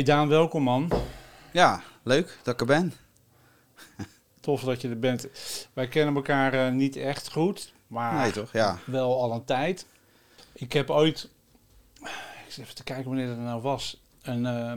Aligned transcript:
Hey 0.00 0.08
Daan, 0.08 0.28
welkom 0.28 0.62
man. 0.62 0.90
Ja, 1.52 1.82
leuk 2.02 2.38
dat 2.42 2.54
ik 2.54 2.60
er 2.60 2.66
ben. 2.66 2.92
Tof 4.40 4.62
dat 4.62 4.80
je 4.80 4.88
er 4.88 4.98
bent. 4.98 5.26
Wij 5.72 5.88
kennen 5.88 6.14
elkaar 6.14 6.52
eh, 6.66 6.72
niet 6.72 6.96
echt 6.96 7.32
goed, 7.32 7.72
maar 7.86 8.14
Nee 8.14 8.30
toch? 8.30 8.52
Ja. 8.52 8.78
wel 8.86 9.22
al 9.22 9.32
een 9.32 9.44
tijd. 9.44 9.86
Ik 10.52 10.72
heb 10.72 10.90
ooit, 10.90 11.30
ik 12.48 12.56
even 12.58 12.74
te 12.74 12.84
kijken 12.84 13.04
wanneer 13.04 13.26
dat 13.26 13.36
nou 13.36 13.62
was, 13.62 14.02
een, 14.22 14.46
eh, 14.46 14.72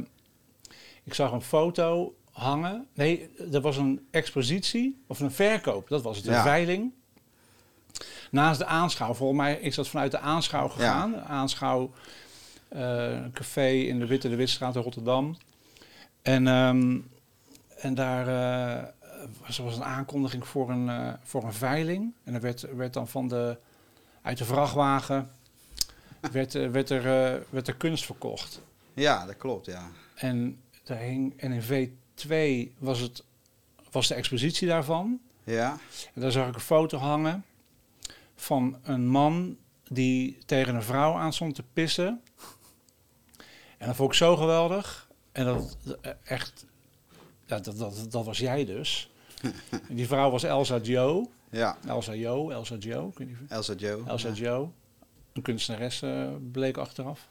ik 1.03 1.13
zag 1.13 1.31
een 1.31 1.41
foto 1.41 2.15
hangen. 2.31 2.87
Nee, 2.93 3.29
er 3.51 3.61
was 3.61 3.77
een 3.77 4.07
expositie 4.11 5.03
of 5.07 5.19
een 5.19 5.31
verkoop, 5.31 5.87
dat 5.87 6.01
was 6.01 6.17
het, 6.17 6.27
een 6.27 6.33
Ja. 6.33 6.43
veiling. 6.43 6.93
Naast 8.31 8.59
de 8.59 8.65
aanschouw, 8.65 9.13
volgens 9.13 9.39
mij 9.39 9.55
is 9.55 9.75
dat 9.75 9.87
vanuit 9.87 10.11
de 10.11 10.19
aanschouw 10.19 10.67
gegaan. 10.67 11.21
Aanschouw, 11.21 11.91
een 12.79 13.31
café 13.31 13.69
in 13.69 13.99
de 13.99 14.05
Witte 14.05 14.29
de 14.29 14.35
Witstraat 14.35 14.75
in 14.75 14.81
Rotterdam. 14.81 15.37
En, 16.21 16.47
ehm, 16.47 16.99
en 17.77 17.93
daar 17.93 18.27
eh, 18.27 18.83
was, 19.45 19.57
was 19.57 19.75
een 19.75 19.83
aankondiging 19.83 20.47
voor 20.47 20.69
een, 20.69 20.89
eh, 20.89 21.13
voor 21.23 21.43
een 21.43 21.53
veiling. 21.53 22.13
En 22.23 22.33
er 22.33 22.41
werd, 22.41 22.75
werd 22.75 22.93
dan 22.93 23.07
van 23.07 23.27
de, 23.27 23.57
uit 24.21 24.37
de 24.37 24.45
vrachtwagen 24.45 25.29
werd, 26.31 26.55
eh, 26.55 26.69
werd, 26.69 26.89
er, 26.89 27.33
eh, 27.33 27.41
werd 27.49 27.67
er 27.67 27.75
kunst 27.75 28.05
verkocht. 28.05 28.61
Ja, 28.93 29.25
dat 29.25 29.37
klopt, 29.37 29.65
ja. 29.65 29.89
En, 30.15 30.59
daar 30.83 30.97
hing, 30.97 31.33
en 31.37 31.51
in 31.51 31.61
V2 31.61 32.73
was, 32.77 32.99
het, 32.99 33.23
was 33.91 34.07
de 34.07 34.13
expositie 34.13 34.67
daarvan. 34.67 35.19
Ja, 35.43 35.77
En 36.13 36.21
daar 36.21 36.31
zag 36.31 36.47
ik 36.47 36.55
een 36.55 36.61
foto 36.61 36.97
hangen 36.97 37.45
van 38.35 38.77
een 38.83 39.07
man 39.07 39.57
die 39.87 40.37
tegen 40.45 40.75
een 40.75 40.83
vrouw 40.83 41.13
aan 41.13 41.33
stond 41.33 41.55
te 41.55 41.63
pissen. 41.73 42.21
En 43.83 43.89
dat 43.89 43.95
vond 43.97 44.09
ik 44.11 44.17
zo 44.17 44.35
geweldig. 44.35 45.07
En 45.31 45.45
dat 45.45 45.77
echt, 46.23 46.65
ja, 47.45 47.59
dat, 47.59 47.77
dat, 47.77 48.05
dat 48.09 48.25
was 48.25 48.37
jij 48.37 48.65
dus. 48.65 49.11
Die 49.89 50.07
vrouw 50.07 50.29
was 50.29 50.43
Elsa 50.43 50.77
Joe. 50.77 51.27
ja. 51.49 51.77
Elsa 51.87 52.13
Jo, 52.13 52.49
Elsa 52.49 52.75
of- 52.75 53.15
Elsa 53.49 53.73
Joe. 53.73 54.03
Elsa 54.07 54.27
ja. 54.27 54.33
Joe. 54.33 54.67
Een 55.33 55.41
kunstenares 55.41 56.01
eh, 56.01 56.27
bleek 56.51 56.77
achteraf. 56.77 57.27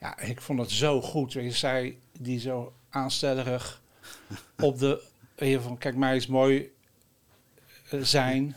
Ja, 0.00 0.18
ik 0.18 0.40
vond 0.40 0.58
het 0.60 0.70
zo 0.70 1.02
goed. 1.02 1.32
Je, 1.32 1.50
zij 1.50 1.98
die 2.18 2.40
zo 2.40 2.72
aanstellerig 2.90 3.82
op 4.60 4.78
de... 4.78 5.02
Van, 5.60 5.78
kijk, 5.78 5.96
mij 5.96 6.16
is 6.16 6.26
mooi 6.26 6.72
eh, 7.90 8.00
zijn. 8.02 8.56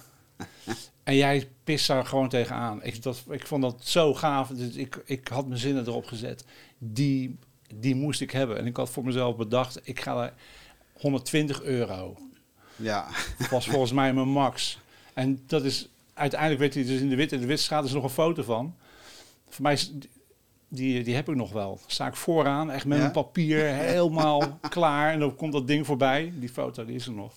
En 1.09 1.15
jij 1.15 1.49
pist 1.63 1.87
daar 1.87 2.05
gewoon 2.05 2.29
tegenaan. 2.29 2.83
Ik, 2.83 3.03
dat, 3.03 3.23
ik 3.29 3.47
vond 3.47 3.61
dat 3.61 3.75
zo 3.85 4.13
gaaf. 4.13 4.47
Dus 4.47 4.75
ik, 4.75 5.01
ik 5.05 5.27
had 5.27 5.47
mijn 5.47 5.59
zinnen 5.59 5.87
erop 5.87 6.05
gezet. 6.05 6.45
Die, 6.77 7.37
die 7.75 7.95
moest 7.95 8.21
ik 8.21 8.31
hebben. 8.31 8.57
En 8.57 8.65
ik 8.65 8.75
had 8.75 8.89
voor 8.89 9.03
mezelf 9.03 9.35
bedacht, 9.35 9.79
ik 9.83 9.99
ga 9.99 10.23
er 10.23 10.33
120 10.93 11.61
euro 11.61 12.17
Ja, 12.75 13.07
was 13.49 13.67
volgens 13.67 13.91
mij 13.91 14.13
mijn 14.13 14.29
max. 14.29 14.79
En 15.13 15.43
dat 15.47 15.63
is 15.63 15.89
uiteindelijk 16.13 16.59
werd 16.59 16.73
hij 16.73 16.83
dus 16.83 17.01
in 17.01 17.09
de 17.09 17.15
Wit 17.15 17.31
in 17.31 17.39
de 17.39 17.45
Witstraat 17.45 17.83
is 17.83 17.89
er 17.89 17.95
nog 17.95 18.03
een 18.05 18.09
foto 18.09 18.43
van. 18.43 18.75
Voor 19.49 19.63
mij 19.63 19.73
is 19.73 19.91
die, 20.67 21.03
die 21.03 21.15
heb 21.15 21.29
ik 21.29 21.35
nog 21.35 21.51
wel. 21.51 21.79
Sta 21.87 22.07
ik 22.07 22.15
vooraan, 22.15 22.71
echt 22.71 22.85
met 22.85 22.97
Ja? 22.97 23.01
mijn 23.03 23.13
papier 23.13 23.65
helemaal 23.65 24.59
klaar. 24.69 25.11
En 25.13 25.19
dan 25.19 25.35
komt 25.35 25.53
dat 25.53 25.67
ding 25.67 25.85
voorbij. 25.85 26.33
Die 26.35 26.49
foto 26.49 26.85
die 26.85 26.95
is 26.95 27.05
er 27.05 27.13
nog. 27.13 27.33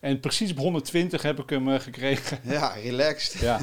En 0.00 0.20
precies 0.20 0.50
op 0.50 0.58
120 0.58 1.22
heb 1.22 1.38
ik 1.38 1.50
hem 1.50 1.68
eh, 1.68 1.80
gekregen. 1.80 2.38
ja, 2.42 2.68
relaxed. 2.68 3.40
Ja. 3.40 3.60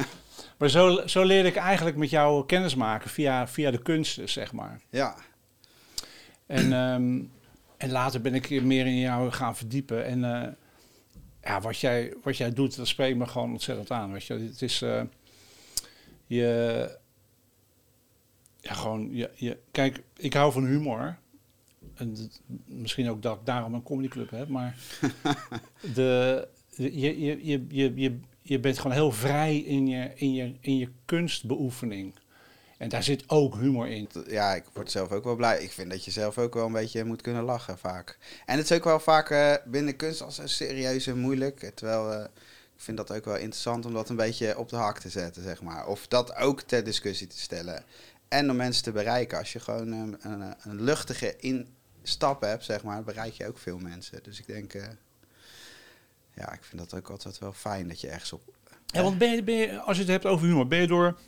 maar 0.58 0.68
zo, 0.68 1.06
zo 1.06 1.22
leerde 1.22 1.48
ik 1.48 1.56
eigenlijk 1.56 1.96
met 1.96 2.10
jou 2.10 2.46
kennis 2.46 2.74
maken 2.74 3.10
via, 3.10 3.48
via 3.48 3.70
de 3.70 3.82
kunsten, 3.82 4.28
zeg 4.28 4.52
maar. 4.52 4.80
Ja, 4.90 5.16
En, 6.46 6.72
ehm, 6.72 7.20
en 7.76 7.90
later 7.90 8.20
ben 8.20 8.34
ik 8.34 8.62
meer 8.62 8.86
in 8.86 8.98
jou 8.98 9.30
gaan 9.30 9.56
verdiepen. 9.56 10.04
En 10.04 10.24
eh, 10.24 10.48
ja, 11.42 11.60
wat 11.60 11.78
jij, 11.78 12.14
wat 12.22 12.36
jij 12.36 12.52
doet, 12.52 12.76
dat 12.76 12.88
spreekt 12.88 13.18
me 13.18 13.26
gewoon 13.26 13.50
ontzettend 13.50 13.90
aan. 13.90 14.12
Weet 14.12 14.24
je, 14.24 14.34
het 14.34 14.62
is 14.62 14.82
eh, 14.82 15.02
je, 16.26 16.98
ja, 18.60 18.74
gewoon, 18.74 19.08
je, 19.12 19.30
je, 19.34 19.58
kijk, 19.70 20.02
ik 20.16 20.32
hou 20.32 20.52
van 20.52 20.66
humor. 20.66 21.18
En 22.00 22.16
misschien 22.64 23.10
ook 23.10 23.22
dat 23.22 23.36
ik 23.38 23.46
daarom 23.46 23.74
een 23.74 23.82
comedyclub 23.82 24.30
heb, 24.30 24.48
maar 24.48 24.76
de, 25.94 26.48
de- 26.76 26.98
je, 26.98 27.20
je, 27.20 27.46
je, 27.46 27.66
je, 27.68 27.92
je, 27.94 28.18
je 28.42 28.58
bent 28.60 28.76
gewoon 28.78 28.96
heel 28.96 29.12
vrij 29.12 29.56
in 29.56 29.86
je, 29.86 30.10
in 30.14 30.32
je, 30.34 30.54
in 30.60 30.76
je 30.76 30.88
kunstbeoefening. 31.04 32.14
En 32.78 32.88
daar 32.88 33.02
zit 33.02 33.24
ook 33.28 33.54
humor 33.54 33.88
in. 33.88 34.08
ja, 34.28 34.54
ik 34.54 34.64
word 34.72 34.90
zelf 34.90 35.10
ook 35.12 35.24
wel 35.24 35.36
blij. 35.36 35.62
Ik 35.62 35.72
vind 35.72 35.90
dat 35.90 36.04
je 36.04 36.10
zelf 36.10 36.38
ook 36.38 36.54
wel 36.54 36.66
een 36.66 36.72
beetje 36.72 37.04
moet 37.04 37.22
kunnen 37.22 37.42
lachen 37.42 37.78
vaak. 37.78 38.18
En 38.46 38.56
het 38.56 38.70
is 38.70 38.76
ook 38.76 38.84
wel 38.84 39.00
vaak 39.00 39.30
eh, 39.30 39.54
binnen 39.66 39.96
kunst 39.96 40.22
als 40.22 40.38
een 40.38 40.48
serieus 40.48 41.06
en 41.06 41.18
moeilijk. 41.18 41.70
Terwijl 41.74 42.12
eh, 42.12 42.24
ik 42.74 42.80
vind 42.86 42.96
dat 42.96 43.12
ook 43.12 43.24
wel 43.24 43.36
interessant 43.36 43.86
om 43.86 43.92
dat 43.92 44.08
een 44.08 44.16
beetje 44.16 44.58
op 44.58 44.68
de 44.68 44.76
hak 44.76 44.98
te 44.98 45.08
zetten, 45.08 45.42
zeg 45.42 45.62
maar. 45.62 45.86
Of 45.86 46.06
dat 46.06 46.36
ook 46.36 46.60
ter 46.62 46.84
discussie 46.84 47.26
te 47.26 47.38
stellen. 47.38 47.84
En 48.28 48.50
om 48.50 48.56
mensen 48.56 48.82
te 48.82 48.92
bereiken. 48.92 49.38
Als 49.38 49.52
je 49.52 49.60
gewoon 49.60 49.92
een, 49.92 50.16
een, 50.20 50.54
een 50.62 50.82
luchtige 50.82 51.36
instap 52.10 52.40
hebt, 52.40 52.64
zeg 52.64 52.82
maar, 52.82 53.02
bereik 53.02 53.32
je 53.32 53.46
ook 53.46 53.58
veel 53.58 53.78
mensen. 53.78 54.22
Dus 54.22 54.38
ik 54.38 54.46
denk, 54.46 54.74
eh, 54.74 54.88
ja, 56.34 56.52
ik 56.52 56.64
vind 56.64 56.80
dat 56.80 56.94
ook 56.94 57.10
altijd 57.10 57.38
wel 57.38 57.52
fijn 57.52 57.88
dat 57.88 58.00
je 58.00 58.08
ergens 58.08 58.32
op... 58.32 58.42
Ja, 58.86 59.02
want 59.02 59.18
ben 59.18 59.34
je, 59.34 59.42
ben 59.42 59.54
je, 59.54 59.80
als 59.80 59.96
je 59.96 60.02
het 60.02 60.12
hebt 60.12 60.26
over 60.26 60.46
humor, 60.46 60.66
ben 60.66 60.80
je, 60.80 60.86
door, 60.86 61.18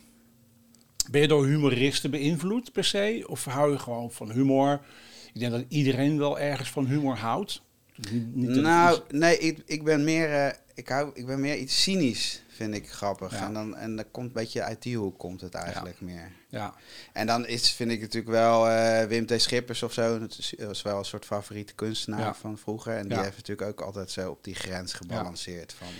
ben 1.11 1.21
je 1.21 1.27
door 1.27 1.45
humoristen 1.45 2.11
beïnvloed 2.11 2.71
per 2.71 2.83
se? 2.83 3.23
Of 3.27 3.45
hou 3.45 3.71
je 3.71 3.79
gewoon 3.79 4.11
van 4.11 4.31
humor? 4.31 4.85
Ik 5.33 5.39
denk 5.39 5.51
dat 5.51 5.65
iedereen 5.67 6.17
wel 6.17 6.39
ergens 6.39 6.69
van 6.69 6.85
humor 6.85 7.17
houdt. 7.17 7.61
Niet- 7.95 8.35
niet 8.35 8.49
nou, 8.49 8.95
iets- 8.97 9.03
nee, 9.09 9.37
ik, 9.37 9.61
ik 9.65 9.83
ben 9.83 10.03
meer, 10.03 10.33
eh, 10.33 10.53
ik 10.73 10.87
hou, 10.89 11.11
ik 11.13 11.25
ben 11.25 11.39
meer 11.39 11.57
iets 11.57 11.81
cynisch, 11.81 12.43
vind 12.47 12.73
ik 12.73 12.89
grappig. 12.91 13.31
Ja. 13.31 13.45
En, 13.45 13.53
dan, 13.53 13.75
en 13.75 13.95
dat 13.95 14.05
komt 14.11 14.27
een 14.27 14.33
beetje 14.33 14.61
uit 14.61 14.81
die 14.81 14.97
hoek 14.97 15.17
komt 15.19 15.41
het 15.41 15.53
eigenlijk 15.53 16.01
meer. 16.01 16.31
ja. 16.49 16.73
En 17.13 17.27
dan 17.27 17.45
is, 17.47 17.71
vind 17.71 17.91
ik 17.91 18.01
natuurlijk 18.01 18.31
wel 18.33 18.69
eh, 18.69 19.05
Wim 19.07 19.25
T. 19.25 19.41
Schippers 19.41 19.83
of 19.83 19.93
zo. 19.93 20.19
Dat 20.19 20.37
is, 20.37 20.53
is 20.53 20.81
wel 20.81 20.97
een 20.97 21.05
soort 21.05 21.25
favoriete 21.25 21.73
kunstenaar 21.73 22.19
Ja. 22.19 22.33
van 22.33 22.57
vroeger. 22.57 22.97
En 22.97 23.07
die 23.07 23.17
heeft 23.19 23.35
natuurlijk 23.37 23.67
ook 23.69 23.81
altijd 23.81 24.11
zo 24.11 24.29
op 24.29 24.43
die 24.43 24.55
grens 24.55 24.93
gebalanceerd. 24.93 25.73
Van, 25.73 25.87
eh, 25.87 25.93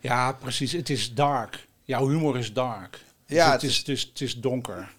ja, 0.00 0.32
precies. 0.32 0.72
Het 0.72 0.90
is 0.90 1.14
dark. 1.14 1.66
Jouw 1.82 2.08
humor 2.08 2.38
is 2.38 2.52
dark. 2.52 3.00
Ja, 3.26 3.52
het, 3.52 3.62
is, 3.62 3.76
het, 3.78 3.88
is, 3.88 4.02
het 4.02 4.20
is 4.20 4.40
donker. 4.40 4.92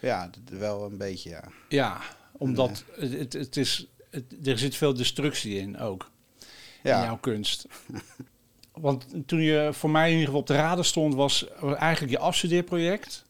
ja, 0.00 0.30
wel 0.50 0.84
een 0.84 0.96
beetje, 0.96 1.30
ja. 1.30 1.44
Ja, 1.68 2.00
omdat 2.32 2.84
het, 2.96 3.12
het, 3.12 3.32
het 3.32 3.56
is, 3.56 3.86
het, 4.10 4.46
er 4.46 4.58
zit 4.58 4.76
veel 4.76 4.94
destructie 4.94 5.58
in 5.58 5.78
ook. 5.78 6.10
in 6.40 6.46
Ja, 6.90 7.04
jouw 7.04 7.18
kunst. 7.18 7.66
Want 8.72 9.06
toen 9.26 9.40
je 9.40 9.68
voor 9.72 9.90
mij 9.90 10.04
in 10.06 10.10
ieder 10.12 10.26
geval 10.26 10.40
op 10.40 10.46
de 10.46 10.54
radar 10.54 10.84
stond, 10.84 11.14
was 11.14 11.46
eigenlijk 11.60 12.12
je 12.12 12.18
afstudeerproject. 12.18 13.24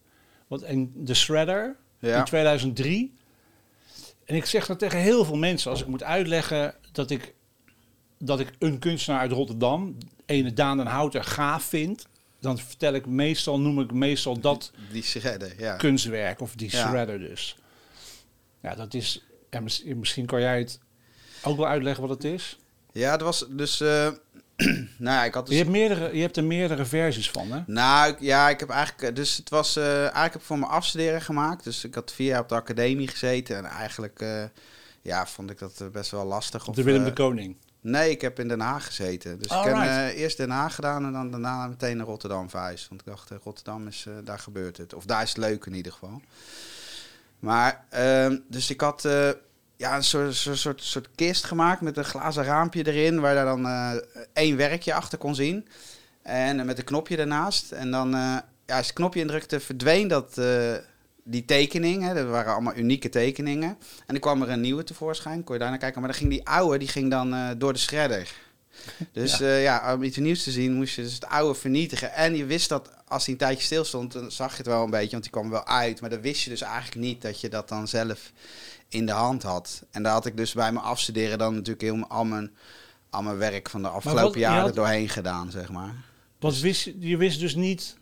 Wat, 0.46 0.62
en 0.62 0.92
de 0.94 1.14
Shredder 1.14 1.76
in 2.00 2.08
ja. 2.08 2.22
2003. 2.22 3.14
En 4.24 4.36
ik 4.36 4.44
zeg 4.44 4.66
dat 4.66 4.78
tegen 4.78 4.98
heel 4.98 5.24
veel 5.24 5.36
mensen 5.36 5.70
als 5.70 5.80
ik 5.80 5.86
moet 5.86 6.02
uitleggen 6.02 6.74
dat 6.92 7.10
ik, 7.10 7.34
dat 8.18 8.40
ik 8.40 8.52
een 8.58 8.78
kunstenaar 8.78 9.20
uit 9.20 9.32
Rotterdam, 9.32 9.96
ene 10.26 10.52
Daan 10.52 10.76
den 10.76 10.86
Houter, 10.86 11.24
gaaf 11.24 11.62
vind. 11.62 12.06
Dan 12.40 12.58
vertel 12.58 12.94
ik 12.94 13.06
meestal, 13.06 13.60
noem 13.60 13.80
ik 13.80 13.92
meestal 13.92 14.40
dat 14.40 14.72
die 14.92 15.02
shredder, 15.02 15.54
ja. 15.58 15.76
kunstwerk 15.76 16.40
of 16.40 16.54
die 16.54 16.70
Ja. 16.70 16.88
shredder 16.88 17.18
dus. 17.18 17.56
Ja, 18.62 18.74
dat 18.74 18.94
is. 18.94 19.24
Mis- 19.62 19.82
misschien 19.84 20.26
kan 20.26 20.40
jij 20.40 20.58
het 20.58 20.78
ook 21.42 21.56
wel 21.56 21.66
uitleggen 21.66 22.06
wat 22.06 22.22
het 22.22 22.24
is. 22.24 22.58
Ja, 22.92 23.10
dat 23.16 23.20
was 23.22 23.46
dus... 23.50 23.80
eh, 23.80 24.08
nou 24.98 25.16
ja, 25.16 25.24
ik 25.24 25.34
had 25.34 25.46
dus... 25.46 25.54
Je 25.56 25.60
hebt, 25.62 25.74
meerdere, 25.74 26.14
je 26.16 26.20
hebt 26.22 26.36
er 26.36 26.44
meerdere 26.44 26.84
versies 26.84 27.30
van, 27.30 27.52
hè? 27.52 27.60
Nou, 27.66 28.14
ja, 28.18 28.48
ik 28.48 28.60
heb 28.60 28.68
eigenlijk... 28.68 29.02
eh, 29.02 29.14
Dus 29.14 29.36
het 29.36 29.48
was... 29.50 29.76
eh, 29.76 29.84
eigenlijk 30.00 30.32
heb 30.32 30.34
ik 30.40 30.46
voor 30.46 30.58
mijn 30.58 30.70
afstuderen 30.70 31.22
gemaakt. 31.22 31.64
Dus 31.64 31.84
ik 31.84 31.94
had 31.94 32.12
vier 32.12 32.26
jaar 32.26 32.40
op 32.40 32.48
de 32.48 32.54
academie 32.54 33.08
gezeten. 33.08 33.56
En 33.56 33.64
eigenlijk... 33.64 34.24
ja, 35.02 35.26
vond 35.26 35.50
ik 35.50 35.58
dat 35.58 35.82
best 35.92 36.10
wel 36.10 36.24
lastig. 36.24 36.62
Op 36.62 36.68
Of, 36.68 36.74
de 36.74 36.82
Willem 36.82 37.04
de 37.04 37.12
Koning. 37.12 37.56
Nee, 37.80 38.10
ik 38.10 38.20
heb 38.20 38.38
in 38.38 38.48
Den 38.48 38.60
Haag 38.60 38.86
gezeten. 38.86 39.38
Dus 39.38 39.46
ik 39.46 39.64
heb 39.64 40.14
eerst 40.16 40.36
Den 40.36 40.50
Haag 40.50 40.74
gedaan 40.74 41.04
en 41.04 41.12
dan 41.12 41.30
daarna 41.30 41.66
meteen 41.66 41.96
naar 41.96 42.06
Rotterdam 42.06 42.50
verhuisd. 42.50 42.88
Want 42.88 43.00
ik 43.00 43.06
dacht, 43.06 43.30
Rotterdam 43.42 43.86
is, 43.86 44.06
daar 44.24 44.38
gebeurt 44.38 44.76
het. 44.76 44.94
Of 44.94 45.04
daar 45.04 45.22
is 45.22 45.28
het 45.28 45.38
leuk 45.38 45.64
in 45.66 45.74
ieder 45.74 45.92
geval. 45.92 46.20
Maar, 47.40 47.84
ehm, 47.90 48.38
dus 48.48 48.70
ik 48.70 48.80
had 48.80 49.04
eh, 49.04 49.30
ja, 49.76 49.96
een 49.96 50.04
soort, 50.04 50.34
soort, 50.34 50.58
soort, 50.58 50.82
soort 50.82 51.08
kist 51.14 51.44
gemaakt 51.44 51.80
met 51.80 51.96
een 51.96 52.04
glazen 52.04 52.44
raampje 52.44 52.86
erin. 52.86 53.20
Waar 53.20 53.34
daar 53.34 53.44
dan 53.44 53.66
eh, 53.66 53.92
één 54.32 54.56
werkje 54.56 54.94
achter 54.94 55.18
kon 55.18 55.34
zien. 55.34 55.68
En 56.22 56.60
eh, 56.60 56.66
met 56.66 56.78
een 56.78 56.84
knopje 56.84 57.16
ernaast. 57.16 57.72
En 57.72 57.90
dan, 57.90 58.10
ja, 58.10 58.44
als 58.66 58.76
je 58.78 58.86
het 58.86 58.92
knopje 58.92 59.20
indrukte, 59.20 59.60
verdween 59.60 60.08
dat, 60.08 60.40
die 61.24 61.44
tekening. 61.44 62.02
Hè. 62.02 62.14
Dat 62.14 62.26
waren 62.26 62.52
allemaal 62.52 62.76
unieke 62.76 63.08
tekeningen. 63.08 63.68
En 63.68 64.06
dan 64.06 64.18
kwam 64.18 64.42
er 64.42 64.50
een 64.50 64.60
nieuwe 64.60 64.84
tevoorschijn, 64.84 65.44
kon 65.44 65.54
je 65.54 65.60
daar 65.60 65.70
naar 65.70 65.78
kijken. 65.78 66.00
Maar 66.00 66.10
dan 66.10 66.18
ging 66.18 66.30
die 66.30 66.46
oude, 66.46 66.78
die 66.78 66.88
ging 66.88 67.10
dan 67.10 67.58
door 67.58 67.72
de 67.72 67.78
shredder. 67.78 68.32
Dus 69.12 69.38
ja. 69.38 69.56
ja, 69.56 69.94
om 69.94 70.02
iets 70.02 70.16
nieuws 70.16 70.42
te 70.42 70.50
zien 70.50 70.72
moest 70.72 70.94
je 70.94 71.02
dus 71.02 71.14
het 71.14 71.26
oude 71.26 71.54
vernietigen. 71.54 72.12
En 72.12 72.36
je 72.36 72.44
wist 72.44 72.68
dat 72.68 72.90
als 73.10 73.24
hij 73.24 73.32
een 73.32 73.40
tijdje 73.40 73.64
stil 73.64 73.84
stond, 73.84 74.12
dan 74.12 74.30
zag 74.30 74.50
je 74.50 74.56
het 74.56 74.66
wel 74.66 74.84
een 74.84 74.90
beetje, 74.90 75.10
want 75.10 75.22
die 75.22 75.32
kwam 75.32 75.50
wel 75.50 75.66
uit. 75.66 76.00
Maar 76.00 76.10
dan 76.10 76.20
wist 76.20 76.42
je 76.42 76.50
dus 76.50 76.60
eigenlijk 76.60 76.94
niet 76.94 77.22
dat 77.22 77.40
je 77.40 77.48
dat 77.48 77.68
dan 77.68 77.88
zelf 77.88 78.32
in 78.88 79.06
de 79.06 79.12
hand 79.12 79.42
had. 79.42 79.82
En 79.90 80.02
daar 80.02 80.12
had 80.12 80.26
ik 80.26 80.36
dus 80.36 80.52
bij 80.52 80.72
mijn 80.72 80.84
afstuderen 80.84 81.38
dan 81.38 81.54
natuurlijk 81.54 81.80
heel 81.80 82.04
al 82.08 82.24
mijn, 82.24 82.50
al 83.10 83.22
mijn 83.22 83.38
werk 83.38 83.70
van 83.70 83.82
de 83.82 83.88
afgelopen 83.88 84.40
jaren 84.40 84.74
doorheen 84.74 85.08
gedaan, 85.08 85.50
zeg 85.50 85.70
maar. 85.70 85.94
Wat 86.38 86.58
wist, 86.58 86.90
je 86.98 87.16
wist 87.16 87.40
dus 87.40 87.54
niet 87.54 87.96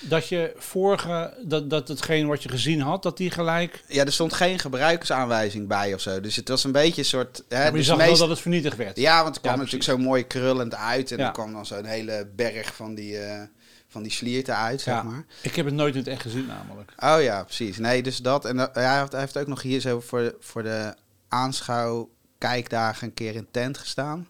dat 0.00 0.28
je 0.28 0.52
vorige, 0.56 1.34
dat, 1.42 1.70
dat 1.70 1.88
hetgeen 1.88 2.26
wat 2.26 2.42
je 2.42 2.48
gezien 2.48 2.80
had, 2.80 3.02
dat 3.02 3.16
die 3.16 3.30
gelijk... 3.30 3.84
Ja, 3.88 4.04
er 4.04 4.12
stond 4.12 4.32
geen 4.32 4.58
gebruikersaanwijzing 4.58 5.68
bij 5.68 5.94
of 5.94 6.00
zo. 6.00 6.20
Dus 6.20 6.36
het 6.36 6.48
was 6.48 6.64
een 6.64 6.72
beetje 6.72 7.00
een 7.00 7.08
soort... 7.08 7.44
Hè, 7.48 7.56
maar 7.56 7.66
je 7.66 7.72
dus 7.72 7.86
zag 7.86 7.96
wel 7.96 8.16
dat 8.16 8.28
het 8.28 8.40
vernietigd 8.40 8.76
werd. 8.76 8.96
Ja, 8.96 9.22
want 9.22 9.34
het 9.34 9.44
kwam 9.44 9.56
natuurlijk 9.56 9.84
zo 9.84 9.98
mooi 9.98 10.26
krullend 10.26 10.74
uit. 10.74 11.10
En 11.10 11.18
ja. 11.18 11.26
er 11.26 11.32
kwam 11.32 11.52
dan 11.52 11.66
zo'n 11.66 11.84
hele 11.84 12.28
berg 12.36 12.74
van 12.74 12.94
die... 12.94 13.12
Uh, 13.12 13.42
van 13.88 14.02
die 14.02 14.12
slierten 14.12 14.56
uit, 14.56 14.80
zeg 14.80 15.02
maar. 15.02 15.24
Ik 15.42 15.56
heb 15.56 15.64
het 15.64 15.74
nooit 15.74 15.94
in 15.94 16.00
het 16.00 16.08
echt 16.08 16.22
gezien, 16.22 16.46
namelijk. 16.46 16.92
Oh 16.98 17.22
ja, 17.22 17.44
precies. 17.44 17.78
Nee, 17.78 18.02
dus 18.02 18.18
dat. 18.18 18.44
En 18.44 18.58
hij, 18.58 18.98
heeft, 18.98 19.12
hij 19.12 19.20
heeft 19.20 19.38
ook 19.38 19.46
nog 19.46 19.62
hier 19.62 19.80
zo 19.80 20.00
voor, 20.00 20.34
voor 20.40 20.62
de 20.62 20.94
aanschouw 21.28 22.10
kijkdagen 22.38 23.06
een 23.06 23.14
keer 23.14 23.34
in 23.34 23.48
tent 23.50 23.78
gestaan. 23.78 24.28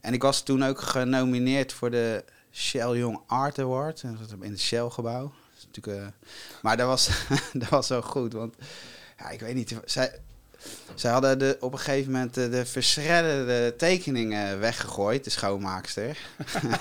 En 0.00 0.12
ik 0.12 0.22
was 0.22 0.42
toen 0.42 0.64
ook 0.64 0.80
genomineerd 0.80 1.72
voor 1.72 1.90
de 1.90 2.24
Shell 2.52 2.96
Young 2.98 3.20
Art 3.26 3.58
Award. 3.58 4.02
In 4.40 4.50
het 4.50 4.60
Shell-gebouw. 4.60 5.32
Uh, 5.88 6.06
maar 6.62 6.76
dat 6.76 6.86
was, 6.86 7.10
dat 7.52 7.68
was 7.68 7.86
zo 7.86 8.02
goed, 8.02 8.32
want 8.32 8.54
ja, 9.18 9.30
ik 9.30 9.40
weet 9.40 9.54
niet. 9.54 9.76
Zij, 9.84 10.20
zij 10.94 11.10
hadden 11.10 11.38
de, 11.38 11.56
op 11.60 11.72
een 11.72 11.78
gegeven 11.78 12.12
moment 12.12 12.34
de, 12.34 12.48
de 12.48 12.66
verschredderde 12.66 13.76
tekeningen 13.76 14.60
weggegooid, 14.60 15.24
de 15.24 15.30
schoonmaakster. 15.30 16.18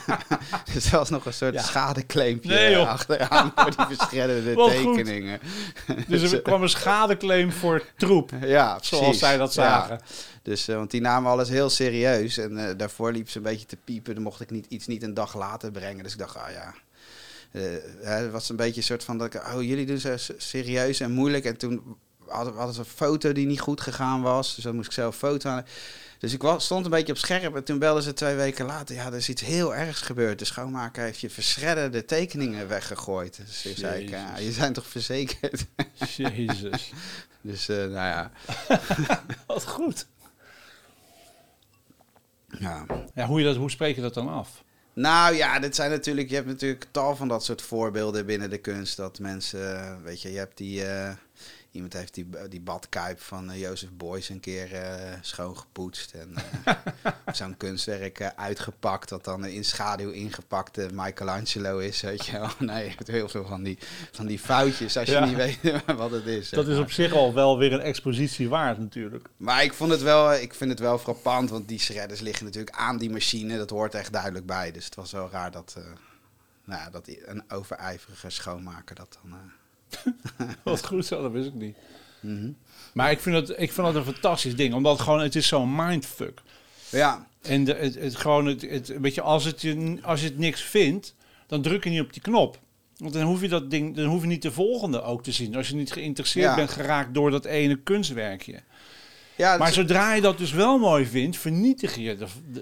dus 0.74 0.86
er 0.86 0.98
was 0.98 1.10
nog 1.10 1.26
een 1.26 1.34
soort 1.34 1.54
ja. 1.54 1.62
schadeclaimpje 1.62 2.50
nee, 2.50 2.78
achteraan 2.78 3.52
voor 3.56 3.76
die 3.76 3.98
verschredderde 3.98 4.54
tekeningen. 4.72 5.40
dus 6.08 6.32
er 6.32 6.42
kwam 6.50 6.62
een 6.62 6.70
schadeclaim 6.70 7.52
voor 7.52 7.84
troep, 7.98 8.32
ja, 8.42 8.76
precies. 8.76 8.98
zoals 8.98 9.20
zij 9.20 9.38
dat 9.38 9.54
zagen. 9.54 10.00
Ja. 10.02 10.06
Dus, 10.46 10.70
uh, 10.70 10.76
want 10.76 10.92
die 10.92 11.02
namen 11.02 11.32
alles 11.32 11.50
heel 11.50 11.70
serieus. 11.70 12.38
En 12.38 12.52
uh, 12.52 12.70
daarvoor 12.78 13.12
liep 13.12 13.30
ze 13.30 13.38
een 13.38 13.44
beetje 13.44 13.66
te 13.66 13.78
piepen. 13.84 14.14
Dan 14.14 14.24
mocht 14.24 14.42
ik 14.42 14.50
niet, 14.50 14.66
iets 14.70 14.88
niet 14.88 15.04
een 15.04 15.14
dag 15.14 15.38
later 15.38 15.72
brengen. 15.72 16.04
Dus 16.04 16.14
ik 16.14 16.20
dacht, 16.20 16.38
ah 16.38 16.52
ja. 16.52 16.74
Uh, 17.52 17.64
het 18.02 18.32
was 18.32 18.50
een 18.50 18.56
beetje 18.56 18.78
een 18.78 18.84
soort 18.84 19.04
van 19.04 19.18
dat 19.18 19.34
ik, 19.34 19.54
oh, 19.54 19.62
jullie 19.62 19.86
doen 19.86 19.98
zo 19.98 20.16
serieus 20.38 21.00
en 21.00 21.12
moeilijk. 21.12 21.46
En 21.46 21.58
toen 21.58 21.98
hadden, 22.28 22.54
hadden 22.54 22.74
ze 22.74 22.80
een 22.80 22.86
foto 22.86 23.32
die 23.32 23.46
niet 23.46 23.60
goed 23.60 23.82
gegaan 23.82 24.22
was. 24.22 24.56
Dus 24.56 24.64
dan 24.64 24.76
moest 24.76 24.88
ik 24.88 24.94
zelf 24.94 25.16
foto 25.16 25.50
aan. 25.50 25.66
Dus 26.20 26.34
ik 26.34 26.42
was, 26.42 26.66
stond 26.66 26.86
een 26.86 26.92
beetje 26.92 27.14
op 27.14 27.18
scherp. 27.18 27.56
En 27.56 27.64
toen 27.64 27.80
belden 27.80 28.04
ze 28.04 28.14
twee 28.14 28.36
weken 28.36 28.66
later. 28.66 28.96
Ja, 28.96 29.06
er 29.06 29.16
is 29.16 29.30
iets 29.30 29.42
heel 29.42 29.76
ergs 29.76 30.02
gebeurd. 30.02 30.40
De 30.40 30.46
schoonmaker 30.46 31.04
heeft 31.04 31.20
je 31.20 31.30
verschredderde 31.30 32.06
tekeningen 32.06 32.68
weggegooid. 32.68 33.42
Dus 33.46 33.66
ik 33.66 33.78
zei, 33.78 34.10
ja, 34.10 34.38
je 34.38 34.52
zijn 34.52 34.74
toch 34.74 34.88
verzekerd? 34.88 35.66
Jezus. 36.18 36.92
dus, 37.42 37.68
nou 37.68 37.92
ja. 37.92 38.32
Wat 39.48 39.68
goed. 39.68 40.06
Ja. 42.48 42.86
ja 43.14 43.26
hoe, 43.26 43.40
je 43.40 43.46
dat, 43.46 43.56
hoe 43.56 43.72
spreek 43.72 43.96
je 43.96 44.02
dat 44.02 44.14
dan 44.14 44.30
af? 44.30 44.64
Nou 44.94 45.36
ja, 45.36 45.60
dit 45.60 45.76
zijn 45.76 45.92
natuurlijk, 45.92 46.30
je 46.30 46.36
hebt 46.36 46.48
natuurlijk 46.48 46.86
tal 46.92 47.16
van 47.16 47.28
dat 47.28 47.44
soort 47.44 47.62
voorbeelden 47.62 48.26
binnen 48.26 48.50
de 48.50 48.58
kunst. 48.58 48.98
Dat 48.98 49.20
mensen, 49.20 50.04
weet 50.04 50.22
je, 50.22 50.32
je 50.32 50.38
hebt 50.38 50.58
die, 50.58 50.82
uh, 50.82 51.12
Iemand 51.76 51.94
heeft 51.94 52.14
die, 52.14 52.28
die 52.50 52.62
badkuip 52.62 53.22
van 53.22 53.52
uh, 53.52 53.60
Jozef 53.60 53.90
Beuys 53.92 54.30
een 54.30 54.40
keer 54.40 54.74
uh, 54.74 55.14
schoongepoetst. 55.22 56.14
En 56.14 56.34
uh, 56.68 56.74
zo'n 57.36 57.58
kunstwerk 57.58 58.34
uitgepakt, 58.36 59.10
dat 59.10 59.24
dan 59.24 59.46
in 59.46 59.66
schaduw 59.66 60.10
ingepakte 60.10 60.90
Michelangelo 60.94 61.78
is. 61.78 62.02
Weet 62.02 62.26
je 62.26 62.32
wel. 62.32 62.50
Nee, 62.60 62.84
je 62.84 62.90
hebt 62.90 63.08
heel 63.08 63.30
veel 63.30 63.46
van 63.46 63.64
die, 63.64 63.78
van 64.12 64.26
die 64.26 64.40
foutjes 64.40 64.98
als 64.98 65.10
je 65.10 65.20
niet 65.20 65.36
weet 65.36 65.82
wat 65.98 66.12
het 66.12 66.26
is. 66.26 66.50
Dat 66.50 66.68
is 66.68 66.78
op 66.78 66.92
zich 66.92 67.14
al 67.14 67.34
wel 67.34 67.58
weer 67.58 67.74
een 67.74 67.80
expositie 67.80 68.50
waard 68.50 68.80
natuurlijk. 68.80 69.28
Maar 69.38 69.64
ik, 69.64 69.74
vond 69.74 69.92
het 69.92 70.02
wel, 70.02 70.34
ik 70.34 70.54
vind 70.54 70.72
het 70.72 70.80
wel 70.80 70.98
frappant, 70.98 71.50
want 71.50 71.68
die 71.68 71.80
shredders 71.80 72.20
liggen 72.20 72.46
natuurlijk 72.46 72.76
aan 72.76 72.98
die 72.98 73.10
machine. 73.10 73.58
Dat 73.58 73.70
hoort 73.70 73.96
echt 73.96 74.12
duidelijk 74.12 74.46
bij. 74.46 74.72
Dus 74.72 74.86
het 74.86 74.96
was 74.96 75.12
wel 75.12 75.30
raar 75.32 75.52
dat, 75.52 75.78
nou, 76.64 76.92
dat 76.92 77.08
een 77.26 77.44
overijverige 77.48 78.30
schoonmaker 78.30 78.96
dat 78.96 79.18
dan 79.22 79.52
Wat 80.64 80.86
goed 80.86 81.06
zo, 81.06 81.22
dat 81.22 81.32
wist 81.32 81.48
ik 81.48 81.54
niet. 81.54 81.78
Mhm. 82.20 82.52
Maar 82.94 83.12
ik 83.12 83.20
vind, 83.20 83.36
het, 83.36 83.50
ik 83.50 83.72
vind 83.72 83.88
dat 83.88 83.96
een 83.96 84.14
fantastisch 84.14 84.56
ding, 84.56 84.74
omdat 84.74 84.94
het 84.94 85.02
gewoon, 85.02 85.20
het 85.20 85.36
is 85.36 85.48
zo'n 85.48 85.76
mindfuck. 85.76 86.42
Ja. 86.90 87.28
En 87.42 87.64
de, 87.64 87.74
het, 87.74 87.96
het, 87.96 88.16
gewoon, 88.16 88.46
het, 88.46 88.62
het, 88.62 89.00
weet 89.00 89.16
je, 89.16 89.22
als, 89.22 89.44
het, 89.44 89.62
je, 89.62 89.98
als 90.02 90.22
je 90.22 90.28
het 90.28 90.38
niks 90.38 90.62
vindt, 90.62 91.16
dan 91.48 91.62
druk 91.62 91.84
je 91.84 91.90
niet 91.90 92.02
op 92.02 92.14
die 92.14 92.22
knop. 92.22 92.60
Want 92.98 93.14
dan 93.14 93.24
hoef 93.24 93.42
je 93.42 93.48
dat 93.48 93.72
ding, 93.72 93.96
dan 93.96 94.06
hoef 94.06 94.22
je 94.22 94.28
niet 94.28 94.42
de 94.42 94.52
volgende 94.52 95.02
ook 95.02 95.24
te 95.24 95.32
zien. 95.32 95.56
Als 95.56 95.68
je 95.68 95.76
niet 95.76 95.92
geïnteresseerd 95.92 96.56
bent 96.56 96.70
geraakt 96.70 97.14
door 97.14 97.32
dat 97.32 97.46
ene 97.46 97.76
kunstwerkje. 97.76 98.62
Ja, 99.36 99.58
maar 99.58 99.74
zodra 99.74 100.14
je 100.14 100.22
dat 100.22 100.38
dus 100.38 100.52
wel 100.52 100.78
mooi 100.78 101.06
vindt, 101.06 101.38
vernietig 101.38 101.96
je 101.96 102.18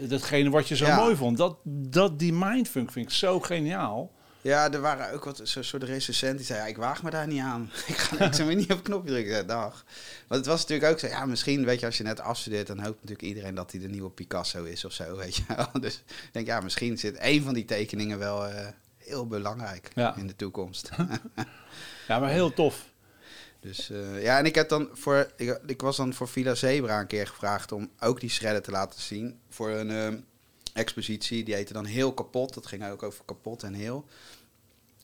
datgene 0.08 0.50
wat 0.50 0.68
je 0.68 0.76
zo 0.76 0.96
mooi 0.96 1.16
vond. 1.16 1.38
Dat, 1.38 1.58
dat, 1.64 2.20
die 2.20 2.34
mindfuck 2.34 2.92
vind 2.92 3.06
ik 3.06 3.12
zo 3.12 3.40
geniaal. 3.40 4.12
Ja, 4.44 4.72
er 4.72 4.82
waren 4.82 5.14
ook 5.14 5.24
wat 5.24 5.42
zo'n 5.44 5.64
soort 5.64 5.84
recensenten 5.84 6.38
die 6.38 6.46
zeiden, 6.46 6.68
ja, 6.68 6.74
ik 6.74 6.80
waag 6.82 7.04
me 7.04 7.10
daar 7.10 7.28
niet 7.28 7.42
aan. 7.42 7.72
ik 7.88 7.98
ga 7.98 8.26
ik 8.26 8.46
me 8.46 8.54
niet 8.54 8.72
op 8.72 8.84
knopje 8.84 9.10
drukken. 9.10 9.48
dag. 9.48 9.86
Want 10.28 10.40
het 10.40 10.46
was 10.46 10.62
natuurlijk 10.62 10.92
ook 10.92 11.00
zo, 11.00 11.08
ja, 11.08 11.26
misschien, 11.26 11.66
weet 11.66 11.80
je, 11.80 11.86
als 11.86 11.98
je 11.98 12.04
net 12.04 12.20
afstudeert, 12.20 12.68
dan 12.68 12.80
hoopt 12.80 13.02
natuurlijk 13.02 13.22
iedereen 13.22 13.56
dat 13.56 13.72
hij 13.72 13.80
de 13.80 13.88
nieuwe 13.88 14.10
Picasso 14.10 14.64
is 14.64 14.86
of 14.86 14.94
zo, 14.94 15.16
weet 15.18 15.36
je 15.36 15.44
wel. 15.48 15.68
Dus 15.80 15.96
ik 15.96 16.30
denk, 16.32 16.48
ja, 16.48 16.60
misschien 16.60 16.98
zit 16.98 17.16
één 17.16 17.44
van 17.44 17.54
die 17.54 17.66
tekeningen 17.66 18.20
wel 18.20 18.50
uh, 18.50 18.68
heel 18.98 19.28
belangrijk 19.28 19.92
in 20.16 20.28
de 20.28 20.36
toekomst. 20.36 20.90
ja, 22.08 22.20
maar 22.20 22.30
heel 22.30 22.54
tof. 22.54 22.92
Dus 23.60 23.90
uh, 23.90 24.24
ja, 24.24 24.38
en 24.38 24.46
ik 24.46 24.56
heb 24.56 24.70
dan 24.70 24.90
voor, 24.94 25.32
ik, 25.36 25.60
ik, 25.66 25.82
was 25.82 25.98
dan 25.98 26.14
voor 26.14 26.28
Villa 26.28 26.56
Zebra 26.56 27.00
een 27.00 27.08
keer 27.08 27.28
gevraagd 27.28 27.72
om 27.72 27.92
ook 28.00 28.20
die 28.20 28.30
shredder 28.30 28.62
te 28.62 28.72
laten 28.72 29.02
zien 29.02 29.40
voor 29.50 29.70
een... 29.70 29.90
Uh, 29.90 30.20
expositie. 30.74 31.44
Die 31.44 31.54
heette 31.54 31.74
dan 31.74 31.86
Heel 31.86 32.14
Kapot. 32.14 32.54
Dat 32.54 32.66
ging 32.66 32.86
ook 32.86 33.04
over 33.04 33.26
kapot 33.26 33.64
en 33.64 33.74
heel. 33.74 34.06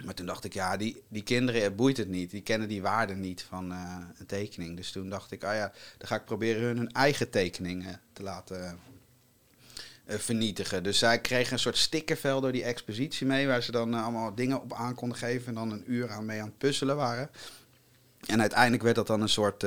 Maar 0.06 0.14
toen 0.14 0.26
dacht 0.26 0.44
ik, 0.44 0.54
ja, 0.54 0.78
die, 0.78 1.04
die 1.08 1.24
kinderen 1.24 1.76
boeit 1.76 1.98
het 1.98 2.08
niet. 2.08 2.32
Die 2.32 2.42
kennen 2.42 2.68
die 2.68 2.82
waarde 2.82 3.16
niet 3.16 3.44
van 3.44 3.72
uh, 3.72 3.98
een 4.18 4.26
tekening. 4.26 4.78
Dus 4.78 4.92
toen 4.92 5.10
dacht 5.10 5.32
ik, 5.32 5.44
ah 5.44 5.56
ja, 5.56 5.74
dan 5.98 6.08
ga 6.08 6.16
ik 6.16 6.26
proberen 6.26 6.62
hun 6.64 6.78
hun 6.78 6.92
eigen 6.92 7.30
tekeningen 7.30 8.02
te 8.14 8.24
laten 8.24 8.80
uh, 10.06 10.16
vernietigen. 10.18 10.84
Dus 10.84 10.98
zij 10.98 11.22
kregen 11.22 11.54
een 11.54 11.60
soort 11.60 11.78
stickervel 11.78 12.42
door 12.42 12.52
die 12.52 12.64
expositie 12.64 13.28
mee, 13.28 13.48
waar 13.48 13.64
ze 13.64 13.72
dan 13.72 13.94
uh, 13.94 14.04
allemaal 14.04 14.36
dingen 14.36 14.62
op 14.62 14.74
aan 14.74 14.96
konden 14.96 15.18
geven 15.18 15.48
en 15.48 15.54
dan 15.54 15.72
een 15.72 15.84
uur 15.92 16.10
aan 16.10 16.26
mee 16.26 16.40
aan 16.42 16.48
het 16.48 16.58
puzzelen 16.58 16.96
waren. 16.96 17.30
En 18.26 18.40
uiteindelijk 18.40 18.84
werd 18.84 18.96
dat 18.96 19.08
dan 19.08 19.22
een 19.22 19.30
soort, 19.30 19.62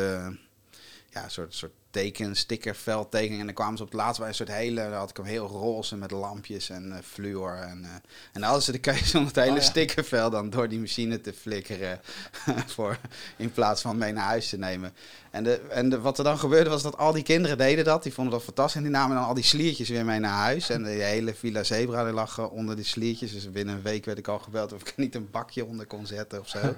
ja, 1.11 1.29
soort, 1.29 1.55
soort 1.55 1.73
teken, 1.93 2.37
sticker, 2.37 2.75
veldtekening. 2.75 3.41
En 3.41 3.47
dan 3.47 3.55
kwamen 3.55 3.77
ze 3.77 3.83
op 3.83 3.89
het 3.89 3.99
laatst 3.99 4.19
bij 4.19 4.29
een 4.29 4.35
soort 4.35 4.53
hele, 4.53 4.83
dan 4.83 4.93
had 4.93 5.11
ik 5.11 5.17
hem 5.17 5.27
heel 5.27 5.47
roze 5.47 5.97
met 5.97 6.11
lampjes 6.11 6.71
en 6.71 6.89
uh, 6.89 6.95
fluor. 7.05 7.55
En, 7.55 7.83
uh, 7.83 7.89
en 7.93 8.03
dan 8.33 8.43
hadden 8.43 8.63
ze 8.63 8.73
de 8.73 8.79
keuze 8.79 9.19
om 9.19 9.27
het 9.27 9.37
hele 9.37 9.51
oh, 9.51 9.57
ja. 9.57 9.63
stickervel 9.63 10.31
dan 10.31 10.51
door 10.51 10.69
die 10.69 10.79
machine 10.79 11.21
te 11.21 11.33
flikkeren. 11.33 12.01
voor, 12.75 12.99
in 13.37 13.53
plaats 13.53 13.83
van 13.83 13.99
mee 13.99 14.13
naar 14.13 14.25
huis 14.25 14.49
te 14.49 14.59
nemen. 14.59 14.95
En, 15.31 15.45
de, 15.45 15.61
en 15.69 15.89
de, 15.89 16.01
wat 16.01 16.19
er 16.19 16.25
dan 16.25 16.39
gebeurde 16.39 16.71
was 16.71 16.83
dat 16.83 16.99
al 16.99 17.13
die 17.13 17.23
kinderen 17.23 17.59
deden 17.59 17.85
dat. 17.85 18.03
Die 18.03 18.13
vonden 18.13 18.33
dat 18.33 18.43
fantastisch. 18.43 18.77
En 18.77 18.83
die 18.83 18.93
namen 18.93 19.17
dan 19.17 19.25
al 19.25 19.35
die 19.35 19.45
sliertjes 19.45 19.89
weer 19.89 20.05
mee 20.05 20.19
naar 20.19 20.39
huis. 20.39 20.71
En 20.71 20.83
de 20.83 20.91
hele 20.91 21.35
Villa 21.35 21.63
Zebra 21.63 22.05
die 22.05 22.13
lag 22.13 22.51
onder 22.51 22.77
die 22.77 22.85
sliertjes. 22.85 23.33
Dus 23.33 23.51
binnen 23.51 23.75
een 23.75 23.83
week 23.83 24.05
werd 24.05 24.19
ik 24.19 24.29
al 24.29 24.39
gebeld 24.39 24.73
of 24.73 24.81
ik 24.81 24.87
er 24.87 24.95
niet 24.97 25.15
een 25.15 25.31
bakje 25.31 25.65
onder 25.65 25.87
kon 25.87 26.07
zetten 26.07 26.41
of 26.41 26.49
zo. 26.49 26.59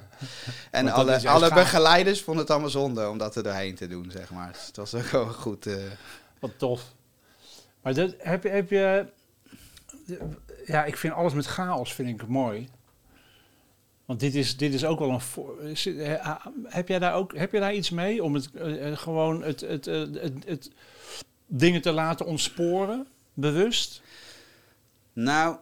en 0.71 0.89
alle, 0.89 1.29
alle 1.29 1.55
begeleiders 1.55 2.23
vonden 2.23 2.43
het 2.43 2.53
allemaal 2.53 2.71
zonde 2.71 3.09
om 3.09 3.19
dat 3.19 3.37
er 3.37 3.43
doorheen 3.43 3.75
te 3.75 3.87
doen, 3.87 4.11
zeg 4.11 4.31
maar. 4.31 4.53
Dus 4.53 4.67
het 4.67 4.77
was 4.77 4.93
wel 5.11 5.27
goed. 5.27 5.67
Uh... 5.67 5.91
Wat 6.39 6.59
tof. 6.59 6.93
Maar 7.83 7.95
dat, 7.95 8.15
heb, 8.19 8.43
je, 8.43 8.49
heb 8.49 8.71
je... 8.71 9.07
Ja, 10.67 10.85
ik 10.85 10.97
vind 10.97 11.13
alles 11.13 11.33
met 11.33 11.47
chaos 11.47 11.95
vind 11.95 12.09
ik 12.09 12.29
mooi. 12.29 12.69
Want 14.05 14.21
dit 14.21 14.35
is, 14.35 14.57
dit 14.57 14.75
is 14.75 14.85
ook 14.85 14.99
wel 14.99 15.11
een. 15.11 15.21
Voor, 15.21 15.59
heb, 16.65 16.89
jij 16.89 16.99
daar 16.99 17.15
ook, 17.15 17.37
heb 17.37 17.53
jij 17.53 17.61
daar 17.61 17.75
iets 17.75 17.91
mee 17.91 18.23
om 18.23 18.35
het 18.35 18.49
uh, 18.55 18.97
gewoon 18.97 19.43
het, 19.43 19.61
het, 19.61 19.85
het, 19.85 20.21
het, 20.21 20.33
het, 20.47 20.71
dingen 21.47 21.83
te 21.83 21.93
laten 21.93 22.27
ontsporen, 22.27 23.07
bewust? 23.35 24.03
Nou, 25.13 25.57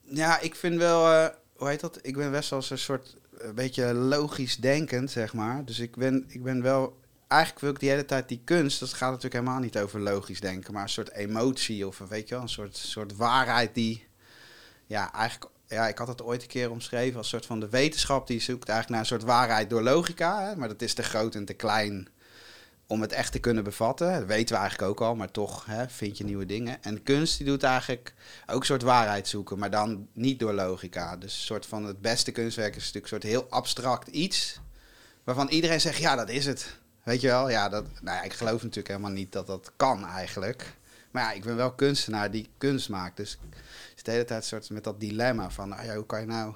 ja, 0.00 0.40
ik 0.40 0.54
vind 0.54 0.76
wel. 0.76 1.12
Uh, 1.12 1.26
hoe 1.56 1.68
heet 1.68 1.80
dat? 1.80 1.98
Ik 2.02 2.16
ben 2.16 2.30
best 2.30 2.50
wel 2.50 2.62
een 2.68 2.78
soort. 2.78 3.16
een 3.38 3.54
beetje 3.54 3.94
logisch 3.94 4.56
denkend, 4.56 5.10
zeg 5.10 5.34
maar. 5.34 5.64
Dus 5.64 5.78
ik 5.78 5.96
ben, 5.96 6.24
ik 6.28 6.42
ben 6.42 6.62
wel. 6.62 6.96
Eigenlijk 7.28 7.60
wil 7.60 7.70
ik 7.70 7.80
die 7.80 7.90
hele 7.90 8.04
tijd 8.04 8.28
die 8.28 8.40
kunst. 8.44 8.80
Dat 8.80 8.92
gaat 8.92 9.08
natuurlijk 9.08 9.34
helemaal 9.34 9.60
niet 9.60 9.78
over 9.78 10.00
logisch 10.00 10.40
denken, 10.40 10.72
maar 10.72 10.82
een 10.82 10.88
soort 10.88 11.12
emotie 11.12 11.86
of 11.86 11.98
weet 11.98 12.28
je 12.28 12.34
wel, 12.34 12.42
een 12.42 12.48
soort, 12.48 12.76
soort 12.76 13.16
waarheid 13.16 13.74
die. 13.74 14.06
Ja, 14.86 15.12
eigenlijk 15.12 15.50
ja, 15.68 15.88
ik 15.88 15.98
had 15.98 16.08
het 16.08 16.22
ooit 16.22 16.42
een 16.42 16.48
keer 16.48 16.70
omschreven 16.70 17.18
als 17.18 17.28
soort 17.28 17.46
van 17.46 17.60
de 17.60 17.68
wetenschap 17.68 18.26
die 18.26 18.40
zoekt 18.40 18.68
eigenlijk 18.68 18.88
naar 18.88 19.00
een 19.00 19.18
soort 19.18 19.36
waarheid 19.36 19.70
door 19.70 19.82
logica. 19.82 20.42
Hè? 20.42 20.56
Maar 20.56 20.68
dat 20.68 20.82
is 20.82 20.94
te 20.94 21.02
groot 21.02 21.34
en 21.34 21.44
te 21.44 21.54
klein 21.54 22.08
om 22.86 23.00
het 23.00 23.12
echt 23.12 23.32
te 23.32 23.38
kunnen 23.38 23.64
bevatten. 23.64 24.12
Dat 24.12 24.26
weten 24.26 24.54
we 24.54 24.60
eigenlijk 24.60 24.90
ook 24.90 25.00
al, 25.00 25.14
maar 25.14 25.30
toch 25.30 25.66
hè, 25.66 25.88
vind 25.88 26.18
je 26.18 26.24
nieuwe 26.24 26.46
dingen. 26.46 26.82
En 26.82 27.02
kunst 27.02 27.36
die 27.36 27.46
doet 27.46 27.62
eigenlijk 27.62 28.14
ook 28.46 28.60
een 28.60 28.66
soort 28.66 28.82
waarheid 28.82 29.28
zoeken, 29.28 29.58
maar 29.58 29.70
dan 29.70 30.08
niet 30.12 30.38
door 30.38 30.52
logica. 30.52 31.16
Dus 31.16 31.34
een 31.36 31.44
soort 31.44 31.66
van 31.66 31.84
het 31.84 32.00
beste 32.00 32.32
kunstwerk 32.32 32.76
is 32.76 32.84
natuurlijk 32.84 33.04
een 33.04 33.20
soort 33.20 33.32
heel 33.32 33.46
abstract 33.50 34.08
iets 34.08 34.60
waarvan 35.24 35.48
iedereen 35.48 35.80
zegt, 35.80 35.98
ja, 35.98 36.16
dat 36.16 36.28
is 36.28 36.46
het. 36.46 36.78
Weet 37.06 37.20
je 37.20 37.26
wel? 37.26 37.50
Ja, 37.50 37.68
dat, 37.68 37.84
nou 38.00 38.16
ja, 38.16 38.22
ik 38.22 38.32
geloof 38.32 38.60
natuurlijk 38.62 38.88
helemaal 38.88 39.10
niet 39.10 39.32
dat 39.32 39.46
dat 39.46 39.72
kan 39.76 40.06
eigenlijk. 40.06 40.74
Maar 41.10 41.22
ja, 41.22 41.32
ik 41.32 41.44
ben 41.44 41.56
wel 41.56 41.72
kunstenaar 41.72 42.30
die 42.30 42.48
kunst 42.58 42.88
maakt. 42.88 43.16
Dus 43.16 43.38
ik 43.50 43.56
zit 43.94 44.04
de 44.04 44.10
hele 44.10 44.24
tijd 44.24 44.44
soort 44.44 44.70
met 44.70 44.84
dat 44.84 45.00
dilemma 45.00 45.50
van, 45.50 45.68
nou 45.68 45.84
ja, 45.84 45.94
hoe 45.94 46.06
kan 46.06 46.20
je 46.20 46.26
nou 46.26 46.54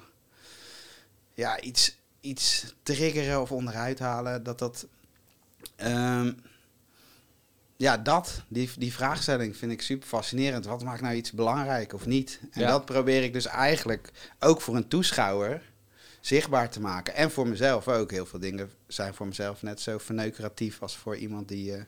ja, 1.33 1.59
iets, 1.59 1.97
iets 2.21 2.73
triggeren 2.83 3.41
of 3.41 3.51
onderuit 3.51 3.99
halen 3.99 4.43
dat 4.43 4.59
dat... 4.59 4.87
ehm, 5.75 6.33
ja, 7.75 7.97
dat, 7.97 8.41
die, 8.47 8.69
die 8.77 8.93
vraagstelling 8.93 9.57
vind 9.57 9.71
ik 9.71 9.81
super 9.81 10.07
fascinerend. 10.07 10.65
Wat 10.65 10.83
maakt 10.83 11.01
nou 11.01 11.15
iets 11.15 11.31
belangrijk 11.31 11.93
of 11.93 12.05
niet? 12.05 12.39
En 12.51 12.61
Ja. 12.61 12.67
dat 12.67 12.85
probeer 12.85 13.23
ik 13.23 13.33
dus 13.33 13.45
eigenlijk 13.45 14.11
ook 14.39 14.61
voor 14.61 14.75
een 14.75 14.87
toeschouwer 14.87 15.70
zichtbaar 16.21 16.69
te 16.69 16.79
maken. 16.81 17.15
En 17.15 17.31
voor 17.31 17.47
mezelf 17.47 17.87
ook. 17.87 18.11
Heel 18.11 18.25
veel 18.25 18.39
dingen 18.39 18.71
zijn 18.87 19.13
voor 19.13 19.27
mezelf 19.27 19.61
net 19.61 19.81
zo 19.81 19.97
verneukeratief 19.97 20.81
als 20.81 20.97
voor 20.97 21.15
iemand 21.15 21.47
die, 21.47 21.73
eh, 21.75 21.83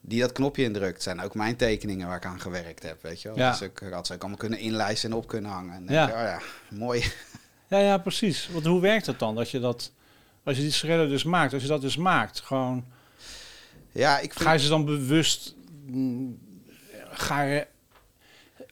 die 0.00 0.20
dat 0.20 0.32
knopje 0.32 0.62
indrukt. 0.62 1.02
Zijn 1.02 1.20
ook 1.20 1.34
mijn 1.34 1.56
tekeningen 1.56 2.06
waar 2.06 2.16
ik 2.16 2.24
aan 2.26 2.40
gewerkt 2.40 2.82
heb, 2.82 3.02
weet 3.02 3.22
je 3.22 3.28
wel. 3.28 3.36
Ja. 3.38 3.50
Dus 3.50 3.60
ik 3.60 3.82
had 3.90 4.06
ze 4.06 4.12
ook 4.14 4.20
allemaal 4.20 4.38
kunnen 4.38 4.58
inlijsten 4.58 5.10
en 5.10 5.16
op 5.16 5.26
kunnen 5.26 5.50
hangen. 5.50 5.74
En 5.74 5.86
dan 5.86 5.94
Ja. 5.94 6.08
ik, 6.08 6.14
oh 6.14 6.20
ja, 6.20 6.40
mooi. 6.76 7.04
Ja, 7.68 7.78
ja, 7.78 7.98
precies. 7.98 8.48
Want 8.52 8.66
hoe 8.66 8.80
werkt 8.80 9.06
het 9.06 9.18
dan? 9.18 9.34
Dat 9.34 9.50
je 9.50 9.60
dat, 9.60 9.92
als 10.44 10.56
je 10.56 10.62
die 10.62 10.72
schredder 10.72 11.08
dus 11.08 11.24
maakt, 11.24 11.52
als 11.52 11.62
je 11.62 11.68
dat 11.68 11.80
dus 11.80 11.96
maakt, 11.96 12.40
gewoon, 12.40 12.84
Ja, 13.92 14.18
ik 14.18 14.32
vind... 14.32 14.44
ga 14.44 14.52
je 14.52 14.58
ze 14.58 14.68
dan 14.68 14.84
bewust, 14.84 15.54
mm, 15.86 16.38
ga 17.10 17.42
je, 17.42 17.66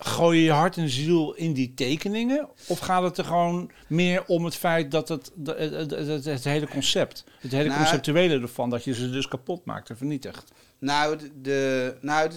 gooi 0.03 0.39
je 0.39 0.45
je 0.45 0.51
hart 0.51 0.77
en 0.77 0.89
ziel 0.89 1.33
in 1.35 1.53
die 1.53 1.75
tekeningen? 1.75 2.49
Of 2.67 2.79
gaat 2.79 3.03
het 3.03 3.19
er 3.19 3.25
gewoon 3.25 3.71
meer 3.87 4.25
om 4.27 4.45
het 4.45 4.57
feit 4.57 4.91
dat 4.91 5.09
het, 5.09 5.33
het, 5.45 5.57
het, 5.75 5.91
het, 5.91 6.25
het 6.25 6.45
hele 6.45 6.69
concept, 6.69 7.25
het 7.41 7.53
hele 7.53 7.69
Nou, 7.69 7.79
conceptuele 7.81 8.41
ervan, 8.41 8.71
dat 8.71 8.85
je 8.85 8.95
ze 8.95 9.11
dus 9.11 9.29
kapot 9.29 9.65
maakt 9.65 9.91
en 9.91 9.97
vernietigt? 9.97 10.53
Nou, 10.79 11.19
de, 11.43 11.95
nou 12.01 12.31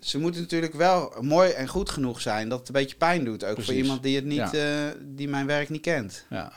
ze 0.00 0.18
moeten 0.18 0.40
natuurlijk 0.40 0.74
wel 0.74 1.14
mooi 1.20 1.50
en 1.50 1.68
goed 1.68 1.90
genoeg 1.90 2.20
zijn 2.20 2.48
dat 2.48 2.58
het 2.58 2.68
een 2.68 2.74
beetje 2.74 2.96
pijn 2.96 3.24
doet. 3.24 3.44
Ook 3.44 3.62
voor 3.62 3.74
iemand 3.74 4.02
die, 4.02 4.16
het 4.16 4.24
niet, 4.24 4.36
Ja. 4.36 4.52
eh, 4.52 4.94
die 5.02 5.28
mijn 5.28 5.46
werk 5.46 5.68
niet 5.68 5.80
kent. 5.82 6.24
Ja, 6.30 6.52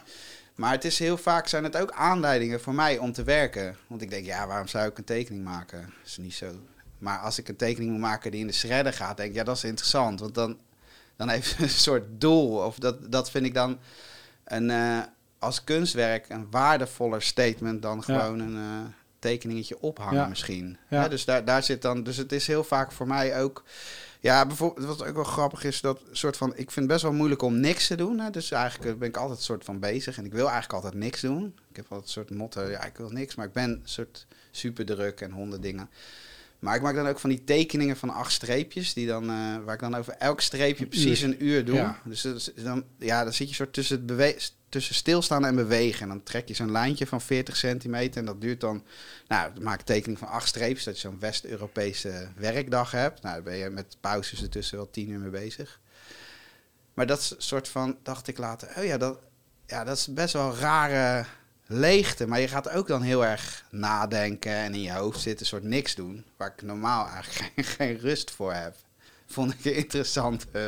Maar 0.55 0.71
het 0.71 0.85
is 0.85 0.99
heel 0.99 1.17
vaak 1.17 1.47
zijn 1.47 1.63
het 1.63 1.77
ook 1.77 1.91
aanleidingen 1.91 2.61
voor 2.61 2.73
mij 2.73 2.97
om 2.97 3.11
te 3.11 3.23
werken. 3.23 3.75
Want 3.87 4.01
ik 4.01 4.09
denk, 4.09 4.25
ja, 4.25 4.47
waarom 4.47 4.67
zou 4.67 4.87
ik 4.89 4.97
een 4.97 5.03
tekening 5.03 5.43
maken? 5.43 5.79
Dat 5.81 6.07
is 6.07 6.17
niet 6.17 6.33
zo. 6.33 6.45
Maar 6.99 7.19
als 7.19 7.39
ik 7.39 7.47
een 7.47 7.55
tekening 7.55 7.91
moet 7.91 7.99
maken 8.01 8.31
die 8.31 8.39
in 8.39 8.47
de 8.47 8.53
shredder 8.53 8.93
gaat, 8.93 9.17
denk 9.17 9.29
ik, 9.29 9.35
ja, 9.35 9.43
dat 9.43 9.55
is 9.55 9.63
interessant. 9.63 10.19
Want 10.19 10.35
dan, 10.35 10.57
dan 11.15 11.29
heeft 11.29 11.51
het 11.51 11.59
een 11.65 11.69
soort 11.69 12.03
doel. 12.21 12.65
Of 12.65 12.75
dat, 12.79 13.11
dat 13.11 13.31
vind 13.31 13.45
ik 13.45 13.53
dan 13.53 13.79
een, 14.45 14.69
eh, 14.69 14.99
als 15.39 15.63
kunstwerk 15.63 16.29
een 16.29 16.47
waardevoller 16.51 17.21
statement 17.21 17.81
dan 17.81 18.03
Ja. 18.07 18.19
gewoon 18.19 18.39
een 18.39 18.55
eh, 18.55 18.93
tekeningetje 19.19 19.81
ophangen 19.81 20.15
Ja. 20.21 20.27
misschien. 20.27 20.77
Ja. 20.89 21.01
Ja, 21.01 21.07
dus 21.07 21.25
daar, 21.25 21.45
daar 21.45 21.63
zit 21.63 21.81
dan, 21.81 22.03
dus 22.03 22.17
het 22.17 22.31
is 22.31 22.47
heel 22.47 22.63
vaak 22.63 22.91
voor 22.91 23.07
mij 23.07 23.41
ook. 23.41 23.63
Ja, 24.21 24.45
bijvoorbeeld, 24.45 24.85
wat 24.87 25.07
ook 25.07 25.15
wel 25.15 25.23
grappig 25.23 25.63
is, 25.63 25.81
dat 25.81 26.01
soort 26.11 26.37
van, 26.37 26.49
ik 26.49 26.55
vind 26.71 26.75
het 26.75 26.87
best 26.87 27.01
wel 27.01 27.13
moeilijk 27.13 27.41
om 27.41 27.59
niks 27.59 27.87
te 27.87 27.95
doen. 27.95 28.19
Hè? 28.19 28.29
Dus 28.29 28.51
eigenlijk 28.51 28.99
ben 28.99 29.07
ik 29.07 29.17
altijd 29.17 29.41
soort 29.41 29.63
van 29.63 29.79
bezig 29.79 30.17
en 30.17 30.25
ik 30.25 30.31
wil 30.31 30.49
eigenlijk 30.49 30.73
altijd 30.73 30.93
niks 30.93 31.21
doen. 31.21 31.55
Ik 31.69 31.75
heb 31.75 31.85
altijd 31.89 32.05
een 32.07 32.13
soort 32.13 32.29
motto, 32.29 32.69
ja, 32.69 32.83
ik 32.83 32.97
wil 32.97 33.09
niks, 33.09 33.35
maar 33.35 33.45
ik 33.45 33.53
ben 33.53 33.69
een 33.69 33.81
soort 33.83 34.25
super 34.51 34.85
druk 34.85 35.21
en 35.21 35.31
honderd 35.31 35.61
dingen. 35.61 35.89
Maar 36.59 36.75
ik 36.75 36.81
maak 36.81 36.95
dan 36.95 37.07
ook 37.07 37.19
van 37.19 37.29
die 37.29 37.43
tekeningen 37.43 37.97
van 37.97 38.09
acht 38.09 38.31
streepjes, 38.31 38.93
die 38.93 39.07
dan, 39.07 39.29
eh, 39.29 39.57
waar 39.65 39.73
ik 39.73 39.79
dan 39.79 39.95
over 39.95 40.13
elk 40.13 40.41
streepje 40.41 40.85
precies 40.85 41.21
een 41.21 41.45
uur 41.45 41.65
doe. 41.65 41.75
Ja. 41.75 42.01
Dus 42.03 42.51
dan, 42.55 42.83
ja, 42.97 43.23
dan 43.23 43.33
zit 43.33 43.49
je 43.49 43.55
soort 43.55 43.73
tussen, 43.73 43.95
het 43.97 44.05
bewe- 44.05 44.37
tussen 44.69 44.95
stilstaan 44.95 45.45
en 45.45 45.55
bewegen. 45.55 46.01
En 46.01 46.07
dan 46.07 46.23
trek 46.23 46.47
je 46.47 46.53
zo'n 46.53 46.71
lijntje 46.71 47.07
van 47.07 47.21
40 47.21 47.55
centimeter 47.55 48.19
en 48.19 48.25
dat 48.25 48.41
duurt 48.41 48.61
dan, 48.61 48.83
nou, 49.27 49.53
dan 49.53 49.63
maak 49.63 49.79
ik 49.79 49.85
tekening 49.85 50.19
van 50.19 50.27
acht 50.27 50.47
streepjes, 50.47 50.83
dat 50.83 50.95
je 50.95 51.07
zo'n 51.07 51.19
West-Europese 51.19 52.27
werkdag 52.35 52.91
hebt. 52.91 53.21
Nou, 53.21 53.33
daar 53.33 53.43
ben 53.43 53.57
je 53.57 53.69
met 53.69 53.97
pauzes 53.99 54.41
ertussen 54.41 54.77
wel 54.77 54.89
tien 54.89 55.09
uur 55.09 55.19
mee 55.19 55.29
bezig. 55.29 55.79
Maar 56.93 57.07
dat 57.07 57.35
soort 57.37 57.67
van, 57.67 57.97
dacht 58.03 58.27
ik 58.27 58.37
later, 58.37 58.69
oh 58.77 58.83
ja, 58.83 58.97
dat, 58.97 59.19
ja, 59.65 59.83
dat 59.83 59.97
is 59.97 60.13
best 60.13 60.33
wel 60.33 60.55
rare 60.55 61.25
leegte. 61.71 62.27
Maar 62.27 62.39
je 62.39 62.47
gaat 62.47 62.69
ook 62.69 62.88
dan 62.88 63.01
heel 63.01 63.25
erg 63.25 63.65
nadenken 63.71 64.53
en 64.53 64.73
in 64.73 64.81
je 64.81 64.91
hoofd 64.91 65.19
zitten, 65.19 65.41
een 65.41 65.45
soort 65.45 65.63
niks 65.63 65.95
doen. 65.95 66.25
Waar 66.38 66.53
ik 66.55 66.61
normaal 66.61 67.07
eigenlijk 67.07 67.35
geen, 67.55 67.65
geen 67.65 67.97
rust 67.97 68.31
voor 68.31 68.53
heb. 68.53 68.75
Vond 69.25 69.53
ik 69.53 69.65
een 69.65 69.75
interessant, 69.75 70.45
eh, 70.51 70.67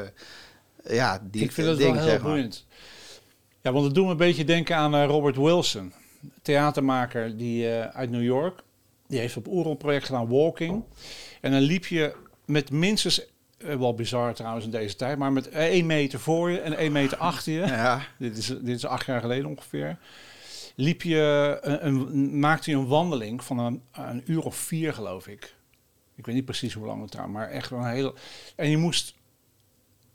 ja, 0.84 1.22
die 1.32 1.44
ik 1.44 1.52
vind 1.52 1.68
het 1.68 1.78
ding, 1.78 1.96
wel 1.96 2.06
heel 2.06 2.20
boeiend. 2.20 2.66
Ja, 3.62 3.72
want 3.72 3.86
het 3.86 3.96
doet 3.96 4.06
me 4.06 4.12
een 4.12 4.18
beetje 4.18 4.44
denken 4.44 4.76
aan 4.76 4.96
eh, 4.96 5.06
Robert 5.06 5.36
Wilson, 5.36 5.94
theatermaker 6.42 7.38
die, 7.38 7.70
eh, 7.70 7.96
uit 7.96 8.10
New 8.10 8.24
York. 8.24 8.60
Die 9.08 9.20
heeft 9.20 9.38
op 9.38 9.48
Oerol 9.48 9.76
project 9.76 10.06
gedaan 10.06 10.28
Walking. 10.28 10.84
En 11.42 11.52
dan 11.52 11.62
liep 11.62 11.86
je 11.86 12.16
met 12.46 12.72
minstens, 12.72 13.26
eh, 13.58 13.76
wel 13.76 13.94
bizar 13.94 14.34
trouwens 14.34 14.66
in 14.66 14.72
deze 14.72 14.96
tijd, 14.96 15.18
maar 15.18 15.32
met 15.32 15.50
één 15.50 15.86
meter 15.86 16.20
voor 16.20 16.52
je 16.52 16.60
en 16.60 16.78
één 16.78 16.92
meter 16.92 17.18
achter 17.18 17.54
je. 17.54 17.60
Ja, 17.60 18.02
Dit 18.18 18.38
is, 18.38 18.48
dit 18.48 18.76
is 18.76 18.86
acht 18.86 19.06
jaar 19.06 19.22
geleden 19.22 19.50
ongeveer. 19.50 19.98
Liep 20.76 21.02
je 21.02 21.58
een, 21.62 21.86
een, 21.86 22.40
maakte 22.40 22.70
je 22.70 22.78
een 22.78 22.88
wandeling 22.88 23.44
van 23.44 23.60
een, 23.60 23.82
een 23.92 24.24
uur 24.26 24.44
of 24.44 24.56
vier, 24.56 24.94
geloof 24.94 25.28
ik. 25.28 25.56
Ik 26.16 26.26
weet 26.26 26.36
niet 26.36 26.46
precies 26.46 26.74
hoe 26.74 26.86
lang 26.86 27.02
het 27.02 27.12
daar, 27.12 27.30
maar 27.30 27.50
echt 27.50 27.70
wel 27.70 27.80
een 27.80 27.86
hele. 27.86 28.14
En 28.56 28.70
je 28.70 28.78
moest 28.78 29.16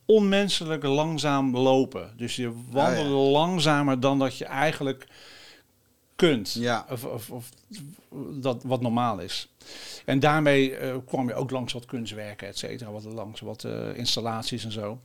onmenselijk 0.04 0.82
langzaam 0.82 1.56
lopen. 1.56 2.12
Dus 2.16 2.36
je 2.36 2.52
wandelde 2.70 3.30
langzamer 3.30 4.00
dan 4.00 4.18
dat 4.18 4.38
je 4.38 4.44
eigenlijk 4.44 5.06
kunt. 6.16 6.52
Ja. 6.52 6.86
Of, 6.90 7.04
of, 7.04 7.30
of 7.30 7.48
dat 8.34 8.62
wat 8.62 8.80
normaal 8.80 9.18
is. 9.18 9.48
En 10.04 10.20
daarmee 10.20 10.76
eh, 10.76 10.96
kwam 11.06 11.28
je 11.28 11.34
ook 11.34 11.50
langs 11.50 11.72
wat 11.72 11.84
kunstwerken, 11.84 12.48
et 12.48 12.58
cetera. 12.58 12.90
Wat 12.90 13.04
langs 13.04 13.40
wat 13.40 13.64
eh, 13.64 13.96
installaties 13.96 14.64
en 14.64 14.72
zo. 14.72 15.00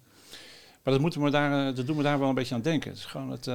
Maar 0.83 0.93
dat, 0.93 1.01
moeten 1.01 1.21
we 1.21 1.29
daar, 1.29 1.67
eh, 1.67 1.75
dat 1.75 1.85
doet 1.85 1.95
me 1.95 2.03
daar 2.03 2.19
wel 2.19 2.29
een 2.29 2.35
beetje 2.35 2.55
aan 2.55 2.61
denken. 2.61 2.89
Het 2.89 2.99
is 2.99 3.05
gewoon 3.05 3.31
het. 3.31 3.49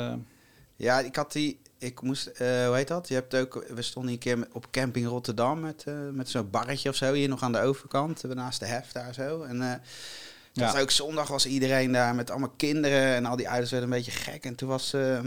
ja, 0.77 0.99
ik 1.01 1.17
had 1.17 1.33
die, 1.33 1.59
ik 1.79 2.01
moest, 2.03 2.27
eh, 2.27 2.67
hoe 2.67 2.75
heet 2.77 2.89
dat? 2.89 3.09
Je 3.09 3.15
hebt 3.15 3.35
ook, 3.35 3.65
we 3.75 3.83
stonden 3.83 4.13
een 4.13 4.19
keer 4.19 4.49
op 4.53 4.67
camping 4.71 5.07
Rotterdam 5.07 5.61
met, 5.61 5.85
eh, 5.87 5.95
met 6.13 6.29
zo'n 6.29 6.51
barretje 6.51 6.89
of 6.89 6.95
zo, 6.97 7.13
hier 7.13 7.29
nog 7.29 7.43
aan 7.43 7.53
de 7.53 7.61
overkant, 7.61 8.25
eh, 8.25 8.31
naast 8.31 8.61
de 8.61 8.67
hef 8.67 8.93
daar 8.93 9.15
zo. 9.15 9.43
En 9.43 9.59
dat 9.59 9.79
Ja. 10.53 10.73
was 10.73 10.81
ook 10.83 10.91
zondag 10.91 11.29
was 11.29 11.47
iedereen 11.47 11.93
daar 11.93 12.15
met 12.15 12.31
allemaal 12.31 12.53
kinderen 12.57 13.15
en 13.15 13.25
al 13.27 13.37
die 13.37 13.49
ouders 13.49 13.71
werden 13.71 13.91
een 13.91 13.97
beetje 13.97 14.13
gek. 14.13 14.45
En 14.45 14.55
toen 14.55 14.69
was 14.69 14.93
eh 14.93 15.19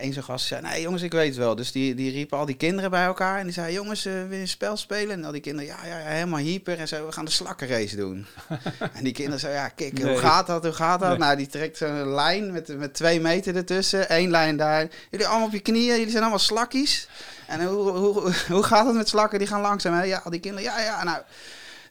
een 0.00 0.12
zo'n 0.12 0.22
gast 0.22 0.46
zei, 0.46 0.62
nee 0.62 0.80
jongens, 0.82 1.02
ik 1.02 1.12
weet 1.12 1.28
het 1.28 1.36
wel. 1.36 1.54
Dus 1.54 1.72
die, 1.72 1.94
die 1.94 2.10
riepen 2.10 2.38
al 2.38 2.44
die 2.46 2.56
kinderen 2.56 2.90
bij 2.90 3.04
elkaar 3.04 3.38
en 3.38 3.44
die 3.44 3.52
zei, 3.52 3.72
jongens, 3.72 4.06
eh, 4.06 4.12
wil 4.12 4.32
je 4.34 4.40
een 4.40 4.48
spel 4.48 4.76
spelen? 4.76 5.10
En 5.10 5.24
al 5.24 5.32
die 5.32 5.40
kinderen, 5.40 5.68
ja, 5.70 5.86
ja, 5.86 5.98
ja, 5.98 6.04
helemaal 6.06 6.38
hyper 6.38 6.78
en 6.78 6.88
zo, 6.88 7.06
we 7.06 7.12
gaan 7.12 7.24
de 7.24 7.30
slakkenrace 7.30 7.96
doen. 7.96 8.26
en 8.96 9.04
die 9.04 9.12
kinderen 9.12 9.40
zo, 9.40 9.48
ja, 9.48 9.68
kijk, 9.68 9.92
Nee. 9.92 10.12
hoe 10.12 10.18
gaat 10.18 10.46
dat, 10.46 10.62
hoe 10.64 10.72
gaat 10.72 11.00
dat? 11.00 11.08
Nee. 11.08 11.18
Nou, 11.18 11.36
die 11.36 11.46
trekt 11.46 11.76
zo'n 11.76 12.14
lijn 12.14 12.52
met, 12.52 12.78
met 12.78 12.94
twee 12.94 13.20
meter 13.20 13.56
ertussen, 13.56 14.08
één 14.08 14.30
lijn 14.30 14.56
daar. 14.56 14.88
Jullie 15.10 15.26
allemaal 15.26 15.46
op 15.46 15.52
je 15.52 15.60
knieën, 15.60 15.94
jullie 15.96 16.10
zijn 16.10 16.22
allemaal 16.22 16.38
slakkies. 16.38 17.08
En 17.46 17.64
hoe, 17.66 17.90
hoe, 17.90 18.32
hoe 18.48 18.62
gaat 18.62 18.86
het 18.86 18.94
met 18.94 19.08
slakken? 19.08 19.38
Die 19.38 19.48
gaan 19.48 19.60
langzaam, 19.60 19.94
hè? 19.94 20.02
Ja, 20.02 20.20
al 20.24 20.30
die 20.30 20.40
kinderen, 20.40 20.70
ja, 20.70 20.80
ja, 20.80 21.04
nou... 21.04 21.18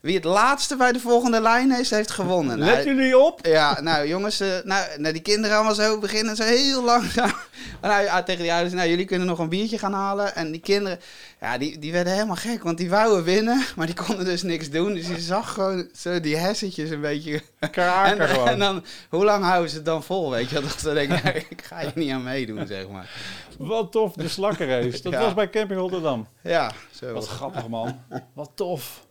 Wie 0.04 0.16
het 0.16 0.24
laatste 0.24 0.76
bij 0.76 0.92
de 0.92 1.00
volgende 1.00 1.42
lijn 1.42 1.80
is, 1.80 1.90
heeft 1.90 2.12
gewonnen. 2.12 2.60
Nou, 2.60 2.72
Let 2.72 2.84
jullie 2.84 3.18
op? 3.18 3.46
ja, 3.46 3.82
nou 3.82 4.08
jongens, 4.08 4.40
eh, 4.40 4.48
nou, 4.64 4.86
nou, 5.00 5.14
die 5.14 5.22
kinderen 5.22 5.56
allemaal 5.56 5.76
zo 5.76 6.00
beginnen, 6.00 6.36
zo 6.36 6.44
heel 6.44 6.84
langzaam. 6.84 7.32
Nou, 7.82 8.04
ja, 8.04 8.24
tegen 8.24 8.42
die 8.42 8.52
ouders, 8.54 8.74
nou 8.74 8.90
jullie 8.90 9.06
kunnen 9.06 9.28
nog 9.28 9.40
een 9.40 9.50
biertje 9.50 9.78
gaan 9.78 9.94
halen. 9.94 10.36
En 10.36 10.52
die 10.52 10.62
kinderen, 10.62 11.00
ja, 11.42 11.58
die, 11.58 11.80
die 11.80 11.92
werden 11.92 12.14
helemaal 12.14 12.36
gek, 12.36 12.64
want 12.64 12.78
die 12.78 12.90
wouden 12.90 13.24
winnen, 13.24 13.64
maar 13.76 13.86
die 13.86 13.96
konden 13.96 14.26
dus 14.26 14.42
niks 14.44 14.70
doen. 14.70 14.94
Dus 14.94 15.08
je 15.08 15.20
zag 15.20 15.54
gewoon 15.54 15.90
zo 15.96 16.20
die 16.20 16.36
hersentjes 16.38 16.90
een 16.90 17.02
beetje. 17.02 17.42
Elkaar 17.60 18.18
En, 18.20 18.28
gewoon. 18.28 18.48
en 18.48 18.60
dan, 18.60 18.84
hoe 19.10 19.24
lang 19.26 19.44
houden 19.44 19.70
ze 19.70 19.76
het 19.76 19.86
dan 19.86 20.04
vol, 20.04 20.32
weet 20.32 20.50
je? 20.50 20.60
Dat 20.62 20.80
ze 20.80 20.94
denken, 20.94 21.36
ik 21.50 21.62
ga 21.64 21.80
hier 21.80 21.92
niet 21.96 22.12
aan 22.12 22.24
meedoen, 22.24 22.68
zeg 22.68 22.88
maar. 22.88 23.10
Wat 23.58 23.92
tof, 23.92 24.14
de 24.14 24.28
slakkenrace. 24.28 25.02
Dat 25.02 25.14
Ja. 25.14 25.20
was 25.20 25.34
bij 25.34 25.50
Camping 25.50 25.80
Rotterdam. 25.80 26.28
Ja, 26.42 26.72
zo. 26.92 27.14
Wat 27.14 27.28
grappig, 27.28 27.68
man. 27.68 28.00
Wat 28.34 28.52
tof. 28.56 29.03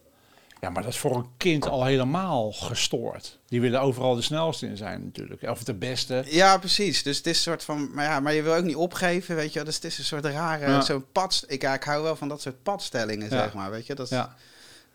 Ja, 0.62 0.70
maar 0.70 0.82
dat 0.82 0.92
is 0.92 0.98
voor 0.98 1.16
een 1.16 1.26
kind 1.36 1.68
al 1.68 1.84
helemaal 1.84 2.52
gestoord. 2.52 3.38
Die 3.46 3.60
willen 3.60 3.80
overal 3.80 4.14
de 4.14 4.22
snelste 4.22 4.66
in 4.66 4.76
zijn 4.76 5.04
natuurlijk. 5.04 5.42
Of 5.42 5.64
de 5.64 5.74
beste. 5.74 6.24
Ja, 6.26 6.58
precies. 6.58 7.02
Dus 7.02 7.16
het 7.16 7.26
is 7.26 7.36
een 7.36 7.42
soort 7.42 7.64
van, 7.64 7.90
maar 7.94 8.04
ja, 8.04 8.20
maar 8.20 8.32
je 8.34 8.42
wil 8.42 8.54
ook 8.54 8.64
niet 8.64 8.76
opgeven, 8.76 9.36
weet 9.36 9.48
je 9.48 9.54
wel. 9.54 9.64
Dus 9.64 9.74
het 9.74 9.84
is 9.84 9.98
een 9.98 10.04
soort 10.04 10.24
rare, 10.24 10.66
Ja. 10.70 10.80
zo'n 10.80 11.04
pad. 11.12 11.44
Ik, 11.48 11.62
ja, 11.62 11.74
ik 11.74 11.82
hou 11.82 12.02
wel 12.02 12.16
van 12.16 12.28
dat 12.28 12.40
soort 12.40 12.62
padstellingen, 12.62 13.30
Ja. 13.30 13.36
zeg 13.42 13.54
maar, 13.54 13.70
weet 13.70 13.86
je. 13.86 13.94
Dat 13.94 14.06
is, 14.06 14.12
Ja. 14.12 14.36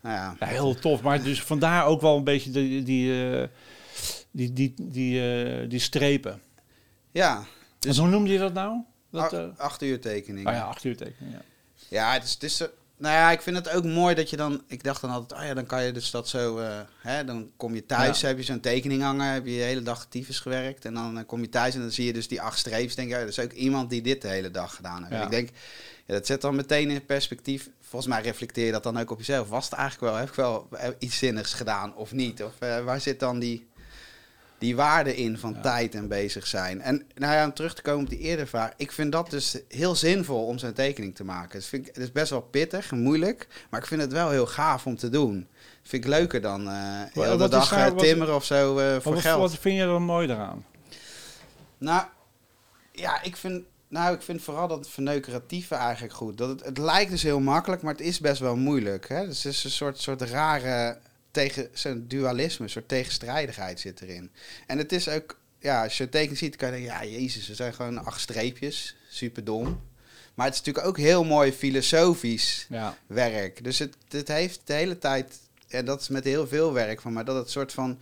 nou 0.02 0.16
ja. 0.16 0.36
ja, 0.40 0.46
heel 0.46 0.76
tof. 0.76 1.02
Maar 1.02 1.24
dus 1.24 1.42
vandaar 1.44 1.86
ook 1.86 2.02
wel 2.02 2.18
een 2.18 2.24
beetje 2.24 2.52
die, 2.52 2.84
die, 2.84 3.32
eh, 3.40 3.48
die, 4.32 4.54
die, 4.54 4.74
die, 4.78 5.22
eh, 5.44 5.70
die 5.70 5.80
strepen. 5.80 6.42
Ja, 7.12 7.44
Dus 7.80 7.98
hoe 7.98 8.08
noemde 8.08 8.32
je 8.32 8.40
dat 8.40 8.54
nou? 8.54 8.82
Dat, 9.12 9.24
ach- 9.24 9.32
eh, 9.32 9.46
acht 9.58 9.82
uur 9.82 10.02
tekening. 10.02 10.48
oh 10.48 10.54
ja, 10.54 10.62
acht 10.62 10.84
uur 10.84 10.98
tekening. 10.98 11.34
Ja. 11.36 11.42
Ja, 11.90 12.14
het 12.14 12.24
is, 12.24 12.34
het 12.34 12.44
is, 12.44 12.62
eh, 12.62 12.68
nou 12.98 13.14
ja, 13.16 13.32
ik 13.32 13.42
vind 13.42 13.56
het 13.56 13.70
ook 13.70 13.84
mooi 13.84 14.16
dat 14.16 14.30
je 14.30 14.38
dan... 14.38 14.64
Ik 14.68 14.84
dacht 14.84 15.02
dan 15.02 15.10
altijd, 15.10 15.42
oh 15.42 15.48
ja, 15.48 15.54
dan 15.54 15.66
kan 15.66 15.84
je 15.84 15.92
dus 15.92 16.12
dat 16.12 16.28
zo... 16.28 16.58
eh, 16.58 16.80
hè, 17.02 17.24
dan 17.24 17.52
kom 17.58 17.76
je 17.76 17.86
thuis, 17.86 18.20
Ja. 18.20 18.28
heb 18.28 18.38
je 18.38 18.44
zo'n 18.44 18.60
tekening 18.60 19.02
hangen, 19.02 19.34
heb 19.34 19.46
je 19.46 19.52
de 19.58 19.64
hele 19.64 19.82
dag 19.84 20.06
tyfus 20.10 20.40
gewerkt. 20.40 20.86
En 20.86 20.94
dan 20.94 21.18
eh, 21.18 21.26
kom 21.26 21.42
je 21.42 21.50
thuis 21.50 21.74
en 21.76 21.82
dan 21.82 21.92
zie 21.92 22.06
je 22.06 22.14
dus 22.14 22.28
die 22.28 22.42
acht 22.42 22.60
streepjes. 22.60 22.96
denk 22.96 23.10
je, 23.10 23.14
oh, 23.16 23.20
dat 23.20 23.30
is 23.30 23.40
ook 23.40 23.52
iemand 23.52 23.90
die 23.90 24.02
dit 24.02 24.22
de 24.22 24.28
hele 24.28 24.52
dag 24.52 24.76
gedaan 24.76 25.04
heeft. 25.04 25.16
Ja. 25.16 25.24
Ik 25.24 25.30
denk, 25.32 25.50
ja, 26.06 26.14
dat 26.14 26.26
zet 26.26 26.42
dan 26.42 26.56
meteen 26.56 26.90
in 26.90 27.06
perspectief. 27.06 27.70
Volgens 27.82 28.12
mij 28.14 28.22
reflecteer 28.22 28.66
je 28.66 28.72
dat 28.72 28.84
dan 28.84 29.00
ook 29.00 29.12
op 29.12 29.18
jezelf. 29.18 29.50
Was 29.50 29.66
het 29.66 29.74
eigenlijk 29.74 30.12
wel, 30.12 30.20
heb 30.22 30.30
ik 30.30 30.36
wel 30.36 30.68
eh, 30.72 30.90
iets 31.00 31.18
zinnigs 31.18 31.54
gedaan 31.54 31.96
of 31.96 32.12
niet? 32.12 32.44
Of 32.44 32.54
waar 32.60 33.02
zit 33.02 33.20
dan 33.20 33.40
die, 33.40 33.67
die 34.58 34.76
waarde 34.76 35.16
in 35.16 35.38
van 35.38 35.54
Ja. 35.54 35.62
tijd 35.62 35.96
en 35.96 36.08
bezig 36.08 36.48
zijn? 36.48 36.82
En 36.82 37.04
nou 37.16 37.34
ja, 37.34 37.46
om 37.46 37.54
terug 37.54 37.74
te 37.76 37.82
komen 37.82 38.04
op 38.04 38.10
die 38.10 38.20
eerdere 38.20 38.48
vraag. 38.48 38.72
Ik 38.78 38.92
vind 38.92 39.12
dat 39.12 39.30
dus 39.30 39.58
heel 39.68 39.96
zinvol 39.96 40.46
om 40.46 40.58
zo'n 40.58 40.74
tekening 40.74 41.16
te 41.16 41.24
maken. 41.24 41.60
Dus 41.60 41.68
vind 41.68 41.88
ik, 41.88 41.96
het 41.96 42.04
is 42.04 42.12
best 42.12 42.30
wel 42.30 42.42
pittig 42.42 42.92
en 42.92 43.00
moeilijk. 43.00 43.48
Maar 43.70 43.80
ik 43.80 43.86
vind 43.88 44.02
het 44.02 44.12
wel 44.12 44.30
heel 44.30 44.46
gaaf 44.48 44.86
om 44.86 44.98
te 44.98 45.10
doen. 45.10 45.48
Vind 45.84 46.04
ik 46.04 46.10
leuker 46.10 46.42
dan 46.42 46.64
Wat- 46.66 46.74
heel 47.24 47.32
de 47.32 47.38
wat 47.38 47.52
dag 47.52 47.72
nou- 47.72 47.98
timmeren 47.98 48.36
of 48.36 48.46
zo 48.46 48.78
eh, 48.78 49.00
voor 49.00 49.14
Wat, 49.14 49.22
geld. 49.22 49.40
wat 49.40 49.60
vind 49.60 49.76
je 49.78 49.82
er 49.84 50.02
mooi 50.02 50.28
daaraan? 50.28 50.66
Nou, 51.78 52.06
ja, 52.92 53.22
ik 53.24 53.36
vind, 53.38 53.64
nou, 53.88 54.16
ik 54.16 54.22
vind 54.22 54.42
vooral 54.42 54.68
dat 54.68 54.90
verneukeratieve 54.90 55.76
eigenlijk 55.76 56.14
goed. 56.14 56.38
Dat 56.38 56.50
het, 56.50 56.66
het 56.66 56.78
lijkt 56.78 57.12
dus 57.12 57.24
heel 57.24 57.40
makkelijk, 57.40 57.82
maar 57.82 57.92
het 57.94 58.02
is 58.02 58.20
best 58.20 58.40
wel 58.40 58.56
moeilijk. 58.56 59.08
Hè? 59.10 59.26
Dus 59.26 59.44
het 59.44 59.54
is 59.54 59.64
een 59.64 59.72
soort, 59.72 60.00
soort 60.00 60.22
rare 60.22 60.98
tegen, 61.38 61.70
zo'n 61.74 62.06
dualisme, 62.08 62.66
een 62.66 62.72
soort 62.72 62.88
tegenstrijdigheid 62.88 63.80
zit 63.80 64.02
erin. 64.02 64.32
En 64.68 64.78
het 64.78 64.92
is 64.92 65.10
ook, 65.10 65.40
ja, 65.60 65.84
als 65.84 65.98
je 65.98 66.04
het 66.04 66.12
teken 66.12 66.38
ziet, 66.38 66.56
kan 66.56 66.68
je 66.68 66.76
denken, 66.76 66.94
ja, 66.94 67.18
jezus, 67.18 67.50
er 67.50 67.56
zijn 67.56 67.74
gewoon 67.74 68.06
acht 68.06 68.22
streepjes, 68.22 68.96
super 69.10 69.44
dom. 69.44 69.82
Maar 70.34 70.46
het 70.46 70.56
is 70.56 70.62
natuurlijk 70.62 70.88
ook 70.88 70.98
heel 70.98 71.24
mooi 71.24 71.54
filosofisch 71.54 72.66
Ja, 72.70 72.98
werk. 73.08 73.64
Dus 73.64 73.80
het, 73.80 73.96
het 74.10 74.28
heeft 74.28 74.62
de 74.64 74.74
hele 74.74 74.98
tijd, 74.98 75.40
en 75.68 75.86
dat 75.86 76.02
is 76.02 76.08
met 76.08 76.24
heel 76.24 76.48
veel 76.48 76.74
werk 76.74 77.02
van 77.02 77.14
mij, 77.14 77.24
dat 77.24 77.36
het 77.36 77.50
soort 77.50 77.74
van, 77.74 78.00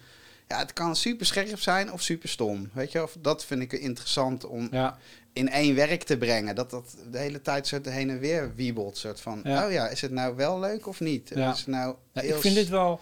ja, 0.48 0.58
het 0.58 0.74
kan 0.74 0.96
super 0.96 1.25
scherp 1.25 1.60
zijn 1.60 1.92
of 1.92 2.01
super 2.01 2.30
stom. 2.30 2.70
Weet 2.74 2.92
je, 2.92 3.04
of 3.04 3.18
dat 3.20 3.46
vind 3.46 3.62
ik 3.62 3.72
interessant 3.72 4.46
om 4.46 4.68
ja, 4.72 4.98
in 5.36 5.50
één 5.50 5.75
werk 5.75 6.04
te 6.04 6.18
brengen. 6.18 6.56
Dat 6.56 6.70
dat 6.70 6.96
de 7.12 7.18
hele 7.18 7.42
tijd 7.42 7.68
soort 7.68 7.86
heen 7.89 8.10
en 8.10 8.20
weer 8.20 8.56
wiebelt. 8.56 8.98
Soort 8.98 9.22
van, 9.22 9.42
Ja. 9.44 9.65
oh 9.65 9.72
ja, 9.72 9.88
is 9.88 10.01
het 10.01 10.12
nou 10.12 10.36
wel 10.36 10.60
leuk 10.60 10.88
of 10.88 11.00
niet? 11.00 11.32
Ja. 11.36 11.51
Is 11.51 11.58
het 11.58 11.68
nou 11.68 11.96
ik 12.13 12.36
vind 12.36 12.56
dit 12.56 12.70
wel... 12.70 13.00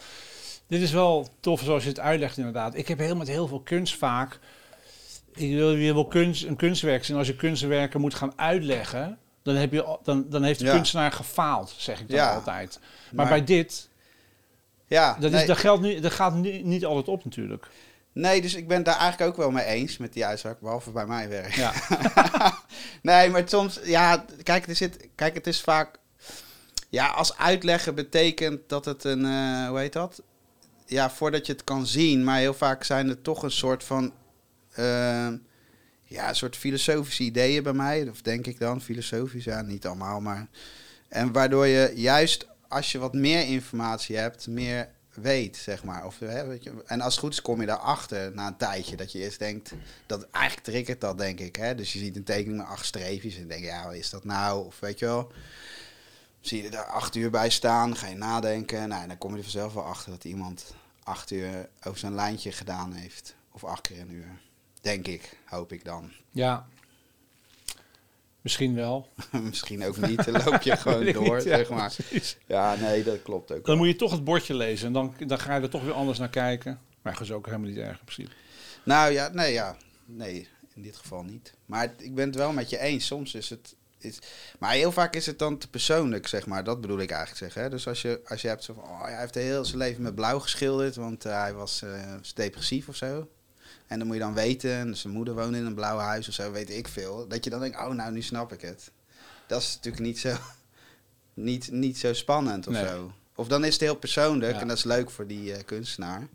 Dit 0.68 0.82
is 0.82 0.92
wel 0.92 1.28
tof 1.40 1.62
zoals 1.62 1.84
je 1.84 1.90
het 1.90 2.00
uitlegt 2.00 2.38
inderdaad. 2.38 2.76
Ik 2.76 2.88
heb 2.88 2.98
heel 3.00 3.16
met 3.16 3.28
heel 3.28 3.48
veel 3.48 3.60
kunst 3.62 3.98
vaak... 3.98 4.40
Ik 5.34 5.54
wil, 5.54 5.76
je 5.76 5.94
wil 5.94 6.08
kunst, 6.08 6.44
een 6.44 6.56
kunstwerk 6.56 7.04
zien. 7.06 7.18
Als 7.18 7.28
je 7.28 7.36
kunstwerken 7.36 8.02
moet 8.02 8.14
gaan 8.14 8.34
uitleggen... 8.40 9.18
Dan, 9.44 9.56
heb 9.56 9.72
je, 9.72 9.98
dan, 10.04 10.26
dan 10.30 10.44
heeft 10.44 10.60
de 10.60 10.66
Ja. 10.66 10.74
kunstenaar 10.74 11.12
gefaald, 11.12 11.74
zeg 11.78 12.00
ik 12.02 12.08
dan 12.08 12.18
Ja. 12.18 12.34
altijd. 12.34 12.80
Maar, 12.82 13.16
Maar- 13.16 13.28
bij 13.28 13.44
dit, 13.44 13.90
Ja, 14.88 15.18
dat, 15.20 15.32
nee, 15.32 15.42
is, 15.42 15.48
dat, 15.48 15.58
geldt 15.58 15.82
niet, 15.82 16.02
dat 16.04 16.12
gaat 16.12 16.36
niet, 16.36 16.64
niet 16.66 16.86
altijd 16.86 17.08
op 17.08 17.24
natuurlijk. 17.24 17.68
Nee, 18.14 18.42
dus 18.42 18.54
ik 18.54 18.68
ben 18.68 18.84
daar 18.84 18.98
eigenlijk 18.98 19.32
ook 19.32 19.38
wel 19.38 19.52
mee 19.52 19.66
eens 19.66 19.98
met 19.98 20.14
die 20.14 20.26
uitspraak, 20.26 20.60
behalve 20.60 20.92
bij 20.92 21.06
mijn 21.06 21.30
werk. 21.30 21.54
Ja, 21.54 21.74
nee, 23.02 23.30
maar 23.30 23.44
soms, 23.46 23.80
ja, 23.84 24.26
kijk, 24.44 24.68
er 24.68 24.76
zit, 24.76 25.08
kijk, 25.16 25.34
het 25.34 25.48
is 25.48 25.62
vaak, 25.62 25.98
ja, 26.90 27.08
als 27.08 27.38
uitleggen 27.38 27.96
betekent 27.96 28.70
dat 28.70 28.86
het 28.86 29.04
een, 29.04 29.26
eh, 29.26 29.68
hoe 29.68 29.80
heet 29.80 29.94
dat? 29.94 30.22
Ja, 30.86 31.10
voordat 31.10 31.46
je 31.46 31.54
het 31.54 31.64
kan 31.64 31.88
zien, 31.88 32.24
maar 32.24 32.38
heel 32.38 32.54
vaak 32.54 32.84
zijn 32.84 33.10
er 33.10 33.22
toch 33.22 33.44
een 33.44 33.52
soort 33.52 33.84
van, 33.84 34.14
eh, 34.72 35.28
ja, 36.04 36.30
een 36.30 36.36
soort 36.36 36.58
filosofische 36.58 37.24
ideeën 37.24 37.64
bij 37.64 37.74
mij, 37.74 38.10
of 38.10 38.22
denk 38.22 38.48
ik 38.48 38.60
dan, 38.60 38.82
filosofisch, 38.82 39.44
ja, 39.44 39.62
niet 39.62 39.86
allemaal, 39.86 40.22
maar, 40.22 40.48
en 41.10 41.32
waardoor 41.32 41.68
je 41.68 41.92
juist 41.96 42.48
als 42.68 42.92
je 42.92 42.98
wat 42.98 43.14
meer 43.14 43.46
informatie 43.46 44.18
hebt, 44.18 44.48
meer 44.48 44.90
weet, 45.14 45.58
zeg 45.58 45.84
maar. 45.84 46.06
Of, 46.06 46.20
hè, 46.20 46.46
weet 46.46 46.64
je, 46.64 46.84
en 46.86 47.02
als 47.02 47.14
het 47.14 47.24
goed 47.24 47.34
is, 47.34 47.42
kom 47.42 47.60
je 47.60 47.68
daarachter 47.68 48.32
na 48.34 48.48
een 48.48 48.58
tijdje. 48.58 48.96
Dat 48.96 49.12
je 49.12 49.20
eerst 49.20 49.40
denkt, 49.40 49.74
dat 50.06 50.28
eigenlijk 50.32 50.66
triggert 50.66 51.02
dat, 51.02 51.18
denk 51.18 51.40
ik. 51.40 51.56
Hè? 51.56 51.76
Dus 51.76 51.94
je 51.94 52.00
ziet 52.00 52.16
een 52.16 52.24
tekening 52.24 52.58
met 52.58 52.68
acht 52.68 52.86
streepjes 52.86 53.38
en 53.38 53.48
denk 53.48 53.64
ja, 53.64 53.86
wat 53.86 53.96
is 53.96 54.10
dat 54.10 54.24
nou? 54.24 54.66
Of 54.66 54.80
weet 54.80 55.00
je 55.00 55.06
wel, 55.06 55.32
zie 56.42 56.64
je 56.64 56.70
er 56.70 56.86
acht 56.86 57.16
uur 57.16 57.30
bij 57.30 57.50
staan, 57.50 57.96
ga 57.96 58.08
je 58.08 58.16
nadenken. 58.16 58.90
Nou, 58.90 59.02
en 59.02 59.08
dan 59.08 59.18
kom 59.18 59.32
je 59.32 59.38
er 59.38 59.44
vanzelf 59.44 59.74
wel 59.74 59.86
achter 59.86 60.12
dat 60.12 60.24
iemand 60.24 60.74
acht 61.04 61.32
uur 61.32 61.70
over 61.84 62.00
zijn 62.00 62.16
lijntje 62.16 62.52
gedaan 62.52 62.94
heeft. 62.94 63.36
Of 63.52 63.64
acht 63.64 63.82
keer 63.82 64.00
een 64.00 64.12
uur. 64.12 64.40
Denk 64.82 65.08
ik, 65.08 65.38
hoop 65.46 65.72
ik 65.72 65.86
dan. 65.86 66.12
ja. 66.32 66.68
Misschien 68.44 68.76
wel. 68.76 69.10
Misschien 69.50 69.84
ook 69.86 69.98
niet, 70.08 70.26
dan 70.26 70.44
loop 70.44 70.62
je 70.62 70.78
gewoon 70.86 71.12
door, 71.12 71.36
niet, 71.36 71.44
ja, 71.44 71.58
zeg 71.58 71.70
maar. 71.70 71.94
precies. 71.96 72.38
Ja, 72.48 72.76
nee, 72.76 73.04
dat 73.04 73.22
klopt 73.22 73.52
ook. 73.52 73.66
Dan 73.66 73.78
moet 73.78 73.88
je 73.88 73.96
toch 73.96 74.12
het 74.12 74.24
bordje 74.24 74.54
lezen. 74.56 74.88
En 74.88 74.94
dan, 74.94 75.16
dan 75.28 75.40
ga 75.40 75.56
je 75.56 75.62
er 75.62 75.70
toch 75.70 75.84
weer 75.84 75.94
anders 75.94 76.18
naar 76.20 76.30
kijken. 76.30 76.80
Maar 77.02 77.14
dat 77.14 77.22
is 77.22 77.32
ook 77.32 77.46
helemaal 77.46 77.68
niet 77.70 77.78
erg 77.78 78.00
in 78.00 78.06
principe. 78.06 78.32
Nou 78.84 79.12
ja, 79.12 79.30
nee, 79.34 79.54
ja. 79.54 79.78
Nee, 80.06 80.48
in 80.76 80.82
dit 80.82 80.98
geval 80.98 81.24
niet. 81.24 81.54
Maar 81.66 81.82
het- 81.82 81.94
ik 82.04 82.16
ben 82.16 82.26
het 82.26 82.36
wel 82.36 82.52
met 82.54 82.70
je 82.70 82.80
eens. 82.80 83.06
Soms 83.06 83.34
is 83.36 83.50
het... 83.50 83.76
Is, 83.98 84.20
maar 84.60 84.72
heel 84.72 84.92
vaak 84.92 85.16
is 85.16 85.26
het 85.26 85.40
dan 85.40 85.58
te 85.58 85.70
persoonlijk, 85.70 86.28
zeg 86.28 86.46
maar. 86.46 86.64
Dat 86.64 86.82
bedoel 86.82 87.00
ik 87.00 87.10
eigenlijk 87.12 87.40
zeggen. 87.40 87.62
Hè? 87.62 87.70
Dus 87.70 87.88
als 87.88 88.02
je, 88.02 88.22
als 88.26 88.42
je 88.42 88.48
hebt 88.48 88.64
zo 88.64 88.74
van... 88.74 88.84
Oh, 88.84 89.04
hij 89.04 89.20
heeft 89.20 89.36
heel 89.36 89.66
zijn 89.66 89.78
leven 89.78 90.02
met 90.04 90.16
blauw 90.16 90.40
geschilderd... 90.40 90.96
want 90.96 91.26
eh, 91.26 91.42
hij 91.42 91.54
was 91.54 91.82
eh, 91.82 92.14
depressief 92.34 92.88
of 92.88 92.96
zo. 92.96 93.28
En 93.88 93.98
dan 93.98 94.08
moet 94.08 94.16
je 94.16 94.22
dan 94.22 94.34
weten... 94.34 94.72
en 94.72 94.98
zijn 94.98 95.14
moeder 95.14 95.36
woonde 95.36 95.58
in 95.58 95.66
een 95.66 95.74
blauw 95.76 95.98
huis 95.98 96.28
of 96.28 96.34
zo, 96.34 96.52
weet 96.52 96.70
ik 96.70 96.88
veel. 96.88 97.28
Dat 97.28 97.44
je 97.44 97.50
dan 97.50 97.60
denkt, 97.60 97.78
oh, 97.78 97.90
nou, 97.90 98.12
nu 98.12 98.22
snap 98.22 98.54
ik 98.54 98.62
het. 98.62 98.92
Dat 99.48 99.62
is 99.62 99.76
natuurlijk 99.76 100.04
niet 100.04 100.20
zo... 100.20 100.36
Niet, 101.34 101.72
niet 101.72 101.98
zo 101.98 102.14
spannend 102.14 102.68
of 102.68 102.74
Nee. 102.74 102.88
zo. 102.88 103.14
Of 103.36 103.48
dan 103.48 103.64
is 103.64 103.74
het 103.74 103.82
heel 103.82 103.96
persoonlijk... 103.96 104.54
Ja. 104.54 104.62
en 104.62 104.68
dat 104.68 104.78
is 104.78 104.84
leuk 104.84 105.10
voor 105.10 105.28
die 105.28 105.54
eh, 105.54 105.64
kunstenaar. 105.66 106.28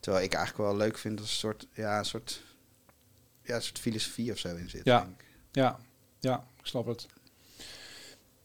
Terwijl 0.00 0.24
ik 0.24 0.34
eigenlijk 0.34 0.68
wel 0.68 0.76
leuk 0.78 0.98
vind 0.98 1.20
als 1.20 1.30
een 1.30 1.36
soort, 1.36 1.66
ja, 1.72 1.98
een 1.98 2.04
soort, 2.04 2.42
ja, 3.42 3.54
een 3.54 3.62
soort 3.62 3.78
filosofie 3.78 4.32
of 4.32 4.38
zo 4.38 4.56
in 4.56 4.70
zit. 4.70 4.84
Ja. 4.84 5.00
denk 5.00 5.20
ik. 5.20 5.26
Ja, 5.52 5.78
ja, 6.20 6.44
ik 6.60 6.66
snap 6.66 6.86
het. 6.86 7.06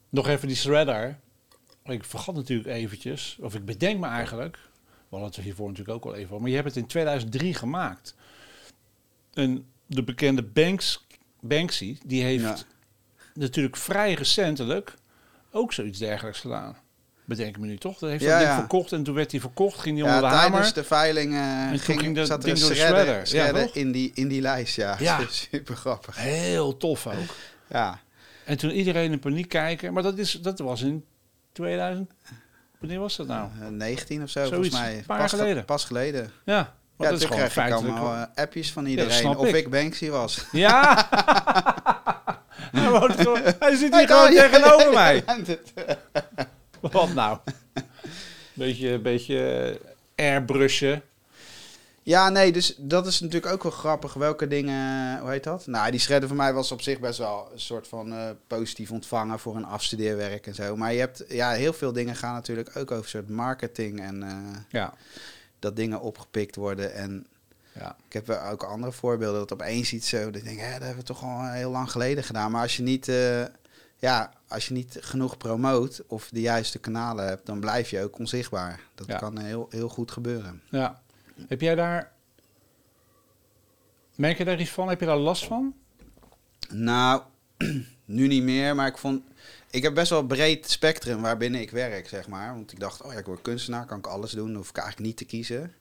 Nog 0.10 0.28
even 0.28 0.48
die 0.48 0.58
shredder. 0.58 1.20
Ik 1.84 2.04
vergat 2.06 2.36
natuurlijk 2.36 2.68
eventjes, 2.70 3.38
of 3.42 3.56
ik 3.56 3.66
bedenk 3.66 4.00
me 4.00 4.08
eigenlijk, 4.08 4.60
hadden 5.20 5.28
het 5.30 5.38
er 5.38 5.44
hiervoor 5.44 5.68
natuurlijk 5.68 5.98
ook 5.98 6.06
al 6.06 6.16
even 6.16 6.30
over, 6.30 6.40
maar 6.42 6.50
je 6.50 6.56
hebt 6.56 6.68
het 6.68 6.78
in 6.78 6.86
2003 6.88 7.54
gemaakt. 7.54 8.16
En 9.34 9.66
de 9.86 10.04
bekende 10.04 10.44
Banks, 10.44 11.06
Banksy, 11.42 11.98
die 12.06 12.24
heeft 12.24 12.44
Ja. 12.44 12.56
natuurlijk 13.34 13.78
vrij 13.78 14.14
recentelijk 14.14 14.94
ook 15.52 15.74
zoiets 15.74 16.00
dergelijks 16.00 16.40
gedaan. 16.40 16.78
Bedenk 17.26 17.58
me 17.58 17.66
nu 17.66 17.78
toch? 17.78 17.98
Dat 18.00 18.10
heeft 18.10 18.24
Ja, 18.24 18.30
dat 18.30 18.40
ding 18.40 18.50
ja. 18.52 18.58
verkocht 18.60 18.92
en 18.92 19.04
toen 19.04 19.16
werd 19.16 19.32
hij 19.32 19.40
verkocht, 19.40 19.80
ging 19.80 19.98
hij 20.00 20.08
Ja, 20.08 20.16
onder 20.16 20.30
de 20.30 20.36
tijdens 20.36 20.60
hamer. 20.60 20.74
de 20.74 20.84
veiling 20.84 21.32
toen 21.70 21.80
ging, 21.80 22.00
ging 22.00 22.16
dat 22.16 22.28
zat 22.28 22.44
er 22.44 22.50
een 22.50 22.60
door 22.60 22.70
de 22.70 22.76
shredder, 22.76 23.64
toch? 23.66 23.76
in, 23.76 23.92
die, 23.92 24.12
in 24.14 24.28
die 24.28 24.42
lijst, 24.42 24.76
ja. 24.76 24.96
Ja. 25.00 25.20
Super 25.52 25.76
grappig. 25.76 26.18
Heel 26.18 26.78
tof 26.78 27.08
ook. 27.08 27.36
Ja. 27.70 28.00
En 28.46 28.58
toen 28.58 28.72
iedereen 28.72 29.12
in 29.12 29.20
paniek 29.20 29.50
kijken, 29.50 29.94
maar 29.94 30.04
dat, 30.04 30.18
is, 30.18 30.32
dat 30.32 30.60
was 30.60 30.82
in 30.82 31.06
2000. 31.52 32.12
Wanneer 32.86 33.04
was 33.04 33.16
dat 33.16 33.28
nou? 33.28 33.50
Eh, 33.62 33.68
19 33.68 34.24
of 34.24 34.30
zo, 34.30 34.40
Zoiets, 34.46 34.54
volgens 34.56 34.74
mij. 34.82 34.98
een 34.98 35.06
paar 35.06 35.18
pas 35.20 35.30
ge- 35.32 35.38
geleden. 35.38 35.66
Pas 35.66 35.84
geleden. 35.86 36.32
Ja, 36.46 36.74
Ja, 36.98 37.10
dat 37.10 37.20
is 37.22 37.26
gewoon 37.26 37.48
kreeg 37.48 37.66
ik 37.66 37.72
allemaal 37.74 38.14
eh, 38.14 38.44
appjes 38.44 38.72
van 38.72 38.86
iedereen 38.86 39.26
of 39.38 39.48
ik. 39.48 39.56
ik 39.56 39.70
Banksy 39.70 40.10
was. 40.10 40.46
Ja! 40.52 41.08
hij, 43.60 43.76
zit 43.76 43.96
hier 43.96 44.08
gewoon 44.08 44.30
tegenover 44.30 44.94
mij. 44.94 45.24
Wat 46.92 47.14
nou? 47.14 47.38
Beetje, 48.54 49.00
beetje 49.00 49.80
airbrushen. 50.16 51.02
Ja, 52.06 52.30
nee, 52.30 52.52
dus 52.52 52.76
dat 52.78 53.08
is 53.08 53.20
natuurlijk 53.20 53.54
ook 53.54 53.64
wel 53.64 53.72
grappig. 53.72 54.14
Welke 54.14 54.48
dingen, 54.48 55.20
hoe 55.20 55.30
heet 55.30 55.44
dat? 55.44 55.68
Nou, 55.68 55.92
die 55.92 56.00
shredder 56.00 56.28
van 56.28 56.38
mij 56.38 56.54
was 56.54 56.72
op 56.72 56.82
zich 56.82 57.00
best 57.00 57.18
wel 57.20 57.50
een 57.54 57.60
soort 57.60 57.88
van 57.88 58.14
eh, 58.14 58.30
positief 58.48 58.92
ontvangen 58.92 59.40
voor 59.40 59.56
een 59.56 59.66
afstudeerwerk 59.66 60.48
en 60.48 60.56
zo. 60.56 60.76
Maar 60.76 60.94
je 60.94 61.00
hebt, 61.00 61.24
ja, 61.28 61.52
heel 61.52 61.74
veel 61.74 61.94
dingen 61.94 62.16
gaan 62.16 62.34
natuurlijk 62.34 62.70
ook 62.78 62.92
over 62.92 63.04
een 63.04 63.10
soort 63.10 63.30
marketing 63.30 64.00
en 64.02 64.24
eh, 64.24 64.34
Ja, 64.70 64.94
dat 65.60 65.76
dingen 65.76 66.02
opgepikt 66.02 66.56
worden. 66.56 66.94
En 66.94 67.28
ja, 67.74 67.96
ik 68.08 68.14
heb 68.14 68.28
wel 68.28 68.42
ook 68.42 68.64
andere 68.64 68.92
voorbeelden 68.92 69.40
dat 69.40 69.54
opeens 69.54 69.94
iets 69.94 70.10
zo, 70.10 70.26
dat 70.26 70.36
ik 70.36 70.44
denk, 70.44 70.60
hè, 70.60 70.72
dat 70.72 70.80
hebben 70.82 70.98
we 70.98 71.04
toch 71.04 71.24
al 71.24 71.50
heel 71.50 71.72
lang 71.72 71.92
geleden 71.92 72.24
gedaan. 72.24 72.52
Maar 72.52 72.62
als 72.62 72.78
je 72.78 72.84
niet, 72.84 73.08
eh, 73.08 73.44
ja, 73.98 74.32
als 74.48 74.68
je 74.68 74.74
niet 74.74 74.98
genoeg 75.02 75.38
promoot 75.38 76.02
of 76.08 76.30
de 76.32 76.42
juiste 76.42 76.80
kanalen 76.80 77.28
hebt, 77.28 77.46
dan 77.46 77.60
blijf 77.60 77.90
je 77.90 78.04
ook 78.04 78.20
onzichtbaar. 78.20 78.80
Dat 78.96 79.08
Ja. 79.08 79.18
kan 79.18 79.38
heel, 79.40 79.68
heel 79.70 79.90
goed 79.90 80.12
gebeuren. 80.12 80.62
ja. 80.70 81.04
Heb 81.48 81.62
jij 81.62 81.76
daar... 81.76 82.12
Merk 84.16 84.38
je 84.38 84.46
daar 84.46 84.60
iets 84.60 84.70
van? 84.70 84.90
Heb 84.90 85.00
je 85.00 85.06
daar 85.06 85.18
last 85.18 85.46
van? 85.46 85.76
Nou, 86.70 87.22
nu 88.06 88.28
niet 88.28 88.44
meer, 88.44 88.76
maar 88.76 88.88
ik 88.88 88.98
vond... 88.98 89.24
Ik 89.70 89.84
heb 89.84 89.94
best 89.94 90.10
wel 90.10 90.20
een 90.20 90.28
breed 90.28 90.70
spectrum 90.70 91.22
waarbinnen 91.22 91.62
ik 91.62 91.72
werk, 91.72 92.08
zeg 92.08 92.28
maar. 92.28 92.54
Want 92.54 92.72
ik 92.72 92.80
dacht, 92.80 93.02
oh 93.02 93.12
ja, 93.12 93.20
ik 93.20 93.26
word 93.26 93.42
kunstenaar, 93.42 93.86
kan 93.86 93.98
ik 93.98 94.08
alles 94.08 94.32
doen, 94.32 94.56
hoef 94.56 94.70
ik 94.70 94.78
eigenlijk 94.78 95.08
niet 95.08 95.18
te 95.18 95.26
kiezen. 95.26 95.74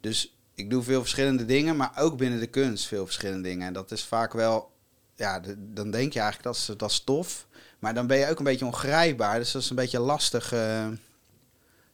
Dus 0.00 0.36
ik 0.54 0.70
doe 0.70 0.82
veel 0.82 1.00
verschillende 1.00 1.44
dingen, 1.44 1.76
maar 1.76 1.92
ook 1.98 2.16
binnen 2.16 2.40
de 2.40 2.46
kunst 2.46 2.86
veel 2.86 3.04
verschillende 3.04 3.48
dingen. 3.48 3.66
En 3.66 3.72
dat 3.72 3.90
is 3.90 4.04
vaak 4.04 4.32
wel 4.32 4.70
ja, 5.18 5.40
dan 5.58 5.90
denk 5.90 6.12
je 6.12 6.20
eigenlijk 6.20 6.42
dat 6.42 6.56
is, 6.56 6.76
dat 6.76 6.90
is 6.90 7.00
tof. 7.00 7.46
Maar 7.78 7.94
dan 7.94 8.06
ben 8.06 8.18
je 8.18 8.28
ook 8.28 8.38
een 8.38 8.44
beetje 8.44 8.64
ongrijpbaar. 8.64 9.38
Dus 9.38 9.52
dat 9.52 9.62
is 9.62 9.70
een 9.70 9.76
beetje 9.76 9.98
lastig. 9.98 10.52
eh, 10.52 10.86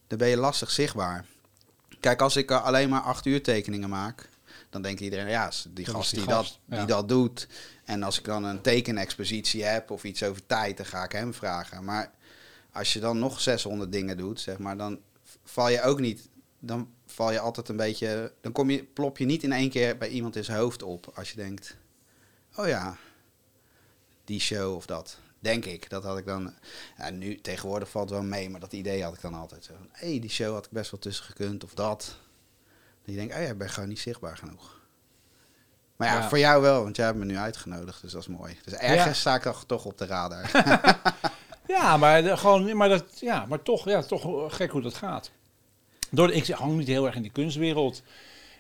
dan 0.06 0.18
ben 0.18 0.28
je 0.28 0.36
lastig 0.36 0.70
zichtbaar. 0.70 1.24
Kijk, 2.04 2.20
als 2.20 2.36
ik 2.36 2.50
alleen 2.50 2.88
maar 2.88 3.00
acht 3.00 3.26
uur 3.26 3.42
tekeningen 3.42 3.88
maak, 3.88 4.28
dan 4.70 4.82
denkt 4.82 5.00
iedereen, 5.00 5.28
ja, 5.28 5.50
die 5.68 5.84
Dat 5.84 5.94
gast 5.94 6.10
die 6.10 6.18
die, 6.24 6.28
gast, 6.28 6.60
dat, 6.66 6.78
ja. 6.78 6.84
die 6.84 6.94
dat 6.94 7.08
doet. 7.08 7.48
En 7.84 8.02
als 8.02 8.18
ik 8.18 8.24
dan 8.24 8.44
een 8.44 8.60
tekenexpositie 8.60 9.64
heb 9.64 9.90
of 9.90 10.04
iets 10.04 10.22
over 10.22 10.46
tijd, 10.46 10.76
dan 10.76 10.86
ga 10.86 11.04
ik 11.04 11.12
hem 11.12 11.34
vragen. 11.34 11.84
Maar 11.84 12.10
als 12.72 12.92
je 12.92 13.00
dan 13.00 13.18
nog 13.18 13.40
600 13.40 13.92
dingen 13.92 14.16
doet, 14.16 14.40
zeg 14.40 14.58
maar, 14.58 14.76
dan 14.76 15.00
val 15.44 15.68
je 15.68 15.82
ook 15.82 16.00
niet. 16.00 16.28
Dan 16.58 16.88
val 17.06 17.32
je 17.32 17.40
altijd 17.40 17.68
een 17.68 17.76
beetje. 17.76 18.32
Dan 18.40 18.52
kom 18.52 18.70
je, 18.70 18.84
plop 18.84 19.18
je 19.18 19.24
niet 19.24 19.42
in 19.42 19.52
één 19.52 19.70
keer 19.70 19.98
bij 19.98 20.08
iemand 20.08 20.36
in 20.36 20.44
zijn 20.44 20.58
hoofd 20.58 20.82
op. 20.82 21.12
Als 21.14 21.30
je 21.30 21.36
denkt: 21.36 21.76
oh 22.54 22.66
ja, 22.66 22.96
die 24.24 24.40
show 24.40 24.74
of 24.74 24.86
dat. 24.86 25.18
Denk 25.44 25.64
ik. 25.64 25.90
Dat 25.90 26.04
had 26.04 26.18
ik 26.18 26.26
dan. 26.26 26.54
Ja, 26.98 27.10
nu 27.10 27.40
tegenwoordig 27.40 27.90
valt 27.90 28.10
wel 28.10 28.22
mee, 28.22 28.50
maar 28.50 28.60
dat 28.60 28.72
idee 28.72 29.02
had 29.02 29.14
ik 29.14 29.20
dan 29.20 29.34
altijd. 29.34 29.70
Hé, 29.92 30.08
hey, 30.10 30.20
die 30.20 30.30
show 30.30 30.52
had 30.52 30.64
ik 30.64 30.70
best 30.70 30.90
wel 30.90 31.00
tussen 31.00 31.24
gekund 31.24 31.64
of 31.64 31.74
dat. 31.74 32.16
Dan 33.04 33.14
je 33.14 33.20
denkt: 33.20 33.34
oh 33.34 33.40
ja, 33.42 33.48
ik 33.48 33.58
ben 33.58 33.70
gewoon 33.70 33.88
niet 33.88 33.98
zichtbaar 34.00 34.36
genoeg. 34.36 34.80
Maar 35.96 36.08
ja, 36.08 36.14
Ja. 36.14 36.28
voor 36.28 36.38
jou 36.38 36.62
wel, 36.62 36.82
want 36.82 36.96
jij 36.96 37.06
hebt 37.06 37.18
me 37.18 37.24
nu 37.24 37.36
uitgenodigd, 37.36 38.02
dus 38.02 38.12
dat 38.12 38.20
is 38.20 38.28
mooi. 38.28 38.56
Dus 38.64 38.72
ergens 38.74 39.04
Ja. 39.04 39.12
sta 39.12 39.34
ik 39.34 39.42
toch, 39.42 39.64
toch 39.66 39.84
op 39.84 39.98
de 39.98 40.06
radar. 40.06 40.50
Ja, 41.66 41.96
maar, 41.96 42.22
de- 42.22 42.36
gewoon, 42.36 42.76
maar, 42.76 42.88
dat, 42.88 43.04
ja, 43.20 43.46
maar 43.48 43.62
toch, 43.62 43.84
ja, 43.88 44.02
toch 44.02 44.54
gek 44.56 44.70
hoe 44.70 44.82
dat 44.82 44.94
gaat. 44.94 45.30
Door, 46.10 46.30
ik 46.32 46.46
hang 46.46 46.76
niet 46.76 46.86
heel 46.86 47.06
erg 47.06 47.14
in 47.14 47.22
die 47.22 47.30
kunstwereld. 47.30 48.02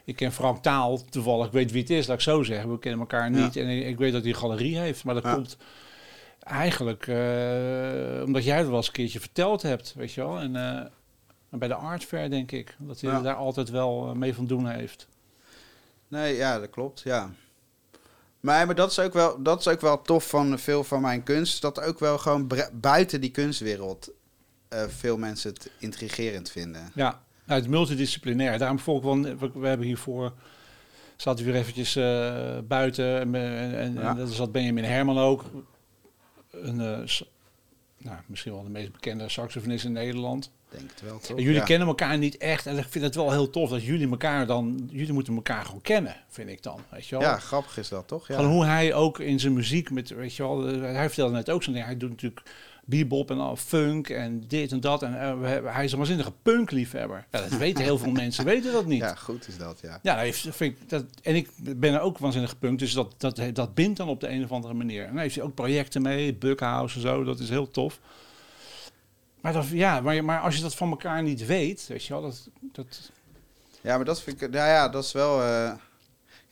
Ik 0.04 0.16
ken 0.16 0.32
Frank 0.32 0.62
Taal 0.62 1.04
toevallig, 1.04 1.46
ik 1.46 1.52
weet 1.52 1.70
wie 1.70 1.80
het 1.80 1.90
is, 1.90 2.06
laat 2.06 2.16
ik 2.16 2.22
zo 2.22 2.42
zeggen. 2.42 2.70
We 2.70 2.78
kennen 2.78 3.00
elkaar 3.00 3.30
niet 3.30 3.56
en 3.56 3.68
ik, 3.68 3.86
ik 3.86 3.98
weet 3.98 4.12
dat 4.12 4.22
hij 4.22 4.30
een 4.30 4.36
galerie 4.38 4.78
heeft. 4.78 5.04
Maar 5.04 5.14
dat 5.14 5.32
komt 5.34 5.56
eigenlijk 6.44 7.06
eh, 7.06 8.22
omdat 8.24 8.44
jij 8.44 8.58
het 8.58 8.66
wel 8.66 8.76
eens 8.76 8.86
een 8.86 8.92
keertje 8.92 9.20
verteld 9.20 9.62
hebt, 9.62 9.94
weet 9.96 10.12
je 10.12 10.20
wel. 10.20 10.38
En 10.38 10.56
eh, 10.56 10.86
en 11.50 11.58
bij 11.60 11.68
de 11.68 11.74
Art 11.74 12.04
Fair 12.04 12.30
denk 12.30 12.52
ik, 12.52 12.76
dat 12.78 13.00
hij 13.00 13.10
Ja. 13.10 13.20
daar 13.20 13.34
altijd 13.34 13.70
wel 13.70 14.08
eh, 14.08 14.14
mee 14.14 14.34
van 14.34 14.46
doen 14.46 14.68
heeft. 14.68 15.08
Nee, 16.08 16.36
ja, 16.36 16.58
dat 16.58 16.70
klopt, 16.70 17.00
ja. 17.00 17.30
Maar, 18.40 18.66
maar 18.66 18.74
dat, 18.74 18.90
is 18.90 18.98
ook 18.98 19.12
wel, 19.12 19.42
dat 19.42 19.60
is 19.60 19.68
ook 19.68 19.80
wel 19.80 20.02
tof 20.02 20.28
van 20.28 20.58
veel 20.58 20.84
van 20.84 21.00
mijn 21.00 21.22
kunst. 21.22 21.62
Dat 21.62 21.80
ook 21.80 21.98
wel 21.98 22.18
gewoon 22.18 22.50
buiten 22.72 23.20
die 23.20 23.30
kunstwereld 23.30 24.10
veel 24.88 25.18
mensen 25.18 25.52
het 25.52 25.70
intrigerend 25.78 26.50
vinden. 26.50 26.90
Ja, 26.94 27.20
nou, 27.44 27.60
het 27.60 27.70
multidisciplinair. 27.70 28.58
Daarom 28.58 28.78
volg 28.78 28.98
ik 28.98 29.04
wel, 29.04 29.20
we, 29.20 29.50
we 29.60 29.66
hebben 29.66 29.86
hiervoor, 29.86 30.32
zaten 31.16 31.44
we 31.44 31.50
weer 31.52 31.60
eventjes 31.60 31.94
buiten. 32.66 33.20
En, 33.20 33.34
en, 33.34 33.94
Ja. 33.94 34.08
en 34.10 34.16
daar 34.16 34.26
zat 34.26 34.52
Benjamin 34.52 34.84
Herman 34.84 35.18
ook. 35.18 35.44
Een, 36.62 36.80
eh, 36.80 37.20
nou, 37.98 38.16
misschien 38.26 38.52
wel 38.52 38.62
de 38.62 38.70
meest 38.70 38.92
bekende 38.92 39.28
saxofonist 39.28 39.84
in 39.84 39.92
Nederland. 39.92 40.50
Denk 40.68 40.90
het 40.90 41.00
wel, 41.00 41.18
toch? 41.18 41.36
En 41.36 41.42
jullie 41.42 41.58
Ja. 41.58 41.64
kennen 41.64 41.88
elkaar 41.88 42.18
niet 42.18 42.36
echt. 42.36 42.66
En 42.66 42.78
ik 42.78 42.86
vind 42.88 43.04
het 43.04 43.14
wel 43.14 43.30
heel 43.30 43.50
tof 43.50 43.70
dat 43.70 43.82
jullie 43.84 44.10
elkaar 44.10 44.46
dan... 44.46 44.88
Jullie 44.92 45.12
moeten 45.12 45.34
elkaar 45.34 45.64
gewoon 45.64 45.80
kennen, 45.80 46.16
vind 46.28 46.48
ik 46.48 46.62
dan. 46.62 46.80
Weet 46.90 47.06
je 47.06 47.18
wel? 47.18 47.24
Ja, 47.28 47.38
grappig 47.38 47.78
is 47.78 47.88
dat, 47.88 48.08
toch? 48.08 48.28
Ja. 48.28 48.34
Gewoon 48.36 48.50
hoe 48.50 48.64
hij 48.64 48.94
ook 48.94 49.18
in 49.20 49.40
zijn 49.40 49.52
muziek 49.52 49.90
met, 49.90 50.08
weet 50.08 50.34
je 50.36 50.42
wel, 50.42 50.68
eh, 50.68 50.80
hij 50.80 51.06
vertelde 51.06 51.32
net 51.32 51.50
ook 51.50 51.62
zo'n 51.62 51.72
ding. 51.72 51.84
Hij 51.84 51.96
doet 51.96 52.10
natuurlijk 52.10 52.42
bebop 52.84 53.30
en 53.30 53.38
al 53.38 53.56
funk 53.56 54.08
en 54.08 54.44
dit 54.48 54.72
en 54.72 54.80
dat. 54.80 55.02
En 55.02 55.20
eh, 55.20 55.74
hij 55.74 55.84
is 55.84 55.92
een 55.92 55.98
waanzinnige 55.98 56.32
punkliefhebber. 56.42 57.26
Ja, 57.30 57.40
dat 57.40 57.56
weten 57.56 57.84
heel 57.84 57.98
veel 57.98 58.12
mensen, 58.12 58.44
weten 58.54 58.72
dat 58.72 58.86
niet. 58.86 59.00
Ja, 59.00 59.14
goed 59.14 59.48
is 59.48 59.58
dat, 59.58 59.78
ja. 59.82 59.98
Ja, 60.02 60.16
heeft, 60.16 60.40
vind 60.40 60.60
ik, 60.60 60.88
dat, 60.88 61.04
en 61.22 61.34
ik 61.34 61.50
ben 61.56 61.94
er 61.94 62.00
ook 62.00 62.18
waanzinnig 62.18 62.50
gepunk, 62.50 62.78
dus 62.78 62.92
dat, 62.92 63.14
dat, 63.16 63.40
dat 63.52 63.74
bindt 63.74 63.96
dan 63.96 64.08
op 64.08 64.20
de 64.20 64.28
een 64.28 64.44
of 64.44 64.52
andere 64.52 64.74
manier. 64.74 65.02
En 65.02 65.12
dan 65.12 65.18
heeft 65.18 65.34
hij 65.34 65.44
ook 65.44 65.54
projecten 65.54 66.02
mee, 66.02 66.34
Bughouse 66.34 66.96
en 66.96 67.02
zo, 67.02 67.24
dat 67.24 67.38
is 67.38 67.48
heel 67.48 67.70
tof. 67.70 68.00
Maar, 69.40 69.52
dat, 69.52 69.68
ja, 69.68 70.00
maar, 70.00 70.24
maar 70.24 70.40
als 70.40 70.56
je 70.56 70.62
dat 70.62 70.74
van 70.74 70.90
elkaar 70.90 71.22
niet 71.22 71.46
weet, 71.46 71.86
weet 71.86 72.04
je 72.04 72.12
wel, 72.12 72.22
dat, 72.22 72.48
dat, 72.60 73.10
Ja, 73.80 73.96
maar 73.96 74.04
dat 74.04 74.22
vind 74.22 74.42
ik, 74.42 74.50
nou 74.50 74.68
ja, 74.68 74.88
dat 74.88 75.04
is 75.04 75.12
wel, 75.12 75.42
eh, 75.42 75.72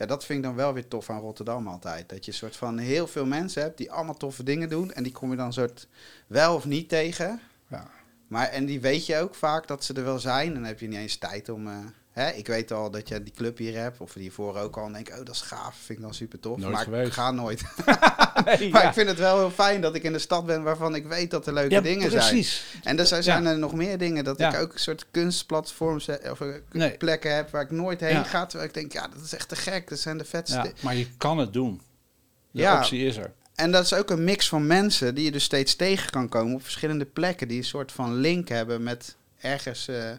ja, 0.02 0.08
dat 0.08 0.24
vind 0.24 0.38
ik 0.38 0.44
dan 0.44 0.54
wel 0.54 0.72
weer 0.72 0.88
tof 0.88 1.10
aan 1.10 1.20
Rotterdam 1.20 1.68
altijd. 1.68 2.08
Dat 2.08 2.24
je 2.24 2.30
een 2.30 2.36
soort 2.36 2.56
van 2.56 2.78
heel 2.78 3.06
veel 3.06 3.26
mensen 3.26 3.62
hebt 3.62 3.76
die 3.76 3.92
allemaal 3.92 4.16
toffe 4.16 4.42
dingen 4.42 4.68
doen 4.68 4.92
en 4.92 5.02
die 5.02 5.12
kom 5.12 5.30
je 5.30 5.36
dan 5.36 5.52
soort 5.52 5.88
wel 6.26 6.54
of 6.54 6.64
niet 6.64 6.88
tegen. 6.88 7.40
ja. 7.68 7.90
Maar, 8.26 8.48
en 8.48 8.66
die 8.66 8.80
weet 8.80 9.06
je 9.06 9.16
ook 9.18 9.34
vaak 9.34 9.66
dat 9.66 9.84
ze 9.84 9.94
er 9.94 10.04
wel 10.04 10.18
zijn. 10.18 10.46
En 10.46 10.54
dan 10.54 10.64
heb 10.64 10.80
je 10.80 10.88
niet 10.88 10.98
eens 10.98 11.16
tijd 11.16 11.48
om... 11.48 11.66
eh, 11.66 11.76
hè, 12.12 12.30
ik 12.30 12.46
weet 12.46 12.72
al 12.72 12.90
dat 12.90 13.08
je 13.08 13.22
die 13.22 13.32
club 13.36 13.58
hier 13.58 13.76
hebt. 13.78 14.00
Of 14.00 14.14
hiervoor 14.14 14.56
ook 14.58 14.76
al. 14.76 14.86
En 14.86 14.92
denk 14.92 15.08
ik, 15.08 15.18
oh, 15.18 15.24
dat 15.24 15.34
is 15.34 15.40
gaaf. 15.40 15.76
Vind 15.84 15.98
ik 15.98 16.04
dan 16.04 16.14
super 16.14 16.40
tof. 16.40 16.58
Nooit 16.58 16.72
maar 16.72 16.82
geweest. 16.84 17.06
ik 17.06 17.12
ga 17.12 17.30
nooit. 17.30 17.62
Nee, 18.44 18.70
maar 18.70 18.82
ja. 18.82 18.88
ik 18.88 18.94
vind 18.94 19.08
het 19.08 19.18
wel 19.18 19.38
heel 19.38 19.50
fijn 19.50 19.80
dat 19.80 19.94
ik 19.94 20.02
in 20.02 20.12
de 20.12 20.18
stad 20.18 20.46
ben 20.46 20.62
waarvan 20.62 20.94
ik 20.94 21.06
weet 21.06 21.30
dat 21.30 21.46
er 21.46 21.52
leuke 21.52 21.74
Ja, 21.74 21.80
dingen 21.80 22.10
zijn. 22.10 22.22
precies. 22.28 22.64
En 22.82 22.98
er 22.98 23.06
zijn, 23.22 23.46
er 23.46 23.58
nog 23.58 23.74
meer 23.74 23.98
dingen. 23.98 24.24
Dat 24.24 24.40
ik 24.40 24.54
ook 24.56 24.72
een 24.72 24.78
soort 24.78 25.06
kunstplatforms 25.10 26.08
of 26.30 26.40
eh, 26.40 26.48
Nee. 26.72 26.96
plekken 26.96 27.34
heb 27.34 27.50
waar 27.50 27.62
ik 27.62 27.70
nooit 27.70 28.00
heen 28.00 28.24
ga. 28.24 28.46
Terwijl 28.46 28.68
ik 28.68 28.74
denk, 28.74 28.92
ja, 28.92 29.08
dat 29.08 29.24
is 29.24 29.34
echt 29.34 29.48
te 29.48 29.56
gek. 29.56 29.88
Dat 29.88 29.98
zijn 29.98 30.18
de 30.18 30.24
vetste. 30.24 30.56
Ja, 30.56 30.70
maar 30.80 30.96
je 30.96 31.06
kan 31.16 31.38
het 31.38 31.52
doen. 31.52 31.80
De 32.50 32.60
Ja. 32.60 32.76
optie 32.78 33.06
is 33.06 33.16
er. 33.16 33.32
En 33.54 33.72
dat 33.72 33.84
is 33.84 33.94
ook 33.94 34.10
een 34.10 34.24
mix 34.24 34.48
van 34.48 34.66
mensen 34.66 35.14
die 35.14 35.24
je 35.24 35.32
dus 35.32 35.44
steeds 35.44 35.74
tegen 35.76 36.10
kan 36.10 36.28
komen 36.28 36.54
op 36.54 36.62
verschillende 36.62 37.04
plekken. 37.04 37.48
Die 37.48 37.58
een 37.58 37.64
soort 37.64 37.92
van 37.92 38.14
link 38.14 38.48
hebben 38.48 38.82
met 38.82 39.16
ergens. 39.40 39.88
eh, 39.88 40.10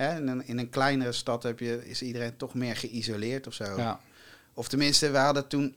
hè, 0.00 0.16
in, 0.16 0.28
een, 0.28 0.46
in 0.46 0.58
een 0.58 0.70
kleinere 0.70 1.12
stad 1.12 1.42
heb 1.42 1.58
je, 1.58 1.88
is 1.88 2.02
iedereen 2.02 2.36
toch 2.36 2.54
meer 2.54 2.76
geïsoleerd 2.76 3.46
of 3.46 3.54
zo. 3.54 3.76
Ja. 3.76 4.00
Of 4.54 4.68
tenminste, 4.68 5.10
we 5.10 5.18
hadden 5.18 5.48
toen, 5.48 5.76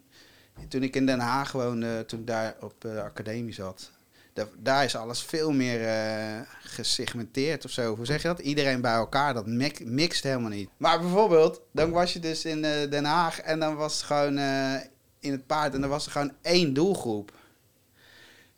toen 0.67 0.83
ik 0.83 0.95
in 0.95 1.05
Den 1.05 1.19
Haag 1.19 1.51
woonde, 1.51 2.05
toen 2.05 2.19
ik 2.19 2.27
daar 2.27 2.55
op 2.59 2.81
de 2.81 3.01
academie 3.01 3.53
zat. 3.53 3.91
Daar, 4.33 4.47
daar 4.57 4.83
is 4.83 4.95
alles 4.95 5.21
veel 5.21 5.51
meer 5.51 5.87
eh, 5.87 6.41
gesegmenteerd 6.61 7.65
of 7.65 7.71
zo. 7.71 7.95
Hoe 7.95 8.05
zeg 8.05 8.21
je 8.21 8.27
dat? 8.27 8.39
Iedereen 8.39 8.81
bij 8.81 8.93
elkaar, 8.93 9.33
dat 9.33 9.45
mixt 9.83 10.23
helemaal 10.23 10.49
niet. 10.49 10.69
Maar 10.77 10.99
bijvoorbeeld, 10.99 11.61
dan 11.71 11.91
was 11.91 12.13
je 12.13 12.19
dus 12.19 12.45
in 12.45 12.65
eh, 12.65 12.89
Den 12.89 13.05
Haag 13.05 13.39
en 13.39 13.59
dan 13.59 13.75
was 13.75 13.93
het 13.93 14.03
gewoon 14.03 14.37
eh, 14.37 14.73
in 15.19 15.31
het 15.31 15.45
paard 15.45 15.73
en 15.73 15.81
dan 15.81 15.89
was 15.89 16.05
er 16.05 16.11
gewoon 16.11 16.33
één 16.41 16.73
doelgroep. 16.73 17.31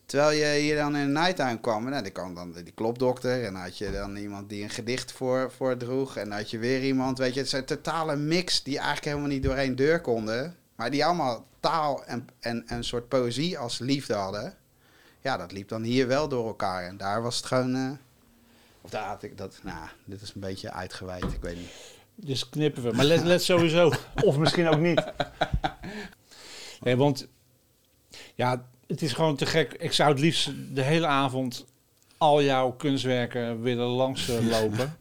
Terwijl 0.05 0.37
je 0.37 0.59
hier 0.59 0.75
dan 0.75 0.95
in 0.95 1.13
de 1.13 1.19
Nighttime 1.19 1.59
kwam, 1.59 1.89
nou, 1.89 2.03
dan 2.03 2.11
kwam 2.11 2.35
dan 2.35 2.51
die 2.51 2.71
klopdokter 2.71 3.43
en 3.45 3.53
dan 3.53 3.61
had 3.61 3.77
je 3.77 3.91
dan 3.91 4.15
iemand 4.15 4.49
die 4.49 4.63
een 4.63 4.69
gedicht 4.69 5.11
voor, 5.11 5.51
voor 5.51 5.77
droeg 5.77 6.17
en 6.17 6.29
dan 6.29 6.37
had 6.37 6.49
je 6.49 6.57
weer 6.57 6.83
iemand, 6.83 7.17
weet 7.17 7.33
je, 7.33 7.39
het 7.39 7.47
is 7.47 7.53
een 7.53 7.65
totale 7.65 8.15
mix 8.15 8.63
die 8.63 8.75
eigenlijk 8.75 9.05
helemaal 9.05 9.27
niet 9.27 9.43
door 9.43 9.55
één 9.55 9.75
deur 9.75 10.01
konden, 10.01 10.55
maar 10.75 10.91
die 10.91 11.05
allemaal 11.05 11.47
taal 11.59 12.05
en, 12.05 12.27
en, 12.39 12.67
en 12.67 12.77
een 12.77 12.83
soort 12.83 13.07
poëzie 13.07 13.57
als 13.57 13.79
liefde 13.79 14.13
hadden. 14.13 14.53
Ja, 15.21 15.37
dat 15.37 15.51
liep 15.51 15.67
dan 15.67 15.83
hier 15.83 16.07
wel 16.07 16.27
door 16.27 16.47
elkaar 16.47 16.83
en 16.83 16.97
daar 16.97 17.21
was 17.21 17.37
het 17.37 17.45
gewoon, 17.45 17.75
eh, 17.75 17.91
of 18.81 18.89
daar 18.89 19.07
had 19.07 19.23
ik 19.23 19.37
dat, 19.37 19.59
nou, 19.63 19.87
dit 20.05 20.21
is 20.21 20.31
een 20.33 20.41
beetje 20.41 20.71
uitgeweid, 20.71 21.23
ik 21.23 21.41
weet 21.41 21.57
niet. 21.57 21.71
Dus 22.15 22.49
knippen 22.49 22.83
we. 22.83 22.91
Maar 22.91 23.05
let, 23.05 23.23
let 23.23 23.43
sowieso. 23.53 23.91
of 24.23 24.37
misschien 24.37 24.67
ook 24.67 24.79
niet. 24.79 25.03
Nee, 26.81 26.97
want 26.97 27.27
ja, 28.35 28.65
het 28.87 29.01
is 29.01 29.13
gewoon 29.13 29.35
te 29.35 29.45
gek. 29.45 29.73
Ik 29.73 29.91
zou 29.91 30.09
het 30.11 30.19
liefst 30.19 30.51
de 30.73 30.81
hele 30.81 31.07
avond 31.07 31.65
al 32.17 32.43
jouw 32.43 32.71
kunstwerken 32.71 33.61
willen 33.61 33.85
langs 33.87 34.29
eh, 34.29 34.47
lopen. 34.49 34.97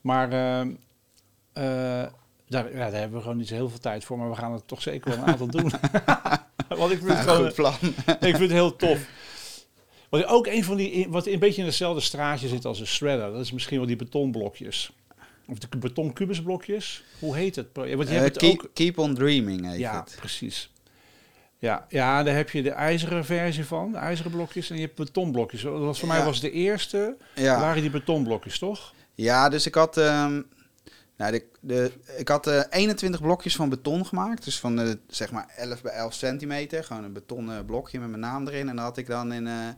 maar 0.00 0.32
ehm, 0.32 0.68
eh, 1.52 1.62
daar, 2.48 2.72
ja, 2.72 2.90
daar 2.90 2.92
hebben 3.00 3.16
we 3.16 3.20
gewoon 3.22 3.36
niet 3.36 3.48
zo 3.48 3.54
heel 3.54 3.68
veel 3.68 3.78
tijd 3.78 4.04
voor. 4.04 4.18
Maar 4.18 4.30
we 4.30 4.36
gaan 4.36 4.52
het 4.52 4.68
toch 4.68 4.82
zeker 4.82 5.10
wel 5.10 5.18
een 5.18 5.24
aantal 5.26 5.46
doen. 5.46 5.70
want 6.80 6.92
ik 6.92 6.98
vind 6.98 7.08
het 7.08 7.16
Ja, 7.16 7.22
gewoon 7.22 7.44
goed 7.46 7.54
plan. 7.54 7.74
ik 8.30 8.36
vind 8.36 8.38
het 8.38 8.50
heel 8.50 8.76
tof. 8.76 9.06
Wat 10.08 10.24
ook 10.24 10.46
een 10.46 10.64
van 10.64 10.76
die, 10.76 11.06
wat 11.08 11.26
een 11.26 11.38
beetje 11.38 11.60
in 11.60 11.66
hetzelfde 11.66 12.00
straatje 12.00 12.48
zit 12.48 12.64
als 12.64 12.80
een 12.80 12.86
shredder, 12.86 13.32
dat 13.32 13.40
is 13.40 13.52
misschien 13.52 13.78
wel 13.78 13.86
die 13.86 13.96
betonblokjes. 13.96 14.90
Of 15.48 15.58
de 15.58 15.76
betonkubusblokjes. 15.78 17.04
Hoe 17.18 17.36
heet 17.36 17.56
het? 17.56 17.72
project? 17.72 17.96
Want 17.96 18.08
je 18.08 18.14
Eh, 18.14 18.20
hebt 18.20 18.34
het 18.40 18.44
keep, 18.50 18.60
ook. 18.60 18.70
keep 18.74 18.98
on 18.98 19.14
dreaming 19.14 19.70
heet 19.70 19.78
Ja, 19.78 20.00
het. 20.00 20.16
precies. 20.18 20.70
Ja, 21.66 21.86
ja, 21.88 22.22
daar 22.22 22.34
heb 22.34 22.50
je 22.50 22.62
de 22.62 22.70
ijzeren 22.70 23.24
versie 23.24 23.64
van, 23.64 23.92
de 23.92 23.98
ijzeren 23.98 24.30
blokjes, 24.30 24.70
en 24.70 24.76
je 24.76 24.82
hebt 24.82 24.96
betonblokjes. 24.96 25.62
Dat 25.62 25.78
was 25.78 25.98
voor 25.98 26.08
mij 26.08 26.24
was 26.24 26.40
de 26.40 26.50
eerste, 26.50 27.16
Ja. 27.34 27.60
waren 27.60 27.82
die 27.82 27.90
betonblokjes, 27.90 28.58
toch? 28.58 28.92
Ja, 29.14 29.48
dus 29.48 29.66
ik 29.66 29.74
had, 29.74 29.96
ehm, 29.96 30.42
nou, 31.16 31.32
de, 31.32 31.44
de, 31.60 31.92
ik 32.16 32.28
had 32.28 32.46
eh 32.46 32.60
21 32.70 33.20
blokjes 33.20 33.56
van 33.56 33.68
beton 33.68 34.06
gemaakt. 34.06 34.44
Dus 34.44 34.58
van 34.58 34.76
de, 34.76 34.98
zeg 35.08 35.30
maar 35.30 35.46
11 35.56 35.82
bij 35.82 35.92
11 35.92 36.14
centimeter. 36.14 36.84
Gewoon 36.84 37.04
een 37.04 37.12
betonnen 37.12 37.64
blokje 37.64 37.98
met 38.00 38.08
mijn 38.08 38.20
naam 38.20 38.46
erin. 38.48 38.68
En 38.68 38.76
dan 38.76 38.84
had 38.84 38.96
ik 38.96 39.06
dan 39.06 39.32
in 39.32 39.46
eh 39.46 39.68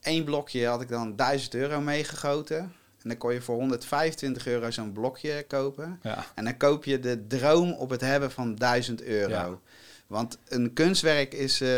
één 0.00 0.24
blokje 0.24 0.66
had 0.66 0.80
ik 0.80 0.88
dan 0.88 1.16
1000 1.16 1.54
euro 1.54 1.80
meegegoten. 1.80 2.58
En 3.02 3.08
dan 3.08 3.16
kon 3.16 3.32
je 3.32 3.40
voor 3.40 3.56
125 3.56 4.46
euro 4.46 4.70
zo'n 4.70 4.92
blokje 4.92 5.44
kopen. 5.48 5.98
Ja. 6.02 6.24
En 6.34 6.44
dan 6.44 6.56
koop 6.56 6.84
je 6.84 7.00
de 7.00 7.26
droom 7.26 7.72
op 7.72 7.90
het 7.90 8.00
hebben 8.00 8.30
van 8.30 8.54
1000 8.54 9.02
euro. 9.02 9.60
Want 10.10 10.38
een 10.48 10.72
kunstwerk 10.72 11.34
is 11.34 11.60
uh, 11.60 11.70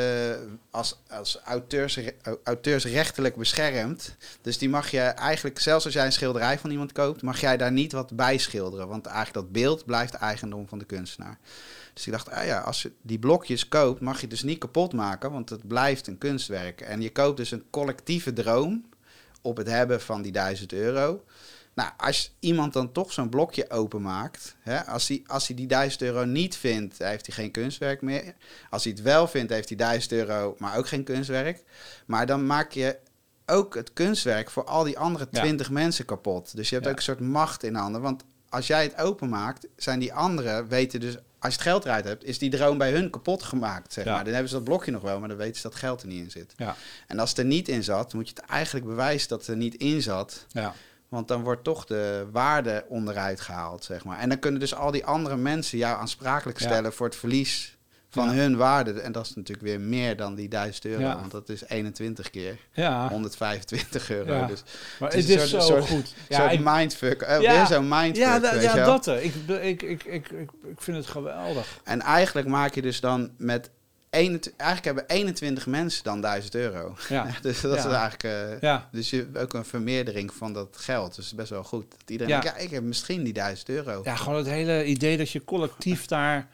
als, 0.71 0.99
als 1.09 1.40
auteurs, 1.45 1.99
auteursrechtelijk 2.45 3.37
beschermd. 3.37 4.16
Dus 4.40 4.59
die 4.59 4.68
mag 4.68 4.90
je 4.90 5.01
eigenlijk, 5.01 5.59
zelfs 5.59 5.85
als 5.85 5.95
jij 5.95 6.05
een 6.05 6.12
schilderij 6.12 6.59
van 6.59 6.71
iemand 6.71 6.92
koopt, 6.92 7.23
mag 7.23 7.40
jij 7.40 7.57
daar 7.57 7.73
niet 7.73 7.92
wat 7.92 8.16
bij 8.16 8.38
schilderen. 8.38 8.88
Want 8.88 9.07
eigenlijk 9.07 9.35
dat 9.35 9.53
beeld 9.53 9.85
blijft 9.85 10.14
eigendom 10.14 10.68
van 10.68 10.79
de 10.79 10.85
kunstenaar. 10.85 11.38
Dus 11.95 12.07
ik 12.07 12.12
dacht, 12.12 12.31
ah 12.31 12.47
ja, 12.47 12.61
als 12.61 12.83
je 12.83 12.92
die 13.03 13.18
blokjes 13.18 13.68
koopt, 13.68 14.01
mag 14.01 14.21
je 14.21 14.27
dus 14.27 14.42
niet 14.42 14.59
kapot 14.59 14.92
maken, 14.92 15.33
want 15.33 15.51
het 15.51 15.68
blijft 15.68 16.07
een 16.07 16.18
kunstwerk. 16.18 16.81
En 16.81 17.01
je 17.01 17.11
koopt 17.11 17.37
dus 17.37 17.51
een 17.51 17.64
collectieve 17.71 18.33
droom 18.33 18.85
op 19.42 19.57
het 19.57 19.66
hebben 19.66 20.01
van 20.01 20.23
die 20.23 20.33
1000 20.33 20.73
euro. 20.73 21.25
Nou, 21.75 21.91
als 21.97 22.35
iemand 22.41 22.73
dan 22.73 22.93
toch 22.93 23.13
zo'n 23.13 23.29
blokje 23.29 23.71
openmaakt, 23.71 24.57
hè, 24.61 24.87
als, 24.87 25.09
hij, 25.09 25.23
als 25.27 25.47
hij 25.47 25.57
die 25.57 25.67
1000 25.67 26.03
euro 26.03 26.25
niet 26.25 26.57
vindt, 26.57 26.99
heeft 26.99 27.27
hij 27.27 27.35
geen 27.35 27.51
kunstwerk 27.51 28.03
meer. 28.03 28.35
Als 28.71 28.85
hij 28.85 28.93
het 28.93 29.03
wel 29.03 29.29
vindt, 29.29 29.53
heeft 29.53 29.69
hij 29.69 29.79
1000 29.79 30.13
euro, 30.13 30.55
maar 30.59 30.77
ook 30.77 30.89
geen 30.89 31.05
kunstwerk. 31.05 31.63
Maar 32.07 32.27
dan 32.27 32.47
maak 32.47 32.73
je 32.73 32.99
ook 33.47 33.75
het 33.75 33.93
kunstwerk 33.93 34.51
voor 34.51 34.65
al 34.65 34.85
die 34.85 34.99
andere 34.99 35.29
20 35.29 35.71
mensen 35.71 36.05
kapot. 36.05 36.57
Dus 36.57 36.69
je 36.69 36.75
hebt 36.75 36.89
ook 36.89 36.97
een 36.97 37.03
soort 37.03 37.21
macht 37.21 37.63
in 37.63 37.75
handen. 37.75 38.01
Want 38.01 38.25
als 38.49 38.67
jij 38.67 38.83
het 38.83 38.99
openmaakt, 38.99 39.67
zijn 39.77 39.99
die 39.99 40.15
anderen 40.15 40.69
weten 40.69 41.01
dus 41.01 41.17
als 41.39 41.53
je 41.55 41.59
het 41.59 41.69
geld 41.69 41.85
eruit 41.85 42.05
hebt, 42.05 42.25
is 42.25 42.39
die 42.39 42.51
droom 42.51 42.79
bij 42.79 42.93
hun 42.93 43.11
kapot 43.11 43.43
gemaakt. 43.43 43.93
Zeg 43.93 44.05
maar. 44.05 44.25
Dan 44.25 44.33
hebben 44.33 44.51
ze 44.51 44.55
dat 44.55 44.65
blokje 44.65 44.91
nog 44.91 45.03
wel, 45.03 45.19
maar 45.19 45.29
dan 45.29 45.37
weten 45.37 45.57
ze 45.57 45.63
dat 45.63 45.75
geld 45.75 46.03
er 46.03 46.09
niet 46.09 46.25
in 46.25 46.31
zit. 46.31 46.55
En 47.07 47.19
als 47.19 47.31
het 47.31 47.39
er 47.39 47.45
niet 47.45 47.69
in 47.69 47.85
zat, 47.85 48.15
moet 48.15 48.29
je 48.29 48.35
het 48.35 48.51
eigenlijk 48.51 48.87
bewijzen 48.87 49.29
dat 49.29 49.39
het 49.39 49.49
er 49.49 49.57
niet 49.57 49.75
in 49.75 50.03
zat. 50.03 50.47
Ja. 50.49 50.75
Want 51.12 51.29
dan 51.29 51.42
wordt 51.42 51.64
toch 51.64 51.85
de 51.85 52.27
waarde 52.31 52.85
onderuit 52.88 53.40
gehaald, 53.40 53.85
zeg 53.85 54.05
maar. 54.05 54.18
En 54.18 54.29
dan 54.29 54.38
kunnen 54.38 54.61
dus 54.61 54.75
al 54.75 54.90
die 54.90 55.07
andere 55.07 55.37
mensen 55.37 55.79
jou 55.79 55.98
aansprakelijk 55.98 56.59
stellen 56.59 56.92
voor 56.92 57.07
het 57.07 57.16
verlies 57.16 57.77
van 58.09 58.29
hun 58.29 58.57
waarde. 58.57 59.01
En 59.01 59.12
dat 59.12 59.27
is 59.27 59.35
natuurlijk 59.35 59.66
weer 59.66 59.81
meer 59.81 60.16
dan 60.16 60.35
die 60.35 60.48
1000 60.48 60.85
euro. 60.85 61.03
Want 61.03 61.31
dat 61.31 61.48
is 61.48 61.64
21 61.64 62.31
keer 62.31 62.59
ja. 62.72 63.09
125 63.09 64.11
euro. 64.11 64.46
Dus 64.46 64.62
maar 64.98 65.11
het 65.11 65.29
is, 65.29 65.51
zo 65.51 65.61
soort, 65.61 65.87
goed. 65.87 66.14
Ja, 66.29 66.48
soort 66.48 66.64
mindfuck. 66.64 67.22
Uh, 67.22 67.38
weer 67.38 67.66
zo'n 67.66 67.88
mindfuck. 67.88 68.16
Ja, 68.16 68.40
weet 68.40 68.62
ja 68.62 68.85
dat. 68.85 69.07
Ik, 69.07 69.35
ik, 69.48 69.83
ik, 69.83 70.05
ik, 70.05 70.31
ik, 70.31 70.51
vind 70.77 70.96
het 70.96 71.07
geweldig. 71.07 71.81
En 71.85 72.01
eigenlijk 72.01 72.46
maak 72.46 72.75
je 72.75 72.83
dus 72.83 73.01
dan 73.01 73.31
met 73.37 73.70
21, 74.12 74.53
eigenlijk 74.57 74.85
hebben 74.85 75.16
21 75.16 75.66
mensen 75.66 76.05
dan 76.05 76.20
1000 76.20 76.55
euro. 76.55 76.96
Ja. 77.09 77.27
dus 77.42 77.61
dat 77.61 77.77
is 77.77 77.85
eigenlijk. 77.85 78.22
Uh, 78.22 78.61
ja. 78.61 78.88
Dus 78.92 79.11
je 79.11 79.16
hebt 79.16 79.38
ook 79.38 79.55
een 79.55 79.64
vermeerdering 79.64 80.33
van 80.33 80.53
dat 80.53 80.77
geld. 80.77 81.16
Dus 81.16 81.35
best 81.35 81.51
wel 81.51 81.64
goed. 81.64 81.90
Dat 81.90 82.11
iedereen 82.11 82.35
ja. 82.35 82.40
denkt, 82.40 82.59
ja, 82.59 82.64
ik 82.64 82.70
heb 82.70 82.83
misschien 82.83 83.25
die 83.25 83.33
1000 83.33 83.68
euro. 83.68 84.01
Ja, 84.05 84.16
gewoon 84.16 84.38
het 84.38 84.46
hele 84.46 84.85
idee 84.85 85.16
dat 85.16 85.31
je 85.31 85.44
collectief 85.44 86.07
daar 86.07 86.48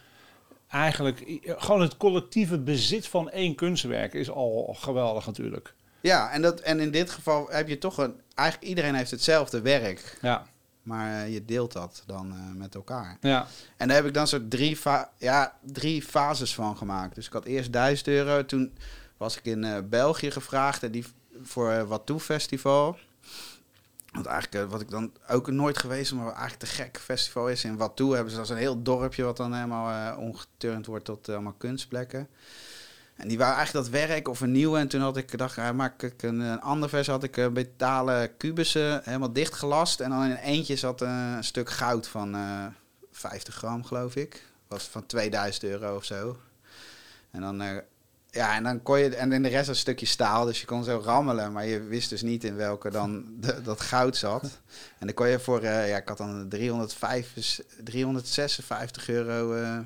eigenlijk 0.69 1.41
gewoon 1.45 1.81
het 1.81 1.97
collectieve 1.97 2.59
bezit 2.59 3.07
van 3.07 3.31
één 3.31 3.55
kunstwerk 3.55 4.15
is 4.15 4.31
al 4.31 4.77
geweldig 4.79 5.27
natuurlijk. 5.27 5.75
Ja, 6.01 6.31
en, 6.31 6.43
dat, 6.43 6.61
en 6.61 6.81
in 6.81 6.91
dit 6.91 7.11
geval 7.11 7.49
heb 7.51 7.69
je 7.69 7.79
toch 7.79 7.99
een. 7.99 8.21
Eigenlijk 8.35 8.69
iedereen 8.69 8.95
heeft 8.95 9.11
hetzelfde 9.11 9.61
werk. 9.61 10.19
Ja. 10.23 10.47
Maar 10.89 11.23
eh, 11.23 11.33
je 11.33 11.45
deelt 11.45 11.73
dat 11.73 12.03
dan 12.07 12.33
uh, 12.33 12.55
met 12.55 12.75
elkaar. 12.75 13.17
Ja. 13.21 13.47
En 13.77 13.89
daar 13.89 13.97
heb 13.97 14.07
ik 14.07 14.15
dan 14.15 14.27
soort 14.27 14.51
drie, 14.51 14.77
fa 14.77 15.11
ja, 15.17 15.59
drie 15.61 16.03
fases 16.03 16.55
van 16.55 16.77
gemaakt. 16.77 17.15
Dus 17.15 17.27
ik 17.27 17.33
had 17.33 17.45
eerst 17.45 17.73
1000 17.73 18.09
euro. 18.09 18.45
Toen 18.45 18.73
was 19.17 19.39
ik 19.39 19.45
in 19.45 19.65
uh, 19.65 19.79
België 19.85 20.31
gevraagd 20.31 20.83
en 20.83 20.91
die, 20.91 21.05
voor 21.43 21.87
wat 21.87 22.07
toe 22.07 22.21
festival. 22.21 22.99
Want 24.13 24.27
eigenlijk, 24.27 24.65
uh, 24.65 24.71
wat 24.71 24.81
ik 24.81 24.91
dan 24.91 25.13
ook 25.29 25.51
nooit 25.51 25.79
geweest, 25.79 26.13
maar 26.13 26.27
eigenlijk 26.27 26.59
te 26.59 26.67
gek 26.67 26.99
festival 26.99 27.49
is 27.49 27.65
in 27.65 27.77
Watu 27.77 28.15
hebben 28.15 28.33
ze 28.33 28.39
als 28.39 28.51
een 28.51 28.57
heel 28.57 28.83
dorpje 28.83 29.23
wat 29.23 29.37
dan 29.37 29.55
helemaal 29.55 30.13
uh, 30.13 30.19
omgeturnd 30.19 30.87
wordt 30.87 31.05
tot 31.05 31.29
uh, 31.29 31.35
allemaal 31.35 31.55
kunstplekken. 31.59 32.29
En 33.19 33.29
die 33.29 33.39
waren 33.39 33.57
eigenlijk 33.57 33.87
dat 33.87 34.01
werk 34.01 34.29
of 34.29 34.41
een 34.41 34.53
nieuwe. 34.53 34.79
En 34.79 34.89
toen 34.89 35.01
had 35.01 35.17
ik 35.17 35.31
gedacht, 35.31 35.55
ja, 35.55 35.73
maak 35.73 36.03
ik 36.03 36.23
een, 36.23 36.41
een 36.41 36.61
andere 36.61 36.91
versie. 36.91 37.13
Had 37.13 37.23
ik 37.23 37.37
uh, 37.37 37.49
metalen 37.49 38.37
kubussen 38.37 39.01
helemaal 39.05 39.33
dichtgelast. 39.33 40.01
En 40.01 40.11
dan 40.11 40.25
in 40.25 40.37
eentje 40.37 40.77
zat 40.77 41.01
een 41.01 41.45
stuk 41.45 41.71
goud 41.71 42.09
van 42.09 42.37
50 43.13 43.55
gram, 43.55 43.85
geloof 43.85 44.17
ik. 44.17 44.43
Was 44.69 44.85
van 44.85 45.07
2000 45.07 45.65
euro 45.65 45.97
of 45.97 46.05
zo. 46.05 46.39
En 47.31 47.41
dan 47.41 47.83
ja, 48.31 48.55
en 48.55 48.63
dan 48.63 48.83
kon 48.83 48.99
je, 48.99 49.17
en 49.17 49.33
in 49.33 49.43
de 49.43 49.49
rest 49.49 49.69
een 49.69 49.77
stukje 49.77 50.07
staal, 50.07 50.45
dus 50.45 50.61
je 50.61 50.67
kon 50.67 50.85
zo 50.85 51.01
rammelen, 51.05 51.53
maar 51.53 51.67
je 51.67 51.83
wist 51.83 52.11
dus 52.11 52.23
niet 52.23 52.45
in 52.45 52.57
welke 52.57 52.91
dan 52.91 53.25
dat 53.65 53.81
goud 53.81 54.17
zat. 54.17 54.43
En 54.99 55.07
dan 55.07 55.15
kon 55.15 55.29
je 55.29 55.39
voor, 55.39 55.63
uh, 55.63 55.89
ja, 55.89 55.97
ik 55.97 56.09
had 56.09 56.19
dan 56.19 56.49
305, 56.49 57.61
356 57.85 59.09
euro 59.09 59.55
uh, 59.55 59.79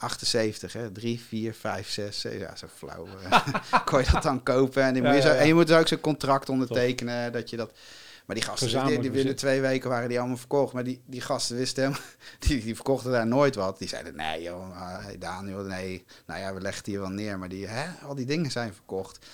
78, 0.00 0.72
hè, 0.72 0.90
3, 0.90 1.20
4, 1.20 1.54
5, 1.54 1.88
6, 1.90 2.22
ja, 2.22 2.56
zo 2.56 2.66
flauw. 2.76 3.06
Uh, 3.06 3.54
kon 3.84 4.00
je 4.00 4.10
dat 4.12 4.22
dan 4.22 4.42
kopen 4.42 4.82
en, 4.82 4.94
ja, 4.94 5.02
moet 5.02 5.14
je 5.14 5.20
zo, 5.20 5.28
en 5.28 5.46
je 5.46 5.54
moet 5.54 5.66
dus 5.66 5.76
ook 5.76 5.88
zo'n 5.88 6.00
contract 6.00 6.48
ondertekenen, 6.48 7.24
Top. 7.24 7.32
dat 7.32 7.50
je 7.50 7.56
dat... 7.56 7.72
Maar 8.26 8.38
die 8.38 8.48
gasten, 8.48 8.86
die, 8.86 8.98
die 9.00 9.10
binnen 9.10 9.36
twee 9.36 9.60
weken 9.60 9.90
waren 9.90 10.08
die 10.08 10.18
allemaal 10.18 10.36
verkocht. 10.36 10.72
Maar 10.72 10.84
die, 10.84 11.02
die 11.06 11.20
gasten 11.20 11.56
wisten 11.56 11.84
hem, 11.84 11.94
die, 12.38 12.64
die 12.64 12.74
verkochten 12.74 13.10
daar 13.10 13.26
nooit 13.26 13.54
wat. 13.54 13.78
Die 13.78 13.88
zeiden, 13.88 14.16
nee 14.16 14.42
joh, 14.42 14.96
Daniel, 15.18 15.62
nee. 15.62 16.04
Nou 16.26 16.40
ja, 16.40 16.54
we 16.54 16.60
leggen 16.60 16.78
het 16.78 16.86
hier 16.86 17.00
wel 17.00 17.08
neer. 17.08 17.38
Maar 17.38 17.48
die, 17.48 17.66
hè, 17.66 18.06
al 18.06 18.14
die 18.14 18.26
dingen 18.26 18.50
zijn 18.50 18.74
verkocht. 18.74 19.26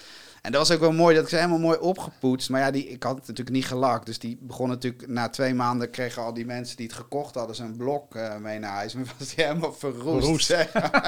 En 0.47 0.53
dat 0.53 0.61
was 0.69 0.77
ook 0.77 0.83
wel 0.83 0.93
mooi, 0.93 1.15
dat 1.15 1.25
ik 1.25 1.29
ze 1.29 1.37
helemaal 1.37 1.59
mooi 1.59 1.79
opgepoetst. 1.79 2.51
Maar 2.51 2.61
ja, 2.61 2.71
die, 2.71 2.89
ik 2.89 3.03
had 3.03 3.17
het 3.17 3.27
natuurlijk 3.27 3.57
niet 3.57 3.67
gelakt. 3.67 4.07
Dus 4.07 4.19
die 4.19 4.39
begon 4.41 4.69
natuurlijk, 4.69 5.09
na 5.09 5.29
twee 5.29 5.55
maanden 5.55 5.91
kregen 5.91 6.23
al 6.23 6.35
die 6.35 6.47
mensen 6.47 6.77
die 6.77 6.87
het 6.87 6.95
gekocht 6.95 7.35
hadden 7.35 7.57
zo'n 7.57 7.77
blok 7.77 8.15
uh, 8.15 8.37
mee 8.37 8.59
naar 8.59 8.73
huis. 8.73 8.95
Maar 8.97 9.05
was 9.19 9.35
die 9.35 9.45
helemaal 9.45 9.73
verroest. 9.73 10.47
verroest. 10.47 10.51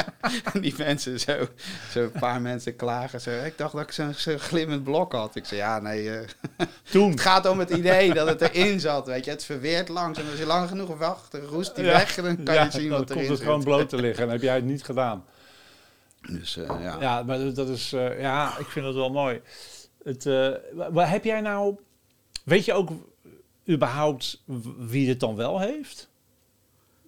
en 0.53 0.61
die 0.61 0.75
mensen 0.79 1.21
zo, 1.21 1.49
zo 1.91 2.03
een 2.03 2.11
paar 2.11 2.41
mensen 2.41 2.77
klagen. 2.77 3.21
Zo, 3.21 3.31
ik 3.31 3.59
dacht 3.59 3.73
dat 3.73 3.83
ik 3.83 3.93
zo'n 3.93 4.15
zo 4.15 4.35
glimmend 4.39 4.85
blok 4.85 5.13
had. 5.13 5.37
Ik 5.37 5.45
zei, 5.45 5.61
ja 5.61 5.81
nee. 5.81 6.05
Uh, 6.05 6.19
Toen. 6.91 7.11
het 7.11 7.21
gaat 7.21 7.47
om 7.47 7.59
het 7.59 7.71
idee 7.71 8.15
dat 8.15 8.29
het 8.29 8.41
erin 8.41 8.81
zat, 8.81 9.07
weet 9.07 9.25
je. 9.25 9.31
Het 9.31 9.45
verweert 9.45 9.89
langs. 9.89 10.19
En 10.19 10.31
als 10.31 10.39
je 10.39 10.47
lang 10.47 10.69
genoeg 10.69 10.97
wacht, 10.97 11.35
roest 11.35 11.75
die 11.75 11.85
ja. 11.85 11.93
weg. 11.93 12.17
En 12.17 12.25
dan 12.25 12.43
kan 12.43 12.55
ja, 12.55 12.65
je 12.65 12.71
zien 12.71 12.91
wat 12.91 12.99
erin 12.99 13.07
zit. 13.09 13.09
Dan 13.09 13.17
komt 13.17 13.29
het 13.39 13.41
gewoon 13.41 13.65
bloot 13.65 13.89
te 13.89 13.97
liggen. 13.97 14.25
En 14.25 14.31
heb 14.31 14.43
jij 14.43 14.55
het 14.55 14.65
niet 14.65 14.85
gedaan. 14.85 15.25
Dus, 16.21 16.57
uh, 16.57 16.67
ja. 16.81 16.97
ja, 17.01 17.23
maar 17.23 17.55
dat 17.55 17.69
is, 17.69 17.93
uh, 17.93 18.21
ja, 18.21 18.59
ik 18.59 18.67
vind 18.67 18.87
het 18.87 18.95
wel 18.95 19.11
mooi. 19.11 19.41
Het, 20.03 20.25
uh, 20.25 20.55
waar 20.73 21.11
heb 21.11 21.25
jij 21.25 21.41
nou, 21.41 21.77
weet 22.45 22.65
je 22.65 22.73
ook 22.73 22.91
überhaupt 23.69 24.43
wie 24.79 25.09
het 25.09 25.21
dan 25.21 25.37
wel 25.37 25.61
heeft? 25.61 26.09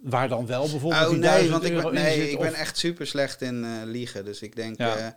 Waar 0.01 0.29
dan 0.29 0.47
wel 0.47 0.71
bijvoorbeeld 0.71 1.05
oh, 1.05 1.11
die 1.11 1.19
nee, 1.19 1.51
want 1.51 1.65
ik, 1.65 1.83
ben, 1.83 1.95
nee, 1.95 2.21
zit, 2.21 2.33
ik 2.33 2.39
ben 2.39 2.55
echt 2.55 2.79
super 2.79 3.07
slecht 3.07 3.43
in 3.43 3.85
liegen. 3.85 4.25
Dus 4.25 4.43
ik 4.43 4.57
denk, 4.57 4.79
ja. 4.79 5.17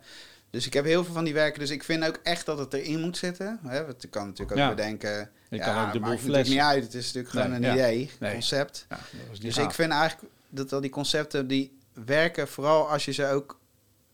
dus 0.50 0.66
ik 0.66 0.72
heb 0.72 0.84
heel 0.84 1.04
veel 1.04 1.14
van 1.14 1.24
die 1.24 1.34
werken. 1.34 1.60
Dus 1.60 1.70
ik 1.70 1.84
vind 1.84 2.04
ook 2.04 2.20
echt 2.22 2.46
dat 2.46 2.58
het 2.58 2.72
erin 2.72 3.00
moet 3.00 3.16
zitten. 3.16 3.58
Hè? 3.62 3.86
Want 3.86 4.04
ik 4.04 4.10
kan 4.10 4.26
natuurlijk 4.26 4.52
ook 4.52 4.64
ja. 4.64 4.68
bedenken, 4.68 5.30
je 5.48 5.56
ja, 5.56 5.64
kan 5.64 5.86
ook 5.86 5.92
de 5.92 6.00
maakt 6.00 6.20
fles. 6.20 6.48
niet 6.48 6.58
uit. 6.58 6.82
Het 6.82 6.94
is 6.94 7.12
natuurlijk 7.12 7.34
gewoon 7.34 7.52
een 7.52 7.62
ja. 7.62 7.72
idee, 7.72 8.10
Nee. 8.20 8.32
concept. 8.32 8.86
Dat 8.88 8.98
Dus 9.40 9.54
gaaf. 9.54 9.64
ik 9.64 9.72
vind 9.72 9.92
eigenlijk 9.92 10.32
dat 10.48 10.72
al 10.72 10.80
die 10.80 10.90
concepten 10.90 11.46
die 11.46 11.78
werken 12.04 12.48
vooral 12.48 12.90
als 12.90 13.04
je 13.04 13.12
ze 13.12 13.26
ook 13.26 13.58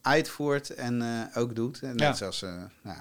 uitvoert 0.03 0.71
en 0.75 1.03
eh, 1.03 1.41
ook 1.43 1.55
doet. 1.55 1.81
Net 1.83 2.01
Ja. 2.01 2.13
zoals 2.13 2.43
eh, 2.43 2.55
nou, 2.83 2.99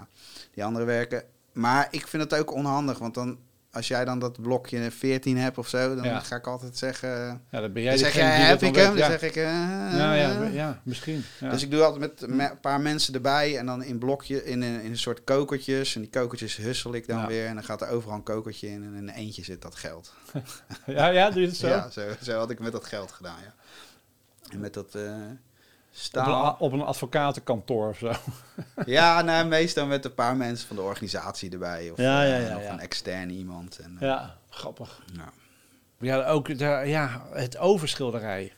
die 0.54 0.64
andere 0.64 0.86
werken. 0.86 1.24
Maar 1.54 1.88
ik 1.92 2.08
vind 2.08 2.24
het 2.24 2.36
ook 2.40 2.54
onhandig, 2.54 2.98
want 2.98 3.14
dan 3.14 3.38
als 3.72 3.88
jij 3.88 4.06
dan 4.06 4.20
dat 4.20 4.42
blokje 4.42 4.92
14 4.92 5.38
hebt 5.38 5.58
of 5.58 5.68
zo, 5.68 5.96
dan 5.96 6.04
Ja. 6.04 6.20
ga 6.20 6.36
ik 6.36 6.48
altijd 6.48 6.78
zeggen. 6.78 7.10
ja, 7.52 7.62
dan 7.62 7.74
ben 7.74 7.82
jij 7.84 7.92
Dan 7.92 8.00
zeg 8.00 8.14
jij, 8.14 8.30
heb 8.42 8.62
ik 8.62 8.76
hem? 8.76 8.96
Dan 8.98 9.06
zeg 9.12 9.22
ik. 9.22 9.36
eh, 9.36 9.44
Ja, 9.44 10.14
ja, 10.14 10.44
ja, 10.44 10.82
misschien. 10.84 11.24
Ja. 11.40 11.50
Dus 11.50 11.64
ik 11.64 11.72
doe 11.72 11.84
altijd 11.84 12.00
met 12.20 12.36
me- 12.36 12.50
een 12.50 12.60
paar 12.60 12.82
mensen 12.82 13.14
erbij 13.14 13.58
en 13.58 13.66
dan 13.66 13.84
in 13.84 13.98
blokje, 13.98 14.44
in 14.46 14.62
een, 14.62 14.82
in 14.82 14.92
een 14.92 14.98
soort 14.98 15.24
kokertjes. 15.24 15.96
En 15.96 16.02
die 16.02 16.10
kokertjes 16.10 16.56
hussel 16.56 16.94
ik 16.94 17.08
dan 17.08 17.28
weer. 17.28 17.46
En 17.48 17.54
dan 17.54 17.64
gaat 17.64 17.82
er 17.82 17.90
overal 17.90 18.16
een 18.16 18.24
kokertje 18.24 18.68
in 18.68 18.84
en 18.84 18.94
in 18.94 19.08
een 19.08 19.16
eentje 19.16 19.44
zit 19.44 19.62
dat 19.62 19.76
geld. 19.76 20.14
ja, 20.86 21.08
ja, 21.08 21.30
doe 21.30 21.42
je 21.42 21.48
het 21.48 21.58
zo? 21.66 21.68
Ja, 21.68 21.90
zo, 21.90 22.02
zo 22.22 22.38
had 22.38 22.50
ik 22.50 22.60
met 22.60 22.72
dat 22.72 22.86
geld 22.86 23.12
gedaan, 23.12 23.38
ja. 23.44 23.54
En 24.52 24.60
met 24.60 24.74
dat 24.74 24.96
eh, 26.12 26.56
Op, 26.60 26.72
een, 26.72 26.82
op 26.82 26.88
advocatenkantoor 26.88 27.90
of 27.90 27.98
zo. 27.98 28.12
Ja, 28.86 29.22
nou, 29.22 29.48
meestal 29.48 29.86
met 29.86 30.06
een 30.06 30.14
paar 30.14 30.36
mensen 30.36 30.68
van 30.68 30.76
de 30.76 30.82
organisatie 30.82 31.52
erbij. 31.52 31.90
Of, 31.90 31.98
Ja, 31.98 32.24
ja, 32.24 32.38
eh, 32.38 32.48
ja, 32.48 32.58
of 32.58 32.70
een 32.70 32.80
extern 32.80 33.30
iemand. 33.30 33.78
En, 33.80 33.96
eh, 34.00 34.08
Ja, 34.08 34.36
grappig. 34.50 35.02
ja. 36.00 36.26
Ook 36.26 36.58
de, 36.58 36.82
ja, 36.86 37.22
het 37.32 37.58
overschilderij. 37.58 38.54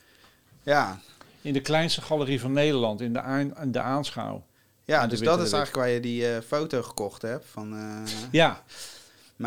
ja, 0.64 1.00
In 1.42 1.54
de 1.54 1.62
kleinste 1.62 2.02
galerie 2.02 2.40
van 2.42 2.52
Nederland, 2.52 3.02
in 3.02 3.14
de, 3.14 3.22
aan, 3.22 3.58
in 3.58 3.72
de 3.72 3.82
aanschouw. 3.82 4.44
ja 4.86 5.08
dus 5.08 5.20
dat 5.20 5.42
is 5.42 5.52
eigenlijk 5.52 5.76
waar 5.86 5.90
je 5.94 6.00
die 6.00 6.34
eh, 6.36 6.42
foto 6.42 6.82
gekocht 6.82 7.22
hebt. 7.22 7.46
Van, 7.52 7.76
Ja, 8.32 8.62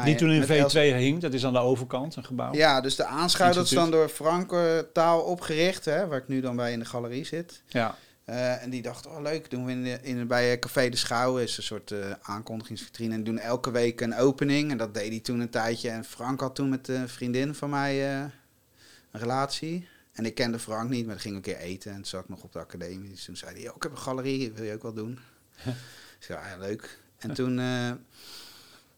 die 0.03 0.15
toen 0.15 0.31
in 0.31 0.39
met 0.39 0.49
V2 0.49 0.53
Els- 0.57 0.73
hing. 0.75 1.21
Dat 1.21 1.33
is 1.33 1.47
aan 1.47 1.53
de 1.53 1.59
overkant, 1.59 2.17
een 2.17 2.25
gebouw. 2.25 2.55
Ja, 2.55 2.81
dus 2.81 2.97
de 2.97 3.05
aanschouw 3.05 3.53
dat 3.53 3.65
is 3.65 3.71
dan 3.71 3.91
door 3.91 4.09
Frank 4.09 4.53
eh, 4.53 4.79
Taal 4.93 5.21
opgericht, 5.21 5.85
hè, 5.85 6.07
waar 6.07 6.19
ik 6.19 6.29
nu 6.29 6.41
dan 6.41 6.57
bij 6.57 6.73
in 6.73 6.79
de 6.79 6.85
galerie 6.85 7.25
zit. 7.25 7.63
Ja, 7.67 7.97
Eh, 8.25 8.63
en 8.63 8.71
die 8.71 8.83
dacht, 8.83 9.07
oh 9.07 9.21
leuk, 9.23 9.51
doen 9.51 9.65
we 9.65 9.71
in, 9.73 9.83
de, 9.85 9.99
in, 10.03 10.27
bij 10.27 10.53
eh, 10.53 10.59
Café 10.59 10.89
de 10.89 10.97
Schouw, 10.97 11.39
is 11.39 11.57
een 11.57 11.63
soort 11.63 11.91
eh, 11.91 12.11
aankondigingsvitrine. 12.23 13.15
En 13.15 13.25
doen 13.25 13.39
elke 13.39 13.71
week 13.71 14.01
een 14.01 14.15
opening. 14.17 14.71
En 14.71 14.77
dat 14.77 14.95
deed 14.95 15.09
hij 15.09 15.21
toen 15.21 15.41
een 15.41 15.51
tijdje. 15.51 15.91
En 15.91 16.05
Frank 16.05 16.41
had 16.41 16.55
toen 16.55 16.69
met 16.69 16.89
een 16.89 17.09
vriendin 17.09 17.55
van 17.55 17.71
mij 17.71 18.15
een 18.15 18.31
relatie. 19.11 19.89
En 20.13 20.25
ik 20.25 20.35
kende 20.35 20.59
Frank 20.59 20.91
niet, 20.91 21.07
maar 21.07 21.21
ging 21.21 21.35
een 21.37 21.41
keer 21.43 21.57
eten. 21.57 21.91
En 21.91 21.97
toen 21.97 22.05
zat 22.05 22.23
ik 22.23 22.29
nog 22.29 22.43
op 22.43 22.53
de 22.53 22.59
academie. 22.59 23.11
Dus 23.11 23.25
toen 23.25 23.37
zei 23.37 23.53
hij, 23.53 23.61
"Yo, 23.63 23.73
ik 23.77 23.83
heb 23.83 23.93
een 23.93 23.99
galerie, 23.99 24.53
wil 24.53 24.65
je 24.65 24.73
ook 24.73 24.83
wel 24.83 24.93
doen? 24.95 25.19
ik 26.19 26.25
zei, 26.27 26.39
ja, 26.39 26.57
leuk. 26.59 26.99
En 27.19 27.35
toen 27.35 27.59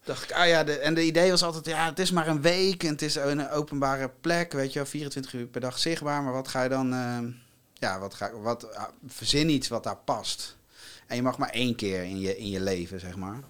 dacht 0.06 0.22
ik, 0.22 0.32
ah 0.32 0.46
ja, 0.46 0.64
de, 0.64 0.78
en 0.78 0.94
de 0.94 1.04
idee 1.04 1.30
was 1.30 1.42
altijd, 1.42 1.66
ja, 1.66 1.86
het 1.86 1.98
is 1.98 2.10
maar 2.10 2.28
een 2.28 2.42
week. 2.42 2.82
En 2.84 2.90
het 2.90 3.02
is 3.02 3.14
een 3.14 3.50
openbare 3.50 4.10
plek, 4.20 4.52
weet 4.52 4.72
je 4.72 4.78
wel, 4.78 4.88
24 4.88 5.32
uur 5.32 5.46
per 5.46 5.60
dag 5.60 5.78
zichtbaar. 5.78 6.22
Maar 6.22 6.32
wat 6.32 6.48
ga 6.48 6.62
je 6.62 6.68
dan, 6.68 6.92
eh, 6.92 7.18
ja, 7.74 7.98
wat 7.98 8.14
ga, 8.14 8.32
wat, 8.32 8.74
ah, 8.74 8.88
verzin 9.06 9.48
iets 9.48 9.68
wat 9.68 9.84
daar 9.84 9.96
past. 9.96 10.56
En 11.06 11.16
je 11.16 11.22
mag 11.22 11.38
maar 11.38 11.50
één 11.50 11.74
keer 11.74 12.02
in 12.02 12.20
je, 12.20 12.36
in 12.36 12.48
je 12.48 12.60
leven, 12.60 13.00
zeg 13.00 13.16
maar. 13.16 13.40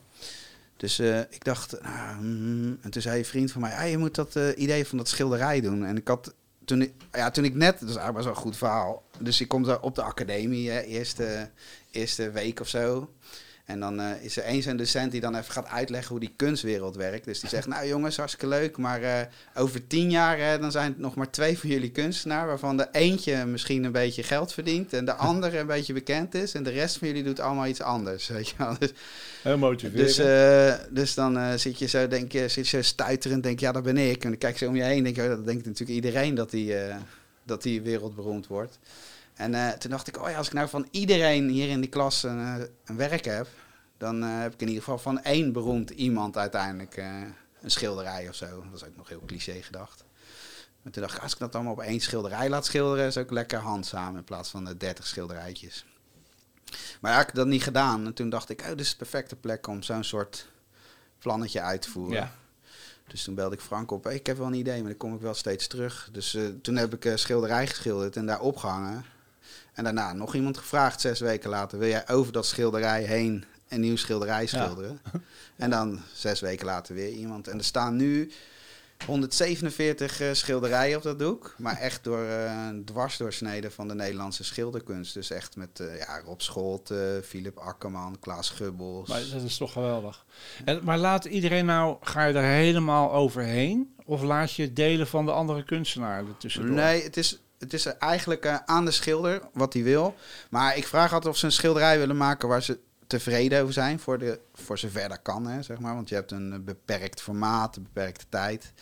Dus 0.76 0.98
eh, 0.98 1.20
ik 1.20 1.44
dacht, 1.44 1.82
nou, 1.82 2.20
mm, 2.20 2.78
en 2.80 2.90
toen 2.90 3.02
zei 3.02 3.18
een 3.18 3.24
vriend 3.24 3.52
van 3.52 3.60
mij, 3.60 3.74
ah, 3.74 3.90
je 3.90 3.98
moet 3.98 4.14
dat 4.14 4.36
eh, 4.36 4.48
idee 4.56 4.86
van 4.86 4.98
dat 4.98 5.08
schilderij 5.08 5.60
doen. 5.60 5.84
En 5.84 5.96
ik 5.96 6.08
had, 6.08 6.34
toen 6.64 6.82
ik, 6.82 6.92
ja, 7.12 7.30
toen 7.30 7.44
ik 7.44 7.54
net, 7.54 7.80
dat 7.80 7.88
is 7.88 7.94
eigenlijk 7.94 8.24
wel 8.24 8.34
een 8.34 8.40
goed 8.40 8.56
verhaal. 8.56 9.02
Dus 9.18 9.40
ik 9.40 9.48
kom 9.48 9.62
daar 9.62 9.80
op 9.80 9.94
de 9.94 10.02
academie, 10.02 10.84
eerste, 10.86 11.50
eerste 11.90 12.30
week 12.30 12.60
of 12.60 12.68
zo. 12.68 13.10
En 13.66 13.80
dan 13.80 14.00
eh, 14.00 14.24
is 14.24 14.36
er 14.36 14.44
eens 14.44 14.66
een 14.66 14.76
docent 14.76 15.12
die 15.12 15.20
dan 15.20 15.36
even 15.36 15.52
gaat 15.52 15.66
uitleggen 15.66 16.10
hoe 16.10 16.20
die 16.20 16.32
kunstwereld 16.36 16.96
werkt. 16.96 17.24
Dus 17.24 17.40
die 17.40 17.48
zegt, 17.48 17.66
nou 17.74 17.86
jongens, 17.86 18.16
hartstikke 18.16 18.48
leuk, 18.48 18.76
maar 18.76 19.02
eh, 19.02 19.20
over 19.54 19.86
tien 19.86 20.10
jaar 20.10 20.60
dan 20.60 20.70
zijn 20.70 20.90
het 20.90 20.98
nog 20.98 21.14
maar 21.14 21.30
twee 21.30 21.58
van 21.58 21.70
jullie 21.70 21.90
kunstenaar, 21.90 22.46
waarvan 22.46 22.76
de 22.76 22.88
eentje 22.92 23.46
misschien 23.46 23.84
een 23.84 23.92
beetje 23.92 24.22
geld 24.22 24.52
verdient 24.52 24.92
en 24.92 25.04
de 25.04 25.14
andere 25.30 25.58
een 25.58 25.66
beetje 25.66 25.92
bekend 25.92 26.34
is. 26.34 26.54
En 26.54 26.62
de 26.62 26.70
rest 26.70 26.96
van 26.96 27.08
jullie 27.08 27.22
doet 27.22 27.40
allemaal 27.40 27.66
iets 27.66 27.82
anders, 27.82 28.28
weet 28.36 28.48
je 28.48 28.54
wel. 28.58 28.76
Dus, 28.78 28.92
Heel 29.42 29.58
motiverend. 29.58 30.06
dus, 30.06 30.18
eh, 30.18 30.74
dus 30.90 31.14
dan 31.14 31.58
zit 31.58 31.78
je 31.78 31.86
zo, 31.86 32.08
denk 32.08 32.32
je, 32.32 32.48
zit 32.48 32.68
je 32.68 32.76
zo 32.76 32.82
stuiterend, 32.82 33.42
denk 33.42 33.60
je, 33.60 33.66
ja, 33.66 33.72
dat 33.72 33.82
ben 33.82 33.96
ik. 33.96 34.24
En 34.24 34.30
dan 34.30 34.38
kijk 34.38 34.58
je 34.58 34.68
om 34.68 34.76
je 34.76 34.82
heen, 34.82 35.04
denk 35.04 35.16
je, 35.16 35.22
oh, 35.22 35.28
dat 35.28 35.46
denkt 35.46 35.64
natuurlijk 35.64 35.90
iedereen 36.04 36.34
dat 36.34 36.50
die, 36.50 36.74
dat 37.44 37.62
die 37.62 37.82
wereldberoemd 37.82 38.46
wordt. 38.46 38.78
En 39.36 39.54
eh, 39.54 39.70
toen 39.70 39.90
dacht 39.90 40.08
ik, 40.08 40.22
oh 40.22 40.30
ja, 40.30 40.36
als 40.36 40.46
ik 40.46 40.52
nou 40.52 40.68
van 40.68 40.88
iedereen 40.90 41.48
hier 41.48 41.68
in 41.68 41.80
die 41.80 41.90
klas 41.90 42.22
een, 42.22 42.38
eh, 42.38 42.66
een 42.84 42.96
werk 42.96 43.24
heb, 43.24 43.48
dan 43.98 44.22
eh, 44.22 44.40
heb 44.40 44.52
ik 44.52 44.60
in 44.60 44.66
ieder 44.66 44.82
geval 44.82 44.98
van 44.98 45.22
één 45.22 45.52
beroemd 45.52 45.90
iemand 45.90 46.36
uiteindelijk 46.36 46.96
een 47.62 47.70
schilderij 47.70 48.28
of 48.28 48.34
zo. 48.34 48.64
Dat 48.70 48.80
is 48.80 48.84
ook 48.84 48.96
nog 48.96 49.08
heel 49.08 49.22
cliché 49.26 49.62
gedacht. 49.62 50.04
Maar 50.82 50.92
toen 50.92 51.02
dacht 51.02 51.16
ik, 51.16 51.22
als 51.22 51.32
ik 51.32 51.38
dat 51.38 51.54
allemaal 51.54 51.72
op 51.72 51.80
één 51.80 52.00
schilderij 52.00 52.48
laat 52.48 52.66
schilderen, 52.66 53.06
is 53.06 53.16
ook 53.16 53.30
lekker 53.30 53.58
handzaam 53.58 54.16
in 54.16 54.24
plaats 54.24 54.50
van 54.50 54.64
de 54.64 54.76
dertig 54.76 55.06
schilderijtjes. 55.06 55.86
Maar 57.00 57.12
ja, 57.12 57.20
ik 57.20 57.26
heb 57.26 57.34
dat 57.34 57.46
niet 57.46 57.62
gedaan. 57.62 58.06
En 58.06 58.14
toen 58.14 58.28
dacht 58.28 58.50
ik, 58.50 58.60
oh, 58.60 58.68
dit 58.68 58.80
is 58.80 58.90
de 58.90 58.96
perfecte 58.96 59.36
plek 59.36 59.66
om 59.66 59.82
zo'n 59.82 60.04
soort 60.04 60.46
plannetje 61.18 61.60
uit 61.60 61.82
te 61.82 61.90
voeren. 61.90 62.16
Ja. 62.16 62.32
Dus 63.06 63.24
toen 63.24 63.34
belde 63.34 63.54
ik 63.54 63.60
Frank 63.60 63.90
op. 63.90 64.04
Hey, 64.04 64.14
ik 64.14 64.26
heb 64.26 64.36
wel 64.36 64.46
een 64.46 64.54
idee, 64.54 64.78
maar 64.78 64.88
dan 64.90 64.96
kom 64.98 65.14
ik 65.14 65.20
wel 65.20 65.34
steeds 65.34 65.66
terug. 65.66 66.08
Dus 66.12 66.38
toen 66.62 66.76
heb 66.76 67.04
ik 67.04 67.18
schilderij 67.18 67.66
geschilderd 67.66 68.16
en 68.16 68.26
daar 68.26 68.40
opgehangen. 68.40 69.04
En 69.76 69.84
daarna 69.84 70.12
nog 70.12 70.34
iemand 70.34 70.58
gevraagd, 70.58 71.00
zes 71.00 71.20
weken 71.20 71.50
later. 71.50 71.78
Wil 71.78 71.88
jij 71.88 72.08
over 72.08 72.32
dat 72.32 72.46
schilderij 72.46 73.02
heen 73.02 73.44
een 73.68 73.80
nieuw 73.80 73.96
schilderij 73.96 74.46
schilderen? 74.46 75.00
En 75.56 75.70
dan 75.70 76.00
zes 76.12 76.40
weken 76.40 76.66
later 76.66 76.94
weer 76.94 77.10
iemand. 77.10 77.48
En 77.48 77.58
er 77.58 77.64
staan 77.64 77.96
nu 77.96 78.30
147 79.06 80.20
eh, 80.20 80.32
schilderijen 80.32 80.96
op 80.96 81.02
dat 81.02 81.18
doek. 81.18 81.54
Maar 81.58 81.76
echt 81.76 82.04
door 82.04 82.24
eh 82.24 82.68
dwarsdoorsneden 82.84 83.72
van 83.72 83.88
de 83.88 83.94
Nederlandse 83.94 84.44
schilderkunst. 84.44 85.14
Dus 85.14 85.30
echt 85.30 85.56
met 85.56 85.80
eh, 85.80 85.98
ja, 85.98 86.20
Rob 86.24 86.40
Scholt, 86.40 86.90
eh 86.90 86.98
Philip 87.24 87.58
Akkerman, 87.58 88.16
Klaas 88.20 88.50
Gubbels. 88.50 89.08
Maar 89.08 89.22
dat 89.32 89.42
is 89.42 89.56
toch 89.56 89.72
geweldig. 89.72 90.24
En, 90.64 90.80
maar 90.84 90.98
laat 90.98 91.24
iedereen 91.24 91.66
nou, 91.66 91.96
ga 92.00 92.24
je 92.24 92.34
er 92.34 92.42
helemaal 92.42 93.12
overheen? 93.12 93.94
Of 94.04 94.22
laat 94.22 94.52
je 94.52 94.72
delen 94.72 95.06
van 95.06 95.26
de 95.26 95.32
andere 95.32 95.64
kunstenaar 95.64 96.26
ertussendoor? 96.26 96.74
Nee, 96.74 97.02
het 97.02 97.16
is, 97.16 97.40
het 97.58 97.72
is 97.72 97.86
eigenlijk 97.86 98.44
eh, 98.44 98.56
aan 98.66 98.84
de 98.84 98.90
schilder 98.90 99.42
wat 99.52 99.72
hij 99.72 99.82
wil. 99.82 100.14
Maar 100.50 100.76
ik 100.76 100.86
vraag 100.86 101.12
altijd 101.12 101.32
of 101.32 101.38
ze 101.38 101.46
een 101.46 101.52
schilderij 101.52 101.98
willen 101.98 102.16
maken 102.16 102.48
waar 102.48 102.62
ze 102.62 102.78
tevreden 103.06 103.62
over 103.62 103.72
zijn. 103.72 104.00
Voor, 104.00 104.18
de, 104.18 104.40
voor 104.54 104.78
zover 104.78 105.08
dat 105.08 105.22
kan, 105.22 105.46
hè, 105.46 105.62
zeg 105.62 105.78
maar. 105.78 105.94
Want 105.94 106.08
je 106.08 106.14
hebt 106.14 106.30
een 106.30 106.52
eh, 106.52 106.58
beperkt 106.58 107.22
formaat, 107.22 107.76
een 107.76 107.82
beperkte 107.82 108.24
tijd. 108.28 108.72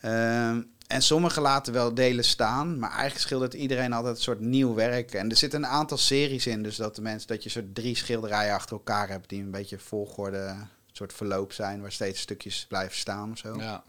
Ehm, 0.00 0.62
en 0.86 1.02
sommigen 1.02 1.42
laten 1.42 1.72
wel 1.72 1.94
delen 1.94 2.24
staan. 2.24 2.78
Maar 2.78 2.90
eigenlijk 2.90 3.20
schildert 3.20 3.54
iedereen 3.54 3.92
altijd 3.92 4.16
een 4.16 4.22
soort 4.22 4.40
nieuw 4.40 4.74
werk. 4.74 5.14
En 5.14 5.30
er 5.30 5.36
zitten 5.36 5.62
een 5.62 5.70
aantal 5.70 5.98
series 5.98 6.46
in. 6.46 6.62
Dus 6.62 6.76
dat 6.76 6.96
de 6.96 7.02
mensen 7.02 7.28
dat 7.28 7.42
je 7.42 7.48
soort 7.48 7.74
drie 7.74 7.96
schilderijen 7.96 8.54
achter 8.54 8.76
elkaar 8.76 9.08
hebt. 9.08 9.28
Die 9.28 9.42
een 9.42 9.50
beetje 9.50 9.78
volgorde, 9.78 10.38
een 10.38 10.68
soort 10.92 11.12
verloop 11.12 11.52
zijn. 11.52 11.80
Waar 11.80 11.92
steeds 11.92 12.20
stukjes 12.20 12.66
blijven 12.68 12.96
staan 12.96 13.30
of 13.30 13.38
zo. 13.38 13.56
Ja. 13.58 13.82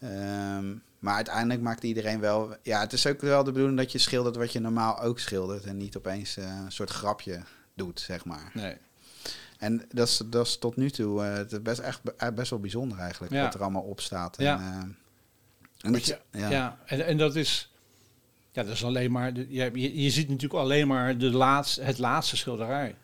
Ehm, 0.00 0.74
maar 1.02 1.14
uiteindelijk 1.14 1.60
maakt 1.60 1.82
iedereen 1.84 2.20
wel... 2.20 2.56
Ja, 2.62 2.80
het 2.80 2.92
is 2.92 3.06
ook 3.06 3.20
wel 3.20 3.44
de 3.44 3.52
bedoeling 3.52 3.78
dat 3.78 3.92
je 3.92 3.98
schildert 3.98 4.36
wat 4.36 4.52
je 4.52 4.60
normaal 4.60 5.00
ook 5.00 5.18
schildert. 5.18 5.64
En 5.64 5.76
niet 5.76 5.96
opeens 5.96 6.36
eh, 6.36 6.44
een 6.64 6.72
soort 6.72 6.90
grapje 6.90 7.40
doet, 7.74 8.00
zeg 8.00 8.24
maar. 8.24 8.50
Nee. 8.54 8.76
En 9.58 9.84
dat 9.88 10.08
is, 10.08 10.22
dat 10.26 10.46
is 10.46 10.58
tot 10.58 10.76
nu 10.76 10.90
toe 10.90 11.22
eh, 11.24 11.34
het 11.34 11.62
best, 11.62 11.78
echt, 11.80 12.00
eh, 12.16 12.28
best 12.28 12.50
wel 12.50 12.60
bijzonder 12.60 12.98
eigenlijk. 12.98 13.32
Ja. 13.32 13.42
Wat 13.42 13.54
er 13.54 13.62
allemaal 13.62 13.82
op 13.82 14.00
staat. 14.00 14.36
En, 14.36 14.44
Ja. 14.44 14.86
en 15.80 15.92
je- 15.92 16.18
ja. 16.30 16.50
ja. 16.50 16.78
en, 16.86 17.06
en 17.06 17.16
dat 17.16 17.36
is... 17.36 17.72
Ja, 18.52 18.62
dat 18.62 18.72
is 18.72 18.84
alleen 18.84 19.12
maar... 19.12 19.32
je, 19.48 20.02
je 20.02 20.10
ziet 20.10 20.28
natuurlijk 20.28 20.60
alleen 20.60 20.86
maar 20.86 21.18
de 21.18 21.30
laatste, 21.30 21.82
het 21.82 21.98
laatste 21.98 22.36
schilderij. 22.36 22.96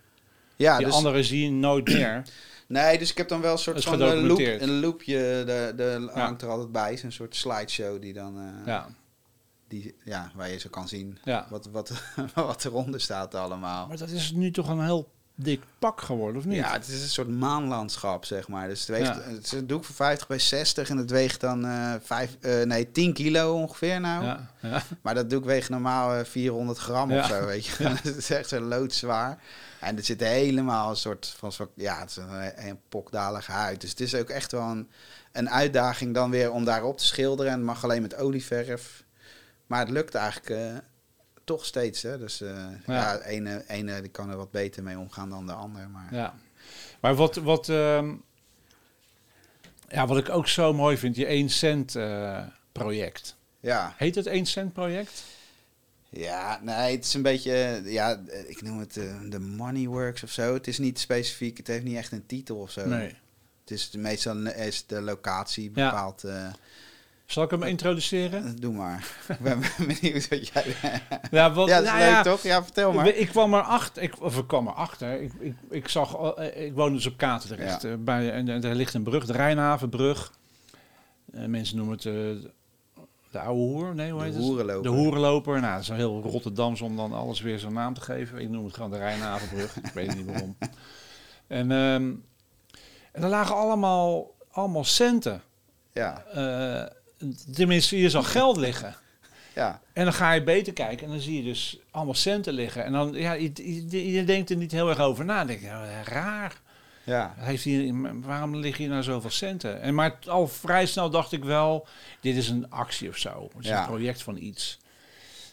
Ja, 0.59 0.77
Die 0.77 0.87
dus, 0.87 0.95
andere 0.95 1.23
zie 1.23 1.45
je 1.45 1.51
nooit 1.51 1.89
meer. 1.89 2.23
nee, 2.67 2.99
dus 2.99 3.11
ik 3.11 3.17
heb 3.17 3.29
dan 3.29 3.41
wel 3.41 3.53
een 3.53 3.59
soort 3.59 3.85
van 3.85 4.01
een, 4.01 4.27
loop, 4.27 4.39
een 4.39 4.81
loopje, 4.81 5.43
de, 5.47 5.73
de 5.77 6.11
Ja. 6.15 6.21
hangt 6.21 6.43
er 6.43 6.49
altijd 6.49 6.73
bij. 6.73 6.97
Zo'n 6.97 7.11
soort 7.11 7.37
slideshow 7.37 8.01
die 8.01 8.13
dan, 8.13 8.39
eh, 8.39 8.67
Ja, 8.67 8.89
die, 9.69 9.95
ja, 10.05 10.33
waar 10.35 10.51
je 10.51 10.59
zo 10.59 10.69
kan 10.69 10.89
zien 10.89 11.19
ja. 11.25 11.47
wat, 11.51 11.69
wat, 11.73 11.93
wat 12.35 12.65
eronder 12.65 13.01
staat 13.01 13.35
allemaal. 13.35 13.87
Maar 13.87 13.97
dat 13.97 14.11
is 14.11 14.33
nu 14.33 14.51
toch 14.51 14.69
een 14.69 14.85
heel 14.85 15.11
dik 15.41 15.63
pak 15.79 16.01
geworden, 16.01 16.37
of 16.37 16.45
niet? 16.45 16.57
Ja, 16.57 16.73
het 16.73 16.89
is 16.89 17.03
een 17.03 17.09
soort 17.09 17.29
maanlandschap, 17.29 18.25
zeg 18.25 18.49
maar. 18.49 18.69
Dus 18.69 18.81
het, 18.81 18.89
weegt, 18.89 19.07
Ja. 19.15 19.21
het 19.23 19.45
is 19.45 19.53
een 19.53 19.67
doek 19.67 19.85
van 19.85 19.95
50 19.95 20.27
bij 20.27 20.39
60 20.39 20.89
en 20.89 20.97
het 20.97 21.11
weegt 21.11 21.41
dan 21.41 21.65
eh 21.67 21.95
vijf, 22.03 22.37
eh, 22.41 22.63
nee, 22.63 22.93
10 22.93 23.13
kilo 23.13 23.55
ongeveer 23.55 24.01
nou. 24.01 24.25
ja, 24.25 24.51
ja. 24.61 24.83
Maar 25.03 25.15
dat 25.15 25.31
doek 25.31 25.45
weegt 25.45 25.69
normaal 25.69 26.15
eh, 26.15 26.25
400 26.25 26.79
gram 26.79 27.11
Ja. 27.11 27.19
of 27.21 27.27
zo, 27.27 27.47
weet 27.47 27.67
je. 27.67 27.85
het 27.89 28.17
is 28.25 28.31
echt 28.31 28.49
zo 28.49 28.61
loodzwaar. 28.61 29.39
En 29.81 29.97
er 29.97 30.05
zit 30.05 30.21
helemaal 30.21 30.91
een 30.91 30.97
soort 30.97 31.35
van, 31.39 31.53
soort, 31.53 31.71
ja, 31.75 31.99
het 32.01 32.11
is 32.11 32.17
een, 32.17 32.69
een 32.69 32.81
pokdalige 32.89 33.53
huid. 33.53 33.81
Dus 33.81 33.91
het 33.91 34.01
is 34.01 34.15
ook 34.15 34.29
echt 34.29 34.53
wel 34.53 34.63
een, 34.71 34.89
een 35.33 35.51
uitdaging 35.51 36.15
dan 36.15 36.31
weer 36.31 36.51
om 36.53 36.65
daarop 36.65 36.99
te 36.99 37.05
schilderen. 37.07 37.53
En 37.53 37.59
het 37.59 37.67
mag 37.67 37.85
alleen 37.85 38.03
met 38.03 38.17
olieverf. 38.17 39.05
Maar 39.67 39.81
het 39.81 39.91
lukt 39.91 40.15
eigenlijk 40.15 40.51
eh, 40.51 40.77
toch 41.49 41.65
steeds, 41.65 42.03
hè. 42.03 42.19
Dus 42.19 42.41
eh, 42.41 42.49
ja, 42.87 42.95
Ja. 42.95 43.17
de 43.17 43.25
ene, 43.25 43.65
ene 43.69 44.01
die 44.01 44.11
kan 44.11 44.31
er 44.31 44.37
wat 44.37 44.51
beter 44.51 44.83
mee 44.83 44.99
omgaan 44.99 45.31
dan 45.31 45.47
de 45.47 45.53
ander. 45.53 45.89
Maar 45.91 46.15
Ja. 46.15 46.35
Maar 47.01 47.15
wat, 47.15 47.35
wat, 47.37 47.69
ehm, 47.69 48.15
ja, 49.89 50.07
wat 50.07 50.19
ik 50.19 50.29
ook 50.29 50.49
zo 50.49 50.73
mooi 50.73 50.97
vind, 50.97 51.17
je 51.17 51.27
1 51.27 51.49
cent 51.49 51.95
eh, 51.97 52.47
project. 52.73 53.37
ja. 53.61 53.95
Heet 53.97 54.15
het 54.15 54.27
1 54.27 54.47
cent 54.47 54.73
project? 54.73 55.23
Ja, 56.11 56.61
nee, 56.63 56.97
het 56.97 57.05
is 57.05 57.15
een 57.15 57.23
beetje, 57.23 57.53
eh, 57.53 57.93
ja, 57.93 58.21
ik 58.47 58.63
noem 58.63 58.79
het 58.79 58.93
de 59.29 59.39
money 59.41 59.87
works 59.87 60.23
of 60.23 60.31
zo. 60.31 60.55
Het 60.55 60.67
is 60.67 60.79
niet 60.79 60.99
specifiek, 60.99 61.57
het 61.57 61.67
heeft 61.67 61.85
niet 61.85 61.97
echt 61.97 62.13
een 62.13 62.27
titel 62.27 62.57
of 62.57 62.71
zo. 62.71 62.87
Nee. 62.87 63.17
Het 63.61 63.71
is 63.71 63.91
meestal 63.91 64.37
is 64.47 64.87
de 64.87 65.01
locatie 65.01 65.71
bepaald. 65.71 66.25
Zal 67.29 67.43
ik 67.43 67.51
hem 67.51 67.63
introduceren? 67.63 68.57
doe 68.57 68.75
maar. 68.75 69.09
ik 69.29 69.39
ben 69.39 69.61
benieuwd 69.87 70.29
wat 70.29 70.49
jij. 70.49 70.75
Ja, 71.31 71.53
wat, 71.53 71.69
ja, 71.69 71.75
dat 71.75 71.85
is 71.85 71.89
nou 71.91 71.99
leuk 72.01 72.09
ja, 72.11 72.23
toch? 72.23 72.43
Ja, 72.43 72.63
vertel 72.65 72.93
maar. 72.93 73.09
Ik, 73.09 73.29
kwam 73.29 73.55
erachter, 73.55 74.03
ik, 74.03 74.23
of 74.23 74.39
ik 74.39 74.47
kwam 74.47 74.69
erachter, 74.69 75.21
ik, 75.23 75.33
ik, 75.39 75.55
ik 75.71 75.89
zag, 75.89 76.17
al- 76.17 76.39
eh, 76.39 76.67
ik 76.67 76.75
woon 76.75 76.93
dus 76.93 77.07
op 77.07 77.19
Ja. 77.83 77.91
eh, 77.91 77.97
bij, 77.99 78.33
en, 78.33 78.49
en 78.49 78.65
er 78.65 78.75
ligt 78.75 78.95
een 78.95 79.03
brug, 79.03 79.27
de 79.27 79.33
Rijnhavenbrug. 79.33 80.33
Eh, 81.33 81.45
mensen 81.45 81.77
noemen 81.77 81.95
het 81.95 82.07
eh, 82.07 82.13
de 83.31 83.39
oude 83.41 83.61
hoer, 83.61 83.95
nee 83.95 84.11
hoe 84.11 84.19
De 84.21 84.25
heet 84.27 84.35
het? 84.35 84.43
hoerenloper. 84.45 84.83
De 84.91 84.97
hoerenloper, 84.97 85.61
nou 85.61 85.73
dat 85.73 85.83
is 85.83 85.89
een 85.89 85.97
heel 85.97 86.21
Rotterdams 86.23 86.81
om 86.81 86.97
dan 86.97 87.13
alles 87.13 87.41
weer 87.41 87.59
zo'n 87.59 87.73
naam 87.73 87.95
te 87.95 88.01
geven. 88.01 88.39
Ik 88.39 88.49
noem 88.49 88.65
het 88.65 88.75
gewoon 88.75 88.91
de 88.91 88.97
Rijnhavenbrug, 88.99 89.77
ik 89.77 89.91
weet 89.95 90.15
niet 90.17 90.27
waarom. 90.27 90.57
En, 91.47 91.71
ehm, 91.73 92.13
en 93.13 93.23
er 93.23 93.29
lagen 93.29 93.57
allemaal, 93.57 94.35
allemaal 94.51 94.85
centen. 94.85 95.43
Ja, 95.93 96.25
Eh, 96.25 96.97
tenminste, 97.55 97.97
hier 97.97 98.11
zal 98.11 98.23
geld 98.23 98.57
liggen. 98.57 98.97
ja, 99.55 99.81
En 99.93 100.05
dan 100.05 100.13
ga 100.13 100.33
je 100.33 100.43
beter 100.43 100.73
kijken 100.73 101.07
en 101.07 101.13
dan 101.13 101.21
zie 101.21 101.37
je 101.37 101.43
dus 101.43 101.79
allemaal 101.91 102.15
centen 102.15 102.53
liggen. 102.53 102.85
En 102.85 102.93
dan, 102.93 103.13
ja, 103.15 103.33
je, 103.33 103.51
je, 103.89 104.13
je 104.13 104.25
denkt 104.25 104.51
er 104.51 104.57
niet 104.57 104.73
heel 104.73 104.89
erg 104.89 104.99
over 104.99 105.25
na. 105.25 105.39
Dan 105.39 105.47
denk 105.47 105.61
je, 105.61 105.67
nou, 105.67 105.87
raar. 106.05 106.61
ja. 107.05 107.35
Heeft 107.37 107.65
hier, 107.65 107.95
waarom 108.21 108.57
liggen 108.57 108.83
hier 108.85 108.93
nou 108.93 109.03
zoveel 109.03 109.31
centen? 109.31 109.81
En 109.81 109.95
maar 109.95 110.19
al 110.27 110.49
vrij 110.49 110.87
snel 110.87 111.11
dacht 111.11 111.33
ik 111.33 111.45
wel, 111.45 111.87
dit 112.21 112.37
is 112.37 112.49
een 112.49 112.71
actie 112.71 113.09
of 113.09 113.17
zo. 113.17 113.49
Het 113.55 113.65
is 113.65 113.69
Ja. 113.71 113.81
een 113.81 113.87
project 113.87 114.23
van 114.23 114.37
iets. 114.37 114.79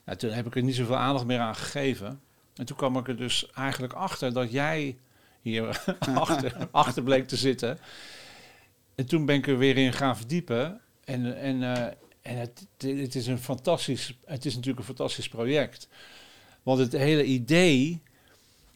Nou, 0.05 0.17
toen 0.17 0.31
heb 0.31 0.45
ik 0.45 0.55
er 0.55 0.63
niet 0.63 0.75
zoveel 0.75 0.97
aandacht 0.97 1.25
meer 1.25 1.39
aan 1.39 1.55
gegeven. 1.55 2.19
En 2.55 2.65
toen 2.65 2.77
kwam 2.77 2.97
ik 2.97 3.07
er 3.07 3.17
dus 3.17 3.49
eigenlijk 3.53 3.93
achter 3.93 4.33
dat 4.33 4.51
jij 4.51 4.97
hier 5.41 5.83
achter, 6.15 6.67
achter 6.71 7.03
bleek 7.03 7.27
te 7.27 7.35
zitten. 7.37 7.79
En 8.95 9.05
toen 9.05 9.25
ben 9.25 9.35
ik 9.35 9.47
er 9.47 9.57
weer 9.57 9.77
in 9.77 9.93
gaan 9.93 10.17
verdiepen. 10.17 10.81
En, 11.05 11.37
en, 11.37 11.63
eh, 11.63 11.91
En 12.21 12.37
het, 12.37 12.67
het, 12.77 13.15
is 13.15 13.27
een 13.27 13.39
fantastisch, 13.39 14.17
het 14.25 14.45
is 14.45 14.53
natuurlijk 14.53 14.79
een 14.79 14.95
fantastisch 14.95 15.27
project. 15.27 15.87
Want 16.63 16.79
het 16.79 16.91
hele 16.91 17.23
idee 17.23 18.01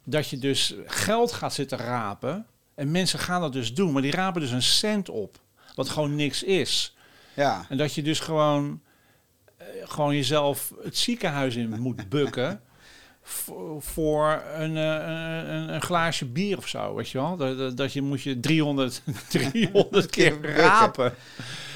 dat 0.03 0.29
je 0.29 0.37
dus 0.37 0.75
geld 0.85 1.31
gaat 1.31 1.53
zitten 1.53 1.77
rapen. 1.77 2.45
En 2.75 2.91
mensen 2.91 3.19
gaan 3.19 3.41
dat 3.41 3.53
dus 3.53 3.73
doen, 3.73 3.91
maar 3.91 4.01
die 4.01 4.11
rapen 4.11 4.41
dus 4.41 4.51
een 4.51 4.61
cent 4.61 5.09
op. 5.09 5.39
Wat 5.75 5.89
gewoon 5.89 6.15
niks 6.15 6.43
is. 6.43 6.95
Ja. 7.35 7.65
En 7.69 7.77
dat 7.77 7.93
je 7.93 8.01
dus 8.01 8.19
gewoon, 8.19 8.81
eh, 9.57 9.65
gewoon 9.83 10.15
jezelf 10.15 10.73
het 10.83 10.97
ziekenhuis 10.97 11.55
in 11.55 11.79
moet 11.79 12.09
bukken. 12.09 12.61
voor, 13.29 13.81
voor 13.81 14.43
een, 14.53 14.77
eh, 14.77 15.53
een, 15.53 15.73
een, 15.73 15.81
glaasje 15.81 16.25
bier 16.25 16.57
of 16.57 16.67
zo, 16.67 16.95
weet 16.95 17.09
je 17.09 17.17
wel? 17.17 17.37
Dat, 17.37 17.77
dat 17.77 17.93
je 17.93 18.01
moet 18.01 18.21
je 18.21 18.39
300, 18.39 19.01
300 19.27 20.05
keer 20.15 20.55
rapen. 20.55 21.13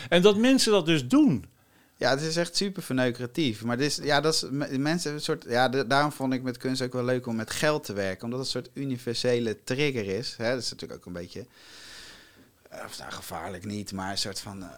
En 0.09 0.21
dat 0.21 0.37
mensen 0.37 0.71
dat 0.71 0.85
dus 0.85 1.07
doen. 1.07 1.45
Ja, 1.97 2.09
het 2.09 2.21
is 2.21 2.35
echt 2.35 2.55
super 2.55 2.83
verneukeratief. 2.83 3.63
Maar 3.63 3.77
dit 3.77 3.87
is, 3.87 4.05
ja, 4.05 4.21
dat 4.21 4.33
is, 4.33 4.45
mensen 4.77 5.13
een 5.13 5.21
soort, 5.21 5.45
ja, 5.47 5.69
daarom 5.69 6.11
vond 6.11 6.33
ik 6.33 6.43
met 6.43 6.57
kunst 6.57 6.81
ook 6.81 6.93
wel 6.93 7.03
leuk 7.03 7.27
om 7.27 7.35
met 7.35 7.51
geld 7.51 7.83
te 7.83 7.93
werken. 7.93 8.23
Omdat 8.23 8.39
het 8.39 8.47
een 8.47 8.61
soort 8.61 8.77
universele 8.77 9.63
trigger 9.63 10.07
is. 10.07 10.35
Hè? 10.37 10.49
Dat 10.49 10.61
is 10.61 10.71
natuurlijk 10.71 10.99
ook 10.99 11.05
een 11.05 11.21
beetje, 11.21 11.45
eh, 12.69 12.83
of 12.85 12.99
nou 12.99 13.11
gevaarlijk 13.11 13.65
niet, 13.65 13.91
maar 13.91 14.11
een 14.11 14.17
soort 14.17 14.39
van 14.39 14.61
uh, 14.61 14.69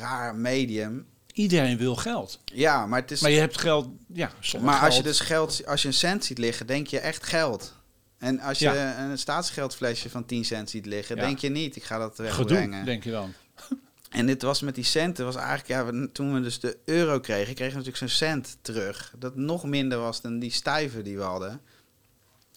raar 0.00 0.34
medium. 0.34 1.06
Iedereen 1.34 1.76
wil 1.76 1.96
geld. 1.96 2.40
Ja, 2.44 2.86
maar 2.86 3.00
het 3.00 3.10
is... 3.10 3.20
Maar 3.20 3.30
je 3.30 3.38
hebt 3.38 3.58
geld, 3.58 3.88
ja, 4.12 4.30
Maar 4.60 4.80
als 4.80 4.96
je 4.96 5.02
dus 5.02 5.20
geld, 5.20 5.66
als 5.66 5.82
je 5.82 5.88
een 5.88 5.94
cent 5.94 6.24
ziet 6.24 6.38
liggen, 6.38 6.66
denk 6.66 6.86
je 6.86 6.98
echt 6.98 7.24
geld. 7.24 7.74
En 8.18 8.40
als 8.40 8.58
je 8.58 8.94
een 8.98 9.18
staatsgeldflesje 9.18 10.10
van 10.10 10.24
10 10.24 10.44
cent 10.44 10.70
ziet 10.70 10.86
liggen, 10.86 11.16
denk 11.16 11.38
je 11.38 11.48
niet, 11.48 11.76
ik 11.76 11.84
ga 11.84 11.98
dat 11.98 12.18
wegbrengen. 12.18 12.72
Gedoe, 12.72 12.84
denk 12.84 13.04
je 13.04 13.10
dan. 13.10 13.32
En 14.10 14.26
dit 14.26 14.42
was 14.42 14.60
met 14.60 14.74
die 14.74 14.84
centen, 14.84 15.24
was 15.24 15.36
eigenlijk, 15.36 15.68
ja, 15.68 16.08
toen 16.12 16.34
we 16.34 16.40
dus 16.40 16.60
de 16.60 16.78
euro 16.84 17.20
kregen, 17.20 17.54
kregen 17.54 17.72
we 17.72 17.84
natuurlijk 17.84 17.96
zo'n 17.96 18.28
cent 18.28 18.56
terug. 18.62 19.14
Dat 19.18 19.36
nog 19.36 19.64
minder 19.64 19.98
was 19.98 20.20
dan 20.20 20.38
die 20.38 20.50
stijven 20.50 21.04
die 21.04 21.16
we 21.16 21.22
hadden. 21.22 21.60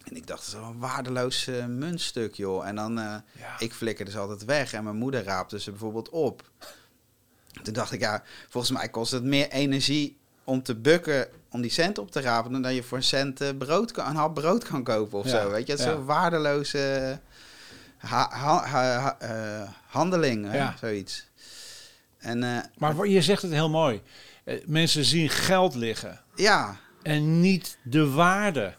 En 0.03 0.15
ik 0.15 0.28
dacht, 0.28 0.51
dat 0.51 0.61
is 0.61 0.67
een 0.67 0.80
waardeloos 0.80 1.47
uh, 1.47 1.65
muntstuk, 1.65 2.36
joh. 2.36 2.67
En 2.67 2.75
dan, 2.75 2.99
uh, 2.99 3.15
ik 3.59 3.73
flikkerde 3.73 4.11
ze 4.11 4.17
altijd 4.17 4.45
weg 4.45 4.73
en 4.73 4.84
mijn 4.84 4.95
moeder 4.95 5.23
raapte 5.23 5.59
ze 5.59 5.71
bijvoorbeeld 5.71 6.09
op. 6.09 6.51
Toen 7.64 7.74
dacht 7.74 7.91
ik, 7.91 7.99
ja, 7.99 8.24
volgens 8.49 8.78
mij 8.78 8.89
kost 8.89 9.12
het 9.12 9.24
meer 9.24 9.49
energie 9.49 10.18
om 10.43 10.64
te 10.64 10.76
bukken 10.76 11.28
om 11.49 11.62
die 11.62 11.72
cent 11.72 11.97
op 11.97 12.12
te 12.12 12.22
rapen... 12.22 12.51
dan 12.51 12.62
dat 12.62 12.76
je 12.76 12.84
voor 12.84 12.97
een 12.97 13.03
cent 13.03 13.41
uh, 13.41 13.49
brood 13.58 13.91
kan, 13.91 14.08
een 14.08 14.16
hap 14.16 14.34
brood 14.34 14.64
kan 14.64 14.84
kopen 14.84 15.20
of 15.20 15.28
zo, 15.28 15.49
weet 15.49 15.66
je. 15.66 15.72
Het 15.72 15.82
is 15.82 15.86
ja. 15.88 15.91
zo'n 15.91 16.05
waardeloze 16.05 17.20
ha 17.97 18.30
ha 18.32 19.18
handeling, 19.86 20.53
ja. 20.53 20.76
zoiets. 20.80 21.26
En, 22.18 22.43
uh, 22.43 22.58
maar 22.78 23.08
je 23.08 23.22
zegt 23.22 23.41
het 23.41 23.51
heel 23.51 23.70
mooi. 23.70 24.01
Mensen 24.66 25.05
zien 25.05 25.30
geld 25.30 25.76
liggen. 25.76 26.22
Ja. 26.36 26.78
En 27.03 27.41
niet 27.41 27.78
de 27.84 28.10
waarde 28.10 28.74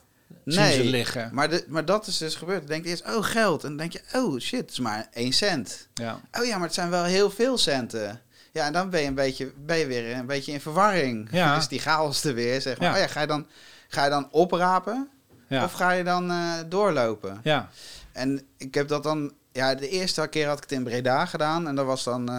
nee, 0.45 0.57
zien 0.57 0.85
ze 0.85 0.91
liggen. 0.91 1.31
Maar, 1.33 1.49
de, 1.49 1.65
maar 1.69 1.85
dat 1.85 2.07
is 2.07 2.19
dus 2.19 2.35
gebeurd. 2.35 2.59
Dan 2.59 2.69
denk 2.69 2.85
je 2.85 2.91
eerst, 2.91 3.07
oh 3.07 3.25
geld. 3.25 3.63
En 3.63 3.69
dan 3.69 3.77
denk 3.77 3.93
je, 3.93 4.03
oh 4.13 4.41
shit, 4.41 4.61
het 4.61 4.71
is 4.71 4.79
maar 4.79 5.09
één 5.13 5.33
cent. 5.33 5.89
Ja. 5.95 6.21
Oh 6.33 6.45
ja, 6.45 6.57
maar 6.57 6.67
het 6.67 6.75
zijn 6.75 6.91
wel 6.91 7.05
heel 7.05 7.31
veel 7.31 7.59
centen. 7.59 8.21
Ja, 8.53 8.67
en 8.67 8.73
dan 8.73 8.91
ben 8.91 9.01
je, 9.01 9.07
een 9.07 9.15
beetje, 9.15 9.53
ben 9.57 9.77
je 9.77 9.87
weer 9.87 10.17
een 10.17 10.27
beetje 10.27 10.53
in 10.53 10.61
verwarring. 10.61 11.29
Ja. 11.31 11.55
Dus 11.57 11.69
die 11.69 11.81
chaos 11.81 12.25
er 12.25 12.35
weer. 12.35 12.61
Zeg 12.61 12.79
maar. 12.79 12.89
Ja. 12.89 12.95
Oh 12.95 13.01
ja, 13.01 13.07
ga 13.07 13.21
je 13.21 13.27
dan, 13.27 13.47
ga 13.89 14.05
je 14.05 14.11
dan 14.11 14.29
oprapen? 14.31 15.09
Ja. 15.47 15.65
Of 15.65 15.73
ga 15.73 15.91
je 15.91 16.05
dan 16.05 16.31
uh, 16.31 16.53
doorlopen? 16.69 17.41
Ja. 17.43 17.71
En 18.13 18.47
ik 18.57 18.75
heb 18.75 18.89
dat 18.89 19.03
dan... 19.03 19.33
Ja, 19.53 19.75
de 19.75 19.89
eerste 19.89 20.29
keer 20.29 20.47
had 20.47 20.57
ik 20.57 20.63
het 20.63 20.73
in 20.73 20.85
Breda 20.85 21.27
gedaan. 21.27 21.69
En 21.69 21.75
dat 21.75 21.87
was 21.87 22.05
dan 22.05 22.31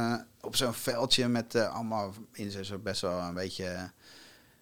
op 0.42 0.56
zo'n 0.56 0.74
veldje 0.74 1.28
met 1.28 1.56
uh, 1.56 1.76
allemaal 1.76 2.14
in 2.34 2.66
zo 2.66 2.78
best 2.78 3.02
wel 3.02 3.20
een 3.20 3.34
beetje 3.34 3.92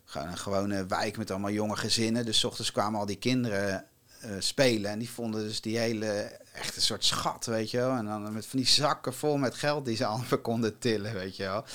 gewoon 0.05 0.27
een 0.27 0.37
gewone 0.37 0.85
wijk 0.85 1.17
met 1.17 1.31
allemaal 1.31 1.51
jonge 1.51 1.75
gezinnen. 1.75 2.25
Dus 2.25 2.39
s 2.39 2.43
ochtends 2.43 2.71
kwamen 2.71 2.99
al 2.99 3.05
die 3.05 3.15
kinderen 3.15 3.85
uh, 4.27 4.33
spelen 4.39 4.91
en 4.91 4.99
die 4.99 5.09
vonden 5.09 5.43
dus 5.43 5.61
die 5.61 5.77
hele 5.77 6.39
echt 6.53 6.75
een 6.75 6.81
soort 6.81 7.05
schat, 7.05 7.45
weet 7.45 7.71
je 7.71 7.77
wel. 7.77 7.91
En 7.91 8.05
dan 8.05 8.33
met 8.33 8.45
van 8.45 8.59
die 8.59 8.67
zakken 8.67 9.13
vol 9.13 9.37
met 9.37 9.55
geld 9.55 9.85
die 9.85 9.95
ze 9.95 10.05
allemaal 10.15 10.39
konden 10.41 10.79
tillen, 10.79 11.13
weet 11.13 11.35
je 11.35 11.43
wel. 11.43 11.65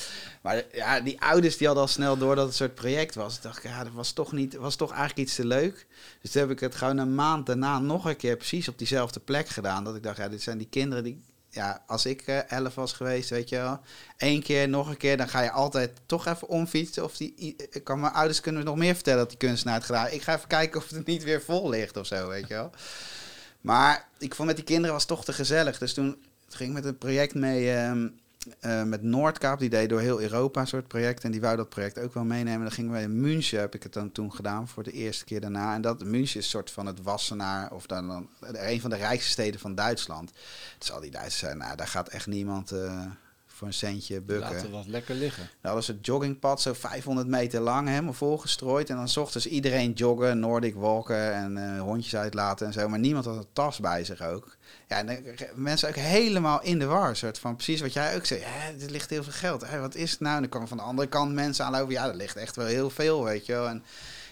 Maar 0.43 0.65
ja, 0.73 1.01
die 1.01 1.21
ouders 1.21 1.57
die 1.57 1.67
hadden 1.67 1.85
al 1.85 1.91
snel 1.91 2.17
door 2.17 2.35
dat 2.35 2.47
het 2.47 2.55
soort 2.55 2.75
project 2.75 3.15
was. 3.15 3.37
Ik 3.37 3.43
dacht, 3.43 3.63
ja, 3.63 3.85
dat 3.85 3.93
was 3.93 4.13
toch 4.13 4.33
niet, 4.33 4.55
was 4.55 4.77
toch 4.77 4.91
eigenlijk 4.91 5.21
iets 5.21 5.35
te 5.35 5.47
leuk. 5.47 5.87
Dus 6.21 6.31
toen 6.31 6.43
heb 6.43 6.51
ik 6.51 6.61
het 6.61 6.75
gewoon 6.75 6.99
een 6.99 7.15
maand 7.15 7.47
daarna 7.47 7.79
nog 7.79 8.05
een 8.05 8.17
keer 8.17 8.37
precies 8.37 8.69
op 8.69 8.79
diezelfde 8.79 9.21
plek 9.21 9.49
gedaan. 9.49 9.85
Dat 9.85 9.97
ik 9.97 10.03
dacht, 10.03 10.17
ja, 10.17 10.29
dit 10.29 10.43
zijn 10.43 10.59
die 10.59 10.69
kinderen 10.71 11.05
die 11.05 11.21
ja, 11.55 11.83
als 11.87 12.07
ik 12.07 12.27
uh, 12.27 12.51
elf 12.51 12.75
was 12.75 12.93
geweest, 12.93 13.31
weet 13.31 13.49
je 13.49 13.57
wel. 13.57 13.81
Eén 14.17 14.43
keer, 14.43 14.69
nog 14.69 14.89
een 14.89 14.97
keer, 14.97 15.17
dan 15.17 15.29
ga 15.29 15.41
je 15.41 15.51
altijd 15.51 15.91
toch 16.07 16.27
even 16.27 16.49
omfietsen. 16.49 17.05
Of 17.05 17.17
die, 17.17 17.57
ik 17.71 17.85
kan 17.85 18.01
mijn 18.01 18.13
ouders 18.13 18.41
kunnen 18.41 18.65
nog 18.65 18.77
meer 18.77 18.95
vertellen 18.95 19.19
dat 19.19 19.29
die 19.29 19.39
kunstenaar 19.39 19.75
het 19.75 19.85
gedaan. 19.85 20.11
Ik 20.11 20.23
ga 20.23 20.35
even 20.35 20.49
kijken 20.49 20.81
of 20.81 20.89
het 20.89 21.07
niet 21.07 21.23
weer 21.23 21.43
vol 21.43 21.69
ligt 21.69 21.97
of 21.97 22.07
zo, 22.07 22.29
weet 22.29 22.49
je 22.49 22.55
wel. 22.55 22.71
Maar 23.61 24.09
ik 24.19 24.35
vond 24.35 24.49
met 24.49 24.57
die 24.57 24.65
kinderen 24.65 24.93
was 24.93 25.03
het 25.03 25.11
toch 25.11 25.25
te 25.25 25.33
gezellig. 25.33 25.79
Dus 25.79 25.95
toen 25.95 26.25
ging 26.49 26.69
ik 26.69 26.75
met 26.75 26.85
een 26.85 26.99
project 26.99 27.35
mee. 27.35 27.79
Um, 27.79 28.21
uh, 28.61 28.83
met 28.83 29.03
Noordkaap, 29.03 29.59
die 29.59 29.71
deed 29.71 29.89
door 29.89 30.01
heel 30.01 30.21
Europa 30.21 30.61
een 30.61 30.67
soort 30.67 30.89
project. 30.89 31.25
En 31.25 31.31
die 31.31 31.41
wou 31.41 31.57
dat 31.57 31.69
project 31.69 31.99
ook 31.99 32.15
wel 32.15 32.25
meenemen. 32.25 32.61
Dan 32.61 32.71
gingen 32.71 32.93
we 32.93 33.01
in 33.01 33.21
München, 33.21 33.61
heb 33.61 33.75
ik 33.75 33.83
het 33.83 33.93
dan 33.93 34.13
toen 34.13 34.33
gedaan, 34.33 34.69
voor 34.69 34.83
de 34.83 34.93
eerste 34.93 35.25
keer 35.25 35.41
daarna. 35.41 35.75
En 35.75 35.81
dat 35.81 36.05
München 36.05 36.21
is 36.21 36.35
een 36.35 36.43
soort 36.43 36.71
van 36.71 36.87
het 36.87 37.03
Wassenaar, 37.03 37.73
of 37.73 37.87
dan, 37.87 38.09
dan 38.09 38.29
een 38.41 38.81
van 38.81 38.91
de 38.91 38.97
rijkste 38.97 39.31
steden 39.31 39.61
van 39.61 39.75
Duitsland. 39.75 40.31
Dus 40.79 40.93
al 40.93 41.01
die 41.01 41.11
Duitsers 41.11 41.55
nou, 41.55 41.77
daar 41.77 41.89
gaat 41.89 42.09
echt 42.09 42.27
niemand 42.27 42.73
uh, 42.73 43.05
voor 43.63 43.71
een 43.71 43.93
centje 43.95 44.21
bukken. 44.21 44.53
Laten 44.53 44.71
wat 44.71 44.87
lekker 44.87 45.15
liggen. 45.15 45.49
Dat 45.61 45.75
was 45.75 45.87
het 45.87 46.07
joggingpad, 46.07 46.61
zo 46.61 46.73
500 46.73 47.27
meter 47.27 47.61
lang, 47.61 47.89
helemaal 47.89 48.13
volgestrooid. 48.13 48.91
En 48.91 48.97
dan 48.97 49.09
ochtends 49.19 49.47
iedereen 49.47 49.93
joggen, 49.93 50.39
Nordic 50.39 50.75
walken 50.75 51.33
en 51.33 51.57
uh, 51.57 51.81
hondjes 51.81 52.17
uitlaten 52.17 52.67
en 52.67 52.73
zo. 52.73 52.89
Maar 52.89 52.99
niemand 52.99 53.25
had 53.25 53.37
een 53.37 53.47
tas 53.53 53.79
bij 53.79 54.05
zich 54.05 54.23
ook. 54.23 54.57
Ja, 54.89 54.97
en 54.97 55.07
dan, 55.07 55.17
mensen 55.55 55.89
ook 55.89 55.95
helemaal 55.95 56.63
in 56.63 56.79
de 56.79 56.87
war. 56.87 57.17
Soort 57.17 57.39
van 57.39 57.55
precies 57.55 57.81
wat 57.81 57.93
jij 57.93 58.17
ook 58.17 58.27
zei. 58.27 58.41
Ja, 58.41 58.85
er 58.85 58.91
ligt 58.91 59.11
heel 59.11 59.23
veel 59.23 59.33
geld. 59.33 59.69
Hé, 59.69 59.81
wat 59.81 59.95
is 59.95 60.11
het 60.11 60.21
nou? 60.21 60.35
En 60.35 60.41
dan 60.41 60.51
komen 60.51 60.69
van 60.69 60.77
de 60.77 60.83
andere 60.83 61.09
kant 61.09 61.33
mensen 61.33 61.65
aanlopen. 61.65 61.93
Ja, 61.93 62.09
er 62.09 62.17
ligt 62.17 62.37
echt 62.37 62.57
wel 62.57 62.67
heel 62.67 62.91
veel, 62.91 63.25
weet 63.25 63.47
je 63.47 63.53
wel. 63.53 63.69
En 63.69 63.85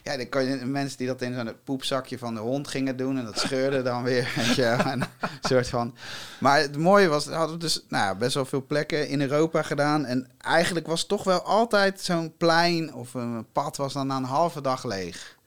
ja, 0.03 0.17
dan 0.17 0.29
kan 0.29 0.45
je 0.45 0.67
mensen 0.67 0.99
die 0.99 1.07
dat 1.07 1.23
in 1.23 1.35
zo'n 1.35 1.53
poepzakje 1.65 2.19
van 2.19 2.35
de 2.35 2.41
hond 2.41 2.69
gingen 2.69 2.97
doen. 2.97 3.19
En 3.19 3.25
dat 3.25 3.39
scheurde 3.39 3.83
dan 3.91 4.03
weer, 4.03 4.33
weet 4.37 4.55
je 4.55 4.65
En 4.65 5.03
soort 5.41 5.69
van... 5.69 5.95
Maar 6.41 6.61
het 6.61 6.77
mooie 6.77 7.09
was, 7.09 7.27
hadden 7.27 7.57
we 7.57 7.63
dus 7.63 7.85
nou, 7.89 8.17
best 8.17 8.35
wel 8.35 8.45
veel 8.45 8.67
plekken 8.67 9.09
in 9.09 9.21
Europa 9.21 9.63
gedaan. 9.63 10.05
En 10.05 10.29
eigenlijk 10.39 10.87
was 10.87 11.07
toch 11.07 11.25
wel 11.25 11.43
altijd 11.43 12.01
zo'n 12.01 12.35
plein 12.37 12.95
of 12.95 13.15
een 13.15 13.47
pad 13.53 13.77
was 13.77 13.93
dan 13.93 14.07
na 14.07 14.17
een 14.17 14.25
halve 14.25 14.61
dag 14.61 14.85
leeg. 14.85 15.39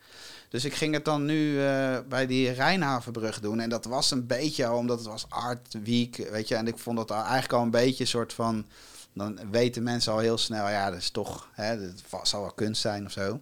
Dus 0.49 0.65
ik 0.65 0.73
ging 0.73 0.93
het 0.93 1.05
dan 1.05 1.25
nu 1.25 1.51
uh, 1.51 1.97
bij 2.09 2.27
die 2.27 2.51
Rijnhavenbrug 2.51 3.39
doen. 3.39 3.59
En 3.59 3.69
dat 3.69 3.85
was 3.85 4.11
een 4.11 4.27
beetje 4.27 4.65
al, 4.65 4.77
omdat 4.77 4.97
het 4.97 5.07
was 5.07 5.25
Art 5.29 5.75
Week, 5.83 6.15
weet 6.31 6.47
je. 6.47 6.55
En 6.55 6.67
ik 6.67 6.77
vond 6.77 6.97
dat 6.97 7.11
eigenlijk 7.11 7.53
al 7.53 7.61
een 7.61 7.69
beetje 7.69 8.03
een 8.03 8.09
soort 8.09 8.33
van... 8.33 8.65
Dan 9.13 9.39
weten 9.51 9.83
mensen 9.83 10.11
al 10.11 10.19
heel 10.19 10.37
snel, 10.37 10.69
ja, 10.69 10.89
dat 10.89 10.99
is 10.99 11.09
toch... 11.09 11.49
Hè, 11.51 11.79
dat 11.79 12.27
zal 12.27 12.41
wel 12.41 12.51
kunst 12.51 12.81
zijn 12.81 13.05
of 13.05 13.11
zo. 13.11 13.39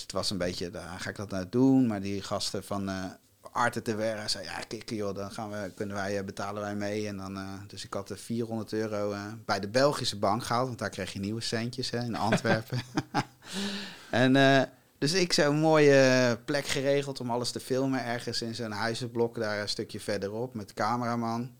Dus 0.00 0.08
het 0.08 0.18
was 0.18 0.30
een 0.30 0.38
beetje, 0.38 0.70
daar 0.70 1.00
ga 1.00 1.10
ik 1.10 1.16
dat 1.16 1.30
nou 1.30 1.46
doen. 1.50 1.86
Maar 1.86 2.00
die 2.00 2.22
gasten 2.22 2.64
van 2.64 2.88
uh, 2.88 3.04
Arte 3.52 3.82
te 3.82 3.94
Werra 3.94 4.28
zei, 4.28 4.44
ja, 4.44 4.58
kijk 4.68 4.90
joh, 4.90 5.14
dan 5.14 5.32
gaan 5.32 5.50
we, 5.50 5.72
kunnen 5.74 5.96
wij, 5.96 6.18
eh, 6.18 6.24
betalen 6.24 6.62
wij 6.62 6.74
mee. 6.74 7.06
En 7.06 7.16
dan, 7.16 7.36
uh, 7.36 7.48
dus 7.66 7.84
ik 7.84 7.92
had 7.92 8.08
de 8.08 8.16
400 8.16 8.72
euro 8.72 9.12
uh, 9.12 9.24
bij 9.44 9.60
de 9.60 9.68
Belgische 9.68 10.18
bank 10.18 10.44
gehaald. 10.44 10.66
Want 10.66 10.78
daar 10.78 10.90
kreeg 10.90 11.12
je 11.12 11.18
nieuwe 11.18 11.40
centjes 11.40 11.90
hè, 11.90 12.04
in 12.04 12.16
Antwerpen. 12.16 12.80
en... 14.10 14.68
Dus 14.98 15.12
ik 15.12 15.32
zo'n 15.32 15.58
mooie 15.58 16.38
plek 16.44 16.66
geregeld 16.66 17.20
om 17.20 17.30
alles 17.30 17.50
te 17.50 17.60
filmen. 17.60 18.04
Ergens 18.04 18.42
in 18.42 18.54
zo'n 18.54 18.70
huizenblok, 18.70 19.34
daar 19.34 19.60
een 19.60 19.68
stukje 19.68 20.00
verderop 20.00 20.54
met 20.54 20.68
de 20.68 20.74
cameraman. 20.74 21.50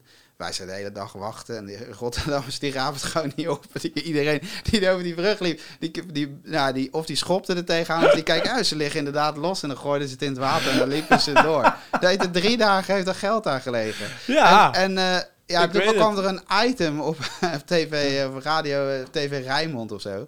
Wij 0.41 0.53
zijn 0.53 0.67
de 0.67 0.73
hele 0.73 0.91
dag 0.91 1.13
wachten 1.13 1.57
en 1.57 1.65
die 1.65 1.91
Rotterdammers 1.99 2.59
die 2.59 2.71
rapen 2.71 2.93
het 2.93 3.03
gewoon 3.03 3.31
niet 3.35 3.49
op. 3.49 3.65
Die, 3.81 4.03
iedereen 4.03 4.41
die 4.63 4.89
over 4.89 5.03
die 5.03 5.13
brug 5.13 5.39
liep, 5.39 5.61
die, 5.79 6.05
die, 6.11 6.39
nou, 6.43 6.73
die, 6.73 6.93
of 6.93 7.05
die 7.05 7.15
schopte 7.15 7.55
er 7.55 7.65
tegenaan 7.65 8.05
of 8.05 8.11
die 8.11 8.23
kijken 8.23 8.51
uit. 8.51 8.65
Ze 8.65 8.75
liggen 8.75 8.97
inderdaad 8.97 9.37
los 9.37 9.63
en 9.63 9.69
dan 9.69 9.77
gooiden 9.77 10.07
ze 10.07 10.13
het 10.13 10.23
in 10.23 10.29
het 10.29 10.37
water 10.37 10.71
en 10.71 10.77
dan 10.77 10.87
liepen 10.87 11.19
ze 11.19 11.33
door. 11.33 11.75
Dat 11.99 12.33
drie 12.33 12.57
dagen 12.57 12.93
heeft 12.93 13.07
er 13.07 13.15
geld 13.15 13.47
aan 13.47 13.61
gelegen. 13.61 14.05
Ja. 14.27 14.73
En, 14.73 14.97
en 14.97 15.15
uh, 15.15 15.21
ja, 15.45 15.67
toen 15.67 15.93
kwam 15.93 16.17
er 16.17 16.25
een 16.25 16.41
item 16.65 16.99
op 16.99 17.17
tv, 17.65 18.25
of 18.27 18.43
radio, 18.43 19.03
tv 19.11 19.43
Rijnmond 19.45 19.91
of 19.91 20.01
zo. 20.01 20.27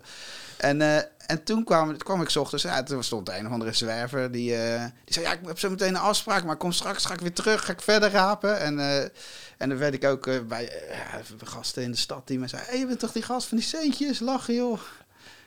En, 0.57 0.79
uh, 0.79 0.95
en 1.27 1.43
toen 1.43 1.63
kwam, 1.63 1.97
kwam 1.97 2.21
ik 2.21 2.29
s 2.29 2.35
ochtends, 2.35 2.63
ja, 2.63 2.83
toen 2.83 3.03
stond 3.03 3.29
een 3.29 3.45
of 3.45 3.51
andere 3.51 3.73
zwerver, 3.73 4.31
die, 4.31 4.51
uh, 4.51 4.83
die 5.05 5.13
zei, 5.13 5.25
ja, 5.25 5.31
ik 5.31 5.39
heb 5.45 5.59
zo 5.59 5.69
meteen 5.69 5.95
een 5.95 6.01
afspraak, 6.01 6.43
maar 6.43 6.55
kom 6.55 6.71
straks, 6.71 7.05
ga 7.05 7.13
ik 7.13 7.19
weer 7.19 7.33
terug, 7.33 7.65
ga 7.65 7.71
ik 7.71 7.81
verder 7.81 8.11
rapen. 8.11 8.59
En, 8.59 8.79
uh, 8.79 9.03
en 9.63 9.69
dan 9.69 9.77
werd 9.77 9.93
ik 9.93 10.05
ook 10.05 10.27
uh, 10.27 10.39
bij 10.41 10.69
gasten 11.43 11.83
in 11.83 11.91
de 11.91 11.97
stad 11.97 12.27
die 12.27 12.39
me 12.39 12.47
zeiden, 12.47 12.71
hey, 12.71 12.79
je 12.79 12.87
bent 12.87 12.99
toch 12.99 13.11
die 13.11 13.21
gast 13.21 13.47
van 13.47 13.57
die 13.57 13.65
centjes, 13.65 14.19
lachen 14.19 14.55
joh. 14.55 14.79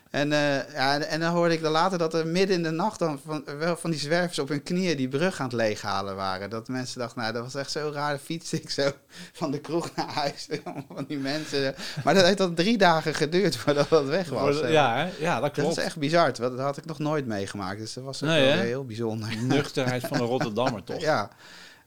En, 0.09 0.31
eh, 0.31 0.73
ja, 0.73 0.99
en 0.99 1.19
dan 1.19 1.33
hoorde 1.33 1.53
ik 1.53 1.61
dan 1.61 1.71
later 1.71 1.97
dat 1.97 2.13
er 2.13 2.27
midden 2.27 2.55
in 2.55 2.63
de 2.63 2.69
nacht 2.69 2.99
dan 2.99 3.19
van, 3.25 3.43
wel 3.57 3.77
van 3.77 3.91
die 3.91 3.99
zwervers 3.99 4.39
op 4.39 4.49
hun 4.49 4.63
knieën 4.63 4.97
die 4.97 5.07
brug 5.07 5.39
aan 5.39 5.45
het 5.45 5.55
leeghalen 5.55 6.15
waren. 6.15 6.49
Dat 6.49 6.67
mensen 6.67 6.99
dachten, 6.99 7.21
nou, 7.21 7.33
dat 7.33 7.43
was 7.43 7.55
echt 7.55 7.71
zo 7.71 7.91
raar. 7.93 8.17
fiets 8.17 8.53
ik 8.53 8.69
zo 8.69 8.91
van 9.33 9.51
de 9.51 9.59
kroeg 9.59 9.95
naar 9.95 10.13
huis. 10.13 10.47
van 10.93 11.05
die 11.07 11.17
mensen. 11.17 11.75
Maar 12.03 12.13
dat 12.13 12.25
heeft 12.25 12.37
dan 12.37 12.53
drie 12.53 12.77
dagen 12.77 13.13
geduurd 13.13 13.55
voordat 13.55 13.89
dat 13.89 14.05
weg 14.05 14.29
was. 14.29 14.59
Ja, 14.59 14.95
hè? 14.95 15.09
ja, 15.19 15.39
dat 15.39 15.51
klopt. 15.51 15.69
Dat 15.69 15.77
is 15.77 15.83
echt 15.83 15.97
bizar. 15.97 16.33
Dat 16.33 16.59
had 16.59 16.77
ik 16.77 16.85
nog 16.85 16.99
nooit 16.99 17.25
meegemaakt. 17.25 17.79
Dus 17.79 17.93
dat 17.93 18.03
was 18.03 18.19
wel 18.19 18.31
heel 18.31 18.85
bijzonder. 18.85 19.29
De 19.29 19.35
nuchterheid 19.35 20.03
van 20.07 20.17
de 20.17 20.23
Rotterdammer, 20.23 20.83
toch? 20.93 21.01
Ja, 21.01 21.29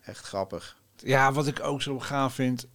echt 0.05 0.27
grappig. 0.27 0.79
Ja, 1.05 1.33
wat 1.33 1.47
ik 1.47 1.63
ook 1.63 1.83
zo 1.83 1.99
gaaf 1.99 2.35
vind. 2.35 2.67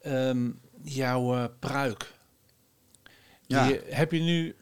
Ehm, 0.00 0.50
jouw 0.82 1.36
uh, 1.36 1.44
pruik. 1.58 2.12
Ja. 3.46 3.66
Die, 3.66 3.80
heb 3.88 4.12
je 4.12 4.20
nu... 4.20 4.56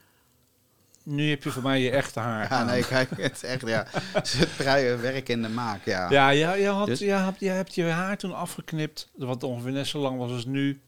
Nu 1.02 1.30
heb 1.30 1.42
je 1.42 1.50
voor 1.50 1.62
mij 1.62 1.80
je 1.80 1.90
echte 1.90 2.20
haar. 2.20 2.50
Ja, 2.50 2.64
nee, 2.64 2.86
kijk, 2.86 3.10
het 3.16 3.32
is 3.32 3.42
echt, 3.42 3.66
ja. 3.66 3.86
Het 4.12 4.48
pruien 4.56 5.00
werk 5.00 5.28
in 5.28 5.42
de 5.42 5.48
maak, 5.48 5.84
ja. 5.84 6.10
Ja, 6.10 6.28
ja 6.28 6.54
je, 6.54 6.68
had, 6.68 6.86
dus, 6.86 6.98
je, 6.98 7.10
hebt, 7.10 7.40
je 7.40 7.48
hebt 7.48 7.74
je 7.74 7.84
haar 7.84 8.16
toen 8.16 8.34
afgeknipt, 8.34 9.10
wat 9.14 9.42
ongeveer 9.42 9.72
net 9.72 9.86
zo 9.86 9.98
lang 9.98 10.18
was 10.18 10.30
als 10.30 10.44
nu. 10.44 10.80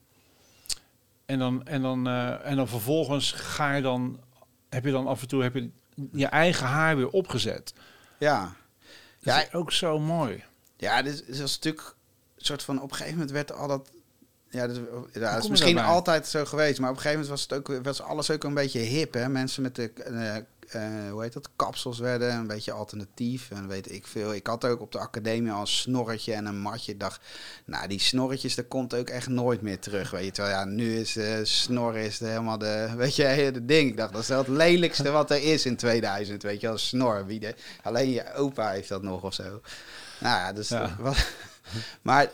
En 1.26 1.38
dan, 1.38 1.66
en 1.66 1.82
dan, 1.82 2.08
uh, 2.08 2.46
en 2.46 2.56
dan 2.56 2.68
vervolgens 2.68 3.32
ga 3.32 3.74
je 3.74 3.82
dan, 3.82 4.20
heb 4.68 4.84
je 4.84 4.90
dan 4.90 5.06
af 5.06 5.20
en 5.20 5.28
toe 5.28 5.42
heb 5.42 5.54
je 5.54 5.70
je 6.12 6.26
eigen 6.26 6.66
haar 6.66 6.96
weer 6.96 7.08
opgezet. 7.08 7.74
Ja. 8.18 8.40
Dat 9.20 9.34
ja, 9.34 9.42
is 9.42 9.52
ook 9.52 9.72
zo 9.72 9.98
mooi. 9.98 10.44
Ja, 10.76 11.02
dit 11.02 11.12
is, 11.26 11.40
is 11.40 11.54
natuurlijk 11.54 11.94
een 12.36 12.44
soort 12.44 12.62
van, 12.62 12.82
op 12.82 12.90
een 12.90 12.96
gegeven 12.96 13.18
moment 13.18 13.30
werd 13.30 13.52
al 13.52 13.68
dat 13.68 13.90
ja, 14.50 14.66
dat, 14.66 14.76
ja, 15.12 15.34
dat 15.34 15.42
is 15.42 15.50
misschien 15.50 15.78
altijd 15.78 16.26
zo 16.26 16.44
geweest, 16.44 16.80
maar 16.80 16.90
op 16.90 16.96
een 16.96 17.02
gegeven 17.02 17.24
moment 17.24 17.40
was 17.48 17.58
het 17.58 17.70
ook 17.72 17.84
was 17.84 18.00
alles 18.02 18.30
ook 18.30 18.44
een 18.44 18.54
beetje 18.54 18.78
hip, 18.78 19.14
hè? 19.14 19.28
Mensen 19.28 19.62
met 19.62 19.74
de 19.74 19.92
uh, 20.10 20.36
uh, 20.74 21.10
hoe 21.10 21.22
heet 21.22 21.32
dat? 21.32 21.48
Kapsels 21.56 21.98
werden 21.98 22.34
een 22.34 22.46
beetje 22.46 22.72
alternatief 22.72 23.50
en 23.50 23.68
weet 23.68 23.92
ik 23.92 24.06
veel. 24.06 24.34
Ik 24.34 24.46
had 24.46 24.64
ook 24.64 24.80
op 24.80 24.92
de 24.92 24.98
academie 24.98 25.52
al 25.52 25.60
een 25.60 25.66
snorretje 25.66 26.32
en 26.32 26.46
een 26.46 26.58
matje. 26.58 26.92
Ik 26.92 27.00
dacht, 27.00 27.20
nou 27.64 27.88
die 27.88 28.00
snorretjes, 28.00 28.54
dat 28.54 28.68
komt 28.68 28.94
ook 28.94 29.08
echt 29.08 29.28
nooit 29.28 29.62
meer 29.62 29.78
terug, 29.78 30.10
weet 30.10 30.24
je. 30.24 30.30
Terwijl 30.30 30.56
ja, 30.56 30.64
nu 30.64 30.98
is 30.98 31.16
uh, 31.16 31.34
snor 31.42 31.96
is 31.96 32.18
de, 32.18 32.26
helemaal 32.26 32.58
de, 32.58 32.90
weet 32.96 33.16
je, 33.16 33.50
de 33.52 33.64
ding. 33.64 33.90
Ik 33.90 33.96
dacht, 33.96 34.12
dat 34.12 34.22
is 34.22 34.28
wel 34.28 34.38
het 34.38 34.48
lelijkste 34.48 35.10
wat 35.10 35.30
er 35.30 35.42
is 35.42 35.66
in 35.66 35.76
2000, 35.76 36.42
weet 36.42 36.60
je, 36.60 36.68
als 36.68 36.88
snor. 36.88 37.26
Wie 37.26 37.40
de, 37.40 37.54
alleen 37.82 38.10
je 38.10 38.34
opa 38.34 38.70
heeft 38.70 38.88
dat 38.88 39.02
nog 39.02 39.22
of 39.22 39.34
zo. 39.34 39.60
Nou 40.18 40.38
ja, 40.38 40.52
dus 40.52 40.68
ja. 40.68 40.96
Wat, 41.00 41.26
maar 42.02 42.28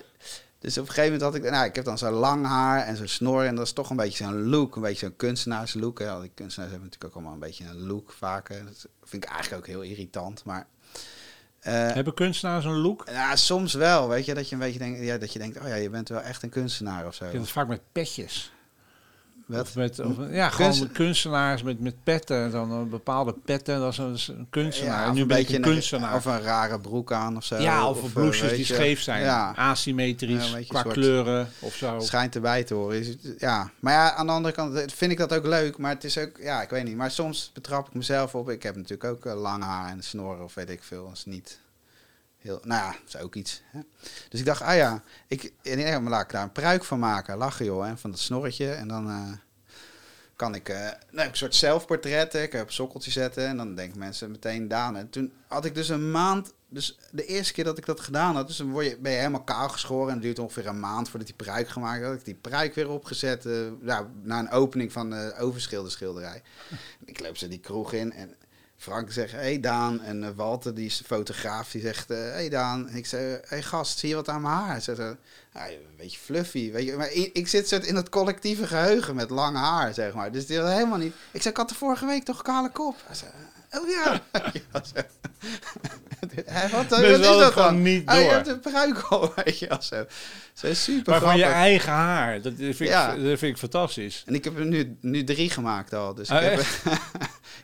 dus 0.63 0.79
op 0.79 0.89
een 0.89 0.93
gegeven 0.93 1.13
moment 1.13 1.23
had 1.23 1.45
ik, 1.45 1.51
nou, 1.51 1.67
ik 1.67 1.75
heb 1.75 1.85
dan 1.85 1.99
zo'n 1.99 2.13
lang 2.13 2.47
haar 2.47 2.87
en 2.87 2.97
zo'n 2.97 3.07
snor. 3.09 3.45
En 3.45 3.55
dat 3.55 3.67
is 3.67 3.73
toch 3.73 3.91
een 3.91 3.97
beetje 3.97 4.25
zo'n 4.25 4.49
look, 4.49 4.77
een 4.77 4.83
beetje 4.83 5.07
zo'n 5.07 5.17
kunstenaarslook. 5.17 5.99
Hè. 5.99 6.11
Al 6.11 6.21
die 6.21 6.31
kunstenaars 6.35 6.73
hebben 6.73 6.89
natuurlijk 6.91 7.05
ook 7.05 7.15
allemaal 7.15 7.33
een 7.33 7.49
beetje 7.49 7.65
een 7.65 7.87
look 7.87 8.13
vaker. 8.13 8.65
Dat 8.65 8.87
vind 9.03 9.25
ik 9.25 9.31
eigenlijk 9.31 9.63
ook 9.63 9.69
heel 9.69 9.83
irritant. 9.83 10.45
Maar, 10.45 10.67
uh, 11.67 11.73
hebben 11.73 12.15
kunstenaars 12.15 12.65
een 12.65 12.81
look? 12.81 13.05
Ja, 13.11 13.37
soms 13.37 13.75
wel. 13.75 14.09
Weet 14.09 14.25
je, 14.25 14.35
dat 14.35 14.49
je 14.49 14.55
een 14.55 14.61
beetje 14.61 14.79
denkt, 14.79 15.01
ja, 15.01 15.19
dat 15.19 15.33
je 15.33 15.39
denkt, 15.39 15.59
oh 15.59 15.69
ja, 15.69 15.75
je 15.75 15.91
bent 15.91 16.09
wel 16.09 16.21
echt 16.21 16.43
een 16.43 16.51
kunstenaar 16.51 17.07
of 17.07 17.15
zo. 17.15 17.25
Je 17.25 17.31
hebt 17.31 17.43
het 17.43 17.53
vaak 17.53 17.69
met 17.69 17.81
petjes. 17.93 18.53
Of 19.49 19.77
met, 19.77 20.01
of, 20.01 20.17
ja, 20.31 20.49
gewoon 20.49 20.93
kunstenaars 20.93 21.63
met, 21.63 21.81
met 21.81 21.95
petten. 22.03 22.51
Dan 22.51 22.71
een 22.71 22.89
bepaalde 22.89 23.35
petten, 23.45 23.81
dat 23.81 23.93
is 23.93 24.29
een, 24.29 24.47
kunstenaar. 24.51 25.07
en 25.07 25.15
nu 25.15 25.21
een 25.21 25.27
beetje 25.27 25.57
een 25.57 25.63
kunstenaar. 25.63 26.15
Of 26.15 26.25
een 26.25 26.43
rare 26.43 26.81
broek 26.81 27.13
aan 27.13 27.37
of 27.37 27.45
zo. 27.45 27.57
Ja, 27.57 27.89
of, 27.89 28.03
of 28.03 28.09
eh, 28.09 28.15
blouses 28.15 28.57
die 28.57 28.65
scheef 28.65 29.01
zijn. 29.01 29.23
Ja. 29.23 29.53
Asymmetrisch, 29.57 30.51
ja, 30.51 30.61
qua 30.69 30.83
kleuren 30.83 31.49
of 31.59 31.75
zo. 31.75 32.01
Schijnt 32.01 32.35
erbij 32.35 32.65
te 32.65 32.75
horen. 32.75 32.99
Is 32.99 33.17
ja, 33.39 33.71
maar 33.81 33.93
ja, 33.93 34.15
aan 34.15 34.27
de 34.27 34.33
andere 34.33 34.55
kant 34.55 34.93
vind 34.93 35.13
ik 35.13 35.19
dat 35.19 35.35
ook 35.35 35.47
leuk. 35.47 35.79
Maar 35.79 35.95
het 35.95 36.05
is 36.05 36.19
ook, 36.19 36.39
ja, 36.41 36.63
ik 36.63 36.71
weet 36.71 36.85
niet. 36.85 36.97
Maar 36.97 37.11
soms 37.11 37.51
betrap 37.55 37.87
ik 37.87 37.95
mezelf 37.95 38.35
op. 38.35 38.51
Ik 38.51 38.63
heb 38.63 38.77
natuurlijk 38.77 39.05
ook 39.05 39.25
uh, 39.25 39.41
lang 39.41 39.63
haar 39.63 39.91
en 39.91 40.03
snoren 40.03 40.45
of 40.45 40.55
weet 40.55 40.71
ik 40.71 40.83
veel. 40.83 41.05
Dat 41.05 41.17
is 41.17 41.25
niet 41.25 41.61
nou 42.43 42.63
ja, 42.65 42.91
dat 42.91 43.15
is 43.15 43.17
ook 43.17 43.35
iets. 43.35 43.63
Hè. 43.65 43.81
Dus 44.29 44.41
ik 44.41 44.47
dacht, 44.47 44.63
ah 44.63 44.77
ja, 44.77 45.03
ik, 45.27 45.53
en 45.63 46.09
laat 46.09 46.23
ik 46.23 46.31
daar 46.31 46.43
een 46.43 46.53
pruik 46.53 46.85
van 46.85 46.99
maken. 46.99 47.37
Lachen 47.37 47.65
joh, 47.65 47.87
hè, 47.87 47.97
van 47.97 48.11
dat 48.11 48.21
snorretje. 48.21 48.71
En 48.71 48.89
dan 48.89 49.09
uh, 49.09 49.33
kan 50.37 50.55
ik, 50.55 50.69
nou, 51.11 51.29
een 51.29 51.37
soort 51.37 51.55
zelfportret, 51.55 52.35
ik 52.35 52.53
heb 52.53 52.71
sokkeltje 52.71 53.11
zetten. 53.11 53.47
En 53.47 53.57
dan 53.57 53.75
denken 53.75 53.99
mensen 53.99 54.31
meteen 54.31 54.69
Daan. 54.69 54.97
En 54.97 55.11
toen 55.11 55.33
had 55.47 55.65
ik 55.65 55.75
dus 55.75 55.89
een 55.89 56.11
maand, 56.11 56.53
dus 56.69 56.99
de 57.11 57.25
eerste 57.25 57.53
keer 57.53 57.65
dat 57.65 57.79
ik 57.79 57.87
dat 57.87 58.01
gedaan 58.01 58.35
had, 58.35 58.47
dus 58.47 58.57
dan 58.57 58.71
word 58.71 58.87
je, 58.87 58.99
ben 58.99 59.13
je 59.13 59.19
helemaal 59.19 59.45
kaal 59.45 59.69
geschoren. 59.69 60.09
En 60.09 60.15
het 60.15 60.23
duurt 60.23 60.39
ongeveer 60.39 60.67
een 60.67 60.81
maand 60.81 61.09
voordat 61.09 61.29
die 61.29 61.37
pruik 61.37 61.69
gemaakt 61.69 62.05
had. 62.05 62.15
Ik 62.15 62.25
die 62.25 62.35
pruik 62.35 62.75
weer 62.75 62.89
opgezet, 62.89 63.45
uh, 63.45 63.99
na 64.23 64.39
een 64.39 64.51
opening 64.51 64.93
van 64.93 65.11
de 65.11 65.35
overschilde 65.39 65.91
schilderij. 65.91 66.43
ik 67.05 67.21
loop 67.21 67.37
ze 67.37 67.49
die 67.49 67.61
kroeg 67.61 67.93
in 67.93 68.13
en 68.13 68.37
Frank 68.83 69.13
zegt, 69.13 69.33
hey 69.33 69.61
Daan. 69.61 70.01
En 70.01 70.23
uh, 70.23 70.29
Walter, 70.35 70.75
die 70.75 70.87
is 70.87 71.03
fotograaf, 71.07 71.71
die 71.71 71.81
zegt, 71.81 72.11
uh, 72.11 72.19
hey 72.19 72.49
Daan. 72.49 72.89
En 72.89 72.97
ik 72.97 73.07
zeg, 73.07 73.41
hey 73.45 73.63
gast, 73.63 73.99
zie 73.99 74.09
je 74.09 74.15
wat 74.15 74.29
aan 74.29 74.43
mijn 74.43 74.55
haar? 74.55 74.69
Hij 74.71 74.81
zegt, 74.81 74.99
uh, 74.99 75.07
een 75.53 75.79
beetje 75.97 76.19
fluffy. 76.19 76.73
Weet 76.73 76.87
je? 76.87 76.97
Maar 76.97 77.13
ik, 77.13 77.49
zit 77.49 77.73
in 77.73 77.97
het 77.97 78.09
collectieve 78.09 78.67
geheugen 78.67 79.15
met 79.15 79.31
lang 79.31 79.57
haar, 79.57 79.95
zeg 79.95 80.15
maar. 80.15 80.33
Dus 80.33 80.47
die 80.47 80.59
had 80.59 80.73
helemaal 80.73 80.99
niet... 80.99 81.15
Ik 81.31 81.43
zei, 81.43 81.55
ik 81.55 81.61
had 81.61 81.69
de 81.69 81.75
vorige 81.75 82.07
week 82.07 82.25
toch 82.25 82.43
kale 82.43 82.71
kop? 82.71 82.97
Hij 83.07 83.17
oh 83.73 83.89
ja. 83.89 84.21
Hij 86.45 86.69
wat, 86.71 86.89
wat 86.89 87.01
is 87.01 87.21
dat 87.21 87.55
dan? 87.55 87.83
Niet 87.83 88.07
door. 88.07 88.17
Oh, 88.17 88.23
je 88.23 88.29
hebt 88.29 88.49
een 88.49 88.61
pruik 88.61 88.99
al, 88.99 89.33
weet 89.45 89.59
je 89.59 89.69
wel 89.69 89.83
zo. 89.83 90.05
Zo 90.53 90.75
super 90.75 91.13
Maar 91.13 91.21
van 91.21 91.37
je 91.37 91.45
eigen 91.45 91.93
haar, 91.93 92.43
dat 92.43 92.53
vind, 92.57 92.79
ja. 92.79 93.13
ik, 93.13 93.25
dat 93.25 93.39
vind 93.39 93.53
ik 93.53 93.57
fantastisch. 93.57 94.23
En 94.27 94.35
ik 94.35 94.45
heb 94.45 94.59
er 94.59 94.67
nu, 94.67 94.97
nu 95.01 95.25
drie 95.25 95.51
gemaakt 95.51 95.95
al. 95.95 96.15
Dus 96.15 96.31
oh, 96.31 96.43
ik 96.43 96.51
heb, 96.51 96.65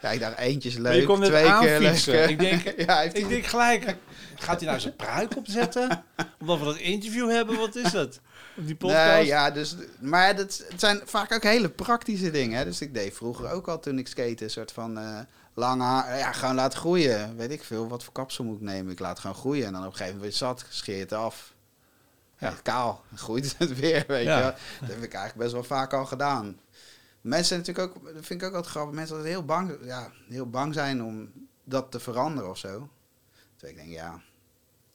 ja, 0.03 0.11
ik 0.11 0.21
dacht 0.21 0.39
eentje 0.39 0.69
is 0.69 0.77
leuk, 0.77 1.09
twee 1.23 1.59
keer 1.59 1.81
leuk. 1.81 2.29
Ik 2.29 2.39
denk, 2.39 2.75
ja, 2.87 3.03
ik 3.03 3.29
denk 3.29 3.47
gelijk, 3.47 3.97
gaat 4.35 4.61
hij 4.61 4.69
nou 4.69 4.81
zijn 4.81 4.97
pruik 4.97 5.37
opzetten? 5.37 6.05
Omdat 6.41 6.59
we 6.59 6.65
dat 6.65 6.77
interview 6.77 7.31
hebben, 7.31 7.57
wat 7.57 7.77
is 7.77 7.91
dat? 7.91 8.21
Op 8.57 8.67
die 8.67 8.77
podcast? 8.77 9.13
Nee, 9.15 9.27
ja, 9.27 9.51
dus, 9.51 9.77
maar 10.01 10.37
dat, 10.37 10.65
het 10.69 10.81
zijn 10.81 11.01
vaak 11.05 11.33
ook 11.33 11.43
hele 11.43 11.69
praktische 11.69 12.31
dingen. 12.31 12.59
Hè? 12.59 12.65
Dus 12.65 12.81
ik 12.81 12.95
deed 12.95 13.15
vroeger 13.15 13.51
ook 13.51 13.69
al 13.69 13.81
toen 13.81 13.99
ik 13.99 14.09
skate 14.09 14.45
een 14.45 14.51
soort 14.51 14.73
van... 14.73 14.99
Uh, 14.99 15.19
lang 15.59 15.83
haar, 15.83 16.19
ja, 16.19 16.33
gewoon 16.33 16.55
laten 16.55 16.79
groeien. 16.79 17.37
Weet 17.37 17.51
ik 17.51 17.65
veel, 17.65 17.89
wat 17.89 18.05
voor 18.05 18.13
kapsel 18.13 18.45
moet 18.45 18.57
ik 18.57 18.63
nemen? 18.63 18.93
Ik 18.93 18.99
laat 18.99 19.19
gewoon 19.19 19.37
groeien. 19.37 19.67
En 19.67 19.73
dan 19.73 19.81
op 19.83 19.91
een 19.91 19.97
gegeven 19.97 20.17
moment 20.17 20.35
zat, 20.35 20.65
scheer 20.69 21.01
het 21.01 21.13
af. 21.13 21.55
Ja, 22.39 22.55
kaal, 22.63 23.05
groeit 23.15 23.55
het 23.59 23.79
weer, 23.79 24.05
weet 24.07 24.25
je. 24.25 24.55
Dat 24.81 24.89
heb 24.89 25.03
ik 25.03 25.15
eigenlijk 25.15 25.35
best 25.35 25.53
wel 25.53 25.65
vaak 25.65 25.93
al 25.93 26.07
gedaan. 26.07 26.61
Mensen 27.21 27.59
natuurlijk 27.59 27.89
ook, 27.89 28.05
dat 28.15 28.27
vind 28.27 28.43
ik 28.43 28.49
ook 28.49 28.55
altijd 28.55 28.73
grappig, 28.73 28.95
mensen 28.95 29.17
dat 29.17 29.25
heel 29.25 29.45
bang, 29.45 29.79
ja, 29.83 30.13
heel 30.29 30.51
bang 30.51 30.75
zijn 30.75 31.03
om 31.03 31.33
dat 31.65 31.91
te 31.91 32.01
veranderen 32.01 32.51
of 32.51 32.59
zo. 32.59 32.89
Dus 33.57 33.71
ik 33.71 33.77
denk, 33.77 33.89
ja. 33.89 34.21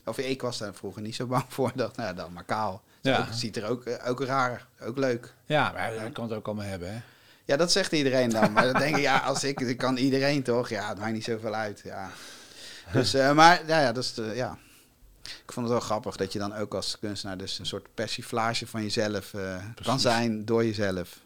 Of 0.05 0.17
ik 0.17 0.41
was 0.41 0.57
daar 0.57 0.73
vroeger 0.73 1.01
niet 1.01 1.15
zo 1.15 1.25
bang 1.25 1.45
voor. 1.47 1.71
Dat, 1.83 1.95
nou, 1.95 2.15
dan 2.15 2.33
maar 2.33 2.43
kaal. 2.43 2.81
Ja. 3.01 3.19
Ook, 3.19 3.27
ziet 3.31 3.57
er 3.57 3.65
ook, 3.65 3.85
eh, 3.85 4.09
ook 4.09 4.23
raar, 4.23 4.67
ook 4.81 4.97
leuk. 4.97 5.33
Ja, 5.45 5.71
maar 5.71 5.93
dat 5.93 6.11
kan 6.11 6.23
het 6.23 6.33
ook 6.33 6.45
allemaal 6.45 6.65
hebben, 6.65 6.93
hè? 6.93 7.01
Ja, 7.45 7.57
dat 7.57 7.71
zegt 7.71 7.91
iedereen 7.91 8.29
dan. 8.29 8.51
Maar 8.51 8.63
dan 8.63 8.81
denk 8.81 8.95
ik, 8.95 9.01
ja, 9.01 9.17
als 9.17 9.43
ik, 9.43 9.59
dan 9.59 9.75
kan 9.75 9.97
iedereen 9.97 10.43
toch? 10.43 10.69
Ja, 10.69 10.89
het 10.89 10.99
maakt 10.99 11.13
niet 11.13 11.23
zoveel 11.23 11.53
uit. 11.53 11.81
Ja. 11.83 12.09
Dus, 12.91 13.15
uh, 13.15 13.33
maar 13.33 13.67
ja, 13.67 13.79
ja, 13.79 13.91
dat 13.91 14.03
is 14.03 14.13
de, 14.13 14.31
ja. 14.35 14.57
Ik 15.23 15.51
vond 15.51 15.65
het 15.65 15.75
wel 15.75 15.85
grappig 15.85 16.15
dat 16.15 16.33
je 16.33 16.39
dan 16.39 16.55
ook 16.55 16.73
als 16.73 16.99
kunstenaar 16.99 17.37
dus 17.37 17.59
een 17.59 17.65
soort 17.65 17.87
persiflage 17.93 18.67
van 18.67 18.81
jezelf 18.81 19.33
uh, 19.33 19.55
kan 19.83 19.99
zijn 19.99 20.45
door 20.45 20.65
jezelf. 20.65 21.19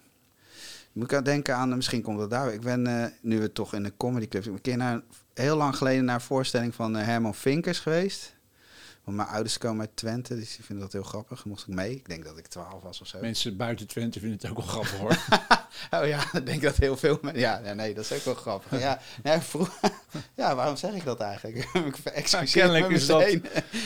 Moet 0.91 1.11
ik 1.11 1.25
denken 1.25 1.55
aan, 1.55 1.75
misschien 1.75 2.01
komt 2.01 2.19
het 2.19 2.29
daar. 2.29 2.53
Ik 2.53 2.61
ben, 2.61 2.87
uh, 2.87 3.05
nu 3.21 3.39
we 3.39 3.51
toch 3.51 3.73
in 3.73 3.83
de 3.83 3.93
comedy 3.97 4.27
club, 4.27 4.45
een 4.45 4.61
keer 4.61 4.77
naar, 4.77 5.01
heel 5.33 5.57
lang 5.57 5.75
geleden 5.75 6.05
naar 6.05 6.15
een 6.15 6.21
voorstelling 6.21 6.75
van 6.75 6.95
Herman 6.95 7.35
Vinkers 7.35 7.79
geweest. 7.79 8.33
Want 9.07 9.19
mijn 9.19 9.29
ouders 9.29 9.57
komen 9.57 9.79
uit 9.79 9.95
Twente, 9.95 10.35
dus 10.35 10.55
die 10.55 10.65
vinden 10.65 10.83
dat 10.83 10.93
heel 10.93 11.03
grappig. 11.03 11.45
moest 11.45 11.67
ik 11.67 11.73
mee. 11.73 11.91
Ik 11.91 12.09
denk 12.09 12.23
dat 12.23 12.37
ik 12.37 12.47
12 12.47 12.83
was 12.83 13.01
of 13.01 13.07
zo. 13.07 13.17
Mensen 13.21 13.57
buiten 13.57 13.87
Twente 13.87 14.19
vinden 14.19 14.37
het 14.41 14.49
ook 14.49 14.57
wel 14.57 14.65
grappig 14.65 14.97
hoor. 14.97 15.17
oh 15.99 16.07
ja, 16.07 16.23
ik 16.33 16.45
denk 16.45 16.61
dat 16.61 16.75
heel 16.75 16.97
veel 16.97 17.17
mensen... 17.21 17.41
Ja, 17.41 17.59
nee, 17.59 17.73
nee, 17.73 17.93
dat 17.93 18.03
is 18.03 18.13
ook 18.13 18.23
wel 18.23 18.33
grappig. 18.33 18.79
Ja, 18.79 18.99
nee, 19.23 19.39
vroeg... 19.39 19.79
ja 20.35 20.55
waarom 20.55 20.75
zeg 20.75 20.93
ik 20.93 21.03
dat 21.03 21.19
eigenlijk? 21.19 21.69
ik 22.15 22.31
nou, 22.31 22.45
kennelijk 22.45 22.89
is 22.89 23.05
dat 23.05 23.31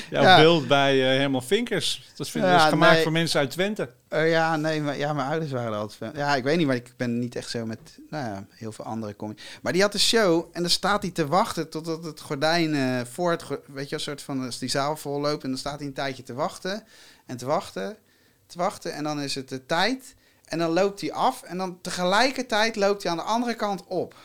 jouw 0.09 0.23
ja. 0.23 0.37
beeld 0.37 0.67
bij 0.67 0.95
uh, 0.95 1.19
Herman 1.19 1.43
Vinkers. 1.43 2.11
Dat 2.15 2.27
is, 2.27 2.33
ja, 2.33 2.67
gemaakt 2.67 3.01
voor 3.01 3.11
mensen 3.11 3.39
uit 3.39 3.51
Twente. 3.51 3.89
Uh, 4.09 4.29
ja, 4.29 4.55
nee, 4.55 4.81
maar, 4.81 4.97
ja, 4.97 5.13
mijn 5.13 5.27
ouders 5.27 5.51
waren 5.51 5.77
altijd. 5.77 6.15
Ja, 6.15 6.35
ik 6.35 6.43
weet 6.43 6.57
niet, 6.57 6.67
maar 6.67 6.75
ik 6.75 6.93
ben 6.97 7.19
niet 7.19 7.35
echt 7.35 7.49
zo 7.49 7.65
met 7.65 7.79
nou 8.09 8.25
ja, 8.25 8.45
heel 8.49 8.71
veel 8.71 8.85
andere 8.85 9.15
comedy. 9.15 9.41
Maar 9.61 9.73
die 9.73 9.81
had 9.81 9.93
een 9.93 9.99
show 9.99 10.47
en 10.51 10.61
dan 10.61 10.71
staat 10.71 11.01
hij 11.01 11.11
te 11.11 11.27
wachten 11.27 11.69
totdat 11.69 12.03
het 12.03 12.21
gordijn 12.21 12.73
uh, 12.73 13.01
voor 13.11 13.31
het... 13.31 13.43
Weet 13.65 13.89
je, 13.89 13.95
een 13.95 14.01
soort 14.01 14.21
van... 14.21 14.45
Als 14.45 14.59
die 14.59 14.69
zaal 14.69 14.97
vol 14.97 15.10
loopt 15.19 15.43
en 15.43 15.49
dan 15.49 15.59
staat 15.59 15.79
hij 15.79 15.87
een 15.87 15.93
tijdje 15.93 16.23
te 16.23 16.33
wachten. 16.33 16.83
En 17.25 17.37
te 17.37 17.45
wachten, 17.45 17.97
te 18.45 18.57
wachten. 18.57 18.93
En 18.93 19.03
dan 19.03 19.21
is 19.21 19.35
het 19.35 19.49
de 19.49 19.65
tijd... 19.65 20.15
En 20.51 20.57
dan 20.57 20.71
loopt 20.71 21.01
hij 21.01 21.11
af 21.11 21.43
en 21.43 21.57
dan 21.57 21.81
tegelijkertijd 21.81 22.75
loopt 22.75 23.03
hij 23.03 23.11
aan 23.11 23.17
de 23.17 23.23
andere 23.23 23.55
kant 23.55 23.83
op. 23.87 24.15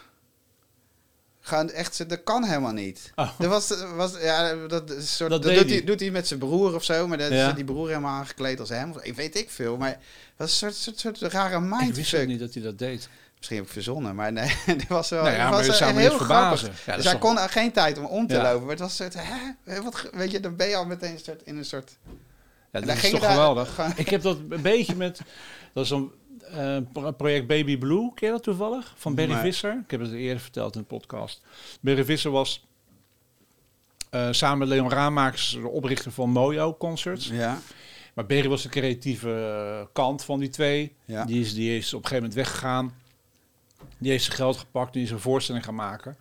Gaan 1.40 1.70
echt, 1.70 2.08
dat 2.08 2.24
kan 2.24 2.44
helemaal 2.44 2.72
niet. 2.72 3.12
Oh. 3.14 3.38
Dat 3.38 3.48
was, 3.48 3.84
was 3.94 4.20
ja, 4.20 4.66
dat, 4.66 4.92
soort, 4.98 5.30
dat, 5.30 5.42
doet, 5.42 5.52
hij, 5.52 5.84
doet 5.84 6.00
hij 6.00 6.10
met 6.10 6.26
zijn 6.26 6.40
broer 6.40 6.74
of 6.74 6.84
zo, 6.84 7.06
maar 7.06 7.18
dat 7.18 7.30
is 7.30 7.54
die 7.54 7.64
broer 7.64 7.88
helemaal 7.88 8.18
aangekleed 8.18 8.60
als 8.60 8.68
hem. 8.68 8.94
Ik 9.02 9.14
weet 9.14 9.36
ik 9.36 9.50
veel, 9.50 9.76
maar 9.76 9.98
dat 10.36 10.48
is 10.48 10.62
een 10.62 10.72
soort, 10.72 10.98
soort, 10.98 11.18
soort 11.18 11.32
rare 11.32 11.60
mindfuck. 11.60 11.88
Ik 11.88 11.94
wist 11.94 12.26
niet 12.26 12.40
dat 12.40 12.54
hij 12.54 12.62
dat 12.62 12.78
deed. 12.78 13.08
Misschien 13.48 13.56
heb 13.56 13.66
ik 13.66 13.72
verzonnen, 13.72 14.14
maar 14.14 14.32
nee, 14.32 14.54
dit 14.76 14.88
was 14.88 15.08
wel, 15.10 15.22
Nou 15.22 15.34
ja, 15.34 15.42
maar 15.42 15.50
was 15.50 15.60
je 15.60 15.66
wel 15.66 15.76
zou 15.76 15.94
me 15.94 16.00
heel 16.00 16.10
niet 16.12 16.20
grappig. 16.20 16.58
verbazen. 16.60 16.82
Ja, 16.86 16.96
dus 16.96 17.04
hij 17.04 17.12
toch- 17.12 17.22
kon 17.22 17.38
er 17.38 17.48
geen 17.48 17.72
tijd 17.72 17.98
om 17.98 18.04
om 18.04 18.26
te 18.26 18.34
Ja. 18.34 18.42
lopen. 18.42 18.60
Maar 18.60 18.70
het 18.70 18.78
was 18.80 18.98
een 18.98 19.10
soort, 19.12 19.26
hè? 19.64 19.82
Wat, 19.82 20.08
weet 20.12 20.30
je, 20.30 20.40
dan 20.40 20.56
ben 20.56 20.68
je 20.68 20.76
al 20.76 20.86
meteen 20.86 21.12
een 21.12 21.18
soort, 21.18 21.42
in 21.42 21.56
een 21.56 21.64
soort... 21.64 21.96
Ja, 22.72 22.80
dat 22.80 22.88
is 22.96 23.00
ging 23.00 23.18
toch 23.18 23.30
geweldig. 23.30 23.74
gewoon- 23.74 23.92
Ik 23.96 24.08
heb 24.08 24.22
dat 24.22 24.36
een 24.48 24.62
beetje 24.62 24.96
met... 24.96 25.20
Dat 25.72 25.84
is 25.84 25.90
een 25.90 26.10
eh, 26.52 26.76
pro- 26.92 27.12
project 27.12 27.46
Baby 27.46 27.78
Blue. 27.78 28.10
Ken 28.14 28.26
je 28.26 28.32
dat 28.34 28.42
toevallig? 28.42 28.94
Van 28.96 29.14
Barry 29.14 29.32
Nee. 29.32 29.40
Visser. 29.40 29.78
Ik 29.84 29.90
heb 29.90 30.00
het 30.00 30.12
eerder 30.12 30.40
verteld 30.40 30.74
in 30.74 30.80
de 30.80 30.86
podcast. 30.86 31.40
Barry 31.80 32.04
Visser 32.04 32.30
was 32.30 32.66
eh, 34.10 34.28
samen 34.30 34.58
met 34.58 34.68
Leon 34.68 34.90
Raamakers 34.90 35.50
de 35.62 35.68
oprichter 35.68 36.12
van 36.12 36.30
Mojo 36.30 36.74
Concerts. 36.76 37.28
Ja, 37.28 37.58
Maar 38.14 38.26
Barry 38.26 38.48
was 38.48 38.62
de 38.62 38.68
creatieve 38.68 39.30
eh, 39.80 39.86
kant 39.92 40.24
van 40.24 40.38
die 40.38 40.48
twee. 40.48 40.94
ja. 41.04 41.24
Die, 41.24 41.40
is, 41.40 41.54
die 41.54 41.76
is 41.78 41.94
op 41.94 42.02
een 42.02 42.08
gegeven 42.08 42.28
moment 42.28 42.46
weggegaan. 42.48 42.94
Die 43.98 44.10
heeft 44.10 44.24
zijn 44.24 44.36
geld 44.36 44.56
gepakt. 44.56 44.92
Die 44.92 45.02
is 45.02 45.10
een 45.10 45.20
voorstelling 45.20 45.64
gaan 45.64 45.74
maken. 45.74 46.16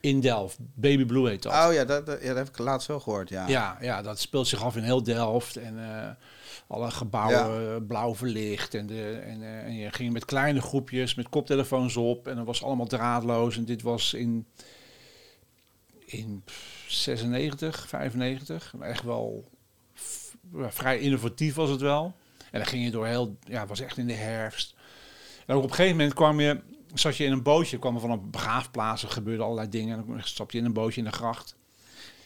In 0.00 0.20
Delft. 0.20 0.56
Baby 0.58 1.04
Blue 1.04 1.28
heet 1.28 1.42
dat. 1.42 1.52
Oh 1.52 1.72
ja 1.72 1.84
dat, 1.84 2.06
dat, 2.06 2.22
ja, 2.22 2.28
dat 2.28 2.36
heb 2.36 2.48
ik 2.48 2.58
laatst 2.58 2.88
wel 2.88 3.00
gehoord, 3.00 3.28
ja. 3.28 3.48
Ja, 3.48 3.78
ja, 3.80 4.02
dat 4.02 4.20
speelt 4.20 4.46
zich 4.46 4.62
af 4.62 4.76
in 4.76 4.82
heel 4.82 5.02
Delft. 5.02 5.56
En 5.56 5.78
eh, 5.78 6.10
alle 6.66 6.90
gebouwen 6.90 7.74
eh, 7.74 7.86
blauw 7.86 8.14
verlicht. 8.14 8.74
En, 8.74 8.86
de, 8.86 9.22
en, 9.26 9.42
eh, 9.42 9.64
en 9.64 9.74
je 9.74 9.92
ging 9.92 10.12
met 10.12 10.24
kleine 10.24 10.60
groepjes, 10.60 11.14
met 11.14 11.28
koptelefoons 11.28 11.96
op. 11.96 12.28
En 12.28 12.36
dat 12.36 12.46
was 12.46 12.62
allemaal 12.62 12.86
draadloos. 12.86 13.56
En 13.56 13.64
dit 13.64 13.82
was 13.82 14.14
in, 14.14 14.46
in 16.04 16.44
96, 16.86 17.88
95. 17.88 18.74
Echt 18.80 19.02
wel 19.02 19.50
vrij 20.52 20.98
innovatief 20.98 21.54
was 21.54 21.70
het 21.70 21.80
wel. 21.80 22.14
En 22.50 22.60
dan 22.60 22.68
ging 22.68 22.84
je 22.84 22.90
door 22.90 23.06
heel... 23.06 23.36
Ja, 23.40 23.60
het 23.60 23.68
was 23.68 23.80
echt 23.80 23.96
in 23.96 24.06
de 24.06 24.12
herfst. 24.12 24.74
En 25.46 25.54
ook 25.54 25.62
op 25.62 25.68
een 25.68 25.74
gegeven 25.74 25.96
moment 25.96 26.14
kwam 26.14 26.40
je... 26.40 26.60
Zat 26.94 27.16
je 27.16 27.24
in 27.24 27.32
een 27.32 27.42
bootje, 27.42 27.78
kwam 27.78 27.94
er 27.94 28.00
van 28.00 28.10
een 28.10 28.30
begraafplaats, 28.30 29.02
er 29.02 29.08
gebeurden 29.08 29.44
allerlei 29.44 29.68
dingen. 29.68 29.98
En 29.98 30.04
dan 30.08 30.20
stap 30.22 30.50
je 30.50 30.58
in 30.58 30.64
een 30.64 30.72
bootje 30.72 30.98
in 31.00 31.06
de 31.06 31.12
gracht. 31.12 31.56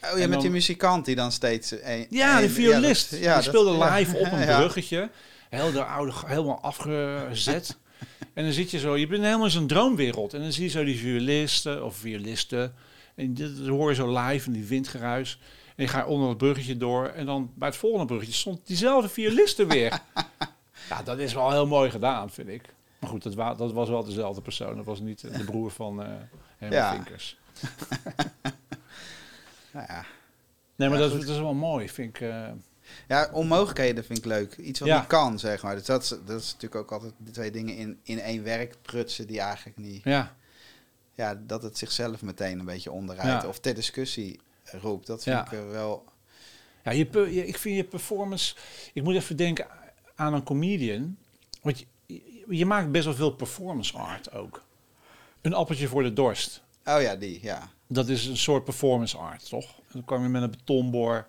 Oh 0.04 0.08
ja, 0.10 0.10
En 0.12 0.18
met 0.20 0.30
dan- 0.32 0.40
die 0.40 0.50
muzikant 0.50 1.04
die 1.04 1.14
dan 1.14 1.32
steeds... 1.32 1.70
Een, 1.70 2.06
Ja, 2.10 2.36
een- 2.36 2.42
de 2.42 2.50
violist. 2.50 3.10
dat- 3.10 3.20
die 3.20 3.28
dat- 3.28 3.44
speelde 3.44 3.70
ja. 3.76 3.94
live 3.96 4.16
op 4.16 4.32
een 4.32 4.38
Ja. 4.46 4.58
bruggetje. 4.58 5.10
Heel 5.50 5.72
de 5.72 5.84
oude, 5.84 6.12
helemaal 6.26 6.60
afgezet. 6.60 7.76
en 8.34 8.44
dan 8.44 8.52
zit 8.52 8.70
je 8.70 8.78
zo, 8.78 8.96
je 8.96 9.06
bent 9.06 9.22
helemaal 9.22 9.44
in 9.44 9.50
zo'n 9.50 9.66
droomwereld. 9.66 10.34
En 10.34 10.40
dan 10.40 10.52
zie 10.52 10.62
je 10.64 10.70
zo 10.70 10.84
die 10.84 10.98
violisten 10.98 11.84
of 11.84 11.96
violisten. 11.96 12.74
En 13.14 13.34
dit 13.34 13.66
hoor 13.66 13.88
je 13.88 13.94
zo 13.94 14.18
live 14.18 14.46
in 14.46 14.52
die 14.52 14.64
windgeruis. 14.64 15.40
En 15.76 15.84
je 15.84 15.90
gaat 15.90 16.06
onder 16.06 16.28
het 16.28 16.38
bruggetje 16.38 16.76
door. 16.76 17.06
En 17.06 17.26
dan 17.26 17.50
bij 17.54 17.68
het 17.68 17.76
volgende 17.76 18.06
bruggetje 18.06 18.34
stond 18.34 18.66
diezelfde 18.66 19.08
violist 19.08 19.58
er 19.58 19.66
weer. 19.68 19.98
ja, 20.90 21.02
dat 21.04 21.18
is 21.18 21.32
wel 21.34 21.50
heel 21.50 21.66
mooi 21.66 21.90
gedaan, 21.90 22.30
vind 22.30 22.48
ik. 22.48 22.62
Maar 22.98 23.10
goed, 23.10 23.22
dat, 23.22 23.34
wa- 23.34 23.54
dat 23.54 23.72
was 23.72 23.88
wel 23.88 24.04
dezelfde 24.04 24.40
persoon. 24.42 24.76
Dat 24.76 24.84
was 24.84 25.00
niet 25.00 25.20
de 25.20 25.44
broer 25.44 25.70
van 25.70 26.02
eh 26.02 26.08
Herman 26.58 26.78
Ja. 26.78 26.92
Vinkers. 26.94 27.38
Nou 29.72 29.86
ja. 29.88 30.04
Nee, 30.76 30.88
maar 30.88 30.98
Ja, 30.98 31.04
dat, 31.04 31.12
is, 31.12 31.16
goed. 31.18 31.26
dat 31.26 31.36
is 31.36 31.42
wel 31.42 31.54
mooi, 31.54 31.88
vind 31.88 32.14
ik. 32.16 32.20
eh. 32.20 32.48
Ja, 33.08 33.28
onmogelijkheden 33.32 34.04
vind 34.04 34.18
ik 34.18 34.24
leuk. 34.24 34.56
Iets 34.56 34.78
wat 34.80 34.88
Ja. 34.88 34.98
niet 34.98 35.06
kan, 35.06 35.38
zeg 35.38 35.62
maar. 35.62 35.74
Dus 35.76 35.84
dat 35.84 36.02
is, 36.02 36.08
dat 36.08 36.40
is 36.40 36.52
natuurlijk 36.52 36.74
ook 36.82 36.92
altijd 36.92 37.12
de 37.16 37.30
twee 37.30 37.50
dingen 37.50 37.76
in, 37.76 37.98
in 38.02 38.20
één 38.20 38.42
werk 38.42 38.74
prutsen 38.82 39.26
die 39.26 39.40
eigenlijk 39.40 39.76
niet... 39.78 40.04
ja, 40.04 40.36
Ja, 41.14 41.34
dat 41.46 41.62
het 41.62 41.78
zichzelf 41.78 42.22
meteen 42.22 42.58
een 42.58 42.64
beetje 42.64 42.90
onderuit 42.92 43.44
of 43.46 43.58
ter 43.58 43.74
discussie 43.74 44.40
roept. 44.64 45.06
Dat 45.06 45.22
vind 45.22 45.38
ik 45.46 45.52
eh, 45.52 45.70
wel... 45.70 46.04
Ja, 46.84 46.90
je- 46.90 47.46
ik 47.46 47.58
vind 47.58 47.76
je 47.76 47.84
performance. 47.84 48.54
Ik 48.92 49.02
moet 49.02 49.14
even 49.14 49.36
denken 49.36 49.66
aan 50.14 50.34
een 50.34 50.42
comedian. 50.44 51.16
Want 51.62 51.84
je, 52.48 52.66
maakt 52.66 52.90
best 52.92 53.04
wel 53.04 53.14
veel 53.14 53.30
performance 53.30 53.96
art 53.96 54.32
ook. 54.32 54.62
Een 55.40 55.54
appeltje 55.54 55.88
voor 55.88 56.02
de 56.02 56.12
dorst. 56.12 56.62
Oh 56.84 57.00
ja, 57.02 57.16
die, 57.16 57.38
ja. 57.42 57.68
Dat 57.86 58.08
is 58.08 58.26
een 58.26 58.36
soort 58.36 58.64
performance 58.64 59.16
art, 59.16 59.48
toch? 59.48 59.74
Dan 59.92 60.04
kwam 60.04 60.22
je 60.22 60.28
met 60.28 60.42
een 60.42 60.50
betonboor, 60.50 61.26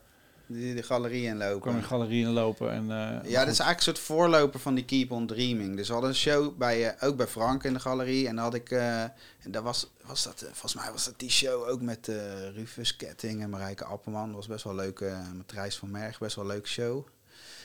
Die 0.47 0.75
de 0.75 0.83
galerie 0.83 1.21
kwam 1.27 1.37
je 1.39 1.45
inlopen. 1.45 1.75
in 1.75 1.83
galerieën 1.83 2.29
lopen 2.29 2.71
en. 2.71 2.81
eh, 2.91 3.29
Ja, 3.31 3.39
dat 3.45 3.53
is 3.53 3.59
eigenlijk 3.59 3.77
een 3.77 3.83
soort 3.83 3.99
voorloper 3.99 4.59
van 4.59 4.75
die 4.75 4.85
Keep 4.85 5.11
on 5.11 5.27
Dreaming. 5.27 5.75
Dus 5.75 5.87
we 5.87 5.93
hadden 5.93 6.11
een 6.11 6.17
show 6.17 6.57
bij, 6.57 6.89
eh, 6.95 7.07
ook 7.07 7.15
bij 7.17 7.27
Frank 7.27 7.63
in 7.63 7.73
de 7.73 7.79
galerie. 7.79 8.27
En 8.27 8.35
dan 8.35 8.43
had 8.43 8.53
ik, 8.53 8.71
eh, 8.71 9.01
en 9.03 9.11
daar 9.51 9.63
was, 9.63 9.89
was 10.05 10.23
dat, 10.23 10.39
volgens 10.51 10.75
mij 10.75 10.91
was 10.91 11.05
dat 11.05 11.19
die 11.19 11.29
show 11.31 11.67
ook 11.69 11.81
met 11.81 12.07
Rufus 12.55 12.95
Ketting 12.95 13.41
en 13.41 13.49
Marijke 13.49 13.85
Appelman. 13.85 14.25
Dat 14.27 14.35
was 14.35 14.47
best 14.47 14.63
wel 14.63 14.75
leuk, 14.75 14.99
met 15.33 15.47
Thijs 15.47 15.77
van 15.77 15.91
Merg, 15.91 16.19
best 16.19 16.35
wel 16.35 16.45
een 16.45 16.51
leuke 16.51 16.67
show. 16.67 17.07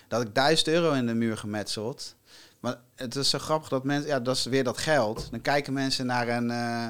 Daar 0.08 0.18
had 0.18 0.28
ik 0.28 0.34
1000 0.34 0.68
euro 0.68 0.92
in 0.92 1.06
de 1.06 1.14
muur 1.14 1.36
gemetseld. 1.36 2.14
Maar 2.64 2.76
het 2.94 3.16
is 3.16 3.30
zo 3.30 3.38
grappig 3.38 3.68
dat 3.68 3.84
mensen, 3.84 4.08
ja, 4.08 4.20
dat 4.20 4.36
is 4.36 4.44
weer 4.44 4.64
dat 4.64 4.78
geld. 4.78 5.30
Dan 5.30 5.40
kijken 5.40 5.72
mensen 5.72 6.06
naar 6.06 6.28
een, 6.28 6.50
eh, 6.50 6.86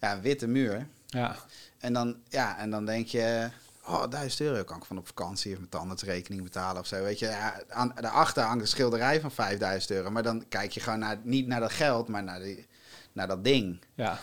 ja, 0.00 0.20
witte 0.20 0.46
muur. 0.46 0.86
Ja, 1.06 1.36
En 1.78 1.92
dan, 1.92 2.16
ja, 2.28 2.58
en 2.58 2.70
dan 2.70 2.84
denk 2.84 3.06
je, 3.06 3.48
oh, 3.86 4.04
1000 4.08 4.40
euro 4.40 4.64
kan 4.64 4.76
ik 4.76 4.84
van 4.84 4.98
op 4.98 5.06
vakantie 5.06 5.52
of 5.52 5.58
mijn 5.58 5.70
tandartsrekening 5.70 6.42
betalen 6.42 6.80
of 6.80 6.86
zo. 6.86 7.02
Weet 7.02 7.18
je, 7.18 7.26
ja, 7.26 7.62
aan, 7.68 7.92
daarachter 8.00 8.42
hangt 8.42 8.62
een 8.62 8.68
schilderij 8.68 9.20
van 9.20 9.30
5000 9.30 9.92
euro. 9.92 10.10
Maar 10.10 10.22
dan 10.22 10.48
kijk 10.48 10.72
je 10.72 10.80
gewoon 10.80 10.98
naar, 10.98 11.18
niet 11.22 11.46
naar 11.46 11.60
dat 11.60 11.72
geld, 11.72 12.08
maar 12.08 12.22
naar, 12.22 12.40
die, 12.40 12.66
naar 13.12 13.26
dat 13.28 13.44
ding. 13.44 13.82
ja. 13.94 14.18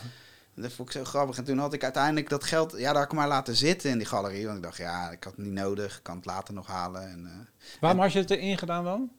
En 0.54 0.64
dat 0.64 0.72
vond 0.72 0.88
ik 0.88 0.96
zo 0.96 1.04
grappig. 1.04 1.38
En 1.38 1.44
toen 1.44 1.58
had 1.58 1.72
ik 1.72 1.82
uiteindelijk 1.82 2.28
dat 2.28 2.44
geld, 2.44 2.72
ja, 2.76 2.86
dat 2.86 2.96
had 2.96 3.04
ik 3.04 3.12
maar 3.12 3.28
laten 3.28 3.56
zitten 3.56 3.90
in 3.90 3.98
die 3.98 4.06
galerie. 4.06 4.44
Want 4.44 4.56
ik 4.56 4.62
dacht, 4.62 4.76
ja, 4.76 5.10
ik 5.10 5.24
had 5.24 5.36
het 5.36 5.44
niet 5.44 5.54
nodig, 5.54 5.96
ik 5.96 6.02
kan 6.02 6.16
het 6.16 6.24
later 6.24 6.54
nog 6.54 6.66
halen. 6.66 7.10
En, 7.10 7.26
eh, 7.26 7.78
Waarom 7.80 8.00
had 8.00 8.12
je 8.12 8.18
het 8.18 8.30
erin 8.30 8.58
gedaan 8.58 8.84
dan? 8.84 9.10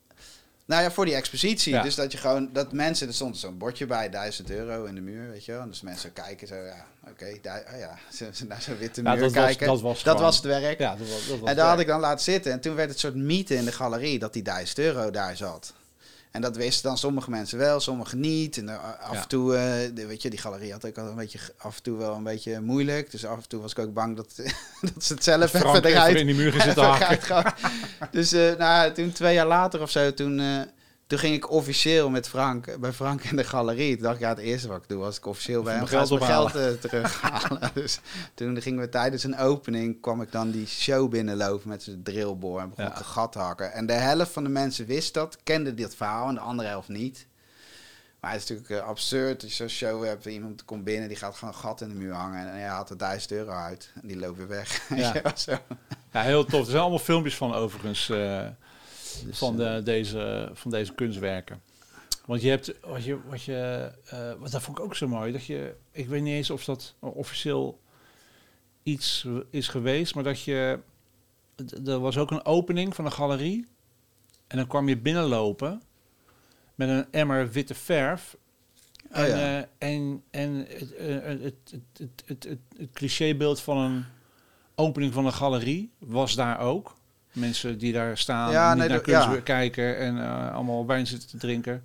Nou 0.70 0.84
ja, 0.84 0.92
voor 0.92 1.06
die 1.06 1.16
expositie. 1.16 1.74
Ja. 1.74 1.82
Dus 1.82 1.96
dat 1.96 2.12
je 2.12 2.18
gewoon, 2.18 2.50
dat 2.54 2.72
mensen, 2.72 3.08
er 3.08 3.14
stond 3.14 3.38
zo'n 3.38 3.58
bordje 3.58 3.86
bij, 3.86 4.10
1000 4.10 4.50
euro 4.52 4.84
in 4.86 4.96
de 4.96 5.02
muur, 5.02 5.30
weet 5.30 5.46
je 5.46 5.52
wel. 5.52 5.62
En 5.62 5.68
dus 5.70 5.82
mensen 5.82 6.14
kijken 6.14 6.48
zo, 6.48 6.56
ja, 6.56 6.86
oké, 7.10 7.26
du- 7.42 7.50
oh 7.74 7.80
ja, 7.80 7.98
ze, 8.34 8.46
naar 8.48 8.62
zo'n 8.62 8.78
witte 8.78 9.02
Ja, 9.02 9.12
muur 9.14 9.22
dat 9.22 9.34
was- 9.34 9.44
kijken. 9.46 9.68
dat 9.68 9.82
was 9.82 10.04
dat 10.04 10.20
was 10.20 10.36
het 10.36 10.46
werk. 10.46 10.80
Ja, 10.80 10.96
dat 10.96 11.08
was, 11.10 11.28
dat 11.28 11.40
was 11.40 11.50
En 11.50 11.56
daar 11.56 11.70
had 11.70 11.80
ik 11.80 11.88
dan 11.88 12.00
laten 12.00 12.24
zitten. 12.24 12.52
En 12.52 12.60
toen 12.60 12.76
werd 12.76 12.90
het 12.90 13.00
soort 13.00 13.16
mythe 13.16 13.56
in 13.56 13.66
de 13.66 13.72
galerie 13.72 14.20
dat 14.20 14.34
die 14.34 14.44
1000 14.44 14.80
euro 14.80 15.12
daar 15.12 15.38
zat. 15.38 15.74
En 16.32 16.42
dat 16.42 16.56
wisten 16.58 16.84
dan 16.90 16.98
sommige 16.98 17.30
mensen 17.30 17.58
wel, 17.58 17.80
sommige 17.80 18.16
niet. 18.16 18.58
En 18.58 18.70
eh, 18.70 18.76
af 19.02 19.14
Ja. 19.14 19.22
en 19.22 19.28
toe, 19.28 19.56
eh, 19.56 19.96
de- 19.96 20.06
weet 20.06 20.22
je, 20.22 20.30
die 20.30 20.40
galerie 20.40 20.72
had 20.72 20.86
ook 20.86 20.98
al 20.98 21.08
een 21.08 21.16
beetje, 21.16 21.40
af 21.58 21.76
en 21.78 21.84
toe 21.84 21.98
wel 21.98 22.16
een 22.16 22.24
beetje 22.24 22.62
moeilijk. 22.62 23.12
Dus 23.12 23.26
af 23.26 23.38
en 23.38 23.48
toe 23.48 23.62
was 23.62 23.72
ik 23.72 23.80
ook 23.80 23.94
bang 23.94 24.16
dat, 24.16 24.36
dat 24.94 25.04
ze 25.04 25.14
het 25.14 25.24
zelf 25.24 25.50
Frank 25.50 25.76
even 25.76 25.90
eruit 25.90 26.16
in 26.18 26.26
die 26.26 26.36
muur 26.36 26.52
gaan. 26.62 27.54
Dus 28.12 28.32
eh, 28.32 28.56
nou, 28.58 28.92
toen 28.94 29.12
twee 29.12 29.34
jaar 29.34 29.48
later 29.48 29.82
of 29.82 29.90
zo, 29.92 30.14
toen, 30.14 30.42
toen 31.10 31.20
ging 31.20 31.36
ik 31.36 31.50
officieel 31.52 32.10
met 32.10 32.28
Frank, 32.30 32.80
bij 32.80 32.94
Frank 32.94 33.24
in 33.24 33.36
de 33.36 33.44
galerie. 33.44 33.94
Toen 33.94 34.04
dacht 34.04 34.16
ik, 34.16 34.22
ja, 34.22 34.30
het 34.30 34.38
eerste 34.38 34.68
wat 34.68 34.78
ik 34.84 34.90
doe 34.90 34.98
was 35.00 35.18
ik 35.18 35.26
officieel 35.26 35.64
bij 35.64 35.76
hem 35.76 35.86
geld 35.86 36.08
ga 36.08 36.16
eens 36.16 36.28
mijn 36.28 36.32
ophalen. 36.32 36.52
geld 36.52 36.76
eh, 36.76 36.90
terughalen. 36.90 37.72
dus 37.74 38.00
toen 38.34 38.62
gingen 38.62 38.80
we 38.80 38.90
tijdens 38.90 39.24
een 39.24 39.38
opening, 39.38 40.02
kwam 40.02 40.22
ik 40.22 40.32
dan 40.32 40.52
die 40.52 40.68
show 40.68 41.10
binnenlopen 41.10 41.70
met 41.70 41.84
zijn 41.84 42.04
drillboor 42.04 42.60
en 42.60 42.70
begon 42.70 42.86
Ja. 42.86 42.98
een 42.98 43.06
gat 43.06 43.32
te 43.32 43.40
hakken. 43.40 43.72
En 43.74 43.86
de 43.86 43.94
helft 43.94 44.32
van 44.32 44.44
de 44.44 44.50
mensen 44.50 44.86
wist 44.86 45.14
dat, 45.14 45.38
kende 45.44 45.74
dit 45.74 45.96
verhaal 45.96 46.28
en 46.28 46.34
de 46.34 46.40
andere 46.40 46.70
helft 46.70 46.88
niet. 46.90 47.28
Maar 48.20 48.32
het 48.32 48.44
is 48.44 48.50
natuurlijk 48.50 48.82
eh, 48.82 48.88
absurd 48.88 49.42
als 49.44 49.52
je 49.52 49.58
zo'n 49.58 49.68
show 49.90 50.04
hebt. 50.06 50.26
Iemand 50.26 50.66
komt 50.66 50.84
binnen, 50.84 51.08
die 51.08 51.18
gaat 51.18 51.36
gewoon 51.36 51.54
een 51.54 51.60
gat 51.60 51.82
in 51.82 51.90
de 51.90 51.96
muur 51.96 52.14
hangen. 52.14 52.40
En 52.40 52.48
hij 52.52 52.64
haalt 52.68 52.90
er 52.90 52.98
1000 52.98 53.32
euro 53.32 53.52
uit. 53.52 53.92
En 54.02 54.08
die 54.08 54.18
loopt 54.20 54.38
weer 54.38 54.48
weg. 54.48 54.82
Ja. 54.96 55.14
Ja, 55.24 55.36
zo. 55.36 55.58
Ja, 56.12 56.22
heel 56.22 56.46
tof. 56.46 56.60
Er 56.60 56.66
zijn 56.70 56.82
allemaal 56.82 57.00
filmpjes 57.00 57.36
van 57.36 57.54
overigens. 57.54 58.10
eh, 58.10 58.46
Dus, 59.26 59.38
van, 59.38 59.62
eh, 59.62 59.76
de, 59.76 59.84
deze, 59.84 60.50
van 60.54 60.72
deze 60.72 60.94
kunstwerken. 60.94 61.62
Want 62.26 62.42
je 62.42 62.50
hebt, 62.50 62.74
wat 62.82 63.04
je, 63.04 63.18
wat 63.30 63.44
je, 63.44 63.92
eh, 64.06 64.34
wat 64.40 64.52
dat 64.52 64.62
vond 64.62 64.78
ik 64.78 64.84
ook 64.84 64.96
zo 64.96 65.08
mooi, 65.08 65.32
dat 65.32 65.46
je, 65.46 65.76
ik 65.92 66.08
weet 66.08 66.22
niet 66.22 66.34
eens 66.34 66.50
of 66.50 66.64
dat 66.64 66.96
officieel 67.00 67.80
iets 68.84 69.28
is 69.50 69.68
geweest, 69.68 70.16
maar 70.16 70.24
dat 70.24 70.42
je, 70.42 70.80
er 71.86 72.00
was 72.00 72.18
ook 72.18 72.32
een 72.32 72.46
opening 72.46 72.96
van 72.96 73.06
een 73.06 73.12
galerie 73.12 73.68
en 74.48 74.58
dan 74.58 74.68
kwam 74.68 74.90
je 74.90 74.98
binnenlopen 74.98 75.82
met 76.76 76.90
een 76.90 77.12
emmer 77.12 77.52
witte 77.52 77.76
verf 77.76 78.38
Oh 79.12 79.18
en, 79.20 79.28
ja. 79.28 79.60
eh, 79.60 79.66
en, 79.78 80.24
en 80.30 80.56
het, 80.56 80.96
eh, 80.96 81.08
het, 81.08 81.42
het, 81.42 81.56
het, 81.72 81.82
het, 81.98 82.24
het, 82.26 82.44
het, 82.44 82.60
het 82.78 82.90
clichébeeld 82.94 83.62
van 83.62 83.78
een 83.78 84.06
opening 84.76 85.14
van 85.14 85.26
een 85.26 85.34
galerie 85.34 85.92
was 85.98 86.36
daar 86.36 86.60
ook. 86.60 86.98
Mensen 87.40 87.78
die 87.78 87.94
daar 87.94 88.18
staan, 88.18 88.52
Ja, 88.52 88.70
niet 88.70 88.78
nee, 88.80 88.88
naar 88.90 88.98
dat- 88.98 89.06
kunst 89.06 89.36
ja. 89.36 89.42
kijken 89.44 89.98
en 89.98 90.18
eh, 90.24 90.54
allemaal 90.54 90.86
wijn 90.86 91.08
zitten 91.08 91.30
te 91.30 91.38
drinken. 91.38 91.84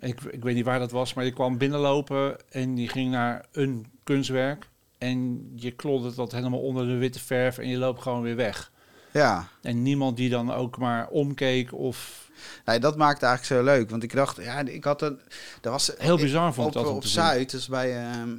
Ik, 0.00 0.20
ik 0.20 0.42
weet 0.42 0.54
niet 0.54 0.64
waar 0.64 0.78
dat 0.78 0.90
was, 0.90 1.14
maar 1.14 1.24
je 1.24 1.32
kwam 1.32 1.58
binnenlopen 1.58 2.36
en 2.50 2.74
die 2.74 2.88
ging 2.88 3.10
naar 3.10 3.44
een 3.52 3.86
kunstwerk. 4.04 4.68
En 4.98 5.50
je 5.56 5.70
klodde 5.70 6.14
dat 6.14 6.32
helemaal 6.32 6.60
onder 6.60 6.86
de 6.86 6.96
witte 6.96 7.18
verf 7.20 7.58
en 7.58 7.68
je 7.68 7.76
loopt 7.76 8.02
gewoon 8.02 8.22
weer 8.22 8.36
weg. 8.36 8.70
ja. 9.10 9.48
En 9.62 9.82
niemand 9.82 10.16
die 10.16 10.30
dan 10.30 10.52
ook 10.52 10.78
maar 10.78 11.08
omkeek 11.08 11.72
of... 11.74 12.28
Nee, 12.64 12.78
dat 12.80 12.96
maakte 12.96 13.26
eigenlijk 13.26 13.60
zo 13.60 13.72
leuk. 13.76 13.90
Want 13.90 14.02
ik 14.02 14.12
dacht, 14.14 14.36
ja, 14.42 14.58
ik 14.60 14.84
had 14.84 15.02
een... 15.02 15.20
Dat 15.60 15.72
was 15.72 15.92
Heel 15.98 16.16
bizar 16.16 16.54
vond 16.54 16.66
op, 16.68 16.76
ik 16.76 16.82
dat 16.86 16.92
op. 16.96 17.04
Zuid, 17.04 17.50
dus 17.50 17.68
bij 17.68 17.96
ehm 18.02 18.30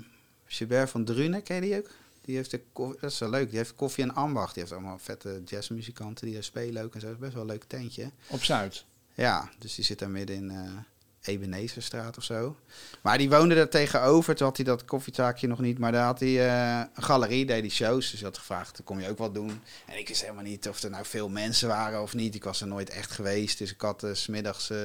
Gilbert 0.45 0.89
van 0.89 1.03
Drunen, 1.05 1.43
ken 1.43 1.55
je 1.55 1.61
die 1.61 1.77
ook? 1.77 1.89
Die 2.25 2.35
heeft 2.35 2.51
de 2.51 2.61
koffie, 2.73 2.99
dat 3.01 3.11
is 3.11 3.19
wel 3.19 3.29
leuk. 3.29 3.49
Die 3.49 3.57
heeft 3.57 3.75
koffie 3.75 4.03
en 4.03 4.15
ambacht. 4.15 4.53
Die 4.53 4.63
heeft 4.63 4.75
allemaal 4.75 4.97
vette 4.97 5.41
jazzmuzikanten 5.45 6.25
die 6.25 6.33
daar 6.33 6.43
spelen 6.43 6.83
ook 6.83 6.93
en 6.93 6.99
zo. 6.99 7.05
Dat 7.05 7.15
is 7.15 7.21
best 7.21 7.33
wel 7.33 7.41
een 7.41 7.49
leuk 7.49 7.63
tentje. 7.63 8.11
Op 8.27 8.43
Zuid. 8.43 8.85
Ja, 9.13 9.49
dus 9.59 9.75
die 9.75 9.85
zit 9.85 9.99
daar 9.99 10.09
midden 10.09 10.35
in, 10.35 10.51
eh, 10.51 10.71
Ebenezerstraat 11.23 12.17
of 12.17 12.23
zo. 12.23 12.55
Maar 13.01 13.17
die 13.17 13.29
woonde 13.29 13.55
daar 13.55 13.69
tegenover. 13.69 14.35
Toen 14.35 14.47
had 14.47 14.55
hij 14.55 14.65
dat 14.65 14.85
koffietaakje 14.85 15.47
nog 15.47 15.59
niet. 15.59 15.79
Maar 15.79 15.91
daar 15.91 16.05
had 16.05 16.19
hij 16.19 16.47
eh, 16.47 16.85
een 16.93 17.03
galerie, 17.03 17.45
deed 17.45 17.59
hij 17.59 17.69
shows. 17.69 18.11
Dus 18.11 18.19
hij 18.19 18.29
had 18.29 18.37
gevraagd, 18.37 18.81
kom 18.83 18.99
je 18.99 19.09
ook 19.09 19.17
wat 19.17 19.33
doen? 19.33 19.61
En 19.85 19.97
ik 19.97 20.07
wist 20.07 20.21
helemaal 20.21 20.43
niet 20.43 20.69
of 20.69 20.83
er 20.83 20.89
nou 20.89 21.05
veel 21.05 21.29
mensen 21.29 21.67
waren 21.67 22.01
of 22.01 22.13
niet. 22.13 22.35
Ik 22.35 22.43
was 22.43 22.61
er 22.61 22.67
nooit 22.67 22.89
echt 22.89 23.11
geweest. 23.11 23.57
Dus 23.57 23.71
ik 23.71 23.81
had 23.81 24.03
uh, 24.03 24.13
smiddags 24.13 24.69
uh, 24.69 24.77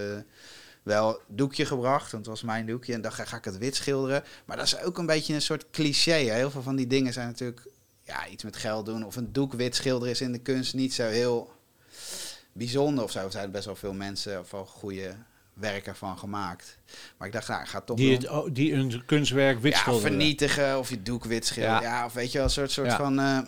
wel 0.88 1.20
doekje 1.26 1.66
gebracht. 1.66 2.12
Want 2.12 2.26
het 2.26 2.34
was 2.34 2.42
mijn 2.42 2.66
doekje. 2.66 2.92
En 2.92 3.00
dacht, 3.00 3.28
ga 3.28 3.36
ik 3.36 3.44
het 3.44 3.58
wit 3.58 3.76
schilderen? 3.76 4.24
Maar 4.44 4.56
dat 4.56 4.66
is 4.66 4.80
ook 4.80 4.98
een 4.98 5.06
beetje 5.06 5.34
een 5.34 5.42
soort 5.42 5.70
cliché. 5.70 6.12
Hè? 6.12 6.34
Heel 6.34 6.50
veel 6.50 6.62
van 6.62 6.76
die 6.76 6.86
dingen 6.86 7.12
zijn 7.12 7.26
natuurlijk 7.26 7.66
ja, 8.02 8.26
iets 8.26 8.44
met 8.44 8.56
geld 8.56 8.86
doen. 8.86 9.04
Of 9.04 9.16
een 9.16 9.32
doek 9.32 9.52
wit 9.52 9.76
schilderen 9.76 10.12
is 10.12 10.20
in 10.20 10.32
de 10.32 10.38
kunst 10.38 10.74
niet 10.74 10.94
zo 10.94 11.04
heel 11.04 11.52
bijzonder 12.52 13.04
of 13.04 13.10
zo. 13.10 13.18
Er 13.18 13.30
zijn 13.30 13.50
best 13.50 13.64
wel 13.64 13.76
veel 13.76 13.94
mensen 13.94 14.40
of 14.40 14.50
wel 14.50 14.66
goede 14.66 15.14
werk 15.54 15.86
ervan 15.86 16.18
gemaakt. 16.18 16.78
Maar 17.16 17.26
ik 17.26 17.34
dacht, 17.34 17.48
nou, 17.48 17.60
ik 17.62 17.68
ga 17.68 17.80
toch 17.80 17.96
die, 17.96 18.12
het, 18.12 18.28
oh, 18.28 18.48
die 18.52 18.72
een 18.72 19.04
kunstwerk 19.04 19.60
wit 19.60 19.72
ja, 19.72 19.94
vernietigen 19.94 20.78
of 20.78 20.90
je 20.90 21.02
doek 21.02 21.24
wit 21.24 21.46
schilderen. 21.46 21.82
Ja. 21.82 21.98
ja. 21.98 22.04
of 22.04 22.12
weet 22.12 22.32
je 22.32 22.38
wel, 22.38 22.46
een 22.46 22.52
soort, 22.52 22.70
soort 22.70 22.92
van... 22.92 23.20
Uh, 23.20 23.38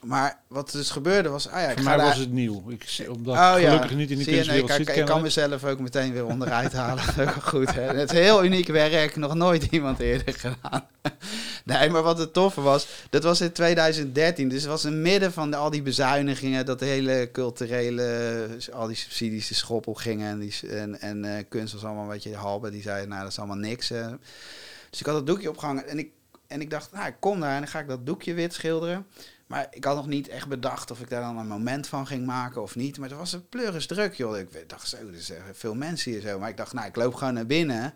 maar 0.00 0.40
wat 0.46 0.72
dus 0.72 0.90
gebeurde 0.90 1.28
was... 1.28 1.48
Ah 1.48 1.60
ja, 1.60 1.72
Voor 1.72 1.82
mij 1.82 1.96
was 1.96 2.16
het 2.16 2.32
nieuw. 2.32 2.64
Ik, 2.68 3.06
omdat 3.08 3.36
oh, 3.36 3.54
gelukkig 3.54 3.94
niet 3.94 4.10
in 4.10 4.18
de 4.18 4.24
kunstwereld 4.24 4.68
nee, 4.68 4.76
zit 4.76 4.88
Ik, 4.88 4.96
ik 4.96 5.04
kan 5.04 5.22
mezelf 5.22 5.64
ook 5.64 5.78
meteen 5.78 6.12
weer 6.12 6.26
onderuit 6.26 6.72
halen. 6.72 7.04
goed, 7.42 7.74
hè? 7.74 7.82
Het 7.82 8.12
is 8.12 8.18
heel 8.18 8.44
uniek 8.44 8.68
werk. 8.68 9.16
Nog 9.16 9.34
nooit 9.34 9.64
iemand 9.70 9.98
eerder 9.98 10.34
gedaan. 10.34 10.86
nee, 11.64 11.90
maar 11.90 12.02
wat 12.02 12.18
het 12.18 12.32
toffe 12.32 12.60
was... 12.60 12.86
Dat 13.10 13.22
was 13.22 13.40
in 13.40 13.52
2013. 13.52 14.48
Dus 14.48 14.60
het 14.60 14.70
was 14.70 14.84
in 14.84 15.02
midden 15.02 15.32
van 15.32 15.54
al 15.54 15.70
die 15.70 15.82
bezuinigingen... 15.82 16.66
dat 16.66 16.78
de 16.78 16.84
hele 16.84 17.28
culturele... 17.32 18.48
al 18.72 18.86
die 18.86 18.96
subsidies 18.96 19.48
de 19.48 19.54
schop 19.54 19.86
op 19.86 19.96
gingen. 19.96 20.30
En, 20.30 20.38
die, 20.38 20.54
en, 20.70 21.00
en 21.00 21.24
uh, 21.24 21.32
kunst 21.48 21.72
was 21.72 21.84
allemaal 21.84 22.02
een 22.02 22.10
beetje 22.10 22.36
halbe. 22.36 22.70
Die 22.70 22.82
zeiden, 22.82 23.08
nou, 23.08 23.22
dat 23.22 23.30
is 23.30 23.38
allemaal 23.38 23.56
niks. 23.56 23.90
Uh. 23.90 24.06
Dus 24.90 25.00
ik 25.00 25.06
had 25.06 25.14
dat 25.14 25.26
doekje 25.26 25.48
opgehangen. 25.48 25.88
En 25.88 25.98
ik, 25.98 26.10
en 26.46 26.60
ik 26.60 26.70
dacht, 26.70 26.92
nou, 26.92 27.06
ik 27.06 27.16
kom 27.20 27.40
daar 27.40 27.54
en 27.54 27.60
dan 27.60 27.68
ga 27.68 27.78
ik 27.78 27.88
dat 27.88 28.06
doekje 28.06 28.34
wit 28.34 28.54
schilderen. 28.54 29.06
Maar 29.50 29.66
ik 29.70 29.84
had 29.84 29.96
nog 29.96 30.06
niet 30.06 30.28
echt 30.28 30.48
bedacht 30.48 30.90
of 30.90 31.00
ik 31.00 31.08
daar 31.08 31.20
dan 31.20 31.38
een 31.38 31.46
moment 31.46 31.86
van 31.86 32.06
ging 32.06 32.26
maken 32.26 32.62
of 32.62 32.76
niet. 32.76 32.98
Maar 32.98 33.08
het 33.08 33.18
was 33.18 33.32
een 33.32 33.48
pleuris 33.48 33.86
druk, 33.86 34.14
joh. 34.14 34.38
Ik 34.38 34.68
dacht 34.68 34.88
zo, 34.88 34.96
er 34.96 35.22
zijn 35.22 35.42
veel 35.52 35.74
mensen 35.74 36.12
hier 36.12 36.20
zo. 36.20 36.38
Maar 36.38 36.48
ik 36.48 36.56
dacht, 36.56 36.72
nou, 36.72 36.86
ik 36.86 36.96
loop 36.96 37.14
gewoon 37.14 37.34
naar 37.34 37.46
binnen 37.46 37.94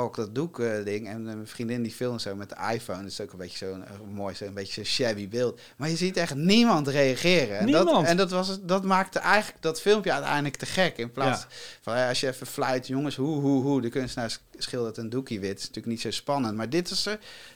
ook 0.00 0.16
dat 0.16 0.34
doek-ding. 0.34 1.08
en 1.08 1.22
mijn 1.22 1.46
vriendin 1.46 1.82
die 1.82 1.92
filmt 1.92 2.22
zo 2.22 2.34
met 2.34 2.48
de 2.48 2.56
iPhone. 2.72 3.02
Dat 3.02 3.10
is 3.10 3.20
ook 3.20 3.32
een 3.32 3.38
beetje 3.38 3.66
zo'n 3.66 3.84
mooi, 4.14 4.34
zo'n 4.34 4.54
beetje 4.54 4.72
zo'n 4.72 4.84
shabby 4.84 5.28
beeld. 5.28 5.60
Maar 5.76 5.88
je 5.88 5.96
ziet 5.96 6.16
echt 6.16 6.34
niemand 6.34 6.88
reageren. 6.88 7.58
En, 7.58 7.64
niemand. 7.64 7.88
Dat, 7.88 8.04
en 8.04 8.16
dat, 8.16 8.30
was, 8.30 8.58
dat 8.62 8.84
maakte 8.84 9.18
eigenlijk 9.18 9.62
dat 9.62 9.80
filmpje 9.80 10.12
uiteindelijk 10.12 10.56
te 10.56 10.66
gek. 10.66 10.96
In 10.96 11.12
plaats 11.12 11.46
van 11.80 12.08
als 12.08 12.20
je 12.20 12.28
even 12.28 12.46
fluit, 12.46 12.86
jongens, 12.86 13.16
hoe, 13.16 13.40
hoe, 13.40 13.62
hoe. 13.62 13.80
De 13.80 13.88
kunstenaar 13.88 14.38
schildert 14.56 14.96
een 14.96 15.10
doekje 15.10 15.38
wit. 15.38 15.58
is 15.58 15.60
natuurlijk 15.60 15.86
niet 15.86 16.00
zo 16.00 16.10
spannend. 16.10 16.56
Maar 16.56 16.70
dit 16.70 16.90
is 16.90 17.06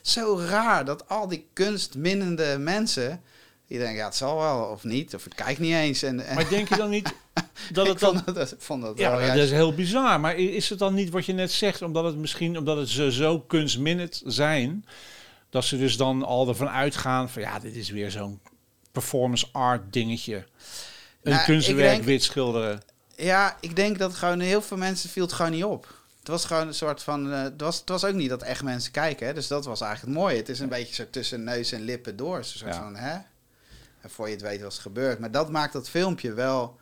zo 0.01 0.39
raar 0.39 0.85
dat 0.85 1.09
al 1.09 1.27
die 1.27 1.47
kunstminnende 1.53 2.57
mensen 2.59 3.21
je 3.67 3.77
denkt, 3.77 3.97
ja, 3.97 4.05
het 4.05 4.15
zal 4.15 4.37
wel 4.37 4.63
of 4.63 4.83
niet, 4.83 5.15
of 5.15 5.25
ik 5.25 5.31
kijk 5.35 5.59
niet 5.59 5.73
eens. 5.73 6.03
En, 6.03 6.15
Maar 6.15 6.49
denk 6.49 6.69
je 6.69 6.75
dan 6.75 6.89
niet 6.89 7.13
dat 7.71 7.87
het 7.87 7.99
dan... 7.99 8.21
Vond 8.23 8.35
dat, 8.35 8.55
vond 8.57 8.81
dat 8.81 8.97
ja, 8.97 9.17
wel, 9.17 9.27
dat 9.27 9.37
is 9.37 9.51
heel 9.51 9.73
bizar. 9.73 10.19
Maar 10.19 10.35
is 10.35 10.69
het 10.69 10.79
dan 10.79 10.93
niet 10.93 11.09
wat 11.09 11.25
je 11.25 11.33
net 11.33 11.51
zegt, 11.51 11.81
omdat 11.81 12.03
het 12.03 12.17
misschien, 12.17 12.57
omdat 12.57 12.77
het 12.77 12.89
ze 12.89 13.11
zo 13.11 13.39
kunstminnend 13.39 14.21
zijn, 14.25 14.85
dat 15.49 15.65
ze 15.65 15.77
dus 15.77 15.97
dan 15.97 16.23
al 16.23 16.47
ervan 16.47 16.69
uitgaan 16.69 17.29
van, 17.29 17.41
ja, 17.41 17.59
dit 17.59 17.75
is 17.75 17.89
weer 17.89 18.11
zo'n 18.11 18.39
performance 18.91 19.47
art 19.51 19.93
dingetje. 19.93 20.35
Een 21.23 21.31
nou, 21.31 21.45
kunstwerk 21.45 21.91
denk, 21.91 22.03
wit 22.03 22.23
schilderen. 22.23 22.81
Ja, 23.15 23.57
ik 23.59 23.75
denk 23.75 23.97
dat 23.97 24.15
gewoon 24.15 24.39
heel 24.39 24.61
veel 24.61 24.77
mensen 24.77 25.09
viel 25.09 25.23
het 25.23 25.33
gewoon 25.33 25.51
niet 25.51 25.63
op. 25.63 25.95
Het 26.19 26.27
was 26.27 26.45
gewoon 26.45 26.67
een 26.67 26.73
soort 26.73 27.03
van. 27.03 27.27
Uh, 27.27 27.41
het, 27.41 27.61
was, 27.61 27.79
het 27.79 27.89
was 27.89 28.05
ook 28.05 28.13
niet 28.13 28.29
dat 28.29 28.41
echt 28.41 28.63
mensen 28.63 28.91
kijken. 28.91 29.27
Hè? 29.27 29.33
Dus 29.33 29.47
dat 29.47 29.65
was 29.65 29.81
eigenlijk 29.81 30.13
het 30.13 30.23
mooie. 30.23 30.37
Het 30.37 30.49
is 30.49 30.59
een 30.59 30.69
beetje 30.69 30.93
zo 30.93 31.03
tussen 31.09 31.43
neus 31.43 31.71
en 31.71 31.81
lippen 31.81 32.15
door. 32.15 32.43
Soort 32.43 32.75
van, 32.75 32.95
hè? 32.95 33.17
En 34.07 34.13
voor 34.13 34.25
je 34.27 34.33
het 34.33 34.41
weet 34.41 34.61
was 34.61 34.79
gebeurd. 34.79 35.19
Maar 35.19 35.31
dat 35.31 35.49
maakt 35.49 35.73
dat 35.73 35.89
filmpje 35.89 36.33
wel 36.33 36.77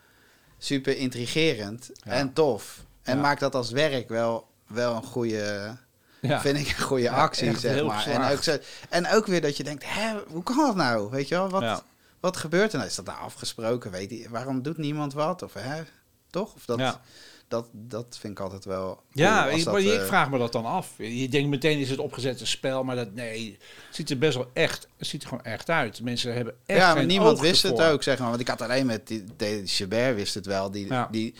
super 0.58 0.98
intrigerend 0.98 1.92
en 2.04 2.34
tof. 2.34 2.84
En 3.02 3.20
maakt 3.20 3.40
dat 3.40 3.56
als 3.56 3.72
werk 3.72 4.10
wel, 4.10 4.48
wel 4.68 4.96
een 4.96 5.04
goede... 5.04 5.78
Ja. 6.22 6.42
Vind 6.42 6.58
ik 6.58 6.68
een 6.68 6.84
goede 6.84 7.10
actie, 7.10 7.58
zeg 7.58 7.84
maar. 7.84 8.08
En 8.08 8.32
ook, 8.32 8.44
zo, 8.44 8.58
en 8.90 9.08
ook 9.08 9.26
weer 9.26 9.42
dat 9.42 9.58
je 9.58 9.64
denkt, 9.64 9.84
hè, 9.88 10.16
hoe 10.28 10.44
kan 10.44 10.58
dat 10.58 10.76
nou? 10.76 11.10
Weet 11.10 11.28
je 11.28 11.36
wel, 11.36 11.50
wat, 11.50 11.84
wat 12.20 12.38
gebeurt 12.38 12.72
er 12.72 12.78
nou? 12.78 12.90
Is 12.90 12.96
dat 12.96 13.06
nou 13.06 13.20
afgesproken? 13.20 13.92
Weet 13.92 14.10
je, 14.10 14.30
waarom 14.30 14.62
doet 14.62 14.78
niemand 14.78 15.14
wat? 15.14 15.42
Of 15.42 15.54
hè, 15.54 15.84
toch? 16.30 16.54
Of 16.54 16.66
dat, 16.66 17.00
dat, 17.48 17.70
dat 17.72 18.18
vind 18.20 18.34
ik 18.34 18.40
altijd 18.40 18.66
wel. 18.66 19.04
Ja, 19.12 19.48
ik, 19.48 19.64
dat, 19.64 19.78
ik 19.78 19.86
uh, 19.86 20.06
vraag 20.06 20.30
me 20.30 20.38
dat 20.38 20.52
dan 20.52 20.66
af. 20.66 20.94
Je 20.98 21.30
denkt 21.30 21.50
meteen 21.50 21.80
is 21.80 21.90
het 21.90 22.00
opgezette 22.00 22.46
spel, 22.46 22.84
maar 22.84 22.96
dat 22.96 23.14
nee, 23.14 23.58
het 23.88 23.96
ziet 23.96 24.10
er 24.10 24.18
best 24.18 24.36
wel 24.36 24.50
echt, 24.54 24.88
het 24.98 25.08
ziet 25.08 25.22
er 25.22 25.28
gewoon 25.28 25.44
echt 25.44 25.70
uit. 25.70 26.02
Mensen 26.02 26.34
hebben 26.34 26.56
echt. 26.66 26.80
Ja, 26.80 26.94
maar 26.94 27.06
niemand 27.06 27.40
wist 27.40 27.64
het 27.64 27.82
ook, 27.82 28.04
zeg 28.04 28.20
maar. 28.20 28.30
Want 28.30 28.42
ik 28.42 28.48
had 28.48 28.62
alleen 28.62 28.86
met 28.86 29.08
die, 29.08 29.24
die 29.38 29.62
Chabert 29.66 30.16
wist 30.16 30.34
het 30.34 30.46
wel, 30.46 30.72
die, 30.72 30.88
ja. 30.88 31.08
die, 31.12 31.36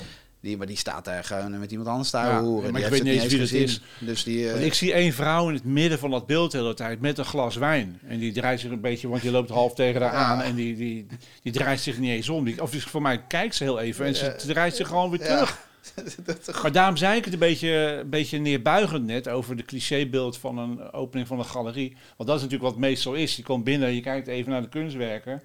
die, 0.46 0.58
maar 0.58 0.68
die 0.68 0.78
staat 0.78 1.06
daar 1.06 1.24
gewoon 1.24 1.60
met 1.60 1.72
iemand 1.72 1.90
anders 1.90 2.10
te 2.10 2.18
ja, 2.18 2.42
horen. 2.42 2.72
Maar 2.72 2.82
ik 2.82 2.88
weet 2.88 3.04
niet 3.04 3.22
eens 3.22 3.34
wie 3.34 3.42
het 3.42 3.52
is. 3.52 3.82
Dus 4.00 4.24
die, 4.24 4.40
uh... 4.40 4.66
ik 4.66 4.74
zie 4.74 4.94
één 4.94 5.14
vrouw 5.14 5.48
in 5.48 5.54
het 5.54 5.64
midden 5.64 6.00
van 6.00 6.12
dat 6.12 6.26
beeld 6.26 6.52
de 6.52 6.58
hele 6.58 6.74
tijd 6.74 7.02
met 7.02 7.18
een 7.18 7.26
glas 7.26 7.56
wijn. 7.56 8.00
En 8.08 8.20
die 8.20 8.34
draait 8.34 8.60
zich 8.60 8.72
een 8.72 8.82
beetje, 8.82 9.08
want 9.08 9.22
je 9.22 9.32
loopt 9.32 9.50
half 9.50 9.74
tegen 9.74 10.02
haar 10.02 10.12
aan. 10.12 10.42
En 10.42 10.56
die, 10.56 10.76
die, 10.76 11.08
die, 11.42 11.52
draait 11.52 11.80
zich 11.80 11.98
niet 11.98 12.12
eens 12.12 12.30
om. 12.30 12.46
Die, 12.46 12.62
of 12.62 12.72
dus 12.72 12.84
voor 12.84 13.02
mij 13.02 13.24
kijkt 13.28 13.56
ze 13.56 13.64
heel 13.64 13.80
even 13.80 14.06
en 14.06 14.16
ze 14.16 14.36
draait 14.48 14.76
zich 14.76 14.88
gewoon 14.88 15.10
weer 15.10 15.20
terug. 15.20 15.64
maar 16.62 16.72
daarom 16.72 16.98
zei 16.98 17.18
ik 17.18 17.24
het 17.24 17.34
een 17.34 17.40
beetje, 17.40 17.70
een 18.02 18.10
beetje 18.10 18.38
neerbuigend 18.38 19.06
net 19.06 19.28
over 19.28 19.56
de 19.56 19.66
clichébeeld 19.66 20.38
van 20.38 20.58
een 20.58 20.92
opening 20.92 21.28
van 21.28 21.40
een 21.40 21.46
galerie. 21.46 21.98
Want 22.18 22.30
dat 22.30 22.38
is 22.38 22.44
natuurlijk 22.44 22.72
wat 22.72 22.80
meestal 22.80 23.14
is. 23.14 23.36
Je 23.36 23.44
komt 23.44 23.64
binnen, 23.64 23.94
je 23.94 24.02
kijkt 24.02 24.28
even 24.28 24.52
naar 24.52 24.62
de 24.62 24.70
kunstwerken. 24.70 25.42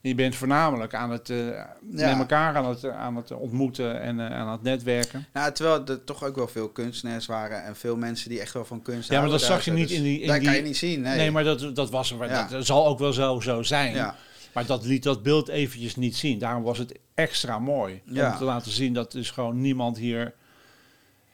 Je 0.00 0.14
bent 0.14 0.34
voornamelijk 0.34 0.94
aan 0.94 1.10
het, 1.10 1.28
uh, 1.28 1.60
met 1.80 2.18
elkaar 2.18 2.56
aan 2.56 2.68
het, 2.68 2.88
aan 2.88 3.16
het 3.16 3.30
ontmoeten 3.30 4.00
en 4.00 4.18
uh, 4.18 4.30
aan 4.30 4.48
het 4.48 4.62
netwerken. 4.62 5.26
Nou, 5.32 5.52
terwijl 5.52 5.86
er 5.86 6.04
toch 6.04 6.24
ook 6.24 6.36
wel 6.36 6.48
veel 6.48 6.68
kunstenaars 6.68 7.26
waren 7.26 7.64
en 7.64 7.76
veel 7.76 7.96
mensen 7.96 8.28
die 8.28 8.40
echt 8.40 8.52
wel 8.52 8.64
van 8.64 8.82
kunst 8.82 9.10
Ja, 9.10 9.20
maar 9.20 9.30
dat 9.30 9.40
zag 9.40 9.64
je 9.64 9.72
niet 9.72 9.90
in 9.90 10.02
die... 10.02 10.20
In 10.20 10.26
dat 10.26 10.36
die, 10.36 10.46
kan 10.46 10.56
je 10.56 10.62
niet 10.62 10.76
zien, 10.76 11.00
nee. 11.00 11.16
Nee, 11.16 11.30
maar 11.30 11.44
dat, 11.44 11.76
dat 11.76 11.90
was 11.90 12.10
er. 12.10 12.26
Ja. 12.28 12.48
Dat 12.48 12.66
zal 12.66 12.86
ook 12.86 12.98
wel 12.98 13.12
zo, 13.12 13.40
zo 13.40 13.62
zijn. 13.62 13.94
Ja. 13.94 14.16
Maar 14.52 14.66
dat 14.66 14.84
liet 14.84 15.02
dat 15.02 15.22
beeld 15.22 15.48
eventjes 15.48 15.96
niet 15.96 16.16
zien. 16.16 16.38
Daarom 16.38 16.62
was 16.62 16.78
het 16.78 16.98
extra 17.14 17.58
mooi. 17.58 18.02
Om 18.06 18.14
te 18.14 18.44
laten 18.44 18.72
zien 18.72 18.92
dat 18.92 19.12
dus 19.12 19.30
gewoon 19.30 19.60
niemand 19.60 19.98
hier... 19.98 20.34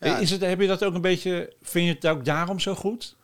Is 0.01 0.31
het, 0.31 0.41
heb 0.41 0.61
je 0.61 0.67
dat 0.67 0.85
ook 0.85 0.95
een 0.95 1.01
beetje... 1.01 1.53
Vind 1.63 1.87
je 1.87 1.95
het 1.95 2.07
ook 2.07 2.25
daarom 2.25 2.61
zo 2.61 2.75
goed? 2.75 3.17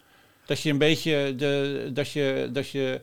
Dat 0.47 0.61
je 0.61 0.71
een 0.71 0.79
beetje 0.79 1.35
de, 1.37 1.91
dat 1.93 2.11
je, 2.11 2.49
dat 2.53 2.69
je 2.69 3.01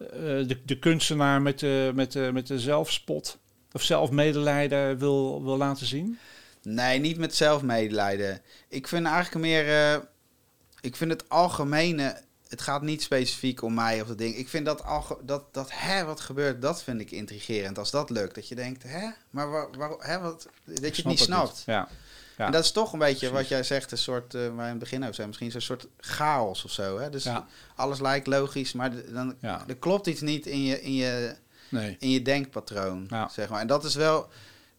uh, 0.00 0.08
de, 0.48 0.58
de 0.64 0.78
kunstenaar 0.78 1.42
met 1.42 1.58
de, 1.58 1.90
met, 1.94 2.12
de, 2.12 2.30
met 2.32 2.46
de 2.46 2.58
zelfspot 2.58 3.38
of 3.72 3.82
zelfmedelijden 3.82 4.98
wil, 4.98 5.44
wil 5.44 5.56
laten 5.56 5.86
zien? 5.86 6.18
Nee, 6.62 6.98
niet 6.98 7.18
met 7.18 7.34
zelfmedelijden. 7.34 8.40
Ik 8.68 8.88
vind 8.88 9.06
eigenlijk 9.06 9.46
meer... 9.46 9.66
Uh, 9.66 10.02
ik 10.80 10.96
vind 10.96 11.10
het 11.10 11.28
algemene 11.28 12.20
het 12.48 12.62
gaat 12.62 12.82
niet 12.82 13.02
specifiek 13.02 13.62
om 13.62 13.74
mij 13.74 14.00
of 14.00 14.08
dat 14.08 14.18
ding. 14.18 14.36
Ik 14.36 14.48
vind 14.48 14.66
dat, 14.66 14.84
al, 14.84 15.18
dat, 15.22 15.54
dat 15.54 15.70
hè, 15.72 16.04
wat 16.04 16.20
gebeurt, 16.20 16.62
dat 16.62 16.82
vind 16.82 17.00
ik 17.00 17.10
intrigerend. 17.10 17.78
Als 17.78 17.90
dat 17.90 18.10
lukt, 18.10 18.34
dat 18.34 18.48
je 18.48 18.54
denkt, 18.54 18.82
hè, 18.82 19.08
maar 19.30 19.50
waar, 19.50 19.68
waar, 19.78 19.90
hè, 19.98 20.20
wat, 20.20 20.48
dat 20.64 20.96
je 20.96 21.02
het 21.02 21.04
niet 21.04 21.20
snapt. 21.20 21.62
Ja. 21.66 21.88
Ja. 22.36 22.46
En 22.46 22.52
dat 22.52 22.64
is 22.64 22.72
toch 22.72 22.92
een 22.92 22.98
beetje 22.98 23.30
wat 23.30 23.48
jij 23.48 23.62
zegt, 23.62 23.92
een 23.92 23.98
soort, 23.98 24.34
uh, 24.34 24.54
waar 24.54 24.64
in 24.64 24.70
het 24.70 24.78
begin 24.78 25.02
over 25.02 25.14
zijn, 25.14 25.26
misschien 25.26 25.50
zo'n 25.50 25.60
soort 25.60 25.86
chaos 25.98 26.64
of 26.64 26.70
zo. 26.70 26.98
Hè? 26.98 27.10
Dus 27.10 27.24
ja. 27.24 27.46
alles 27.74 28.00
lijkt 28.00 28.26
logisch, 28.26 28.72
maar 28.72 29.12
dan 29.12 29.34
ja. 29.40 29.64
er 29.66 29.76
klopt 29.76 30.06
iets 30.06 30.20
niet 30.20 30.46
in 30.46 30.64
je, 30.64 30.82
in 30.82 30.94
je, 30.94 31.36
nee. 31.68 31.96
in 31.98 32.10
je 32.10 32.22
denkpatroon. 32.22 33.10
Zeg 33.30 33.48
maar. 33.48 33.60
En 33.60 33.66
dat 33.66 33.84
is 33.84 33.94
wel, 33.94 34.28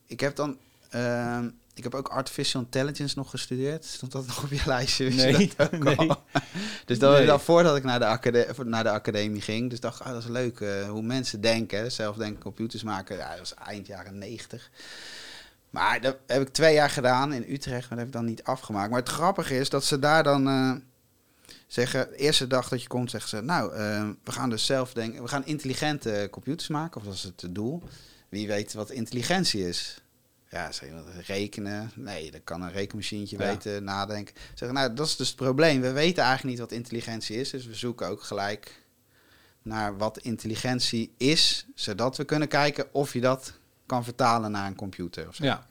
ik 0.05 0.19
heb 0.19 0.35
dan, 0.35 0.57
uh, 0.95 1.39
ik 1.75 1.83
heb 1.83 1.95
ook 1.95 2.07
artificial 2.07 2.61
intelligence 2.61 3.17
nog 3.17 3.29
gestudeerd. 3.29 3.85
Stond 3.85 4.11
dat 4.11 4.27
nog 4.27 4.43
op 4.43 4.49
je 4.49 4.61
lijstje? 4.65 5.09
Nee, 5.09 5.33
nee. 5.79 6.09
dus 6.85 6.99
dat 6.99 7.17
nee. 7.17 7.27
was 7.27 7.43
voordat 7.43 7.75
ik 7.75 7.83
naar 7.83 7.99
de, 7.99 8.05
academie, 8.05 8.63
naar 8.63 8.83
de 8.83 8.89
academie 8.89 9.41
ging. 9.41 9.69
Dus 9.69 9.79
dacht, 9.79 10.01
ah, 10.01 10.11
dat 10.11 10.23
is 10.23 10.29
leuk 10.29 10.59
uh, 10.59 10.89
hoe 10.89 11.01
mensen 11.01 11.41
denken. 11.41 11.91
Zelf 11.91 12.15
denken, 12.15 12.41
computers 12.41 12.83
maken. 12.83 13.17
Ja, 13.17 13.29
dat 13.29 13.39
was 13.39 13.53
eind 13.53 13.87
jaren 13.87 14.17
negentig. 14.17 14.69
Maar 15.69 16.01
dat 16.01 16.17
heb 16.27 16.41
ik 16.41 16.49
twee 16.49 16.73
jaar 16.73 16.89
gedaan 16.89 17.33
in 17.33 17.45
Utrecht, 17.47 17.89
maar 17.89 17.89
dat 17.89 17.97
heb 17.97 18.07
ik 18.07 18.13
dan 18.13 18.25
niet 18.25 18.43
afgemaakt. 18.43 18.89
Maar 18.89 18.99
het 18.99 19.09
grappige 19.09 19.57
is 19.57 19.69
dat 19.69 19.83
ze 19.83 19.99
daar 19.99 20.23
dan 20.23 20.47
uh, 20.47 20.75
zeggen, 21.67 22.07
de 22.09 22.15
eerste 22.15 22.47
dag 22.47 22.69
dat 22.69 22.81
je 22.81 22.87
komt, 22.87 23.09
zeggen 23.09 23.29
ze, 23.29 23.41
nou, 23.41 23.75
uh, 23.75 24.09
we 24.23 24.31
gaan 24.31 24.49
dus 24.49 24.65
zelf 24.65 24.93
denken, 24.93 25.21
we 25.21 25.27
gaan 25.27 25.45
intelligente 25.45 26.27
computers 26.31 26.67
maken, 26.67 27.01
of 27.01 27.07
dat 27.07 27.13
is 27.13 27.23
het 27.23 27.45
doel. 27.49 27.83
Wie 28.29 28.47
weet 28.47 28.73
wat 28.73 28.91
intelligentie 28.91 29.67
is. 29.67 30.01
Ja, 30.55 30.71
zeg 30.71 30.89
rekenen? 31.27 31.91
Nee, 31.95 32.31
dat 32.31 32.41
kan 32.43 32.61
een 32.61 32.71
rekenmachientje 32.71 33.37
weten, 33.37 33.83
nadenken. 33.83 34.35
Zeg, 34.53 34.71
nou, 34.71 34.93
dat 34.93 35.05
is 35.07 35.15
dus 35.15 35.27
het 35.27 35.35
probleem. 35.35 35.81
We 35.81 35.91
weten 35.91 36.23
eigenlijk 36.23 36.57
niet 36.57 36.67
wat 36.69 36.77
intelligentie 36.77 37.37
is, 37.37 37.49
dus 37.49 37.65
we 37.65 37.75
zoeken 37.75 38.07
ook 38.07 38.23
gelijk 38.23 38.81
naar 39.61 39.97
wat 39.97 40.17
intelligentie 40.17 41.13
is, 41.17 41.65
zodat 41.73 42.17
we 42.17 42.23
kunnen 42.23 42.47
kijken 42.47 42.93
of 42.93 43.13
je 43.13 43.21
dat 43.21 43.53
kan 43.85 44.03
vertalen 44.03 44.51
naar 44.51 44.67
een 44.67 44.75
computer. 44.75 45.27
Of 45.27 45.35
zo. 45.35 45.43
Ja. 45.43 45.67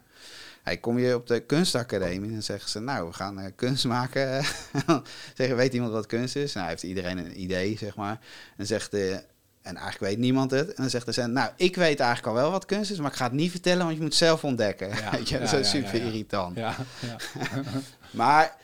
Hey, 0.63 0.79
kom 0.79 0.99
je 0.99 1.15
op 1.15 1.27
de 1.27 1.41
kunstacademie 1.41 2.33
en 2.33 2.43
zeggen 2.43 2.71
ze, 2.71 2.81
nou, 2.81 3.07
we 3.07 3.13
gaan 3.13 3.39
eh, 3.39 3.53
kunst 3.57 3.85
maken. 3.85 4.45
zeggen, 5.37 5.57
weet 5.57 5.75
iemand 5.75 5.93
wat 5.93 6.07
kunst 6.07 6.37
is? 6.37 6.53
Nou, 6.53 6.69
heeft 6.69 6.83
iedereen 6.83 7.19
een 7.19 7.41
idee, 7.41 7.79
zeg 7.79 7.97
maar. 7.97 8.21
En 8.57 8.67
zegt 8.67 8.91
de, 8.91 9.25
en 9.65 9.77
eigenlijk 9.77 10.13
weet 10.13 10.19
niemand 10.19 10.51
het. 10.51 10.69
En 10.69 10.75
dan 10.77 10.91
zegt 10.91 11.07
de 11.07 11.13
cent, 11.13 11.33
nou, 11.33 11.51
ik 11.57 11.77
weet 11.77 12.01
eigenlijk 12.01 12.37
al 12.37 12.43
wel 12.43 12.51
wat 12.51 12.65
kunst 12.65 12.91
is, 12.91 12.99
maar 12.99 13.11
ik 13.11 13.17
ga 13.17 13.25
het 13.25 13.33
niet 13.33 13.51
vertellen, 13.51 13.85
want 13.85 13.95
je 13.95 14.01
moet 14.01 14.09
het 14.09 14.19
zelf 14.19 14.45
ontdekken. 14.45 14.89
Ja, 14.89 15.11
Weet 15.17 15.29
je, 15.29 15.39
dat 15.39 15.45
is 15.45 15.51
ja, 15.51 15.57
zo 15.57 15.57
ja, 15.57 15.65
super 15.65 15.97
ja, 15.97 16.05
ja. 16.05 16.11
irritant. 16.11 16.57
Ja, 16.57 16.77
ja. 17.01 17.17
Maar, 18.11 18.57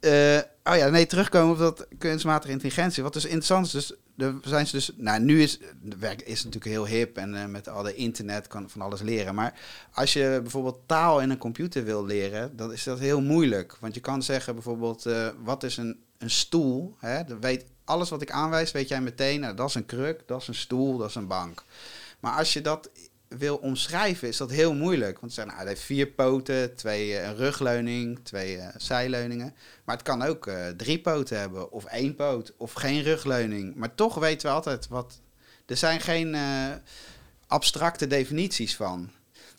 eh, 0.00 0.38
oh 0.64 0.76
ja, 0.76 0.88
nee, 0.88 1.06
terugkomen 1.06 1.52
op 1.52 1.58
dat 1.58 1.86
kunstmatige 1.98 2.52
intelligentie. 2.52 3.02
Wat 3.02 3.12
dus 3.12 3.24
interessant 3.24 3.66
is, 3.66 3.72
dus, 3.72 3.92
er 4.16 4.34
zijn 4.42 4.66
ze 4.66 4.72
dus, 4.72 4.90
nou, 4.96 5.20
nu 5.20 5.42
is, 5.42 5.58
de 5.82 5.96
werk 5.96 6.22
is 6.22 6.44
natuurlijk 6.44 6.72
heel 6.72 6.86
hip 6.86 7.16
en 7.16 7.34
eh, 7.34 7.46
met 7.46 7.68
al 7.68 7.82
de 7.82 7.94
internet 7.94 8.46
kan 8.46 8.70
van 8.70 8.80
alles 8.80 9.02
leren. 9.02 9.34
Maar 9.34 9.60
als 9.92 10.12
je 10.12 10.38
bijvoorbeeld 10.42 10.80
taal 10.86 11.20
in 11.20 11.30
een 11.30 11.38
computer 11.38 11.84
wil 11.84 12.04
leren, 12.04 12.56
dan 12.56 12.72
is 12.72 12.84
dat 12.84 12.98
heel 12.98 13.20
moeilijk. 13.20 13.76
Want 13.80 13.94
je 13.94 14.00
kan 14.00 14.22
zeggen 14.22 14.54
bijvoorbeeld, 14.54 15.06
eh, 15.06 15.28
wat 15.44 15.62
is 15.62 15.76
een, 15.76 16.03
een 16.18 16.30
stoel? 16.30 16.96
Hè? 16.98 17.24
Dan 17.24 17.40
weet, 17.40 17.64
alles 17.84 18.10
wat 18.10 18.22
ik 18.22 18.30
aanwijs, 18.30 18.72
weet 18.72 18.88
jij 18.88 19.00
meteen, 19.00 19.40
nou, 19.40 19.54
dat 19.54 19.68
is 19.68 19.74
een 19.74 19.86
kruk, 19.86 20.22
dat 20.26 20.40
is 20.40 20.48
een 20.48 20.54
stoel, 20.54 20.96
dat 20.96 21.08
is 21.08 21.14
een 21.14 21.26
bank. 21.26 21.64
Maar 22.20 22.36
als 22.36 22.52
je 22.52 22.60
dat 22.60 22.90
wil 23.28 23.56
omschrijven, 23.56 24.28
is 24.28 24.36
dat 24.36 24.50
heel 24.50 24.74
moeilijk. 24.74 25.20
Want 25.20 25.32
ze 25.32 25.40
zeggen, 25.40 25.54
nou, 25.54 25.66
hij 25.66 25.74
heeft 25.74 25.86
vier 25.86 26.06
poten, 26.06 26.74
twee 26.74 27.16
eh, 27.16 27.28
een 27.28 27.36
rugleuning, 27.36 28.18
twee 28.22 28.58
eh, 28.58 28.68
zijleuningen. 28.76 29.54
Maar 29.84 29.96
het 29.96 30.04
kan 30.04 30.22
ook 30.22 30.46
eh, 30.46 30.68
drie 30.68 31.00
poten 31.00 31.38
hebben, 31.38 31.72
of 31.72 31.84
één 31.84 32.14
poot, 32.14 32.52
of 32.56 32.72
geen 32.72 33.02
rugleuning. 33.02 33.74
Maar 33.74 33.94
toch 33.94 34.14
weten 34.14 34.48
we 34.48 34.54
altijd 34.54 34.88
wat. 34.88 35.20
Er 35.66 35.76
zijn 35.76 36.00
geen 36.00 36.36
abstracte 37.46 38.06
definities 38.06 38.76
van. 38.76 39.10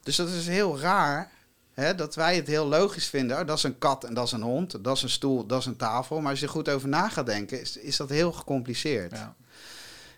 Dus 0.03 0.15
dat 0.15 0.29
is 0.29 0.47
heel 0.47 0.79
raar. 0.79 1.31
Hè, 1.75 1.95
dat 1.95 2.15
wij 2.15 2.35
het 2.35 2.47
heel 2.47 2.65
logisch 2.65 3.07
vinden. 3.07 3.39
Oh, 3.39 3.47
dat 3.47 3.57
is 3.57 3.63
een 3.63 3.77
kat 3.77 4.03
en 4.03 4.13
dat 4.13 4.25
is 4.25 4.31
een 4.31 4.41
hond. 4.41 4.83
Dat 4.83 4.95
is 4.95 5.03
een 5.03 5.09
stoel, 5.09 5.45
dat 5.45 5.59
is 5.59 5.65
een 5.65 5.75
tafel. 5.75 6.21
Maar 6.21 6.29
als 6.29 6.39
je 6.39 6.45
er 6.45 6.51
goed 6.51 6.69
over 6.69 6.87
na 6.87 7.09
gaat 7.09 7.25
denken, 7.25 7.61
is, 7.61 7.77
is 7.77 7.97
dat 7.97 8.09
heel 8.09 8.31
gecompliceerd. 8.31 9.11
Ja. 9.11 9.35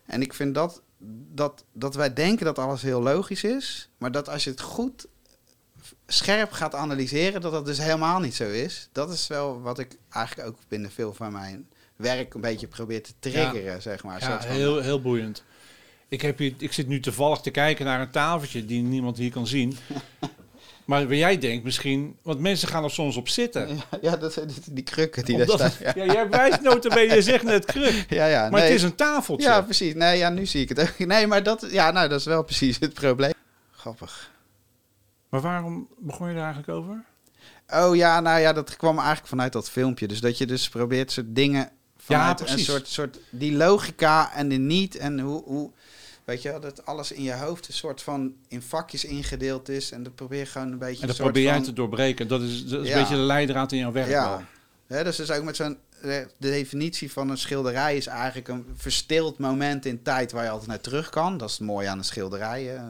En 0.05 0.21
ik 0.21 0.33
vind 0.33 0.55
dat, 0.55 0.81
dat, 1.33 1.63
dat 1.71 1.95
wij 1.95 2.13
denken 2.13 2.45
dat 2.45 2.59
alles 2.59 2.81
heel 2.81 3.01
logisch 3.01 3.43
is, 3.43 3.89
maar 3.97 4.11
dat 4.11 4.29
als 4.29 4.43
je 4.43 4.49
het 4.49 4.61
goed 4.61 5.07
scherp 6.07 6.51
gaat 6.51 6.75
analyseren, 6.75 7.41
dat 7.41 7.51
dat 7.51 7.65
dus 7.65 7.77
helemaal 7.77 8.19
niet 8.19 8.35
zo 8.35 8.49
is. 8.49 8.89
Dat 8.91 9.11
is 9.11 9.27
wel 9.27 9.61
wat 9.61 9.79
ik 9.79 9.97
eigenlijk 10.09 10.47
ook 10.47 10.57
binnen 10.67 10.91
veel 10.91 11.13
van 11.13 11.31
mijn 11.31 11.67
werk 11.95 12.33
een 12.33 12.41
beetje 12.41 12.67
probeer 12.67 13.03
te 13.03 13.13
triggeren, 13.19 13.81
zeg 13.81 14.03
maar. 14.03 14.19
Ja, 14.19 14.39
heel, 14.39 14.81
heel 14.81 15.01
boeiend. 15.01 15.43
Ik, 16.07 16.21
heb 16.21 16.37
hier, 16.37 16.53
ik 16.57 16.73
zit 16.73 16.87
nu 16.87 16.99
toevallig 16.99 17.39
te 17.39 17.49
kijken 17.49 17.85
naar 17.85 18.01
een 18.01 18.11
tafeltje 18.11 18.65
die 18.65 18.81
niemand 18.81 19.17
hier 19.17 19.31
kan 19.31 19.47
zien. 19.47 19.77
maar 20.87 21.07
waar 21.07 21.15
jij 21.15 21.37
denkt 21.37 21.63
misschien... 21.63 22.17
Want 22.21 22.39
mensen 22.39 22.67
gaan 22.67 22.83
er 22.83 22.91
soms 22.91 23.17
op 23.17 23.29
zitten. 23.29 23.67
Ja, 23.67 23.97
ja, 24.01 24.17
dat 24.17 24.33
die, 24.33 24.55
die 24.71 24.83
krukken 24.83 25.25
die 25.25 25.37
daar 25.37 25.47
staan. 25.47 25.71
Ja, 25.79 25.91
ja. 25.95 26.13
jij 26.13 26.29
wijst 26.29 26.61
notabene, 26.61 27.15
je 27.15 27.21
zegt 27.21 27.43
net 27.43 27.65
kruk. 27.65 28.05
ja, 28.09 28.25
ja, 28.25 28.41
Maar 28.41 28.51
nee. 28.51 28.61
het 28.61 28.71
is 28.77 28.83
een 28.83 28.95
tafeltje. 28.95 29.47
Ja, 29.47 29.61
precies. 29.61 29.93
Nee, 29.93 30.17
ja, 30.17 30.29
nu 30.29 30.45
zie 30.45 30.61
ik 30.61 30.69
het 30.69 30.79
ook. 30.79 30.97
Nee, 31.07 31.27
maar 31.27 31.43
dat, 31.43 31.67
ja, 31.69 31.91
nou, 31.91 32.09
dat 32.09 32.19
is 32.19 32.25
wel 32.25 32.43
precies 32.43 32.79
het 32.79 32.93
probleem. 32.93 33.33
Grappig. 33.71 34.31
Maar 35.29 35.41
waarom 35.41 35.87
begon 35.97 36.27
je 36.27 36.33
er 36.33 36.39
eigenlijk 36.39 36.69
over? 36.69 37.03
Oh 37.73 37.95
ja, 37.95 38.19
nou 38.19 38.39
ja, 38.39 38.53
dat 38.53 38.75
kwam 38.75 38.97
eigenlijk 38.97 39.27
vanuit 39.27 39.53
dat 39.53 39.69
filmpje. 39.69 40.07
Dus 40.07 40.19
dat 40.19 40.37
je 40.37 40.45
dus 40.45 40.69
probeert 40.69 41.11
soort 41.11 41.35
dingen 41.35 41.71
vanuit 41.97 42.49
een 42.49 42.59
soort, 42.59 42.87
soort 42.87 43.19
die 43.29 43.55
logica 43.55 44.33
en 44.33 44.49
de 44.49 44.55
niet 44.55 44.97
en 44.97 45.19
hoe, 45.19 45.43
hoe 45.43 45.71
weet 46.27 46.41
je, 46.41 46.49
wel, 46.49 46.59
dat 46.59 46.85
alles 46.85 47.11
in 47.11 47.23
je 47.23 47.33
hoofd 47.33 47.67
een 47.67 47.73
soort 47.73 48.01
van 48.01 48.33
in 48.47 48.61
vakjes 48.61 49.05
ingedeeld 49.05 49.69
is 49.69 49.91
en 49.91 50.03
dat 50.03 50.15
probeer 50.15 50.39
je 50.39 50.45
gewoon 50.45 50.71
een 50.71 50.77
beetje 50.77 51.01
En 51.01 51.07
dat 51.07 51.15
soort 51.15 51.27
probeer 51.31 51.47
jij 51.47 51.55
van, 51.55 51.63
te 51.63 51.73
doorbreken. 51.73 52.27
Dat 52.27 52.41
is, 52.41 52.65
dat 52.67 52.81
is 52.83 52.87
Ja. 52.87 52.95
een 52.95 53.01
beetje 53.01 53.15
de 53.15 53.21
leidraad 53.21 53.71
in 53.71 53.77
jouw 53.77 53.91
werk 53.91 54.09
Ja. 54.09 54.45
dus, 54.87 55.15
dus 55.15 55.31
ook 55.31 55.43
met 55.43 55.55
zo'n 55.55 55.77
eh, 56.01 56.01
de 56.37 56.49
definitie 56.49 57.11
van 57.11 57.29
een 57.29 57.37
schilderij 57.37 57.97
is 57.97 58.07
eigenlijk 58.07 58.47
een 58.47 58.65
verstild 58.75 59.37
moment 59.37 59.85
in 59.85 60.01
tijd 60.01 60.31
waar 60.31 60.43
je 60.43 60.49
altijd 60.49 60.69
naar 60.69 60.81
terug 60.81 61.09
kan. 61.09 61.37
Dat 61.37 61.49
is 61.49 61.57
het 61.57 61.67
mooie 61.67 61.89
aan 61.89 61.97
een 61.97 62.03
schilderij, 62.03 62.81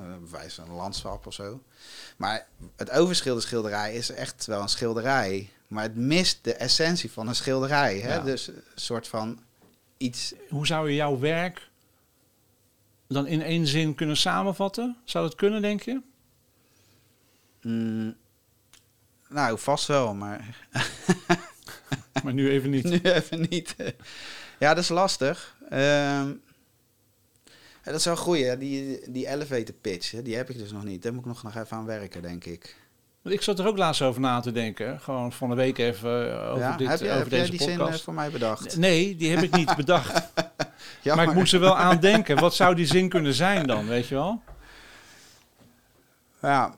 van 0.47 0.67
een 0.69 0.75
landschap 0.75 1.27
of 1.27 1.33
zo. 1.33 1.61
Maar 2.17 2.47
het 2.75 2.91
overschilderde 2.91 3.47
schilderij 3.47 3.93
is 3.93 4.09
echt 4.11 4.45
wel 4.45 4.61
een 4.61 4.69
schilderij. 4.69 5.49
Maar 5.67 5.83
het 5.83 5.95
mist 5.95 6.39
de 6.41 6.53
essentie 6.53 7.11
van 7.11 7.27
een 7.27 7.35
schilderij. 7.35 7.99
Hè? 7.99 8.13
Ja. 8.13 8.19
Dus 8.19 8.47
een 8.47 8.61
soort 8.75 9.07
van 9.07 9.39
iets. 9.97 10.33
Hoe 10.49 10.65
zou 10.67 10.89
je 10.89 10.95
jouw 10.95 11.19
werk 11.19 11.69
dan 13.08 13.28
in 13.28 13.41
één 13.41 13.68
zin 13.68 13.95
kunnen 13.95 14.18
samenvatten? 14.18 14.97
Zou 15.03 15.26
dat 15.26 15.36
kunnen, 15.36 15.62
denk 15.62 15.82
je? 15.82 16.01
mm, 17.62 18.16
nou, 19.30 19.60
vast 19.60 19.88
wel, 19.88 20.14
maar 20.14 20.68
Maar 22.24 22.34
nu 22.34 22.49
even 22.49 22.70
niet. 22.70 22.84
nu 22.95 22.99
even 23.01 23.45
niet. 23.49 23.76
ja, 24.60 24.74
dat 24.74 24.84
is 24.84 24.89
lastig. 24.89 25.55
Ehm, 25.70 26.34
dat 27.84 27.95
is 27.95 28.05
wel 28.05 28.18
goed, 28.18 28.38
hè? 28.38 28.58
Die, 28.58 28.99
die 29.12 29.28
elevator 29.28 29.76
pitch, 29.82 30.12
hè? 30.12 30.22
die 30.22 30.36
heb 30.36 30.49
ik 30.49 30.58
dus 30.58 30.72
nog 30.72 30.84
niet. 30.84 31.03
Daar 31.03 31.14
moet 31.14 31.22
ik 31.22 31.28
nog, 31.28 31.43
nog 31.43 31.55
even 31.55 31.78
aan 31.78 31.86
werken, 31.86 32.22
denk 32.22 32.45
ik. 32.45 32.76
Want 33.22 33.36
Ik 33.36 33.41
zat 33.41 33.60
er 33.60 33.68
ook 33.68 33.78
laatst 33.78 34.01
over 34.01 34.22
na 34.22 34.39
te 34.39 34.51
denken. 34.51 34.99
Gewoon 34.99 35.32
van 35.32 35.49
de 35.49 35.55
week 35.55 35.78
even 35.78 36.32
eh, 36.32 36.49
over, 36.49 36.64
ja? 36.64 36.78
dit, 36.78 36.88
heb, 36.88 36.99
je, 36.99 37.05
over 37.05 37.18
heb 37.18 37.30
jij 37.30 37.39
deze 37.39 37.51
die 37.51 37.62
zin 37.62 37.70
eh, 37.70 37.78
podcast. 37.78 38.03
voor 38.03 38.14
mij 38.14 38.30
bedacht? 38.30 38.78
Nee, 38.78 39.16
die 39.16 39.30
heb 39.36 39.43
ik 39.43 39.55
niet 39.55 39.76
bedacht. 39.76 40.32
Ja, 41.01 41.16
maar 41.16 41.28
ik 41.28 41.34
moest 41.34 41.53
er 41.53 41.60
wel 41.60 41.78
aan 41.78 41.99
denken. 42.12 42.39
Wat 42.39 42.55
zou 42.55 42.76
die 42.76 42.86
zin 42.86 43.10
kunnen 43.10 43.34
zijn 43.34 43.68
dan, 43.68 43.88
weet 43.88 44.08
je 44.08 44.16
wel? 44.16 44.41
Ja. 46.41 46.76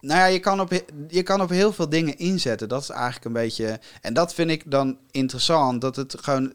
Nou 0.00 0.18
ja, 0.18 0.26
je 0.26 0.40
kan, 0.40 0.60
op, 0.60 0.72
je 1.08 1.22
kan 1.22 1.40
op 1.40 1.48
heel 1.48 1.72
veel 1.72 1.88
dingen 1.88 2.18
inzetten. 2.18 2.68
Dat 2.68 2.82
is 2.82 2.88
eigenlijk 2.88 3.24
een 3.24 3.32
beetje... 3.32 3.80
En 4.00 4.14
dat 4.14 4.34
vind 4.34 4.50
ik 4.50 4.70
dan 4.70 4.98
interessant. 5.10 5.80
Dat 5.80 5.96
het 5.96 6.16
gewoon... 6.20 6.52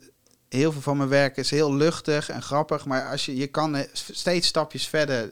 Heel 0.50 0.72
veel 0.72 0.82
van 0.82 0.98
mijn 0.98 1.10
werk 1.10 1.38
is 1.38 1.50
heel 1.50 1.76
luchtig 1.76 2.30
en 2.30 2.42
grappig. 2.42 2.86
Maar 2.86 3.10
als 3.10 3.26
je, 3.26 3.36
je 3.36 3.48
kan 3.48 3.86
steeds 3.94 4.48
stapjes 4.48 4.88
verder... 4.88 5.30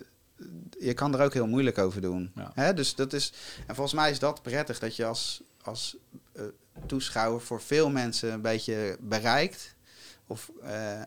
Je 0.80 0.94
kan 0.94 1.14
er 1.14 1.26
ook 1.26 1.34
heel 1.34 1.48
moeilijk 1.48 1.78
over 1.78 2.02
doen. 2.02 2.32
Ja. 2.36 2.52
Hè? 2.54 2.74
Dus 2.74 2.96
dat 2.96 3.14
is... 3.14 3.34
En 3.68 3.76
volgens 3.76 3.96
mij 3.96 4.12
is 4.12 4.20
dat 4.20 4.42
prettig. 4.42 4.80
Dat 4.80 4.96
je 4.96 5.06
als, 5.06 5.42
als 5.64 5.98
eh, 6.34 6.44
toeschouwer 6.86 7.42
voor 7.42 7.62
veel 7.62 7.90
mensen 7.90 8.34
een 8.34 8.42
beetje 8.42 8.98
bereikt. 9.00 9.76
Of 10.28 10.52
eh, 10.64 11.02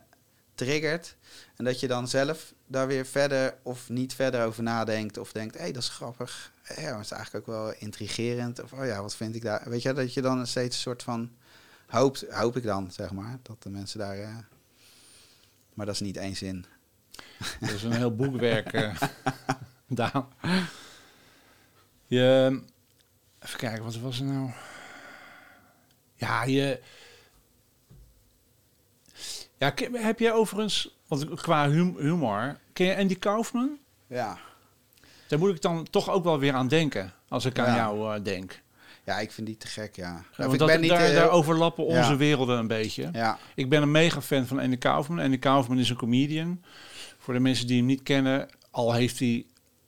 triggert. 0.64 1.16
En 1.56 1.64
dat 1.64 1.80
je 1.80 1.86
dan 1.86 2.08
zelf 2.08 2.54
daar 2.66 2.86
weer 2.86 3.06
verder 3.06 3.54
of 3.62 3.88
niet 3.88 4.14
verder 4.14 4.44
over 4.44 4.62
nadenkt. 4.62 5.18
Of 5.18 5.32
denkt, 5.32 5.54
hé, 5.54 5.61
hey, 5.61 5.72
dat 5.72 5.82
is 5.82 5.88
grappig. 5.88 6.52
Ja, 6.76 6.92
dat 6.92 7.00
is 7.00 7.11
eigenlijk 7.11 7.48
ook 7.48 7.54
wel 7.54 7.74
intrigerend. 7.78 8.62
Of, 8.62 8.72
oh 8.72 8.84
ja, 8.86 9.02
wat 9.02 9.16
vind 9.16 9.34
ik 9.34 9.42
daar? 9.42 9.62
Weet 9.70 9.82
je, 9.82 9.92
dat 9.92 10.14
je 10.14 10.22
dan 10.22 10.46
steeds 10.46 10.76
een 10.76 10.82
soort 10.82 11.02
van... 11.02 11.30
Hoopt, 11.86 12.24
hoop 12.30 12.56
ik 12.56 12.62
dan, 12.62 12.90
zeg 12.90 13.11
maar, 13.12 13.38
dat 13.42 13.62
de 13.62 13.70
mensen 13.70 13.98
daar... 13.98 14.18
eh, 14.18 14.36
maar 15.74 15.86
dat 15.86 15.94
is 15.94 16.00
niet 16.00 16.16
één 16.16 16.36
zin. 16.36 16.64
Dat 17.61 17.70
is 17.70 17.82
een 17.82 17.92
heel 17.92 18.16
boekwerk, 18.16 18.72
eh 18.72 19.02
Daan. 19.86 20.28
Je, 22.06 22.62
even 23.40 23.58
kijken, 23.58 23.84
wat 23.84 23.96
was 23.96 24.18
er 24.18 24.24
nou? 24.24 24.50
Ja, 26.14 26.44
je... 26.44 26.80
Ja, 29.61 29.72
heb 29.92 30.18
jij 30.18 30.32
overigens, 30.32 30.96
want 31.06 31.40
qua 31.40 31.68
hum- 31.70 31.96
humor, 31.98 32.58
ken 32.72 32.86
je 32.86 32.96
Andy 32.96 33.18
Kaufman? 33.18 33.78
Ja. 34.06 34.38
Daar 35.28 35.38
moet 35.38 35.54
ik 35.54 35.62
dan 35.62 35.86
toch 35.90 36.11
ook 36.11 36.24
wel 36.24 36.38
weer 36.38 36.52
aan 36.54 36.68
denken, 36.68 37.12
als 37.28 37.44
ik 37.44 37.58
aan 37.58 37.74
jou 37.74 38.14
eh, 38.16 38.24
denk. 38.24 38.62
ja, 39.04 39.18
ik 39.18 39.32
vind 39.32 39.46
die 39.46 39.56
te 39.56 39.66
gek, 39.66 39.96
ja. 39.96 40.24
Of 40.30 40.36
Want 40.36 40.52
ik 40.52 40.58
dat, 40.58 40.68
ben 40.68 40.80
niet... 40.80 40.90
daar, 40.90 41.00
eh, 41.08 41.14
daar 41.14 41.30
overlappen 41.30 41.84
onze 41.84 42.11
ja. 42.11 42.16
werelden 42.16 42.58
een 42.58 42.66
beetje. 42.66 43.08
ja, 43.12 43.38
Ik 43.54 43.68
ben 43.68 43.82
een 43.82 43.90
mega 43.90 44.20
fan 44.22 44.46
van 44.46 44.58
Andy 44.58 44.76
Kaufman. 44.76 45.18
Andy 45.18 45.38
Kaufman 45.38 45.78
is 45.78 45.90
een 45.90 45.96
comedian. 45.96 46.62
Voor 47.18 47.34
de 47.34 47.40
mensen 47.40 47.66
die 47.66 47.76
hem 47.76 47.86
niet 47.86 48.02
kennen, 48.02 48.48
al 48.70 48.92
heeft 48.92 49.18
hij 49.18 49.46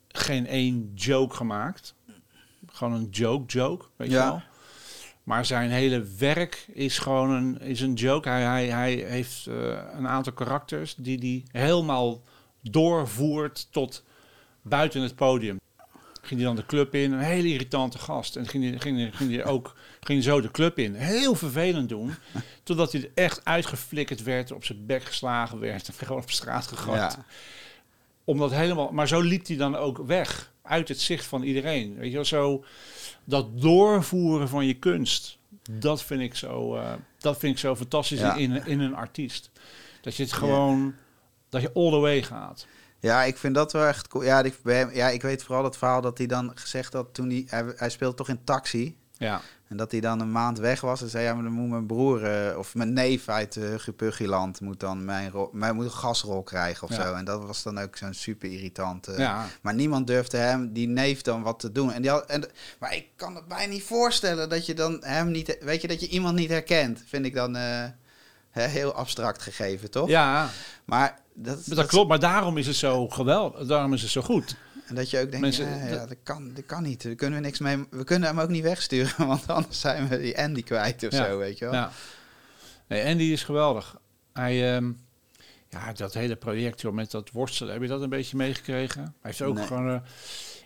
geen 0.08 0.46
één 0.46 0.92
joke 0.94 1.34
gemaakt. 1.36 1.94
Gewoon 2.66 2.92
een 2.92 3.08
joke, 3.10 3.46
joke, 3.52 3.84
weet 3.96 4.08
je 4.10 4.14
Ja. 4.14 4.24
wel. 4.24 4.42
Maar 5.22 5.46
zijn 5.46 5.70
hele 5.70 6.04
werk 6.18 6.66
is 6.72 6.98
gewoon 6.98 7.30
een, 7.30 7.60
is 7.60 7.80
een 7.80 7.94
joke. 7.94 8.28
Hij, 8.28 8.42
hij, 8.44 8.66
hij 8.66 8.92
heeft 8.92 9.46
eh, 9.46 9.54
een 9.92 10.08
aantal 10.08 10.32
karakters 10.32 10.94
die 10.94 11.18
hij 11.50 11.62
helemaal 11.62 12.22
doorvoert 12.60 13.68
tot 13.70 14.04
buiten 14.62 15.02
het 15.02 15.14
podium. 15.14 15.60
Ging 16.22 16.40
hij 16.40 16.48
dan 16.48 16.56
de 16.56 16.66
club 16.66 16.94
in, 16.94 17.12
een 17.12 17.18
hele 17.18 17.48
irritante 17.48 17.98
gast. 17.98 18.36
En 18.36 18.46
ging 18.46 18.64
hij, 18.70 18.78
ging 18.78 18.98
hij, 18.98 19.10
ging 19.12 19.30
hij 19.34 19.44
ook 19.44 19.76
ging 20.00 20.22
hij 20.24 20.32
zo 20.32 20.40
de 20.40 20.50
club 20.50 20.78
in. 20.78 20.94
Heel 20.94 21.34
vervelend 21.34 21.88
doen. 21.88 22.14
Totdat 22.62 22.92
hij 22.92 23.00
er 23.00 23.10
echt 23.14 23.44
uitgeflikkerd 23.44 24.22
werd, 24.22 24.52
op 24.52 24.64
zijn 24.64 24.86
bek 24.86 25.04
geslagen 25.04 25.58
werd 25.58 25.88
en 25.88 25.94
gewoon 26.06 26.22
op 26.22 26.30
straat 26.30 26.66
gegooid. 26.66 26.98
ja. 26.98 27.24
Omdat 28.24 28.50
helemaal, 28.50 28.92
maar 28.92 29.08
zo 29.08 29.20
liep 29.20 29.46
hij 29.46 29.56
dan 29.56 29.76
ook 29.76 29.98
weg 29.98 30.51
uit 30.62 30.88
het 30.88 31.00
zicht 31.00 31.24
van 31.24 31.42
iedereen. 31.42 31.96
Weet 31.96 32.08
je 32.08 32.14
wel, 32.14 32.24
zo 32.24 32.64
dat 33.24 33.60
doorvoeren 33.60 34.48
van 34.48 34.66
je 34.66 34.74
kunst, 34.74 35.38
dat 35.70 36.02
vind 36.02 36.20
ik 36.20 36.34
zo, 36.34 36.76
eh, 36.76 36.92
dat 37.18 37.38
vind 37.38 37.52
ik 37.52 37.58
zo 37.58 37.76
fantastisch 37.76 38.20
Ja. 38.20 38.34
in, 38.34 38.66
in 38.66 38.80
een 38.80 38.94
artiest. 38.94 39.50
Dat 40.00 40.16
je 40.16 40.22
het 40.22 40.32
gewoon, 40.32 40.94
dat 41.48 41.62
je 41.62 41.72
all 41.72 41.90
the 41.90 41.98
way 41.98 42.22
gaat. 42.22 42.66
Ja, 43.00 43.22
ik 43.22 43.36
vind 43.36 43.54
dat 43.54 43.72
wel 43.72 43.86
echt 43.86 44.08
cool. 44.08 44.24
Ja, 44.24 44.42
die, 44.42 44.54
ja, 44.92 45.08
ik 45.08 45.22
weet 45.22 45.42
vooral 45.42 45.64
het 45.64 45.76
verhaal 45.76 46.00
dat 46.00 46.18
hij 46.18 46.26
dan 46.26 46.50
gezegd 46.54 46.92
had 46.92 47.14
toen 47.14 47.28
hij... 47.30 47.44
Hij, 47.46 47.72
hij 47.76 47.90
speelde 47.90 48.16
toch 48.16 48.28
in 48.28 48.44
Taxi. 48.44 48.96
Ja, 49.16 49.40
En 49.72 49.78
dat 49.78 49.90
hij 49.90 50.00
dan 50.00 50.20
een 50.20 50.32
maand 50.32 50.58
weg 50.58 50.80
was 50.80 51.02
en 51.02 51.08
zei... 51.08 51.24
Ja, 51.24 51.34
maar 51.34 51.42
dan 51.42 51.52
moet 51.52 51.68
mijn 51.68 51.86
broer 51.86 52.24
eh, 52.24 52.58
of 52.58 52.74
mijn 52.74 52.92
neef 52.92 53.28
uit 53.28 53.56
uh, 53.56 54.50
moet 54.60 54.80
dan 54.80 55.04
mijn, 55.04 55.32
mijn 55.52 55.74
moet 55.74 55.84
een 55.84 55.90
gasrol 55.90 56.42
krijgen 56.42 56.88
of 56.88 56.96
Ja. 56.96 57.02
zo. 57.02 57.14
En 57.14 57.24
dat 57.24 57.44
was 57.44 57.62
dan 57.62 57.78
ook 57.78 57.96
zo'n 57.96 58.14
super 58.14 58.50
irritant... 58.50 59.06
eh, 59.06 59.18
ja. 59.18 59.46
Maar 59.62 59.74
niemand 59.74 60.06
durfde 60.06 60.36
hem, 60.36 60.72
die 60.72 60.88
neef, 60.88 61.22
dan 61.22 61.42
wat 61.42 61.58
te 61.60 61.72
doen. 61.72 61.92
En 61.92 62.02
die 62.02 62.10
had, 62.10 62.26
en, 62.26 62.44
maar 62.78 62.94
ik 62.94 63.06
kan 63.16 63.34
het 63.34 63.48
mij 63.48 63.66
niet 63.66 63.82
voorstellen 63.82 64.48
dat 64.48 64.66
je 64.66 64.74
dan 64.74 64.98
hem 65.00 65.30
niet... 65.30 65.58
Weet 65.60 65.82
je, 65.82 65.88
dat 65.88 66.00
je 66.00 66.08
iemand 66.08 66.36
niet 66.36 66.50
herkent. 66.50 67.02
Vind 67.06 67.24
ik 67.24 67.34
dan 67.34 67.56
heel 68.50 68.92
abstract 68.94 69.42
gegeven, 69.42 69.90
toch? 69.90 70.08
ja 70.08 70.50
Maar 70.84 71.18
dat, 71.34 71.58
dat, 71.64 71.86
klopt. 71.86 72.08
Maar 72.08 72.20
daarom 72.20 72.56
is 72.56 72.66
het 72.66 72.76
zo 72.76 73.08
geweldig. 73.08 73.66
Daarom 73.66 73.92
is 73.92 74.02
het 74.02 74.10
zo 74.10 74.22
goed. 74.22 74.56
En 74.92 74.98
dat 74.98 75.10
je 75.10 75.16
ook 75.20 75.30
denkt, 75.30 75.40
Mensen- 75.40 75.68
ja, 75.78 75.86
ja, 75.94 76.06
dat- 76.06 76.16
kan, 76.22 76.54
dat 76.54 76.66
kan 76.66 76.82
niet. 76.82 77.02
Daar 77.02 77.14
kunnen 77.14 77.38
we 77.40 77.44
niks 77.44 77.58
mee... 77.58 77.84
We 77.90 78.04
kunnen 78.04 78.28
hem 78.28 78.40
ook 78.40 78.48
niet 78.48 78.62
wegsturen, 78.62 79.26
want 79.26 79.48
anders 79.48 79.80
zijn 79.80 80.08
we 80.08 80.18
die 80.20 80.38
Andy 80.38 80.62
kwijt 80.62 81.04
of 81.06 81.12
Ja. 81.12 81.24
zo, 81.24 81.38
weet 81.38 81.58
je 81.58 81.64
wel. 81.64 81.74
Ja. 81.74 81.90
Nee, 82.86 83.06
Andy 83.06 83.22
is 83.22 83.42
geweldig. 83.44 83.96
Hij, 84.32 84.74
ehm, 84.76 84.92
ja, 85.68 85.92
dat 85.92 86.14
hele 86.14 86.36
project 86.36 86.80
joh, 86.80 86.92
met 86.92 87.10
dat 87.10 87.30
worstelen, 87.30 87.72
heb 87.72 87.82
je 87.82 87.88
dat 87.88 88.02
een 88.02 88.08
beetje 88.08 88.36
meegekregen? 88.36 89.00
Hij 89.02 89.10
heeft 89.22 89.42
ook 89.42 89.54
Nee. 89.54 89.66
gewoon... 89.66 89.88
eh, 89.90 90.00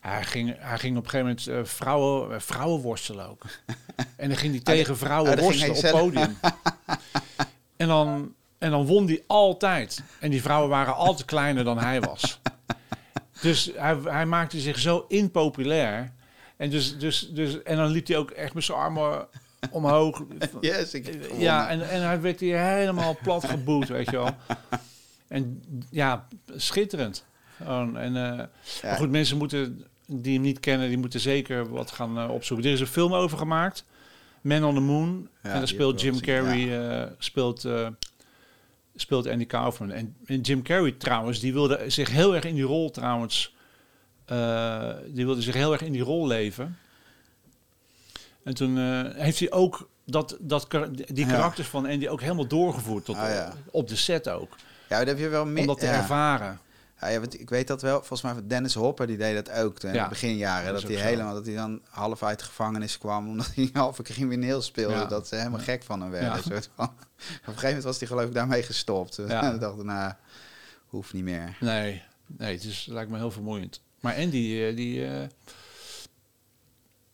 hij, 0.00 0.24
ging, 0.24 0.54
hij 0.58 0.78
ging 0.78 0.96
op 0.96 1.04
een 1.04 1.10
gegeven 1.10 1.26
moment 1.26 1.46
eh, 1.68 1.72
vrouwen, 1.74 2.34
eh, 2.34 2.40
vrouwen 2.40 2.80
worstelen 2.80 3.28
ook. 3.28 3.42
En 4.16 4.28
dan 4.28 4.36
ging 4.36 4.52
hij 4.52 4.62
tegen 4.62 4.96
vrouwen 4.96 5.30
ging 5.32 5.40
worstelen 5.42 5.70
op 5.74 5.76
zelf- 5.80 6.00
podium. 6.00 6.36
en, 7.76 7.88
dan, 7.88 8.34
en 8.58 8.70
dan 8.70 8.86
won 8.86 9.06
hij 9.06 9.24
altijd. 9.26 10.02
En 10.20 10.30
die 10.30 10.42
vrouwen 10.42 10.70
waren 10.70 10.94
altijd 10.94 11.24
kleiner 11.26 11.64
dan 11.64 11.78
hij 11.78 12.00
was. 12.00 12.40
Dus 13.40 13.70
hij, 13.74 13.96
hij 14.04 14.26
maakte 14.26 14.60
zich 14.60 14.78
zo 14.78 15.04
impopulair. 15.08 16.12
En, 16.56 16.70
dus, 16.70 16.98
dus, 16.98 17.30
dus, 17.32 17.62
en 17.62 17.76
dan 17.76 17.90
liep 17.90 18.06
hij 18.06 18.16
ook 18.16 18.30
echt 18.30 18.54
met 18.54 18.64
zijn 18.64 18.78
armen 18.78 19.26
omhoog. 19.70 20.22
Yes, 20.60 20.94
ik 20.94 21.18
Ja, 21.38 21.68
en, 21.68 21.88
en 21.88 22.02
hij 22.02 22.20
werd 22.20 22.40
hier 22.40 22.58
helemaal 22.58 23.16
plat 23.22 23.44
geboet, 23.44 23.88
weet 23.88 24.10
je 24.10 24.16
wel. 24.16 24.30
En 25.28 25.62
ja, 25.90 26.28
schitterend. 26.54 27.24
Gewoon, 27.56 27.96
en, 27.96 28.16
eh, 28.16 28.46
Maar 28.82 28.96
goed, 28.96 29.10
mensen 29.10 29.36
moeten, 29.36 29.84
die 30.06 30.34
hem 30.34 30.42
niet 30.42 30.60
kennen, 30.60 30.88
die 30.88 30.98
moeten 30.98 31.20
zeker 31.20 31.68
wat 31.68 31.90
gaan 31.90 32.18
eh, 32.18 32.30
opzoeken. 32.30 32.66
Er 32.66 32.72
is 32.72 32.80
een 32.80 32.86
film 32.86 33.14
over 33.14 33.38
gemaakt, 33.38 33.84
Man 34.40 34.64
on 34.64 34.74
the 34.74 34.80
Moon. 34.80 35.28
Ja, 35.42 35.50
en 35.50 35.58
daar 35.58 35.68
speelt 35.68 36.00
Jim 36.00 36.20
Carrey, 36.20 36.88
eh, 36.88 37.10
speelt, 37.18 37.68
speelt 38.96 39.26
Andy 39.26 39.46
Kaufman. 39.46 39.90
En, 39.90 40.16
en 40.26 40.40
Jim 40.40 40.62
Carrey 40.62 40.92
trouwens, 40.92 41.40
die 41.40 41.52
wilde 41.52 41.84
zich 41.86 42.10
heel 42.10 42.34
erg 42.34 42.44
in 42.44 42.54
die 42.54 42.64
rol 42.64 42.90
trouwens... 42.90 43.54
eh, 44.24 44.90
die 45.08 45.24
wilde 45.24 45.42
zich 45.42 45.54
heel 45.54 45.72
erg 45.72 45.82
in 45.82 45.92
die 45.92 46.02
rol 46.02 46.26
leven. 46.26 46.78
En 48.44 48.54
toen 48.54 48.78
eh, 48.78 49.02
heeft 49.22 49.38
hij 49.38 49.50
ook 49.52 49.88
dat, 50.04 50.36
dat, 50.40 50.66
die 51.06 51.26
Ja. 51.26 51.32
karakters 51.32 51.68
van 51.68 51.86
Andy 51.86 52.08
ook 52.08 52.20
helemaal 52.20 52.46
doorgevoerd 52.46 53.04
tot, 53.04 53.16
Ah, 53.16 53.28
ja. 53.28 53.52
op 53.70 53.88
de 53.88 53.96
set 53.96 54.28
ook. 54.28 54.56
Ja, 54.88 54.98
dat 54.98 55.06
heb 55.06 55.18
je 55.18 55.28
wel 55.28 55.46
meer... 55.46 55.60
Om 55.60 55.66
dat 55.66 55.78
te 55.78 55.86
ja. 55.86 56.58
Ja, 57.00 57.08
ja, 57.08 57.20
want 57.20 57.40
ik 57.40 57.48
weet 57.50 57.66
dat 57.66 57.82
wel. 57.82 57.98
Volgens 57.98 58.22
mij 58.22 58.46
Dennis 58.46 58.74
Hopper 58.74 59.06
die 59.06 59.16
deed 59.16 59.44
dat 59.46 59.54
ook 59.58 59.82
in 59.82 59.92
Ja, 59.92 60.02
de 60.02 60.08
beginjaren. 60.08 60.72
dat 60.72 60.82
hij 60.82 60.94
helemaal 60.94 61.34
dat 61.34 61.46
hij 61.46 61.54
dan 61.54 61.80
half 61.88 62.22
uit 62.22 62.38
de 62.38 62.44
gevangenis 62.44 62.98
kwam 62.98 63.28
omdat 63.28 63.54
hij 63.54 63.70
half 63.72 63.98
een 63.98 64.04
crimineel 64.04 64.62
speelde. 64.62 64.94
Ja. 64.94 65.04
Dat 65.04 65.28
ze 65.28 65.36
helemaal 65.36 65.58
Ja. 65.58 65.64
gek 65.64 65.82
van 65.82 66.00
hem 66.00 66.10
werden. 66.10 66.30
Ja. 66.30 66.40
Soort 66.42 66.68
van. 66.74 66.86
Op 66.86 66.92
een 67.28 67.36
gegeven 67.44 67.66
moment 67.66 67.84
was 67.84 67.98
hij 67.98 68.08
geloof 68.08 68.24
ik 68.24 68.34
daarmee 68.34 68.62
gestopt. 68.62 69.16
Ja. 69.28 69.42
En 69.42 69.54
ik 69.54 69.60
dacht, 69.60 69.82
nou, 69.82 70.12
hoeft 70.86 71.12
niet 71.12 71.24
meer. 71.24 71.56
Nee, 71.60 72.02
nee, 72.26 72.54
het 72.54 72.64
is, 72.64 72.86
lijkt 72.90 73.10
me 73.10 73.16
heel 73.16 73.30
vermoeiend. 73.30 73.80
Maar 74.00 74.14
Andy, 74.16 74.62
eh, 74.62 74.76
die... 74.76 75.06
eh, 75.06 75.26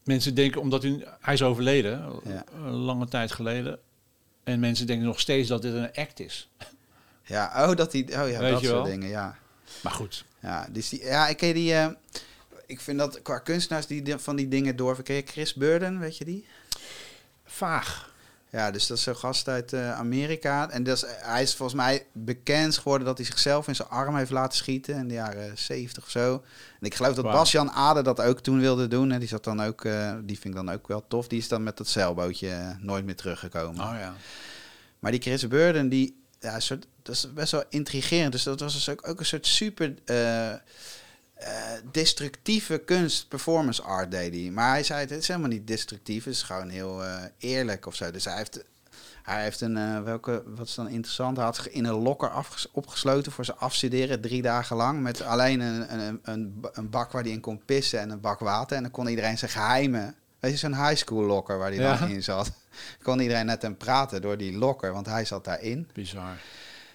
mensen 0.05 0.35
denken, 0.35 0.61
omdat 0.61 0.83
hij, 0.83 1.07
hij 1.20 1.35
is 1.35 1.43
overleden, 1.43 2.12
Ja. 2.24 2.45
een 2.55 2.70
lange 2.70 3.09
tijd 3.09 3.33
geleden. 3.33 3.78
En 4.45 4.61
mensen 4.61 4.87
denken 4.87 5.07
nog 5.07 5.20
steeds 5.20 5.49
dat 5.49 5.62
dit 5.62 5.74
een 5.74 5.93
act 5.95 6.20
is. 6.20 6.51
Ja, 7.24 7.68
oh, 7.70 7.76
dat 7.76 7.93
hij, 7.93 8.03
oh 8.03 8.09
ja, 8.30 8.39
Weet 8.39 8.51
dat 8.53 8.61
soort 8.61 8.72
wel? 8.72 8.83
dingen, 8.83 9.09
ja. 9.09 9.37
Maar 9.81 9.93
goed, 9.93 10.25
Ja, 10.41 10.66
dus 10.70 10.89
die, 10.89 11.05
ja, 11.05 11.29
ik 11.29 11.37
ken 11.37 11.55
die. 11.55 11.75
eh, 11.75 11.87
ik 12.66 12.81
vind 12.81 12.99
dat 12.99 13.23
qua 13.23 13.39
kunstenaars 13.39 13.87
die 13.87 14.03
di- 14.03 14.18
van 14.18 14.37
die 14.37 14.49
dingen 14.49 14.77
door. 14.77 15.03
Ken 15.03 15.14
je 15.14 15.23
Chris 15.27 15.55
Burden, 15.55 15.99
weet 15.99 16.16
je 16.18 16.25
die? 16.25 16.47
vaag. 17.45 18.11
Ja, 18.51 18.70
dus 18.70 18.87
dat 18.87 18.97
is 18.97 19.03
zo'n 19.03 19.16
gast 19.16 19.49
uit 19.49 19.73
eh, 19.73 19.99
Amerika. 19.99 20.70
En 20.70 20.83
dat 20.83 20.97
is, 20.97 21.05
hij 21.09 21.43
is 21.43 21.55
volgens 21.55 21.79
mij 21.81 22.07
bekend 22.12 22.77
geworden 22.79 23.07
dat 23.07 23.16
hij 23.16 23.27
zichzelf 23.27 23.68
in 23.68 23.75
zijn 23.75 23.89
arm 23.89 24.16
heeft 24.16 24.31
laten 24.31 24.57
schieten 24.59 24.95
in 24.97 25.09
de 25.09 25.14
jaren 25.14 25.59
70 25.59 26.03
of 26.05 26.11
zo. 26.11 26.33
En 26.81 26.87
ik 26.87 26.95
geloof 26.95 27.14
dat 27.14 27.25
Wauw. 27.25 27.37
Bas-Jan 27.37 27.70
Ader 27.70 28.03
dat 28.05 28.20
ook 28.20 28.41
toen 28.41 28.61
wilde 28.61 28.89
doen. 28.89 29.12
En 29.12 29.18
die 29.18 29.29
zat 29.29 29.45
dan 29.45 29.62
ook, 29.62 29.85
eh, 29.85 30.14
die 30.23 30.39
vind 30.39 30.55
ik 30.59 30.64
dan 30.64 30.70
ook 30.75 30.89
wel 30.89 31.05
tof. 31.09 31.29
Die 31.29 31.39
is 31.39 31.49
dan 31.49 31.62
met 31.62 31.77
dat 31.77 31.89
zeilbootje 31.89 32.77
nooit 32.81 33.05
meer 33.05 33.16
teruggekomen. 33.16 33.85
Oh 33.85 33.95
ja. 33.99 34.14
Maar 34.99 35.11
die 35.11 35.20
Chris 35.20 35.49
Burden, 35.49 35.89
die, 35.89 36.22
ja, 36.43 36.55
een 36.55 36.62
soort, 36.62 36.86
dat 37.03 37.14
is 37.14 37.32
best 37.32 37.53
wel 37.53 37.64
intrigerend. 37.68 38.32
Dus 38.32 38.43
dat 38.43 38.61
was 38.61 38.72
dus 38.72 38.88
ook, 38.88 39.09
ook 39.09 39.18
een 39.18 39.26
soort 39.26 39.47
super 39.47 39.95
eh, 40.05 40.53
eh, 40.53 40.59
destructieve 41.93 42.78
kunst, 42.78 43.28
performance 43.28 43.82
art 43.82 44.11
deed 44.11 44.34
hij. 44.34 44.51
Maar 44.51 44.70
hij 44.70 44.82
zei, 44.82 45.01
het 45.01 45.11
is 45.11 45.28
helemaal 45.28 45.49
niet 45.49 45.66
destructief, 45.66 46.24
het 46.24 46.34
is 46.34 46.43
gewoon 46.43 46.68
heel 46.68 47.05
eh, 47.05 47.22
eerlijk 47.38 47.86
of 47.86 47.95
zo. 47.95 48.11
Dus 48.11 48.24
hij 48.24 48.36
heeft, 48.36 48.64
hij 49.22 49.43
heeft 49.43 49.61
een, 49.61 50.05
welke, 50.05 50.43
wat 50.47 50.66
is 50.66 50.74
dan 50.74 50.88
interessant, 50.88 51.36
hij 51.36 51.47
had 51.47 51.66
in 51.66 51.84
een 51.84 52.03
lokker 52.03 52.32
opgesloten 52.72 53.32
voor 53.32 53.45
zijn 53.45 53.59
afstuderen, 53.59 54.20
drie 54.20 54.43
dagen 54.43 54.76
lang. 54.76 55.01
Met 55.01 55.22
alleen 55.22 55.61
een, 55.61 56.01
een, 56.01 56.20
een, 56.22 56.64
een 56.72 56.90
bak 56.90 57.12
waar 57.12 57.22
hij 57.22 57.32
in 57.32 57.40
kon 57.40 57.64
pissen 57.64 58.01
en 58.01 58.11
een 58.11 58.20
bak 58.20 58.38
water. 58.38 58.76
En 58.76 58.82
dan 58.82 58.93
kon 58.93 59.09
iedereen 59.09 59.38
zijn 59.38 59.51
geheimen, 59.51 60.14
weet 60.43 60.53
je, 60.53 60.59
zo'n 60.59 60.86
high 60.86 60.97
school 60.97 61.22
locker 61.22 61.59
waar 61.59 61.68
hij 61.68 61.78
Ja. 61.78 61.97
dan 61.97 62.09
in 62.09 62.22
zat. 62.22 62.51
kon 63.03 63.20
iedereen 63.20 63.47
net 63.47 63.62
hem 63.62 63.76
praten 63.76 64.22
door 64.22 64.36
die 64.36 64.57
lokker, 64.59 64.93
want 64.93 65.07
hij 65.07 65.24
zat 65.24 65.45
daarin. 65.45 65.88
Bizar. 65.93 66.36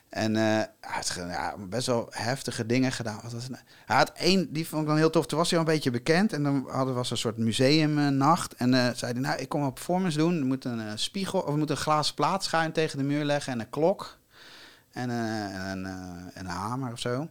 En 0.09 0.35
hij 0.35 0.69
had 0.79 1.13
ja, 1.15 1.55
best 1.57 1.87
wel 1.87 2.07
heftige 2.09 2.65
dingen 2.65 2.91
gedaan. 2.91 3.19
Wat 3.23 3.31
was 3.31 3.43
het 3.43 3.51
nou? 3.51 3.63
Hij 3.85 3.95
had 3.97 4.11
één, 4.15 4.53
die 4.53 4.67
vond 4.67 4.81
ik 4.81 4.87
dan 4.87 4.97
heel 4.97 5.09
tof. 5.09 5.25
Toen 5.25 5.37
was 5.37 5.49
hij 5.49 5.59
al 5.59 5.65
een 5.65 5.71
beetje 5.73 5.91
bekend. 5.91 6.33
En 6.33 6.43
dan 6.43 6.67
hadden 6.69 6.93
we 6.93 7.05
een 7.09 7.17
soort 7.17 7.37
museumnacht. 7.37 8.55
En 8.55 8.73
eh 8.73 8.89
zei 8.95 9.11
hij, 9.11 9.21
nou, 9.21 9.39
ik 9.39 9.49
kom 9.49 9.63
een 9.63 9.73
performance 9.73 10.17
doen. 10.17 10.37
Er 10.39 10.45
moet 10.45 10.65
een 10.65 10.79
eh, 10.79 10.91
spiegel, 10.95 11.39
of 11.39 11.45
we 11.51 11.57
moeten 11.57 11.75
een 11.75 11.81
glazen 11.81 12.15
plaat 12.15 12.43
schuin 12.43 12.71
tegen 12.71 12.97
de 12.97 13.03
muur 13.03 13.23
leggen. 13.23 13.53
En 13.53 13.59
een 13.59 13.69
klok. 13.69 14.17
En, 14.91 15.09
en 15.09 15.85
een 16.33 16.45
hamer 16.45 16.91
of 16.91 16.99
zo. 16.99 17.27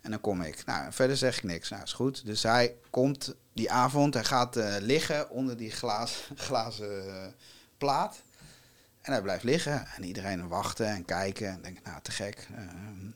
En 0.00 0.10
dan 0.10 0.20
kom 0.20 0.42
ik. 0.42 0.62
Nou, 0.66 0.92
verder 0.92 1.16
zeg 1.16 1.36
ik 1.36 1.42
niks. 1.44 1.68
Nou, 1.70 1.82
is 1.82 1.92
goed. 1.92 2.26
Dus 2.26 2.42
hij 2.42 2.74
komt 2.90 3.34
die 3.52 3.70
avond. 3.70 4.14
Hij 4.14 4.24
gaat 4.24 4.56
eh, 4.56 4.74
liggen 4.80 5.30
onder 5.30 5.56
die 5.56 5.70
glazen 6.36 7.08
eh, 7.08 7.26
plaat. 7.78 8.22
En 9.00 9.12
hij 9.12 9.22
blijft 9.22 9.44
liggen 9.44 9.86
en 9.96 10.04
iedereen 10.04 10.48
wachten 10.48 10.86
en 10.86 11.04
kijken 11.04 11.48
en 11.48 11.62
denkt, 11.62 11.84
nou, 11.84 12.02
te 12.02 12.10
gek. 12.10 12.48
Eh, 12.54 12.64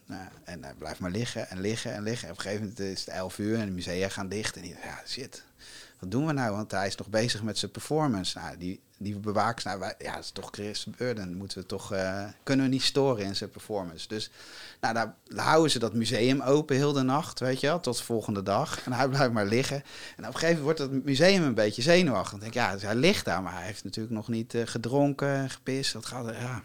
nou, 0.06 0.28
en 0.44 0.64
hij 0.64 0.74
blijft 0.74 1.00
maar 1.00 1.10
liggen 1.10 1.48
en 1.48 1.60
liggen 1.60 1.94
en 1.94 2.02
liggen. 2.02 2.28
En 2.28 2.32
op 2.32 2.38
een 2.38 2.44
gegeven 2.44 2.68
moment 2.68 2.80
is 2.80 3.00
het 3.00 3.08
11 3.08 3.38
uur 3.38 3.58
en 3.58 3.66
de 3.66 3.72
musea 3.72 4.08
gaan 4.08 4.28
dicht. 4.28 4.56
En 4.56 4.62
die 4.62 4.76
ja, 4.82 5.00
shit, 5.06 5.44
wat 5.98 6.10
doen 6.10 6.26
we 6.26 6.32
nou? 6.32 6.56
Want 6.56 6.70
hij 6.70 6.86
is 6.86 6.96
nog 6.96 7.08
bezig 7.08 7.42
met 7.42 7.58
zijn 7.58 7.70
performance. 7.70 8.38
Nou, 8.38 8.56
die, 8.56 8.80
die 8.98 9.18
bewakers, 9.18 9.64
nou, 9.64 9.80
ja, 9.98 10.14
dat 10.14 10.24
is 10.24 10.30
toch 10.30 10.48
Chris 10.50 10.86
Burden. 10.96 11.36
Moeten 11.36 11.58
we 11.58 11.66
toch, 11.66 11.92
eh, 11.92 12.24
kunnen 12.42 12.66
we 12.66 12.72
niet 12.72 12.82
storen 12.82 13.24
in 13.24 13.36
zijn 13.36 13.50
performance. 13.50 14.08
Dus, 14.08 14.30
nou, 14.80 14.94
daar 14.94 15.14
houden 15.34 15.70
ze 15.70 15.78
dat 15.78 15.94
museum 15.94 16.40
open 16.40 16.76
heel 16.76 16.92
de 16.92 17.02
nacht, 17.02 17.40
weet 17.40 17.60
je 17.60 17.66
wel, 17.66 17.80
tot 17.80 17.96
de 17.96 18.04
volgende 18.04 18.42
dag. 18.42 18.84
En 18.84 18.92
hij 18.92 19.08
blijft 19.08 19.32
maar 19.32 19.46
liggen. 19.46 19.82
En 20.16 20.26
op 20.26 20.34
een 20.34 20.38
gegeven 20.38 20.62
moment 20.62 20.78
wordt 20.78 20.92
het 20.92 21.04
museum 21.04 21.42
een 21.42 21.54
beetje 21.54 21.82
zenuwachtig. 21.82 22.30
Dan 22.30 22.40
denk 22.40 22.54
ik, 22.54 22.60
ja, 22.60 22.72
dus 22.72 22.82
hij 22.82 22.94
ligt 22.94 23.24
daar, 23.24 23.42
maar 23.42 23.54
hij 23.54 23.66
heeft 23.66 23.84
natuurlijk 23.84 24.14
nog 24.14 24.28
niet 24.28 24.54
eh, 24.54 24.62
gedronken, 24.64 25.50
gepist. 25.50 25.92
Dat 25.92 26.06
gaat, 26.06 26.34
ja. 26.34 26.62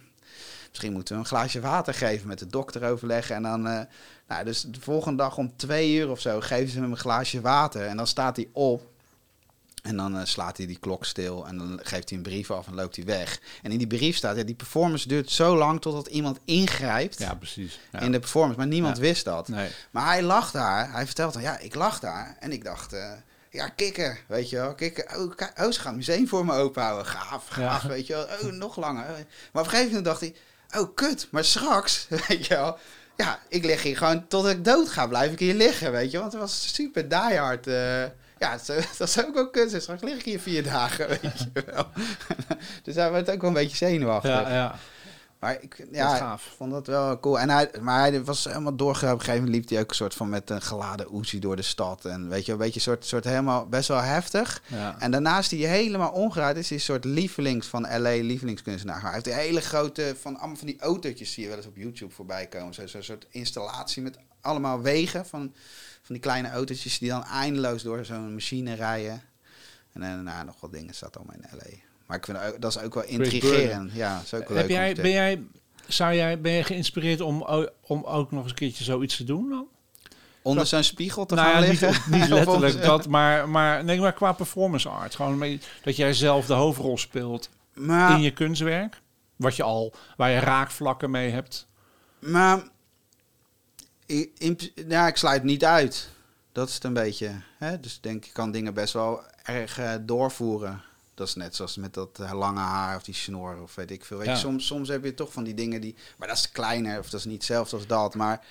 Misschien 0.70 0.94
moeten 0.94 1.14
we 1.14 1.20
een 1.20 1.28
glaasje 1.28 1.60
water 1.60 1.94
geven, 1.94 2.28
met 2.28 2.40
de 2.40 2.48
dokter 2.48 2.84
overleggen. 2.84 3.36
En 3.36 3.44
dan, 3.44 3.68
eh, 3.68 3.82
nou, 4.28 4.46
dus 4.46 4.62
de 4.62 4.82
volgende 4.82 5.18
dag 5.18 5.38
om 5.38 5.56
twee 5.56 5.96
uur 5.96 6.10
of 6.10 6.20
zo 6.20 6.40
geven 6.40 6.70
ze 6.70 6.80
hem 6.80 6.92
een 6.92 6.98
glaasje 6.98 7.42
water. 7.42 7.86
En 7.86 7.98
dan 7.98 8.08
staat 8.08 8.36
hij 8.36 8.50
op. 8.52 8.91
En 9.82 9.98
dan 9.98 10.18
eh, 10.18 10.26
slaat 10.26 10.58
hij 10.58 10.66
die 10.66 10.80
klok 10.80 11.06
stil 11.06 11.48
en 11.48 11.58
dan 11.58 11.80
geeft 11.84 12.10
hij 12.10 12.18
een 12.18 12.24
brief 12.24 12.52
af 12.52 12.68
en 12.68 12.76
loopt 12.76 12.96
hij 12.96 13.06
weg. 13.06 13.40
En 13.62 13.72
in 13.72 13.78
die 13.78 13.88
brief 13.88 14.16
staat, 14.16 14.36
ja, 14.38 14.44
die 14.44 14.56
performance 14.56 15.08
duurt 15.08 15.32
zo 15.32 15.58
lang 15.58 15.82
totdat 15.82 16.08
iemand 16.08 16.40
ingrijpt 16.46 17.20
Ja, 17.20 17.34
precies. 17.36 17.80
Ja. 17.92 18.00
in 18.00 18.12
de 18.12 18.20
performance. 18.20 18.58
Maar 18.58 18.68
niemand 18.68 18.96
Ja. 18.96 19.02
wist 19.02 19.26
dat. 19.26 19.48
Nee. 19.48 19.70
Maar 19.92 20.06
hij 20.06 20.22
lag 20.24 20.52
daar. 20.52 20.92
Hij 20.92 21.06
vertelt 21.06 21.34
dan, 21.34 21.42
ja, 21.42 21.58
ik 21.60 21.76
lag 21.76 22.00
daar. 22.00 22.36
En 22.40 22.52
ik 22.52 22.64
dacht, 22.64 22.94
eh, 22.94 23.12
ja, 23.50 23.68
kikker, 23.68 24.20
weet 24.28 24.50
je 24.50 24.56
wel. 24.56 24.76
Kikker, 24.76 25.06
oh, 25.18 25.32
oh, 25.66 25.72
ze 25.72 25.80
gaan 25.80 25.88
het 25.88 25.96
museum 26.08 26.28
voor 26.28 26.46
me 26.46 26.54
openhouden. 26.54 27.06
Gaaf, 27.06 27.48
gaaf, 27.48 27.82
Ja. 27.84 27.88
weet 27.90 28.08
je 28.08 28.14
wel. 28.14 28.24
Oh, 28.24 28.52
nog 28.52 28.76
langer. 28.76 29.06
Maar 29.06 29.16
op 29.52 29.56
een 29.64 29.66
gegeven 29.66 29.88
moment 29.88 30.06
dacht 30.06 30.20
hij, 30.20 30.36
oh, 30.82 30.96
kut. 30.96 31.28
Maar 31.32 31.46
straks, 31.46 32.08
weet 32.28 32.46
je 32.46 32.54
wel. 32.56 32.78
Ja, 33.18 33.40
ik 33.50 33.66
lig 33.66 33.84
hier 33.84 33.98
gewoon 33.98 34.28
tot 34.28 34.46
ik 34.48 34.66
dood 34.66 34.90
ga, 34.90 35.08
blijf 35.08 35.32
ik 35.32 35.40
hier 35.40 35.54
liggen, 35.54 35.92
weet 35.92 36.12
je. 36.12 36.20
Want 36.20 36.32
het 36.32 36.42
was 36.42 36.74
super 36.74 37.10
diehard. 37.10 37.68
eh 37.68 38.04
ja, 38.42 38.58
dat 38.98 39.08
is 39.08 39.26
ook 39.26 39.34
wel 39.34 39.50
kut. 39.50 39.82
Straks 39.82 40.02
lig 40.02 40.16
ik 40.16 40.26
hier 40.26 40.40
vier 40.40 40.64
dagen, 40.64 41.08
weet 41.22 41.48
je 41.54 41.64
wel. 41.66 41.88
dus 42.84 42.96
hij 42.96 43.12
werd 43.12 43.30
ook 43.32 43.42
wel 43.42 43.50
een 43.50 43.56
beetje 43.56 43.78
zenuwachtig. 43.78 44.32
Ja, 44.32 44.54
ja. 44.54 44.76
Maar 45.40 45.58
ik, 45.62 45.88
ja, 45.92 46.16
gaaf. 46.16 46.46
ik 46.46 46.52
vond 46.58 46.72
dat 46.72 46.88
wel 46.88 47.20
cool. 47.20 47.40
En 47.40 47.50
hij, 47.50 47.70
maar 47.82 48.00
hij 48.00 48.24
was 48.24 48.44
helemaal 48.44 48.76
doorgegaan. 48.76 49.14
Op 49.14 49.20
een 49.20 49.26
gegeven 49.26 49.46
moment 49.46 49.62
liep 49.62 49.70
hij 49.70 49.84
ook 49.84 49.90
een 49.90 49.96
soort 49.96 50.14
van 50.14 50.30
met 50.30 50.50
een 50.50 50.62
geladen 50.62 51.18
Uzi 51.20 51.40
door 51.40 51.56
de 51.56 51.62
stad. 51.62 52.06
En 52.06 52.30
weet 52.30 52.46
je, 52.46 52.52
een 52.52 52.58
beetje 52.58 52.80
soort, 52.80 53.06
soort 53.06 53.24
helemaal 53.24 53.68
best 53.68 53.88
wel 53.88 54.02
heftig. 54.02 54.62
Ja. 54.68 54.96
En 55.00 55.12
daarnaast 55.12 55.50
die 55.50 55.66
helemaal 55.66 56.12
omgedraaid 56.12 56.58
is, 56.58 56.64
is 56.64 56.72
een 56.72 56.80
soort 56.80 57.06
lievelings 57.06 57.68
van 57.68 57.82
LA, 57.82 58.10
lievelingskunstenaar. 58.10 59.02
Hij 59.02 59.12
heeft 59.12 59.28
een 59.28 59.34
hele 59.34 59.62
grote, 59.62 60.16
van 60.22 60.38
allemaal 60.38 60.58
van 60.58 60.68
die 60.68 60.80
autootjes 60.80 61.34
zie 61.34 61.44
je 61.44 61.50
wel 61.50 61.58
eens 61.58 61.68
op 61.68 61.78
YouTube 61.78 62.14
voorbij 62.14 62.48
komen. 62.48 62.74
Zo'n 62.74 62.88
zo 62.88 63.02
soort 63.02 63.26
installatie 63.30 64.02
met 64.02 64.18
allemaal 64.42 64.82
wegen 64.82 65.26
van, 65.26 65.54
van 66.12 66.20
die 66.20 66.30
kleine 66.30 66.50
autootjes 66.50 66.98
die 67.00 67.10
dan 67.10 67.24
eindeloos 67.24 67.84
door 67.84 68.06
zo'n 68.06 68.34
machine 68.34 68.74
rijden. 68.74 69.22
En 69.94 70.02
daarna 70.02 70.44
nog 70.44 70.56
wat 70.60 70.72
dingen 70.72 70.94
staat 70.94 71.18
allemaal 71.18 71.36
in 71.36 71.58
LA. 71.58 71.78
Maar 72.06 72.18
ik 72.18 72.26
vind 72.26 72.38
ook, 72.38 72.62
dat 72.62 72.76
is 72.76 72.82
ook 72.82 72.94
wel 72.94 73.04
intrigerend. 73.04 73.92
Ja, 73.94 74.16
dat 74.16 74.24
is 74.24 74.34
ook 74.34 74.48
wel 74.48 74.58
Heb 74.58 74.68
leuk 74.68 74.76
jij, 74.78 74.94
te- 74.94 75.02
ben 75.02 75.12
jij, 75.12 75.44
zou 75.88 76.14
jij, 76.14 76.42
ben 76.42 76.52
je 76.52 76.64
geïnspireerd 76.64 77.22
om, 77.22 77.46
om 77.82 78.04
ook 78.04 78.32
nog 78.32 78.42
eens 78.42 78.52
een 78.52 78.58
keertje 78.58 78.84
zoiets 78.84 79.18
te 79.18 79.24
doen 79.24 79.50
dan? 79.50 79.68
onder 80.42 80.66
zo'n 80.66 80.84
spiegel 80.84 81.26
te 81.26 81.36
nou 81.36 81.48
gaan 81.52 81.62
ja, 81.62 81.68
liggen. 81.70 82.12
niet 82.12 82.28
letterlijk 82.38 82.82
dat, 82.82 83.08
maar, 83.08 83.50
maar, 83.50 83.84
nee, 83.84 84.00
maar 84.00 84.14
qua 84.14 84.32
performance 84.34 84.90
art. 84.90 85.16
Gewoon 85.16 85.60
dat 85.84 85.96
jij 85.96 86.14
zelf 86.14 86.46
de 86.46 86.54
hoofdrol 86.54 86.98
speelt 86.98 87.50
Maar, 87.74 88.12
in 88.12 88.22
je 88.22 88.32
kunstwerk. 88.32 89.02
Wat 89.36 89.56
je 89.56 89.64
al, 89.64 89.94
waar 90.18 90.30
je 90.30 90.40
raakvlakken 90.40 91.12
mee 91.12 91.32
hebt. 91.32 91.68
maar 92.20 92.64
in, 94.18 94.32
in- 94.38 94.72
ja, 94.88 95.08
ik 95.08 95.16
sluit 95.18 95.44
niet 95.44 95.66
uit. 95.66 96.10
Dat 96.52 96.68
is 96.68 96.74
het 96.74 96.84
een 96.84 96.94
beetje. 96.94 97.42
Hè? 97.58 97.80
Dus 97.80 97.96
ik 97.96 98.04
denk, 98.04 98.26
ik 98.26 98.34
kan 98.34 98.52
dingen 98.52 98.74
best 98.74 98.94
wel 98.94 99.22
erg 99.44 99.78
eh, 99.80 99.94
doorvoeren. 100.02 100.82
Dat 101.14 101.28
is 101.28 101.36
net 101.36 101.56
zoals 101.56 101.76
met 101.76 101.94
dat 101.94 102.20
eh, 102.20 102.32
lange 102.34 102.60
haar 102.60 102.96
of 102.96 103.04
die 103.04 103.14
snor 103.14 103.62
of 103.62 103.76
weet 103.76 103.92
ik 103.92 104.06
veel. 104.06 104.18
Weet 104.18 104.26
Ja. 104.28 104.34
je, 104.34 104.40
soms, 104.40 104.66
soms 104.66 104.88
heb 104.90 105.04
je 105.04 105.14
toch 105.14 105.34
van 105.34 105.44
die 105.44 105.54
dingen 105.54 105.82
die... 105.82 105.96
Maar 106.18 106.28
dat 106.28 106.38
is 106.38 106.52
kleiner 106.52 107.00
of 107.00 107.10
dat 107.10 107.20
is 107.20 107.26
niet 107.26 107.36
hetzelfde 107.36 107.76
als 107.76 107.88
dat. 107.88 108.16
Maar 108.16 108.46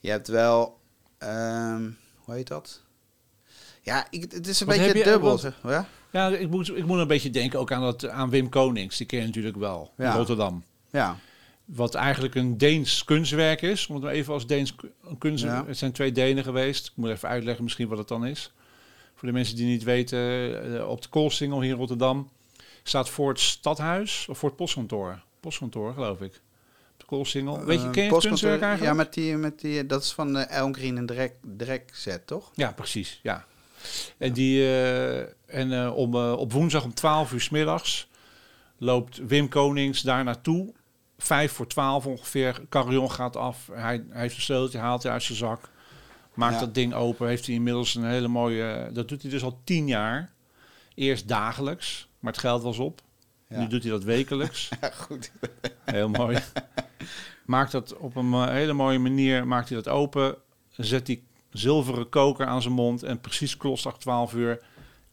je 0.00 0.10
hebt 0.10 0.28
wel... 0.28 0.78
ehm, 1.18 1.90
hoe 2.16 2.34
heet 2.34 2.48
dat? 2.48 2.80
Ja, 3.82 4.06
ik, 4.10 4.32
het 4.32 4.46
is 4.46 4.60
een 4.60 4.66
Wat 4.66 4.76
beetje 4.76 5.04
dubbel. 5.04 5.40
Ja? 5.62 5.88
Ja, 6.10 6.28
ik 6.28 6.50
moet, 6.50 6.68
ik 6.68 6.86
moet 6.86 6.98
een 6.98 7.06
beetje 7.06 7.30
denken 7.30 7.58
ook 7.58 7.72
aan, 7.72 7.80
dat, 7.82 8.08
aan 8.08 8.30
Wim 8.30 8.48
Konings. 8.48 8.96
Die 8.96 9.06
ken 9.06 9.20
je 9.20 9.26
natuurlijk 9.26 9.56
wel, 9.56 9.92
in 9.98 10.04
Ja. 10.04 10.14
Rotterdam. 10.16 10.64
ja. 10.90 11.16
Wat 11.64 11.94
eigenlijk 11.94 12.34
een 12.34 12.58
Deens 12.58 13.04
kunstwerk 13.04 13.62
is. 13.62 13.86
Om 13.86 13.94
het 14.02 14.12
even 14.12 14.32
als 14.32 14.46
Deens 14.46 14.74
ku- 14.74 14.90
een 15.04 15.18
kunstwerk. 15.18 15.62
Ja. 15.62 15.66
Het 15.66 15.78
zijn 15.78 15.92
twee 15.92 16.12
Denen 16.12 16.44
geweest. 16.44 16.86
Ik 16.86 16.92
moet 16.94 17.10
even 17.10 17.28
uitleggen 17.28 17.64
misschien 17.64 17.88
wat 17.88 17.98
het 17.98 18.08
dan 18.08 18.26
is. 18.26 18.52
Voor 19.14 19.28
de 19.28 19.34
mensen 19.34 19.56
die 19.56 19.66
niet 19.66 19.82
weten, 19.82 20.18
eh, 20.78 20.88
op 20.88 21.02
de 21.02 21.08
Koolsingel 21.08 21.60
hier 21.60 21.70
in 21.72 21.76
Rotterdam 21.78 22.28
staat 22.82 23.08
voor 23.08 23.28
het 23.28 23.40
stadhuis 23.40 24.26
of 24.28 24.38
voor 24.38 24.48
het 24.48 24.58
postkantoor. 24.58 25.22
Postkantoor, 25.40 25.92
geloof 25.94 26.20
ik. 26.20 26.40
Op 26.92 27.00
de 27.00 27.06
Koolsingel. 27.06 27.64
Weet 27.64 27.80
je, 27.80 27.86
Eh, 27.86 27.92
ken 27.92 28.04
je 28.04 28.12
het 28.14 28.24
kunstwerk 28.26 28.60
eigenlijk? 28.62 28.90
Ja, 28.92 28.96
met 29.04 29.14
die, 29.14 29.36
met 29.36 29.60
die, 29.60 29.86
dat 29.86 30.02
is 30.02 30.12
van 30.12 30.36
uh, 30.36 30.50
Elmgreen 30.50 30.96
en 30.96 31.06
Drek, 31.06 31.32
Drek 31.56 31.90
set, 31.92 32.26
toch? 32.26 32.50
Ja, 32.54 32.72
precies. 32.72 33.20
Ja. 33.22 33.44
En, 34.18 34.32
die, 34.32 34.60
eh, 34.62 35.18
en 35.46 35.72
eh, 35.72 35.96
om, 35.96 36.14
eh, 36.14 36.32
op 36.32 36.52
woensdag 36.52 36.84
om 36.84 36.94
12 36.94 37.32
uur 37.32 37.40
s 37.40 37.48
middags 37.48 38.08
loopt 38.78 39.20
Wim 39.26 39.48
Konings 39.48 40.00
daar 40.02 40.24
naartoe. 40.24 40.72
Vijf 41.24 41.52
voor 41.52 41.66
twaalf 41.66 42.06
ongeveer. 42.06 42.60
Carillon 42.68 43.10
gaat 43.10 43.36
af. 43.36 43.68
Hij, 43.72 44.04
hij 44.10 44.20
heeft 44.20 44.36
een 44.36 44.42
sleuteltje, 44.42 44.78
haalt 44.78 45.02
hij 45.02 45.12
uit 45.12 45.22
zijn 45.22 45.38
zak. 45.38 45.68
Maakt 46.34 46.54
Ja. 46.54 46.60
dat 46.60 46.74
ding 46.74 46.94
open. 46.94 47.28
Heeft 47.28 47.46
hij 47.46 47.54
inmiddels 47.54 47.94
een 47.94 48.04
hele 48.04 48.28
mooie... 48.28 48.90
Dat 48.92 49.08
doet 49.08 49.22
hij 49.22 49.30
dus 49.30 49.42
al 49.42 49.60
tien 49.64 49.86
jaar. 49.86 50.32
Eerst 50.94 51.28
dagelijks, 51.28 52.08
maar 52.18 52.32
het 52.32 52.40
geld 52.40 52.62
was 52.62 52.78
op. 52.78 53.00
Ja. 53.48 53.58
Nu 53.58 53.66
doet 53.66 53.82
hij 53.82 53.90
dat 53.92 54.04
wekelijks. 54.04 54.68
Goed. 55.06 55.32
Heel 55.84 56.08
mooi. 56.08 56.38
Maakt 57.46 57.72
dat 57.72 57.96
op 57.96 58.16
een 58.16 58.32
eh, 58.32 58.48
hele 58.48 58.72
mooie 58.72 58.98
manier, 58.98 59.46
maakt 59.46 59.68
hij 59.68 59.82
dat 59.82 59.92
open. 59.92 60.36
Zet 60.70 61.06
die 61.06 61.26
zilveren 61.50 62.08
koker 62.08 62.46
aan 62.46 62.62
zijn 62.62 62.74
mond 62.74 63.02
en 63.02 63.20
precies 63.20 63.56
klosdag 63.56 63.98
12 63.98 64.32
uur. 64.34 64.62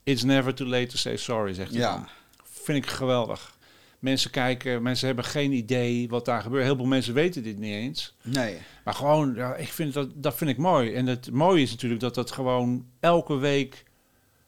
It's 0.02 0.22
never 0.22 0.54
too 0.54 0.66
late 0.68 0.86
to 0.86 0.96
say 0.96 1.16
sorry, 1.16 1.54
zegt 1.54 1.70
hij 1.70 1.80
dan. 1.80 1.90
Ja, 2.00 2.08
Vind 2.44 2.84
ik 2.84 2.90
geweldig. 2.90 3.56
Mensen 4.02 4.30
kijken, 4.30 4.82
mensen 4.82 5.06
hebben 5.06 5.24
geen 5.24 5.52
idee 5.52 6.08
wat 6.08 6.24
daar 6.24 6.42
gebeurt. 6.42 6.64
Heel 6.64 6.76
veel 6.76 6.84
mensen 6.84 7.14
weten 7.14 7.42
dit 7.42 7.58
niet 7.58 7.72
eens. 7.74 8.16
nee. 8.22 8.58
Maar 8.84 8.94
gewoon, 8.94 9.34
ja, 9.34 9.54
ik 9.54 9.68
vind 9.68 9.92
dat, 9.94 10.08
dat 10.14 10.34
vind 10.36 10.50
ik 10.50 10.56
mooi. 10.56 10.94
En 10.94 11.06
het 11.06 11.30
mooie 11.30 11.62
is 11.62 11.70
natuurlijk 11.70 12.00
dat 12.00 12.14
dat 12.14 12.30
gewoon 12.30 12.86
elke 13.00 13.36
week, 13.36 13.84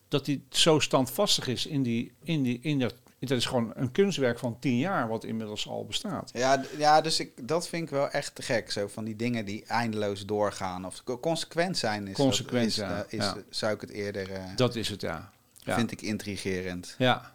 dat 0.09 0.25
die 0.25 0.45
zo 0.51 0.79
standvastig 0.79 1.47
is 1.49 1.67
in 1.67 1.83
die, 1.83 2.13
in 2.23 2.43
die, 2.43 2.59
in 2.63 2.79
dat, 2.79 2.95
dat 3.19 3.31
is 3.39 3.47
gewoon 3.47 3.73
een 3.75 3.93
kunstwerk 3.93 4.39
van 4.39 4.59
tien 4.59 4.79
jaar 4.79 5.09
wat 5.09 5.25
inmiddels 5.25 5.69
al 5.69 5.85
bestaat. 5.87 6.31
Ja, 6.35 6.65
ja 6.79 7.01
dus 7.01 7.21
ik, 7.21 7.49
dat 7.49 7.69
vind 7.69 7.83
ik 7.83 7.91
wel 7.91 8.11
echt 8.11 8.35
te 8.35 8.43
gek. 8.43 8.71
Zo 8.71 8.87
van 8.87 9.05
die 9.05 9.17
dingen 9.17 9.45
die 9.45 9.65
eindeloos 9.67 10.27
doorgaan. 10.27 10.87
Of 10.87 11.05
co- 11.05 11.19
consequent 11.19 11.77
zijn. 11.79 12.09
Is 12.09 12.15
Consequent, 12.15 12.77
dat, 12.77 12.87
is, 12.87 12.91
ja. 12.91 13.05
eh, 13.09 13.19
is, 13.19 13.25
Ja. 13.25 13.37
zou 13.51 13.75
ik 13.75 13.81
het 13.81 13.91
eerder... 13.91 14.31
eh, 14.33 14.43
Dat 14.57 14.77
is 14.77 14.89
het, 14.89 15.01
ja. 15.01 15.31
Ja. 15.59 15.75
Vind 15.75 15.91
ik 15.93 16.03
intrigerend. 16.03 16.95
Ja, 16.99 17.35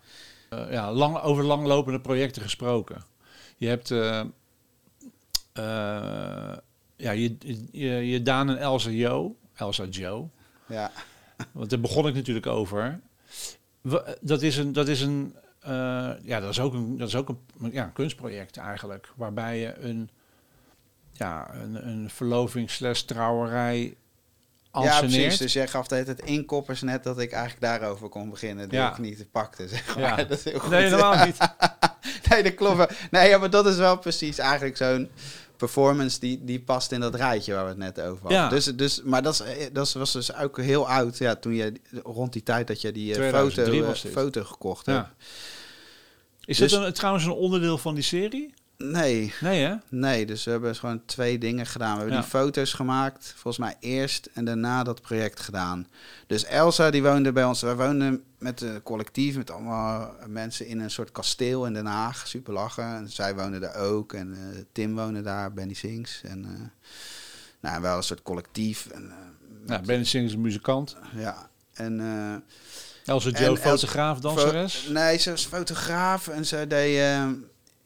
Eh, 0.50 0.72
ja 0.72 0.92
lang, 0.92 1.18
over 1.18 1.44
langlopende 1.44 2.00
projecten 2.00 2.42
gesproken. 2.42 3.04
Je 3.58 3.68
hebt 3.68 3.92
eh, 3.92 4.20
eh, 5.54 6.58
ja, 6.96 7.12
je, 7.12 7.38
je, 7.72 7.90
je 7.90 8.22
Daan 8.22 8.50
en 8.50 8.58
Elsa 8.58 8.90
Jo, 8.90 9.36
Elsa 9.54 9.86
Joe, 9.86 10.28
Ja, 10.68 10.92
want 11.52 11.70
daar 11.70 11.80
begon 11.80 12.08
ik 12.08 12.14
natuurlijk 12.14 12.48
over. 12.48 13.00
Dat 14.22 14.42
is 14.42 14.58
een, 14.58 14.74
dat 14.74 14.88
is 14.88 15.02
een, 15.02 15.36
ja, 16.24 16.40
dat 16.40 16.50
is 16.50 16.60
ook 16.60 16.74
een, 16.74 16.98
dat 16.98 17.08
is 17.08 17.16
ook 17.16 17.30
een, 17.30 17.72
ja, 17.72 17.86
kunstproject 17.86 18.58
eigenlijk, 18.58 19.14
waarbij 19.16 19.60
je 19.60 19.78
een, 19.80 20.10
ja, 21.14 21.54
een, 21.54 21.88
een 21.88 22.10
verloving 22.10 22.70
slash 22.70 23.02
trouwerij 23.02 23.96
ja 24.74 25.00
precies. 25.00 25.38
Dus 25.38 25.54
jij 25.54 25.68
gaf 25.68 25.90
het 25.90 26.08
het 26.08 26.22
inkoppers 26.22 26.82
net 26.82 27.04
dat 27.04 27.20
ik 27.20 27.32
eigenlijk 27.32 27.62
daarover 27.62 28.10
kon 28.10 28.30
beginnen. 28.30 28.70
Die 28.70 28.78
Ja. 28.80 28.92
ik 28.92 28.98
niet 28.98 29.32
pakte, 29.32 29.68
zeg 29.68 29.96
Ja. 29.96 30.02
maar. 30.02 30.18
Dat 30.28 30.38
is 30.38 30.44
heel 30.44 30.60
goed. 30.60 30.70
Nee, 30.70 30.84
helemaal 30.84 31.26
niet. 31.26 31.38
nee, 32.30 32.44
dat 32.44 32.54
klopt. 32.54 32.94
Nee, 33.12 33.30
ja, 33.30 33.38
maar 33.38 33.50
dat 33.50 33.66
is 33.66 33.76
wel 33.76 33.98
precies 33.98 34.38
eigenlijk 34.38 34.78
zo'n 34.78 35.10
performance 35.58 36.20
die, 36.20 36.44
die 36.44 36.60
past 36.60 36.92
in 36.92 37.00
dat 37.00 37.16
rijtje 37.16 37.54
waar 37.54 37.64
we 37.64 37.70
het 37.70 37.78
net 37.78 38.02
over 38.02 38.22
hadden. 38.22 38.38
Ja. 38.40 38.50
Dus, 38.50 38.66
dus, 38.66 39.02
maar 39.04 39.22
dat, 39.24 39.34
is, 39.34 39.40
eh, 39.40 39.66
dat 39.74 39.92
was 39.94 40.12
dus 40.12 40.36
ook 40.36 40.58
heel 40.58 40.90
oud. 40.90 41.18
Ja, 41.18 41.36
toen 41.36 41.54
je 41.54 41.74
rond 42.04 42.34
die 42.34 42.44
tijd 42.44 42.68
dat 42.68 42.82
je 42.82 42.92
die 42.92 43.10
eh, 43.10 43.16
2003 43.16 43.84
foto, 43.84 44.08
eh, 44.08 44.14
foto 44.14 44.44
gekocht 44.44 44.86
hebt. 44.86 45.08
Is 46.46 46.58
Dus- 46.58 46.72
dat 46.72 46.84
een, 46.86 46.94
trouwens 46.94 47.26
een 47.26 47.32
onderdeel 47.32 47.78
van 47.78 47.94
die 47.96 48.04
serie? 48.04 48.54
Nee, 48.84 49.34
Nee, 49.42 49.64
hè? 49.66 49.76
nee, 49.90 50.26
dus 50.26 50.44
we 50.44 50.52
hebben 50.52 50.76
gewoon 50.76 51.02
twee 51.06 51.38
dingen 51.38 51.66
gedaan. 51.66 51.92
We 51.94 51.98
hebben 51.98 52.16
Ja. 52.16 52.22
die 52.22 52.30
foto's 52.30 52.74
gemaakt, 52.74 53.34
volgens 53.36 53.58
mij 53.58 53.76
eerst 53.80 54.30
en 54.34 54.46
daarna 54.46 54.84
dat 54.84 55.02
project 55.02 55.40
gedaan. 55.40 55.88
Dus 56.28 56.46
Elsa 56.46 56.90
die 56.92 57.04
woonde 57.04 57.32
bij 57.32 57.44
ons. 57.44 57.62
Wij 57.62 57.76
woonden 57.76 58.24
met 58.38 58.62
een 58.62 58.84
collectief, 58.84 59.36
met 59.38 59.52
allemaal 59.52 60.16
mensen 60.28 60.68
in 60.68 60.80
een 60.80 60.92
soort 60.92 61.12
kasteel 61.12 61.66
in 61.66 61.74
Den 61.74 61.86
Haag. 61.86 62.28
Super 62.28 62.54
lachen. 62.54 62.84
En 62.96 63.10
zij 63.10 63.36
woonde 63.36 63.60
daar 63.60 63.76
ook. 63.76 64.14
En 64.14 64.34
eh, 64.34 64.60
Tim 64.72 64.96
woonde 64.96 65.22
daar, 65.22 65.54
Benny 65.54 65.74
Sings. 65.74 66.22
En 66.24 66.46
eh, 66.46 66.52
nou, 67.60 67.82
wel 67.82 67.98
een 67.98 68.04
soort 68.04 68.22
collectief. 68.22 68.88
En, 68.88 69.04
eh, 69.10 69.16
Ja, 69.66 69.78
met- 69.78 69.86
Ben 69.86 70.06
Singh 70.06 70.26
is 70.28 70.34
een 70.34 70.42
muzikant. 70.42 70.96
ja. 71.16 71.50
En, 71.74 72.00
Elsa 73.06 73.30
Joe, 73.30 73.58
fotograaf, 73.58 74.20
danseres. 74.20 74.88
Nee, 74.90 75.18
ze 75.18 75.30
was 75.30 75.46
fotograaf 75.46 76.28
en 76.28 76.46
ze 76.46 76.66
deed, 76.68 77.18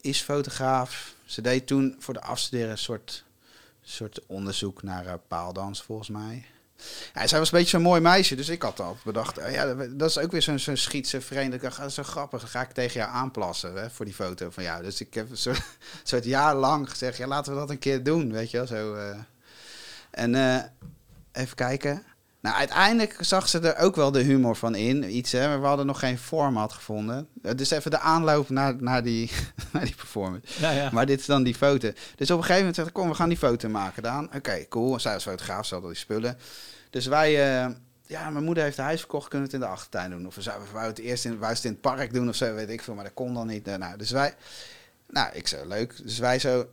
is 0.03 0.21
fotograaf. 0.21 1.13
Ze 1.25 1.41
deed 1.41 1.67
toen 1.67 1.95
voor 1.99 2.13
de 2.13 2.21
afstuderen 2.21 2.71
een 2.71 2.77
soort, 2.77 3.23
soort 3.81 4.19
onderzoek 4.25 4.83
naar 4.83 5.05
eh, 5.05 5.13
paaldans, 5.27 5.81
volgens 5.81 6.09
mij. 6.09 6.45
Ja, 7.13 7.27
zij 7.27 7.39
was 7.39 7.51
een 7.51 7.57
beetje 7.57 7.69
zo'n 7.69 7.81
mooi 7.81 8.01
meisje, 8.01 8.35
dus 8.35 8.49
ik 8.49 8.61
had 8.61 8.79
al 8.79 8.97
bedacht, 9.03 9.37
eh, 9.37 9.53
ja, 9.53 9.73
dat- 9.89 10.09
is 10.09 10.17
ook 10.17 10.31
weer 10.31 10.41
zo'n 10.41 10.59
zo'n 10.59 10.77
schietse 10.77 11.21
vreemde. 11.21 11.57
Dat 11.57 11.79
is 11.79 11.93
zo 11.93 12.03
grappig, 12.03 12.51
ga 12.51 12.61
ik 12.61 12.71
tegen 12.71 12.99
jou 12.99 13.11
aanplassen 13.11 13.73
hè, 13.75 13.89
voor 13.89 14.05
die 14.05 14.13
foto 14.13 14.49
van 14.49 14.63
jou. 14.63 14.83
Dus 14.83 15.01
ik 15.01 15.13
heb 15.13 15.29
een 15.29 15.37
soort, 15.37 15.61
soort 16.03 16.23
jaar 16.23 16.55
lang 16.55 16.89
gezegd, 16.89 17.17
ja, 17.17 17.27
laten 17.27 17.53
we 17.53 17.59
dat 17.59 17.69
een 17.69 17.79
keer 17.79 18.03
doen, 18.03 18.31
weet 18.31 18.51
je 18.51 18.57
wel. 18.57 18.67
Zo, 18.67 18.93
eh. 18.95 19.19
En 20.11 20.35
even 21.31 21.55
kijken. 21.55 22.03
Nou, 22.43 22.55
uiteindelijk 22.55 23.15
zag 23.19 23.49
ze 23.49 23.59
er 23.59 23.77
ook 23.77 23.95
wel 23.95 24.11
de 24.11 24.21
humor 24.21 24.55
van 24.55 24.75
in. 24.75 25.15
Iets, 25.15 25.31
hè, 25.31 25.59
we 25.59 25.65
hadden 25.65 25.85
nog 25.85 25.99
geen 25.99 26.17
format 26.17 26.73
gevonden. 26.73 27.27
Het 27.41 27.61
is 27.61 27.71
even 27.71 27.91
de 27.91 27.99
aanloop 27.99 28.49
naar, 28.49 28.75
naar, 28.79 29.03
die, 29.03 29.31
naar 29.73 29.83
die 29.85 29.95
performance. 29.95 30.61
Ja, 30.61 30.71
ja. 30.71 30.89
Maar 30.91 31.05
dit 31.05 31.19
is 31.19 31.25
dan 31.25 31.43
die 31.43 31.55
foto. 31.55 31.91
Dus 32.15 32.31
op 32.31 32.37
een 32.37 32.43
gegeven 32.43 32.57
moment 32.57 32.75
zegt 32.75 32.91
kom, 32.91 33.09
we 33.09 33.15
gaan 33.15 33.29
die 33.29 33.37
foto 33.37 33.69
maken, 33.69 34.03
Daan. 34.03 34.29
Oké, 34.35 34.65
cool. 34.69 34.99
Zij 34.99 35.13
was 35.13 35.23
fotograaf, 35.23 35.65
ze 35.65 35.73
had 35.73 35.83
al 35.83 35.89
die 35.89 35.97
spullen. 35.97 36.37
Dus 36.89 37.05
wij, 37.05 37.29
eh, 37.29 37.71
ja, 38.07 38.29
mijn 38.29 38.45
moeder 38.45 38.63
heeft 38.63 38.77
een 38.77 38.83
huis 38.83 38.99
verkocht, 38.99 39.27
kunnen 39.27 39.49
we 39.49 39.53
het 39.53 39.63
in 39.63 39.69
de 39.69 39.75
achtertuin 39.75 40.09
doen? 40.09 40.27
Of 40.27 40.35
we 40.35 40.41
zouden 40.41 40.81
het 40.81 40.99
eerst 40.99 41.25
in, 41.25 41.37
het 41.41 41.63
in 41.63 41.71
het 41.71 41.81
park 41.81 42.13
doen 42.13 42.29
of 42.29 42.35
zo, 42.35 42.53
weet 42.53 42.69
ik 42.69 42.81
veel. 42.81 42.93
Maar 42.93 43.03
dat 43.03 43.13
kon 43.13 43.33
dan 43.33 43.47
niet. 43.47 43.67
Eh, 43.67 43.75
Nou, 43.75 43.97
dus 43.97 44.11
wij, 44.11 44.33
nou, 45.09 45.33
ik 45.33 45.47
zo, 45.47 45.67
leuk. 45.67 45.95
Dus 46.03 46.19
wij 46.19 46.39
zo, 46.39 46.67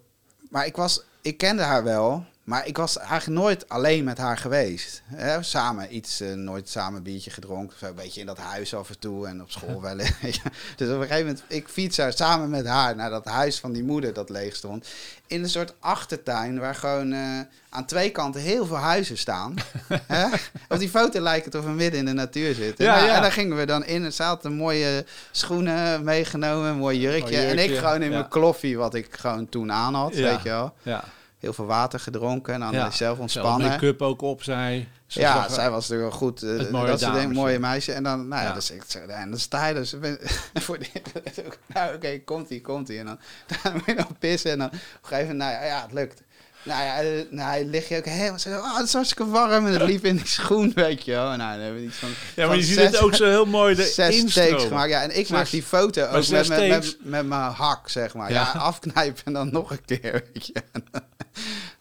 maar 0.49 0.67
ik 0.67 0.77
was 0.77 1.03
ik 1.21 1.39
kende 1.39 1.63
haar 1.63 1.85
wel, 1.85 2.25
maar 2.45 2.67
ik 2.67 2.77
was 2.77 2.99
eigenlijk 2.99 3.41
nooit 3.41 3.69
alleen 3.69 4.05
met 4.05 4.19
haar 4.19 4.39
geweest. 4.39 5.03
Hè? 5.05 5.43
Samen 5.43 5.97
iets, 5.97 6.21
eh, 6.21 6.33
nooit 6.33 6.69
samen 6.69 6.97
een 6.97 7.03
biertje 7.03 7.31
gedronken. 7.31 7.79
Zo 7.79 7.87
een 7.87 7.95
beetje 7.95 8.21
in 8.21 8.27
dat 8.27 8.39
huis 8.39 8.75
af 8.75 8.89
en 8.89 8.99
toe 8.99 9.27
en 9.27 9.43
op 9.43 9.51
school 9.51 9.81
wel. 9.87 9.97
dus 10.77 10.89
op 10.89 11.01
een 11.01 11.01
gegeven 11.01 11.19
moment, 11.19 11.43
ik 11.47 11.69
fiets 11.69 11.97
daar 11.97 12.13
samen 12.13 12.51
met 12.51 12.67
haar 12.67 12.97
naar 12.97 13.11
dat 13.11 13.25
huis 13.25 13.59
van 13.59 13.73
die 13.73 13.85
moeder 13.85 14.13
dat 14.13 14.31
leeg 14.31 14.57
stond. 14.57 14.89
In 15.27 15.43
een 15.43 15.49
soort 15.49 15.75
achtertuin 15.81 16.59
waar 16.59 16.75
gewoon 16.75 17.13
eh, 17.13 17.41
aan 17.69 17.85
twee 17.85 18.11
kanten 18.11 18.41
heel 18.41 18.67
veel 18.67 18.77
huizen 18.77 19.19
staan. 19.19 19.55
Hè? 20.07 20.27
Op 20.69 20.79
die 20.79 20.89
foto 20.89 21.21
lijkt 21.21 21.45
het 21.45 21.55
of 21.55 21.65
we 21.65 21.71
midden 21.71 22.01
in 22.01 22.07
de 22.07 22.13
natuur 22.13 22.55
zitten. 22.55 22.85
Ja, 22.85 22.95
Nou, 22.95 23.07
ja. 23.07 23.15
En 23.15 23.23
daar 23.23 23.33
gingen 23.33 23.57
we 23.57 23.67
dan 23.67 23.85
in. 23.85 24.05
Er 24.05 24.13
zaten 24.13 24.53
mooie 24.53 25.05
schoenen 25.31 26.05
meegenomen, 26.05 26.71
een 26.71 26.77
mooi 26.77 26.99
jurkje. 26.99 27.21
Mooi 27.21 27.35
jurkje, 27.35 27.63
En 27.63 27.71
ik 27.71 27.79
gewoon 27.79 28.03
in 28.03 28.11
ja. 28.11 28.17
mijn 28.17 28.29
kloffie, 28.29 28.79
wat 28.79 28.95
ik 28.95 29.09
gewoon 29.11 29.49
toen 29.49 29.73
aan 29.73 29.95
had, 29.95 30.15
weet 30.15 30.43
je 30.43 30.49
wel. 30.49 30.75
Ja. 30.83 31.05
Heel 31.41 31.53
veel 31.53 31.67
water 31.67 32.01
gedronken 32.01 32.55
en 32.55 32.61
dan 32.61 32.73
Ja. 32.73 32.91
zelf 32.91 33.19
ontspannen. 33.19 33.69
make-up 33.69 34.03
ook 34.03 34.23
op, 34.23 34.43
zij. 34.43 34.89
Ze 35.07 35.21
Ja, 35.21 35.35
zag- 35.43 35.55
zij 35.55 35.71
was 35.71 35.89
natuurlijk 35.89 36.11
wel 36.11 36.19
goed. 36.21 36.43
eh, 36.43 36.51
Het 36.59 36.71
mooie 36.71 36.97
dat 36.97 37.33
mooie 37.33 37.59
meisje. 37.59 37.93
En 37.93 38.03
dan, 38.03 38.29
nou 38.29 38.43
ja, 38.43 38.49
Ja. 38.49 38.55
dus 38.55 38.71
ik 38.71 38.83
en 38.95 39.31
dan 39.31 39.39
sta 39.39 39.67
je 39.67 39.75
dus 39.75 39.95
voor 40.65 40.79
dit. 40.79 41.03
Nou, 41.75 41.95
oké, 41.95 42.19
komt 42.25 42.51
ie, 42.51 42.61
komt 42.61 42.89
ie. 42.89 42.99
En 42.99 43.07
dan, 43.07 43.19
dan 43.63 43.73
moet 43.73 43.83
je 43.87 43.95
nog 43.95 44.19
pissen. 44.19 44.51
En 44.51 44.59
dan 44.59 44.67
op 44.67 44.73
een 44.73 44.81
gegeven 45.03 45.37
moment, 45.37 45.51
nou 45.51 45.65
ja, 45.65 45.75
ja, 45.77 45.83
het 45.83 45.93
lukt. 45.93 46.23
Nou 46.63 46.83
ja, 46.85 47.01
eh, 47.01 47.25
nou, 47.31 47.49
hij 47.49 47.65
lig 47.65 47.89
je 47.89 47.97
ook 47.97 48.05
helemaal 48.05 48.39
zo, 48.39 48.51
oh, 48.59 48.77
het 48.77 48.87
is 48.87 48.93
hartstikke 48.93 49.31
warm. 49.31 49.67
En 49.67 49.73
het 49.73 49.83
liep 49.83 50.05
in 50.05 50.17
die 50.17 50.27
schoen, 50.27 50.73
weet 50.75 51.05
je 51.05 51.11
wel. 51.13 51.31
En 51.33 51.39
nou, 51.39 51.53
dan 51.53 51.61
hebben 51.61 51.81
we 51.81 51.87
iets 51.87 51.97
van... 51.97 52.09
Ja, 52.37 52.47
maar 52.47 52.57
je 52.57 52.63
ziet 52.63 52.75
zes- 52.75 52.87
het 52.91 52.99
ook 53.01 53.15
zo 53.15 53.25
heel 53.27 53.47
mooi 53.47 53.75
Zes 53.75 53.97
erin 53.97 54.19
takes 54.27 54.33
stromen. 54.33 54.61
gemaakt. 54.61 54.91
Ja, 54.91 55.03
en 55.03 55.09
ik 55.11 55.27
Zes- 55.27 55.29
maak 55.31 55.51
die 55.51 55.63
foto 55.63 56.05
ook 56.07 56.23
zes 56.23 56.49
met, 56.49 56.69
met, 56.69 56.97
met, 57.03 57.27
mijn 57.27 57.41
hak, 57.53 57.89
zeg 57.89 58.15
maar. 58.15 58.33
Ja. 58.33 58.51
Ja, 58.55 58.61
afknijpen 58.61 59.23
en 59.25 59.33
dan 59.33 59.53
nog 59.53 59.71
een 59.71 59.85
keer, 59.85 60.25
weet 60.33 60.47
je. 60.47 60.53
Eh, 60.93 61.01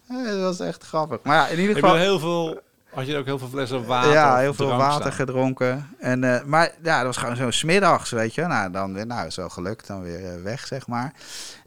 dat 0.09 0.39
was 0.39 0.59
echt 0.59 0.83
grappig. 0.83 1.19
Maar 1.23 1.35
ja, 1.35 1.47
in 1.47 1.59
ieder 1.59 1.75
geval... 1.75 1.95
heel 1.95 2.19
veel, 2.19 2.61
had 2.89 3.07
je 3.07 3.17
ook 3.17 3.25
heel 3.25 3.39
veel 3.39 3.47
flessen 3.47 3.85
water 3.85 4.11
Ja, 4.11 4.37
heel 4.37 4.53
veel 4.53 4.67
water 4.67 5.01
staan? 5.01 5.11
gedronken. 5.11 5.89
En, 5.99 6.23
eh, 6.23 6.43
maar 6.43 6.73
ja, 6.83 6.97
dat 6.97 7.05
was 7.05 7.17
gewoon 7.17 7.35
zo 7.35 7.51
smiddags, 7.51 8.09
weet 8.09 8.35
je. 8.35 8.41
Nou, 8.41 8.71
dan 8.71 8.93
weer, 8.93 9.05
nou, 9.05 9.27
is 9.27 9.35
wel 9.35 9.49
gelukt, 9.49 9.87
dan 9.87 10.01
weer 10.01 10.33
eh, 10.33 10.41
weg, 10.41 10.67
zeg 10.67 10.87
maar. 10.87 11.13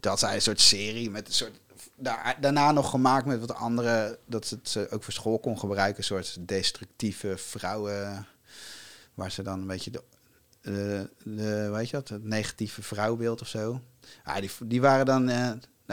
Had 0.01 0.19
zij 0.19 0.35
een 0.35 0.41
soort 0.41 0.61
serie 0.61 1.09
met 1.09 1.27
een 1.27 1.33
soort... 1.33 1.61
Daar, 1.95 2.37
daarna 2.39 2.71
nog 2.71 2.89
gemaakt 2.89 3.25
met 3.25 3.39
wat 3.39 3.55
andere... 3.55 4.19
Dat 4.25 4.47
ze 4.47 4.55
het 4.55 4.75
eh, 4.75 4.93
ook 4.93 5.03
voor 5.03 5.13
school 5.13 5.39
kon 5.39 5.59
gebruiken. 5.59 5.97
Een 5.97 6.03
soort 6.03 6.47
destructieve 6.47 7.37
vrouwen... 7.37 8.27
Waar 9.13 9.31
ze 9.31 9.43
dan 9.43 9.59
een 9.59 9.67
beetje 9.67 9.91
de... 9.91 10.03
de, 10.61 11.09
de 11.23 11.69
weet 11.69 11.89
je 11.89 11.97
wat? 11.97 12.09
Het 12.09 12.23
negatieve 12.23 12.81
vrouwbeeld 12.81 13.41
of 13.41 13.47
zo. 13.47 13.81
Ja, 14.25 14.41
die, 14.41 14.51
die 14.59 14.81
waren 14.81 15.05
dan... 15.05 15.29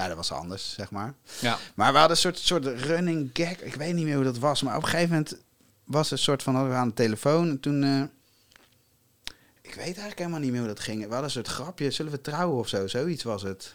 nou, 0.01 0.15
dat 0.17 0.29
was 0.29 0.39
anders, 0.39 0.73
zeg 0.75 0.91
maar. 0.91 1.15
Ja. 1.41 1.59
Maar 1.75 1.93
we 1.93 1.99
hadden 1.99 2.17
een 2.17 2.23
soort, 2.23 2.39
soort 2.39 2.65
running 2.67 3.31
gag. 3.33 3.57
Ik 3.61 3.75
weet 3.75 3.95
niet 3.95 4.05
meer 4.05 4.15
hoe 4.15 4.25
dat 4.25 4.39
was. 4.39 4.63
Maar 4.63 4.77
op 4.77 4.83
een 4.83 4.89
gegeven 4.89 5.11
moment 5.11 5.37
was 5.85 6.11
het 6.11 6.19
een 6.19 6.25
soort 6.25 6.43
van... 6.43 6.55
hadden 6.55 6.73
we 6.73 6.79
aan 6.79 6.89
de 6.89 6.95
telefoon. 6.95 7.49
En 7.49 7.61
toen... 7.61 7.83
eh, 7.83 8.03
ik 9.63 9.75
weet 9.75 9.85
eigenlijk 9.85 10.19
helemaal 10.19 10.41
niet 10.41 10.51
meer 10.51 10.59
hoe 10.61 10.69
dat 10.69 10.81
ging. 10.81 10.97
We 10.99 11.05
hadden 11.05 11.25
een 11.25 11.31
soort 11.31 11.49
grapje. 11.49 11.91
Zullen 11.91 12.13
we 12.13 12.21
trouwen 12.21 12.59
of 12.59 12.69
zo? 12.69 12.87
Zoiets 12.87 13.23
was 13.23 13.43
het. 13.43 13.75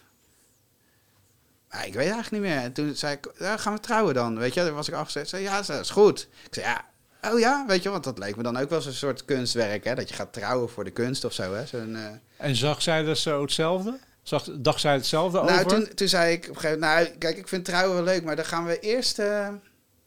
Maar 1.70 1.86
ik 1.86 1.94
weet 1.94 2.10
eigenlijk 2.10 2.30
niet 2.30 2.52
meer. 2.52 2.62
En 2.62 2.72
toen 2.72 2.94
zei 2.94 3.14
ik... 3.14 3.32
Ja, 3.38 3.56
gaan 3.56 3.72
we 3.74 3.80
trouwen 3.80 4.14
dan? 4.14 4.38
Weet 4.38 4.54
je, 4.54 4.60
daar 4.62 4.72
was 4.72 4.88
ik 4.88 4.94
afgezet. 4.94 5.28
Zei, 5.28 5.42
ja, 5.42 5.62
dat 5.62 5.80
is 5.80 5.90
goed. 5.90 6.28
Ik 6.46 6.54
zei, 6.54 6.66
ja... 6.66 6.84
Oh 7.30 7.38
ja, 7.38 7.64
weet 7.66 7.82
je, 7.82 7.88
want 7.90 8.04
dat 8.04 8.18
leek 8.18 8.36
me 8.36 8.42
dan 8.42 8.56
ook 8.56 8.68
wel 8.68 8.78
eens 8.78 8.86
een 8.86 8.92
soort 8.94 9.24
kunstwerk, 9.24 9.84
hè? 9.84 9.94
Dat 9.94 10.08
je 10.08 10.14
gaat 10.14 10.32
trouwen 10.32 10.68
voor 10.70 10.84
de 10.84 10.90
kunst 10.90 11.24
of 11.24 11.32
zo, 11.32 11.54
hè? 11.54 11.66
Zo'n... 11.66 11.96
eh, 11.96 12.46
En 12.46 12.56
zag 12.56 12.82
zij 12.82 13.02
dus 13.02 13.22
zo 13.22 13.42
hetzelfde? 13.42 13.98
Zag, 14.26 14.48
dacht 14.58 14.80
zij 14.80 14.92
hetzelfde 14.92 15.42
Nou, 15.42 15.50
over? 15.50 15.66
toen, 15.66 15.94
toen 15.94 16.08
zei 16.08 16.32
ik 16.32 16.42
op 16.42 16.48
een 16.48 16.60
gegeven 16.60 16.80
moment, 16.80 17.08
nou, 17.08 17.18
kijk, 17.18 17.36
ik 17.36 17.48
vind 17.48 17.64
trouwen 17.64 17.94
wel 17.94 18.04
leuk, 18.04 18.24
maar 18.24 18.36
dan 18.36 18.44
gaan 18.44 18.66
we 18.66 18.80
eerst, 18.80 19.18
eh, 19.18 19.48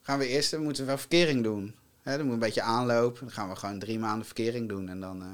gaan 0.01 0.19
we 0.19 0.27
eerst, 0.27 0.51
dan 0.51 0.63
moeten 0.63 0.81
we 0.81 0.87
wel 0.87 0.97
verkering 0.97 1.43
doen. 1.43 1.75
Hè, 2.01 2.17
dan 2.17 2.25
moet 2.25 2.33
een 2.33 2.39
beetje 2.39 2.61
aanloop. 2.61 3.19
Dan 3.19 3.31
gaan 3.31 3.49
we 3.49 3.55
gewoon 3.55 3.79
drie 3.79 3.99
maanden 3.99 4.25
verkering 4.25 4.69
doen 4.69 4.89
en 4.89 4.99
dan, 4.99 5.21
eh, 5.21 5.27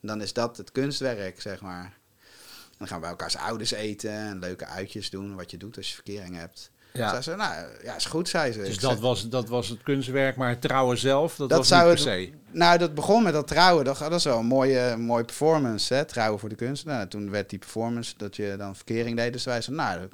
dan 0.00 0.22
is 0.22 0.32
dat 0.32 0.56
het 0.56 0.72
kunstwerk, 0.72 1.40
zeg 1.40 1.60
maar. 1.60 1.84
En 1.84 2.78
dan 2.78 2.86
gaan 2.86 2.96
we 2.96 3.02
bij 3.02 3.10
elkaars 3.10 3.36
ouders 3.36 3.70
eten 3.70 4.10
en 4.10 4.38
leuke 4.38 4.66
uitjes 4.66 5.10
doen, 5.10 5.34
wat 5.34 5.50
je 5.50 5.56
doet 5.56 5.76
als 5.76 5.88
je 5.88 5.94
verkering 5.94 6.36
hebt. 6.36 6.70
Ja. 6.92 7.08
Zei 7.08 7.22
ze, 7.22 7.34
nou, 7.36 7.66
ja, 7.82 7.96
is 7.96 8.04
goed, 8.04 8.28
zei 8.28 8.52
ze. 8.52 8.58
Dus 8.58 8.74
Ik 8.74 8.80
dat 8.80 8.90
zei- 8.90 9.02
was, 9.02 9.28
dat 9.28 9.48
was 9.48 9.68
het 9.68 9.82
kunstwerk, 9.82 10.36
maar 10.36 10.48
het 10.48 10.60
trouwen 10.60 10.98
zelf, 10.98 11.36
dat, 11.36 11.48
Dat 11.48 11.58
was 11.58 11.68
zou 11.68 11.94
niet 11.94 12.04
per 12.04 12.20
het-. 12.20 12.30
Nou, 12.50 12.78
dat 12.78 12.94
begon 12.94 13.22
met 13.22 13.32
dat 13.32 13.46
trouwen. 13.48 13.84
Dat, 13.84 13.98
dat 13.98 14.12
is 14.12 14.24
wel 14.24 14.38
een 14.38 14.46
mooie, 14.46 14.96
mooie 14.96 15.24
performance, 15.24 15.94
hè? 15.94 16.04
Trouwen 16.04 16.40
voor 16.40 16.48
de 16.48 16.54
kunst. 16.54 16.84
Nou, 16.84 17.08
toen 17.08 17.30
werd 17.30 17.50
die 17.50 17.58
performance 17.58 18.14
dat 18.16 18.36
je 18.36 18.54
dan 18.58 18.76
verkering 18.76 19.16
deed. 19.16 19.32
Dus 19.32 19.44
wij 19.44 19.60
zeiden, 19.62 19.86
nou, 19.86 20.00
dat 20.00 20.10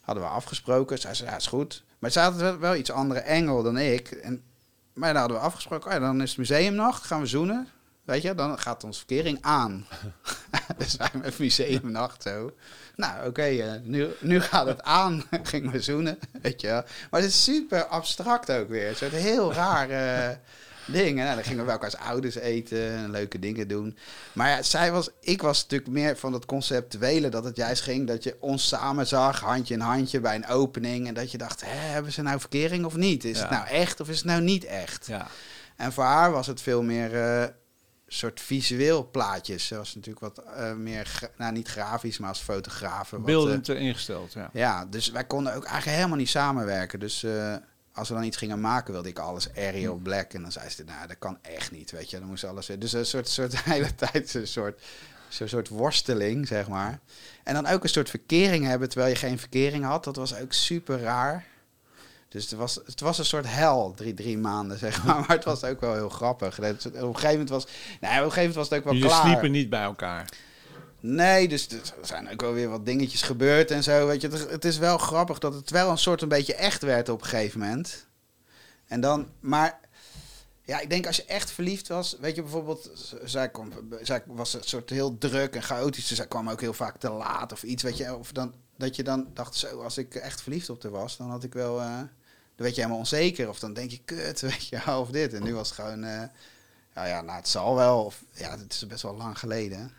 hadden 0.00 0.24
we 0.24 0.28
afgesproken. 0.30 0.98
Zij 0.98 1.14
zei, 1.14 1.30
ja, 1.30 1.36
is 1.36 1.46
goed. 1.46 1.82
Maar 1.98 2.10
zij 2.10 2.22
had 2.22 2.36
wel, 2.36 2.58
wel 2.58 2.74
iets 2.76 2.90
andere 2.90 3.20
engel 3.20 3.62
dan 3.62 3.78
ik. 3.78 4.10
En, 4.10 4.42
maar 4.94 5.12
dan 5.12 5.20
hadden 5.20 5.38
we 5.38 5.44
afgesproken, 5.44 5.86
oh 5.86 5.92
ja, 5.92 5.98
dan 6.00 6.22
is 6.22 6.28
het 6.28 6.38
museumnacht, 6.38 7.04
gaan 7.04 7.20
we 7.20 7.26
zoenen. 7.26 7.68
Weet 8.04 8.22
je, 8.22 8.34
dan 8.34 8.58
gaat 8.58 8.84
onze 8.84 8.98
verkering 8.98 9.38
aan. 9.40 9.86
dus 10.78 10.96
wij 10.96 11.08
met 11.22 11.38
museumnacht 11.38 12.22
zo. 12.22 12.52
Nou, 12.96 13.26
oké, 13.26 13.42
eh, 13.42 13.72
nu, 13.82 14.08
nu 14.20 14.40
gaat 14.40 14.66
het 14.66 14.82
aan. 14.82 15.22
Gingen 15.42 15.70
we 15.72 15.80
zoenen, 15.80 16.18
weet 16.42 16.60
je 16.60 16.66
wel. 16.66 16.82
Maar 17.10 17.20
het 17.20 17.30
is 17.30 17.44
super 17.44 17.84
abstract 17.84 18.50
ook 18.50 18.68
weer. 18.68 18.88
Een 18.88 18.96
soort 18.96 19.12
heel 19.12 19.52
raar 19.52 19.90
eh, 19.90 20.36
ding. 20.86 21.18
En 21.18 21.24
nou, 21.24 21.34
dan 21.34 21.44
gingen 21.44 21.58
we 21.58 21.64
bij 21.64 21.72
elkaars 21.72 21.96
ouders 21.96 22.34
eten 22.34 22.90
en 22.90 23.10
leuke 23.10 23.38
dingen 23.38 23.68
doen. 23.68 23.98
Maar 24.32 24.48
ja, 24.48 24.62
zij 24.62 24.92
was, 24.92 25.08
ik 25.20 25.42
was 25.42 25.62
natuurlijk 25.62 25.90
meer 25.90 26.16
van 26.16 26.32
het 26.32 26.44
conceptuele. 26.44 27.28
Dat 27.28 27.44
het 27.44 27.56
juist 27.56 27.82
ging 27.82 28.06
dat 28.06 28.22
je 28.24 28.36
ons 28.40 28.68
samen 28.68 29.06
zag, 29.06 29.40
handje 29.40 29.74
in 29.74 29.80
handje 29.80 30.20
bij 30.20 30.34
een 30.34 30.46
opening. 30.46 31.06
En 31.08 31.14
dat 31.14 31.30
je 31.30 31.38
dacht, 31.38 31.60
hè, 31.64 31.76
hebben 31.76 32.12
ze 32.12 32.22
nou 32.22 32.40
verkering 32.40 32.84
of 32.84 32.96
niet? 32.96 33.24
Is 33.24 33.36
Ja. 33.36 33.42
het 33.42 33.50
nou 33.50 33.66
echt 33.66 34.00
of 34.00 34.08
is 34.08 34.16
het 34.16 34.24
nou 34.26 34.40
niet 34.42 34.64
echt? 34.64 35.06
Ja. 35.06 35.26
En 35.76 35.92
voor 35.92 36.04
haar 36.04 36.30
was 36.32 36.46
het 36.46 36.60
veel 36.60 36.82
meer 36.82 37.14
eh 37.22 37.44
soort 38.12 38.40
visueel 38.40 39.08
plaatjes. 39.10 39.66
Ze 39.66 39.76
was 39.76 39.94
natuurlijk 39.94 40.36
wat 40.36 40.44
eh, 40.44 40.72
meer, 40.74 41.30
nou 41.36 41.52
niet 41.52 41.68
grafisch, 41.68 42.18
maar 42.18 42.28
als 42.28 42.40
fotograaf. 42.40 43.12
eh, 43.12 43.20
Beeldend 43.20 43.68
eh, 43.68 43.80
ingesteld, 43.80 44.32
ja. 44.32 44.50
ja, 44.52 44.86
dus 44.86 45.10
wij 45.10 45.24
konden 45.24 45.54
ook 45.54 45.64
eigenlijk 45.64 45.96
helemaal 45.96 46.18
niet 46.18 46.28
samenwerken. 46.28 47.00
Dus 47.00 47.22
eh, 47.22 47.54
als 47.92 48.08
we 48.08 48.14
dan 48.14 48.24
iets 48.24 48.36
gingen 48.36 48.60
maken, 48.60 48.92
wilde 48.92 49.08
ik 49.08 49.18
alles 49.18 49.48
aerial 49.56 49.94
black. 49.96 50.32
En 50.32 50.42
dan 50.42 50.52
zei 50.52 50.68
ze, 50.68 50.84
nou, 50.84 51.06
dat 51.06 51.18
kan 51.18 51.38
echt 51.42 51.70
niet, 51.70 51.90
weet 51.90 52.10
je. 52.10 52.18
Dan 52.18 52.28
moest 52.28 52.44
alles... 52.44 52.70
Dus 52.78 52.92
een 52.92 53.06
soort, 53.06 53.28
soort 53.28 53.64
hele 53.64 53.94
tijd 53.94 54.34
een 54.34 54.46
soort, 54.46 54.80
zo'n 55.28 55.48
soort 55.48 55.68
worsteling, 55.68 56.46
zeg 56.46 56.68
maar. 56.68 56.98
En 57.44 57.54
dan 57.54 57.66
ook 57.66 57.82
een 57.82 57.88
soort 57.88 58.10
verkering 58.10 58.64
hebben, 58.66 58.88
terwijl 58.88 59.10
je 59.10 59.18
geen 59.18 59.38
verkering 59.38 59.84
had. 59.84 60.04
Dat 60.04 60.16
was 60.16 60.34
ook 60.36 60.52
super 60.52 61.00
raar. 61.00 61.44
Dus 62.32 62.50
het 62.50 62.58
was, 62.58 62.74
het 62.74 63.00
was 63.00 63.18
een 63.18 63.24
soort 63.24 63.46
hel, 63.46 63.92
drie, 63.96 64.14
drie 64.14 64.38
maanden, 64.38 64.78
zeg 64.78 65.04
maar. 65.04 65.20
Maar 65.26 65.36
het 65.36 65.44
was 65.44 65.64
ook 65.64 65.80
wel 65.80 65.94
heel 65.94 66.08
grappig. 66.08 66.58
Op 66.58 66.64
een 66.64 66.80
gegeven 66.80 67.30
moment 67.30 67.48
was, 67.48 67.66
nou, 68.00 68.18
op 68.18 68.24
een 68.24 68.32
gegeven 68.32 68.36
moment 68.36 68.54
was 68.54 68.68
het 68.68 68.78
ook 68.78 68.84
wel 68.84 68.94
Jullie 68.94 69.08
klaar. 69.08 69.22
sliepen 69.22 69.50
niet 69.50 69.70
bij 69.70 69.82
elkaar. 69.82 70.28
Nee, 71.00 71.48
dus 71.48 71.68
er 71.68 71.80
zijn 72.02 72.30
ook 72.30 72.40
wel 72.40 72.52
weer 72.52 72.68
wat 72.68 72.86
dingetjes 72.86 73.22
gebeurd 73.22 73.70
en 73.70 73.82
zo. 73.82 74.06
Weet 74.06 74.20
je, 74.20 74.28
het, 74.28 74.64
is 74.64 74.78
wel 74.78 74.98
grappig 74.98 75.38
dat 75.38 75.54
het 75.54 75.70
wel 75.70 75.90
een 75.90 75.98
soort 75.98 76.22
een 76.22 76.28
beetje 76.28 76.54
echt 76.54 76.82
werd 76.82 77.08
op 77.08 77.20
een 77.20 77.26
gegeven 77.26 77.60
moment. 77.60 78.06
En 78.86 79.00
dan, 79.00 79.28
maar 79.40 79.80
ja, 80.64 80.80
ik 80.80 80.90
denk 80.90 81.06
als 81.06 81.16
je 81.16 81.24
echt 81.24 81.50
verliefd 81.50 81.88
was, 81.88 82.16
weet 82.20 82.34
je 82.34 82.42
bijvoorbeeld, 82.42 82.90
zij, 83.24 83.50
kwam, 83.50 83.72
zij 84.02 84.22
was 84.26 84.54
een 84.54 84.62
soort 84.64 84.90
heel 84.90 85.18
druk 85.18 85.54
en 85.54 85.62
chaotisch, 85.62 86.08
dus 86.08 86.16
zij 86.16 86.26
kwam 86.26 86.50
ook 86.50 86.60
heel 86.60 86.72
vaak 86.72 86.96
te 86.96 87.10
laat 87.10 87.52
of 87.52 87.62
iets, 87.62 87.82
weet 87.82 87.96
je, 87.96 88.16
of 88.16 88.32
dan 88.32 88.54
dat 88.76 88.96
je 88.96 89.02
dan 89.02 89.26
dacht, 89.34 89.54
zo, 89.54 89.82
als 89.82 89.98
ik 89.98 90.14
echt 90.14 90.42
verliefd 90.42 90.70
op 90.70 90.82
haar 90.82 90.92
was, 90.92 91.16
dan 91.16 91.30
had 91.30 91.44
ik 91.44 91.52
wel, 91.52 91.80
eh, 91.80 92.00
werd 92.62 92.74
je 92.74 92.80
helemaal 92.80 93.00
onzeker 93.00 93.48
of 93.48 93.58
dan 93.58 93.72
denk 93.72 93.90
je, 93.90 94.00
kut, 94.04 94.40
weet 94.50 94.66
je, 94.66 94.96
of 94.98 95.10
dit. 95.10 95.34
En 95.34 95.42
nu 95.42 95.54
was 95.54 95.68
het 95.68 95.78
gewoon, 95.78 96.04
eh, 96.04 96.22
ja, 96.94 97.04
ja, 97.04 97.20
nou, 97.20 97.36
het 97.36 97.48
zal 97.48 97.74
wel, 97.74 98.04
of 98.04 98.24
ja, 98.32 98.58
het 98.58 98.72
is 98.72 98.86
best 98.86 99.02
wel 99.02 99.16
lang 99.16 99.38
geleden. 99.38 99.92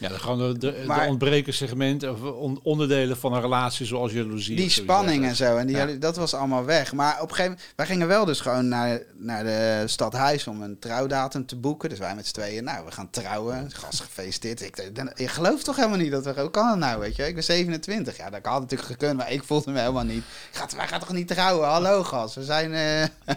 Ja, 0.00 0.08
de, 0.08 0.18
gewoon 0.18 0.38
de, 0.38 0.58
de, 0.58 0.84
Maar- 0.86 1.02
de 1.02 1.08
ontbreken 1.08 1.54
segmenten 1.54 2.10
of 2.12 2.22
on- 2.22 2.60
onderdelen 2.62 3.16
van 3.16 3.32
een 3.32 3.40
relatie 3.40 3.86
zoals 3.86 4.12
jaloezie. 4.12 4.56
Die 4.56 4.70
spanning 4.70 5.24
en 5.24 5.36
zo. 5.36 5.56
En 5.56 5.66
die, 5.66 5.76
Ja. 5.76 5.86
dat 5.86 6.16
was 6.16 6.34
allemaal 6.34 6.64
weg. 6.64 6.92
Maar 6.92 7.14
op 7.14 7.28
een 7.28 7.34
gegeven 7.34 7.50
moment... 7.50 7.72
Wij 7.76 7.86
gingen 7.86 8.08
wel 8.08 8.24
dus 8.24 8.40
gewoon 8.40 8.68
naar, 8.68 9.00
naar 9.16 9.44
de 9.44 9.82
stadhuis 9.86 10.46
om 10.46 10.62
een 10.62 10.78
trouwdatum 10.78 11.46
te 11.46 11.56
boeken. 11.56 11.88
Dus 11.88 11.98
wij 11.98 12.14
met 12.14 12.26
z'n 12.26 12.32
tweeën, 12.32 12.64
nou, 12.64 12.84
we 12.84 12.90
gaan 12.92 13.10
trouwen. 13.10 13.70
Gast 13.72 14.00
gefeliciteerd. 14.00 14.60
Ik, 14.62 15.28
gelooft 15.30 15.64
toch 15.64 15.76
helemaal 15.76 15.98
niet 15.98 16.10
dat 16.10 16.24
we... 16.24 16.40
Hoe 16.40 16.50
kan 16.50 16.68
het 16.70 16.78
nou, 16.78 17.00
weet 17.00 17.16
je? 17.16 17.26
Ik 17.26 17.34
ben 17.34 17.44
27. 17.44 18.16
Ja, 18.16 18.30
dat 18.30 18.40
had 18.44 18.60
natuurlijk 18.60 18.88
gekund, 18.90 19.16
maar 19.16 19.32
ik 19.32 19.44
voelde 19.44 19.70
me 19.70 19.78
helemaal 19.78 20.04
niet. 20.04 20.22
Ik 20.52 20.58
ga, 20.58 20.66
wij 20.76 20.88
gaan 20.88 21.00
toch 21.00 21.12
niet 21.12 21.28
trouwen? 21.28 21.68
Hallo, 21.68 22.02
gast. 22.04 22.34
We 22.34 22.44
zijn... 22.44 22.72
eh 22.74 23.36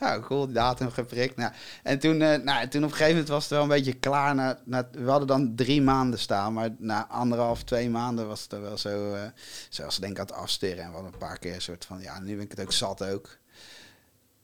nou, 0.04 0.22
cool, 0.22 0.52
datum 0.52 0.90
geprikt. 0.90 1.36
Nou, 1.36 1.52
en 1.82 1.98
toen, 1.98 2.22
eh, 2.22 2.42
nou, 2.42 2.68
toen 2.68 2.84
op 2.84 2.90
een 2.90 2.96
gegeven 2.96 3.12
moment 3.12 3.28
was 3.28 3.42
het 3.42 3.52
wel 3.52 3.62
een 3.62 3.68
beetje 3.68 3.92
klaar. 3.92 4.34
Na, 4.34 4.58
na, 4.64 4.88
we 4.92 5.10
hadden 5.10 5.28
dan 5.28 5.54
drie 5.54 5.82
maanden 5.82 6.18
staan, 6.18 6.52
maar 6.52 6.70
na 6.78 7.06
anderhalf, 7.08 7.62
twee 7.64 7.90
maanden 7.90 8.26
was 8.26 8.42
het 8.42 8.52
er 8.52 8.60
wel 8.60 8.78
zo... 8.78 9.14
eh 9.14 9.22
zoals 9.68 9.98
denk 9.98 10.12
ik 10.12 10.18
aan 10.18 10.26
het 10.26 10.34
afsteren. 10.34 10.84
En 10.84 10.90
hadden 10.90 11.12
een 11.12 11.18
paar 11.18 11.38
keer 11.38 11.54
een 11.54 11.62
soort 11.62 11.84
van, 11.84 12.00
ja, 12.00 12.20
nu 12.20 12.34
ben 12.34 12.44
ik 12.44 12.50
het 12.50 12.60
ook 12.60 12.72
zat 12.72 13.04
ook. 13.04 13.38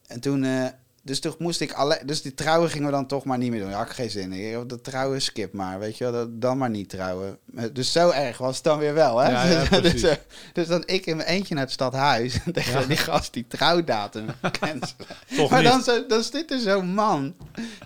En 0.07 0.21
toen, 0.21 0.45
eh, 0.45 0.67
dus 1.07 1.21
toen 1.21 1.35
moest 1.39 1.61
ik 1.61 1.73
alle, 1.73 2.01
dus 2.05 2.23
die 2.23 2.35
trouwen 2.35 2.71
gingen 2.71 2.87
we 2.87 2.93
dan 2.93 3.07
toch 3.07 3.25
maar 3.25 3.39
niet 3.39 3.51
meer 3.51 3.61
doen. 3.61 3.73
Had 3.73 3.87
ik 3.87 3.93
geen 3.93 4.11
zin 4.11 4.33
in. 4.33 4.67
Dat 4.69 4.85
trouwen 4.85 5.23
skip 5.23 5.53
maar, 5.53 5.79
weet 5.79 5.99
je 5.99 6.05
wel, 6.05 6.13
dat, 6.13 6.41
dan 6.41 6.59
maar 6.59 6.71
niet 6.71 6.89
trouwen. 6.89 7.39
Eh, 7.57 7.65
Dus 7.73 7.93
zo 7.93 8.11
erg 8.11 8.39
was 8.39 8.55
het 8.55 8.65
dan 8.65 8.79
weer 8.79 8.95
wel, 8.95 9.19
hè? 9.19 9.31
Ja, 9.31 9.45
ja, 9.71 9.81
dus, 9.91 10.03
eh, 10.03 10.15
dus 10.53 10.67
dan 10.67 10.83
ik 10.87 11.07
in 11.07 11.17
mijn 11.17 11.29
eentje 11.29 11.55
naar 11.55 11.65
het 11.65 11.73
stadhuis 11.73 12.39
en 12.45 12.53
tegen 12.53 12.81
Ja. 12.81 12.87
die 12.87 12.97
gast 12.97 13.33
die 13.33 13.47
trouwdatum. 13.49 14.27
Toch 15.37 15.51
maar 15.51 15.63
dan, 15.63 15.83
zo, 15.83 16.07
dan 16.07 16.23
zit 16.23 16.51
er 16.51 16.59
zo'n 16.61 16.95
man 16.95 17.35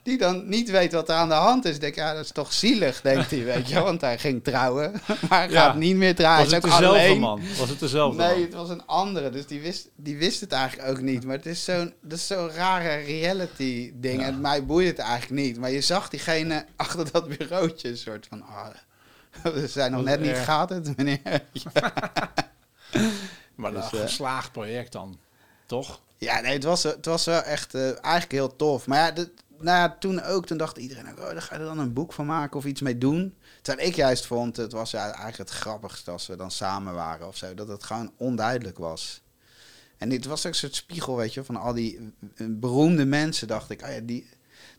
die 0.02 0.18
dan 0.18 0.48
niet 0.48 0.70
weet 0.70 0.92
wat 0.92 1.08
er 1.08 1.14
aan 1.14 1.28
de 1.28 1.34
hand 1.34 1.64
is. 1.64 1.78
Denk, 1.78 1.94
ja, 1.94 2.14
dat 2.14 2.24
is 2.24 2.30
toch 2.32 2.52
zielig, 2.52 3.00
denkt 3.00 3.30
hij, 3.30 3.44
weet 3.44 3.68
je. 3.68 3.80
Want 3.80 4.00
hij 4.00 4.18
ging 4.18 4.44
trouwen, 4.44 4.92
maar 5.28 5.50
Ja. 5.50 5.60
gaat 5.64 5.76
niet 5.76 5.96
meer 5.96 6.14
trouwen. 6.14 6.44
Was 6.44 6.52
het 6.52 6.62
dezelfde 6.62 6.88
alleen. 6.88 7.20
man? 7.20 7.40
Was 7.58 7.68
het 7.68 7.80
dezelfde 7.80 8.22
Nee, 8.22 8.32
man? 8.34 8.42
het 8.42 8.54
was 8.54 8.68
een 8.68 8.86
andere. 8.86 9.30
Dus 9.30 9.46
die 9.46 9.60
wist, 9.60 9.88
die 9.96 10.16
wist 10.16 10.40
het 10.40 10.52
eigenlijk 10.52 10.88
ook 10.88 11.00
niet. 11.00 11.24
Maar 11.24 11.36
het 11.36 11.46
is 11.46 11.64
zo'n 11.64 11.92
dat 12.02 12.18
is 12.18 12.26
zo'n 12.26 12.50
rare 12.50 12.88
reality 13.20 13.92
ding. 13.94 14.20
Ja. 14.20 14.26
En 14.26 14.40
mij 14.40 14.64
boeide 14.66 14.90
het 14.90 14.98
eigenlijk 14.98 15.42
niet. 15.42 15.58
Maar 15.58 15.70
je 15.70 15.80
zag 15.80 16.08
diegene 16.08 16.66
achter 16.76 17.12
dat 17.12 17.28
bureautje 17.28 17.88
een 17.88 17.96
soort 17.96 18.26
van... 18.26 18.42
ah, 18.42 18.68
we 19.54 19.68
zijn 19.68 19.92
nog 19.92 20.02
net 20.04 20.20
niet 20.20 20.36
gaat 20.36 20.68
het, 20.74 20.96
meneer. 20.96 21.20
Maar 23.54 23.72
Dus, 23.72 23.92
een 23.92 23.98
eh, 23.98 24.04
geslaagd 24.04 24.52
project 24.52 24.92
dan, 24.92 25.18
toch? 25.66 26.00
Ja, 26.16 26.40
nee, 26.40 26.52
het 26.52 26.64
was, 26.64 26.82
het 26.82 27.04
was 27.06 27.24
wel 27.24 27.42
echt 27.42 27.74
eh, 27.74 27.82
eigenlijk 27.86 28.32
heel 28.32 28.56
tof. 28.56 28.86
Maar 28.86 28.98
ja, 28.98 29.10
dit- 29.10 29.30
nou 29.58 29.76
ja, 29.78 29.96
toen 29.98 30.22
ook, 30.22 30.46
toen 30.46 30.56
dacht 30.56 30.76
iedereen, 30.76 31.10
ook, 31.10 31.18
oh, 31.18 31.24
daar 31.30 31.42
ga 31.42 31.54
je 31.54 31.60
er 31.60 31.66
dan 31.66 31.78
een 31.78 31.92
boek 31.92 32.12
van 32.12 32.26
maken 32.26 32.56
of 32.56 32.64
iets 32.64 32.80
mee 32.80 32.98
doen. 32.98 33.36
Terwijl 33.62 33.88
ik 33.88 33.94
juist 33.96 34.26
vond, 34.26 34.56
het 34.56 34.72
was 34.72 34.90
ja, 34.90 35.04
eigenlijk 35.04 35.36
het 35.36 35.50
grappigste 35.50 36.10
als 36.10 36.26
we 36.26 36.36
dan 36.36 36.50
samen 36.50 36.94
waren 36.94 37.26
of 37.26 37.36
zo. 37.36 37.54
Dat 37.54 37.68
het 37.68 37.84
gewoon 37.84 38.12
onduidelijk 38.16 38.78
was. 38.78 39.20
En 40.00 40.08
dit 40.08 40.24
was 40.24 40.46
ook 40.46 40.52
een 40.52 40.58
soort 40.58 40.74
spiegel, 40.74 41.16
weet 41.16 41.34
je, 41.34 41.44
van 41.44 41.56
al 41.56 41.74
die 41.74 42.12
beroemde 42.48 43.04
mensen, 43.04 43.48
dacht 43.48 43.70
ik. 43.70 43.82
Oh 43.82 43.88
ja, 43.88 44.00
die, 44.00 44.26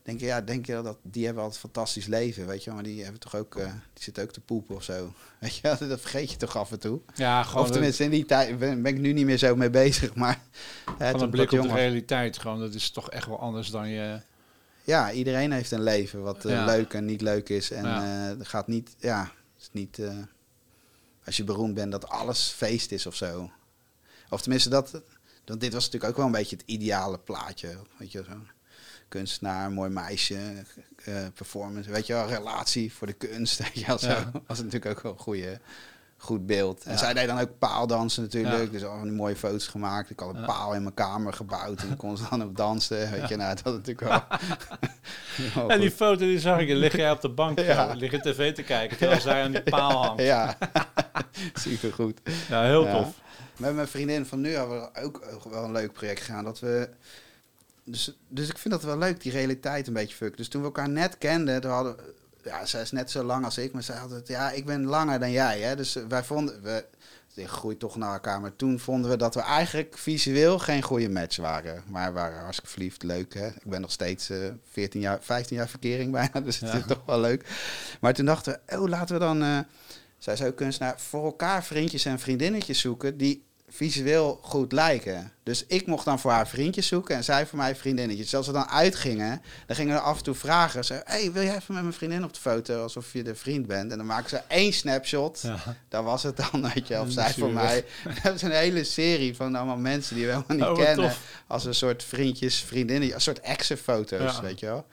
denk 0.02 0.20
je, 0.20 0.26
ja, 0.26 0.40
denk 0.40 0.66
je 0.66 0.82
dat 0.82 0.98
die 1.02 1.24
hebben 1.24 1.42
altijd 1.42 1.62
een 1.62 1.70
fantastisch 1.70 2.06
leven, 2.06 2.46
weet 2.46 2.64
je, 2.64 2.70
maar 2.70 2.82
die 2.82 3.02
hebben 3.02 3.20
toch 3.20 3.36
ook, 3.36 3.56
eh, 3.56 3.64
die 3.92 4.02
zitten 4.02 4.22
ook 4.22 4.32
te 4.32 4.40
poepen 4.40 4.74
of 4.74 4.82
zo. 4.82 5.12
Weet 5.40 5.56
je, 5.56 5.76
dat 5.88 6.00
vergeet 6.00 6.30
je 6.30 6.36
toch 6.36 6.56
af 6.56 6.72
en 6.72 6.78
toe. 6.78 7.00
Ja, 7.14 7.42
gewoon 7.42 7.64
Of 7.64 7.70
tenminste, 7.70 8.04
in 8.04 8.10
die 8.10 8.24
tijd 8.24 8.58
ben, 8.58 8.82
ben 8.82 8.94
ik 8.94 9.00
nu 9.00 9.12
niet 9.12 9.24
meer 9.26 9.36
zo 9.38 9.56
mee 9.56 9.70
bezig, 9.70 10.14
maar... 10.14 10.40
van 10.84 10.96
toen 11.10 11.20
een 11.20 11.24
ik 11.24 11.30
blik 11.30 11.52
op 11.52 11.62
de 11.62 11.74
realiteit. 11.74 12.38
Gewoon, 12.38 12.60
dat 12.60 12.74
is 12.74 12.90
toch 12.90 13.10
echt 13.10 13.26
wel 13.26 13.40
anders 13.40 13.68
dan 13.70 13.88
je... 13.88 14.20
Ja, 14.84 15.12
iedereen 15.12 15.52
heeft 15.52 15.70
een 15.70 15.82
leven 15.82 16.22
wat 16.22 16.44
eh, 16.44 16.52
Ja. 16.52 16.64
leuk 16.64 16.92
en 16.92 17.04
niet 17.04 17.20
leuk 17.20 17.48
is. 17.48 17.70
En 17.70 17.84
Ja. 17.84 18.30
eh, 18.30 18.36
gaat 18.40 18.66
niet, 18.66 18.94
ja, 18.98 19.20
het 19.54 19.62
is 19.62 19.68
niet 19.72 20.00
als 21.24 21.36
je 21.36 21.44
beroemd 21.44 21.74
bent 21.74 21.92
dat 21.92 22.08
alles 22.08 22.48
feest 22.48 22.92
is 22.92 23.06
of 23.06 23.14
zo. 23.14 23.50
Of 24.30 24.40
tenminste, 24.40 24.68
dat, 24.68 25.02
dat, 25.44 25.60
dit 25.60 25.72
was 25.72 25.84
natuurlijk 25.84 26.10
ook 26.12 26.16
wel 26.16 26.26
een 26.26 26.32
beetje 26.32 26.56
het 26.56 26.64
ideale 26.66 27.18
plaatje. 27.18 27.68
Weet 27.96 28.12
je, 28.12 28.24
zo'n 28.28 28.48
kunstenaar, 29.08 29.70
mooi 29.72 29.90
meisje, 29.90 30.38
eh, 31.04 31.14
performance, 31.34 31.90
weet 31.90 32.06
je 32.06 32.12
wel, 32.12 32.26
relatie 32.28 32.92
voor 32.92 33.06
de 33.06 33.12
kunst. 33.12 33.58
Weet 33.62 33.78
je 33.78 33.86
wel, 33.86 33.98
zo. 33.98 34.08
Ja. 34.08 34.30
was 34.46 34.58
natuurlijk 34.58 34.86
ook 34.96 35.02
wel 35.02 35.12
een 35.12 35.18
goede, 35.18 35.60
goed 36.16 36.46
beeld. 36.46 36.82
En 36.82 36.90
Ja. 36.92 36.98
zij 36.98 37.14
deed 37.14 37.26
dan 37.26 37.38
ook 37.38 37.58
paaldansen 37.58 38.22
natuurlijk, 38.22 38.64
Ja. 38.64 38.70
dus 38.70 38.84
al 38.84 39.02
die 39.02 39.12
mooie 39.12 39.36
foto's 39.36 39.66
gemaakt. 39.66 40.10
Ik 40.10 40.20
had 40.20 40.34
een 40.34 40.44
paal 40.44 40.74
in 40.74 40.82
mijn 40.82 40.94
kamer 40.94 41.32
gebouwd 41.32 41.82
en 41.82 41.96
kon 41.96 42.16
ze 42.16 42.24
dan 42.30 42.42
op 42.42 42.56
dansen. 42.56 43.10
Weet 43.10 43.28
je, 43.28 43.36
nou, 43.36 43.56
dat 43.62 43.72
natuurlijk 43.74 44.00
wel... 44.08 44.22
wel 45.54 45.70
En 45.70 45.80
die 45.80 45.90
foto 45.90 46.18
die 46.24 46.40
zag 46.40 46.60
ik, 46.60 46.68
lig 46.68 46.96
jij 46.96 47.10
op 47.10 47.20
de 47.20 47.30
bank, 47.30 47.58
Ja. 47.58 47.64
ja. 47.64 47.92
lig 47.94 48.10
je 48.10 48.20
tv 48.20 48.54
te 48.54 48.62
kijken, 48.62 48.96
terwijl 48.96 49.20
zij 49.20 49.42
aan 49.42 49.52
die 49.52 49.62
paal 49.62 50.04
hangt. 50.04 50.22
Ja, 50.22 50.56
super 51.54 51.92
goed. 51.92 52.20
Ja, 52.48 52.62
heel 52.62 52.84
Ja. 52.86 52.92
tof. 52.92 53.20
Met 53.56 53.74
mijn 53.74 53.88
vriendin 53.88 54.26
van 54.26 54.40
nu 54.40 54.54
hebben 54.54 54.80
we 54.80 55.00
ook 55.02 55.44
wel 55.50 55.64
een 55.64 55.72
leuk 55.72 55.92
project 55.92 56.20
gedaan. 56.20 56.44
Dat 56.44 56.60
we, 56.60 56.88
dus, 57.84 58.16
dus 58.28 58.48
ik 58.48 58.58
vind 58.58 58.74
dat 58.74 58.82
wel 58.82 58.98
leuk, 58.98 59.20
die 59.22 59.32
realiteit 59.32 59.86
een 59.86 59.92
beetje 59.92 60.16
fuck. 60.16 60.36
Dus 60.36 60.48
toen 60.48 60.60
we 60.60 60.66
elkaar 60.66 60.88
net 60.88 61.18
kenden, 61.18 61.60
toen 61.60 61.70
hadden 61.70 61.96
ja, 62.44 62.66
zij 62.66 62.82
is 62.82 62.90
net 62.90 63.10
zo 63.10 63.22
lang 63.22 63.44
als 63.44 63.58
ik, 63.58 63.72
maar 63.72 63.82
zij 63.82 63.96
had 63.96 64.10
het, 64.10 64.28
ja, 64.28 64.50
ik 64.50 64.66
ben 64.66 64.84
langer 64.84 65.18
dan 65.20 65.30
jij. 65.30 65.60
Hè? 65.60 65.76
Dus 65.76 65.98
wij 66.08 66.24
vonden, 66.24 66.62
we 66.62 66.84
groeit 67.36 67.78
toch 67.78 67.96
naar 67.96 68.12
elkaar. 68.12 68.40
Maar 68.40 68.56
toen 68.56 68.78
vonden 68.78 69.10
we 69.10 69.16
dat 69.16 69.34
we 69.34 69.40
eigenlijk 69.40 69.98
visueel 69.98 70.58
geen 70.58 70.82
goede 70.82 71.08
match 71.08 71.36
waren. 71.36 71.82
Maar 71.86 72.06
we 72.12 72.18
waren 72.18 72.40
hartstikke 72.42 72.70
verliefd, 72.70 73.02
leuk. 73.02 73.34
Hè? 73.34 73.46
Ik 73.46 73.64
ben 73.64 73.80
nog 73.80 73.92
steeds 73.92 74.30
eh 74.30 74.38
14 74.70 75.00
jaar, 75.00 75.18
15 75.22 75.56
jaar 75.56 75.68
verkering 75.68 76.12
bijna, 76.12 76.40
dus 76.46 76.60
het 76.60 76.70
Ja. 76.72 76.78
is 76.78 76.84
toch 76.86 77.02
wel 77.06 77.20
leuk. 77.20 77.46
Maar 78.00 78.14
toen 78.14 78.26
dachten 78.26 78.60
we, 78.66 78.78
oh, 78.78 78.88
laten 78.88 79.14
we 79.14 79.20
dan... 79.20 79.42
eh, 79.42 79.58
zij 80.22 80.36
zou 80.36 80.50
kunstenaar 80.50 81.00
voor 81.00 81.24
elkaar 81.24 81.64
vriendjes 81.64 82.04
en 82.04 82.18
vriendinnetjes 82.18 82.80
zoeken 82.80 83.16
die 83.16 83.44
visueel 83.68 84.38
goed 84.42 84.72
lijken. 84.72 85.32
Dus 85.42 85.64
ik 85.66 85.86
mocht 85.86 86.04
dan 86.04 86.18
voor 86.18 86.30
haar 86.30 86.48
vriendjes 86.48 86.86
zoeken 86.86 87.16
en 87.16 87.24
zij 87.24 87.46
voor 87.46 87.58
mij 87.58 87.76
vriendinnetjes. 87.76 88.24
Dus 88.30 88.34
als 88.34 88.46
we 88.46 88.52
dan 88.52 88.68
uitgingen, 88.68 89.42
dan 89.66 89.76
gingen 89.76 89.94
we 89.94 90.00
af 90.00 90.16
en 90.18 90.22
toe 90.24 90.34
vragen. 90.34 90.84
Ze, 90.84 91.00
hey, 91.04 91.32
wil 91.32 91.42
jij 91.42 91.56
even 91.56 91.74
met 91.74 91.82
mijn 91.82 91.94
vriendin 91.94 92.24
op 92.24 92.34
de 92.34 92.40
foto, 92.40 92.82
alsof 92.82 93.12
je 93.12 93.22
de 93.22 93.34
vriend 93.34 93.66
bent? 93.66 93.90
En 93.90 93.96
dan 93.96 94.06
maken 94.06 94.28
ze 94.28 94.40
één 94.48 94.72
snapshot. 94.72 95.40
Ja. 95.42 95.58
Daar 95.88 96.02
was 96.02 96.22
het 96.22 96.36
dan, 96.36 96.72
weet 96.74 96.88
je, 96.88 96.94
of 97.00 97.04
Dat 97.04 97.12
zij 97.12 97.28
is 97.28 97.34
voor 97.34 97.52
mij. 97.52 97.84
Hebben 98.08 98.40
ze 98.40 98.46
een 98.46 98.52
hele 98.52 98.84
serie 98.84 99.36
van 99.36 99.54
allemaal 99.54 99.76
mensen 99.76 100.16
die 100.16 100.26
we 100.26 100.32
helemaal 100.32 100.56
niet 100.56 100.78
Oh, 100.78 100.84
kennen. 100.84 101.08
tof. 101.08 101.20
Als 101.46 101.64
een 101.64 101.74
soort 101.74 102.04
vriendjes, 102.04 102.60
vriendinnen, 102.60 103.14
een 103.14 103.20
soort 103.20 103.40
exenfoto's, 103.40 104.34
Ja. 104.34 104.42
weet 104.42 104.60
je 104.60 104.66
wel. 104.66 104.86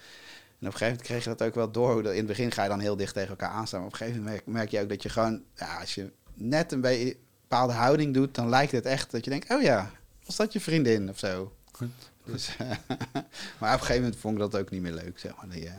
En 0.59 0.67
op 0.67 0.73
een 0.73 0.79
gegeven 0.79 0.85
moment 0.85 1.01
kreeg 1.01 1.23
je 1.23 1.29
dat 1.29 1.47
ook 1.47 1.55
wel 1.55 1.71
door. 1.71 2.05
In 2.05 2.17
het 2.17 2.25
begin 2.25 2.51
ga 2.51 2.63
je 2.63 2.69
dan 2.69 2.79
heel 2.79 2.95
dicht 2.95 3.13
tegen 3.13 3.29
elkaar 3.29 3.49
aanstaan. 3.49 3.79
Maar 3.79 3.87
op 3.87 3.93
een 3.93 3.99
gegeven 3.99 4.23
moment 4.23 4.45
merk, 4.45 4.55
merk 4.55 4.69
je 4.69 4.81
ook 4.81 4.89
dat 4.89 5.03
je 5.03 5.09
gewoon... 5.09 5.43
Ja, 5.55 5.79
als 5.79 5.95
je 5.95 6.11
net 6.33 6.71
een 6.71 6.81
bepaalde 6.81 7.73
houding 7.73 8.13
doet... 8.13 8.35
dan 8.35 8.49
lijkt 8.49 8.71
het 8.71 8.85
echt 8.85 9.11
dat 9.11 9.23
je 9.23 9.29
denkt... 9.29 9.51
Oh 9.51 9.61
ja, 9.61 9.91
was 10.25 10.35
dat 10.35 10.53
je 10.53 10.59
vriendin 10.59 11.09
of 11.09 11.19
zo? 11.19 11.53
Dus, 12.23 12.55
maar 13.59 13.73
op 13.73 13.79
een 13.79 13.79
gegeven 13.79 14.01
moment 14.01 14.19
vond 14.19 14.33
ik 14.33 14.39
dat 14.39 14.61
ook 14.61 14.69
niet 14.69 14.81
meer 14.81 14.93
leuk, 14.93 15.19
zeg 15.19 15.35
maar. 15.35 15.49
Die, 15.49 15.65
eh, 15.65 15.73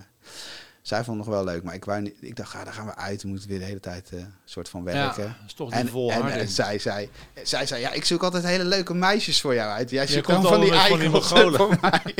zij 0.82 1.04
vond 1.04 1.16
het 1.16 1.26
nog 1.26 1.36
wel 1.36 1.44
leuk, 1.44 1.62
maar 1.62 1.74
ik, 1.74 1.84
wou 1.84 2.00
niet, 2.00 2.14
ik 2.20 2.36
dacht, 2.36 2.54
ah, 2.54 2.64
daar 2.64 2.72
gaan 2.72 2.86
we 2.86 2.94
uit. 2.94 3.22
We 3.22 3.28
moeten 3.28 3.48
weer 3.48 3.58
de 3.58 3.64
hele 3.64 3.80
tijd 3.80 4.12
eh 4.12 4.20
soort 4.44 4.68
van 4.68 4.84
werken. 4.84 5.22
Ja, 5.22 5.28
dat 5.28 5.46
is 5.46 5.52
toch 5.52 5.68
die 5.68 5.78
En, 5.78 5.86
en, 5.86 5.92
volharding. 5.92 6.34
en 6.34 6.48
zij, 6.62 6.78
zei, 6.78 7.10
zij 7.42 7.66
zei, 7.66 7.80
ja, 7.80 7.92
ik 7.92 8.04
zoek 8.04 8.22
altijd 8.22 8.44
hele 8.44 8.64
leuke 8.64 8.94
meisjes 8.94 9.40
voor 9.40 9.54
jou 9.54 9.70
uit. 9.70 9.90
Jij 9.90 10.06
Je 10.06 10.12
zoekt 10.12 10.26
komt 10.26 10.42
dan 10.42 10.52
van 10.88 10.98
die 10.98 11.08
Mongolen. 11.08 11.54
voor 11.54 11.78
mij. 11.80 12.14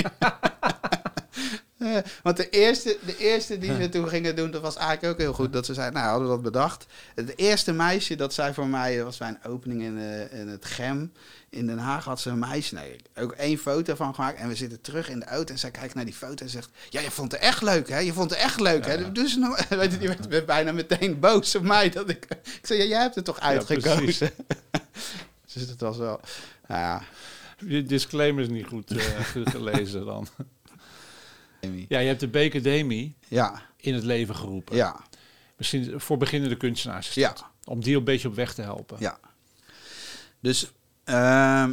Eh, 1.81 1.97
want 2.23 2.37
de 2.37 2.49
eerste, 2.49 2.99
de 3.07 3.17
eerste 3.17 3.59
die 3.59 3.73
we 3.73 3.89
toen 3.89 4.09
gingen 4.09 4.37
doen, 4.37 4.51
dat 4.51 4.63
was 4.63 4.77
eigenlijk 4.77 5.13
ook 5.13 5.19
heel 5.19 5.33
goed. 5.33 5.53
Dat 5.53 5.67
ze 5.67 5.75
zei, 5.75 5.91
nou, 5.91 6.07
hadden 6.07 6.29
we 6.29 6.35
dat 6.35 6.43
bedacht. 6.43 6.87
Het 7.15 7.39
eerste 7.39 7.73
meisje 7.73 8.17
dat 8.17 8.35
zij 8.35 8.55
voor 8.55 8.67
mij, 8.67 8.97
dat 8.97 9.05
was 9.05 9.17
bij 9.17 9.29
een 9.29 9.51
opening 9.51 9.83
in, 9.83 9.99
eh, 9.99 10.41
in 10.41 10.49
het 10.49 10.65
GEM 10.65 11.13
in 11.49 11.67
Den 11.67 11.79
Haag, 11.79 12.05
had 12.05 12.21
ze 12.21 12.31
een 12.31 12.39
meisje. 12.39 12.75
Nee, 12.75 12.97
ook 13.15 13.33
één 13.33 13.59
foto 13.59 13.95
van 13.95 14.15
gemaakt. 14.15 14.39
En 14.39 14.49
we 14.49 14.55
zitten 14.55 14.81
terug 14.81 15.09
in 15.09 15.21
de 15.21 15.27
auto 15.27 15.53
en 15.53 15.59
zij 15.59 15.71
kijkt 15.71 15.95
naar 15.95 16.05
die 16.05 16.15
foto 16.15 16.45
en 16.45 16.51
zegt, 16.51 16.71
ja, 16.89 17.01
je 17.01 17.11
vond 17.11 17.33
het 17.33 17.41
echt 17.41 17.63
leuk, 17.63 17.89
hè? 17.89 17.99
Je 17.99 18.13
vond 18.13 18.31
het 18.31 18.39
echt 18.39 18.61
leuk, 18.61 18.87
hè? 18.87 18.93
Ja, 18.93 19.01
ja. 19.01 19.09
Dus 19.09 19.37
nou, 19.37 19.57
weet 19.69 19.93
je, 19.93 19.99
die 19.99 20.09
werd 20.29 20.47
bijna 20.47 20.73
meteen 20.73 21.21
boos 21.21 21.55
op 21.55 21.63
mij. 21.63 21.89
Dat 21.89 22.09
ik, 22.09 22.27
ik 22.31 22.67
zei, 22.67 22.79
ja, 22.79 22.85
jij 22.85 23.01
hebt 23.01 23.15
het 23.15 23.25
toch 23.25 23.41
uitgekozen? 23.41 24.03
precies. 24.03 24.21
dus 25.53 25.69
het 25.69 25.81
was 25.81 25.97
wel, 25.97 26.21
nou 26.67 26.81
ja, 26.81 27.03
Je 27.67 27.83
disclaimer 27.83 28.43
is 28.43 28.49
niet 28.49 28.67
goed 28.67 28.91
eh, 28.91 29.25
goed 29.33 29.51
gelezen 29.57 30.05
dan. 30.05 30.29
Ja, 31.89 31.99
je 31.99 32.09
hebt 32.09 32.21
de 32.21 32.29
Becademie 32.29 33.17
ja, 33.29 33.63
in 33.77 33.95
het 33.95 34.05
leven 34.05 34.37
geroepen. 34.37 34.77
ja, 34.77 35.05
Misschien 35.57 36.01
voor 36.01 36.17
beginnende 36.17 36.57
kunstenaars 36.57 37.15
ja. 37.15 37.35
Om 37.65 37.83
die 37.83 37.97
een 37.97 38.05
beetje 38.05 38.29
op 38.29 38.35
weg 38.35 38.55
te 38.55 38.63
helpen. 38.63 38.97
Ja. 39.01 39.19
Dus 40.41 40.73
ehm, 41.05 41.73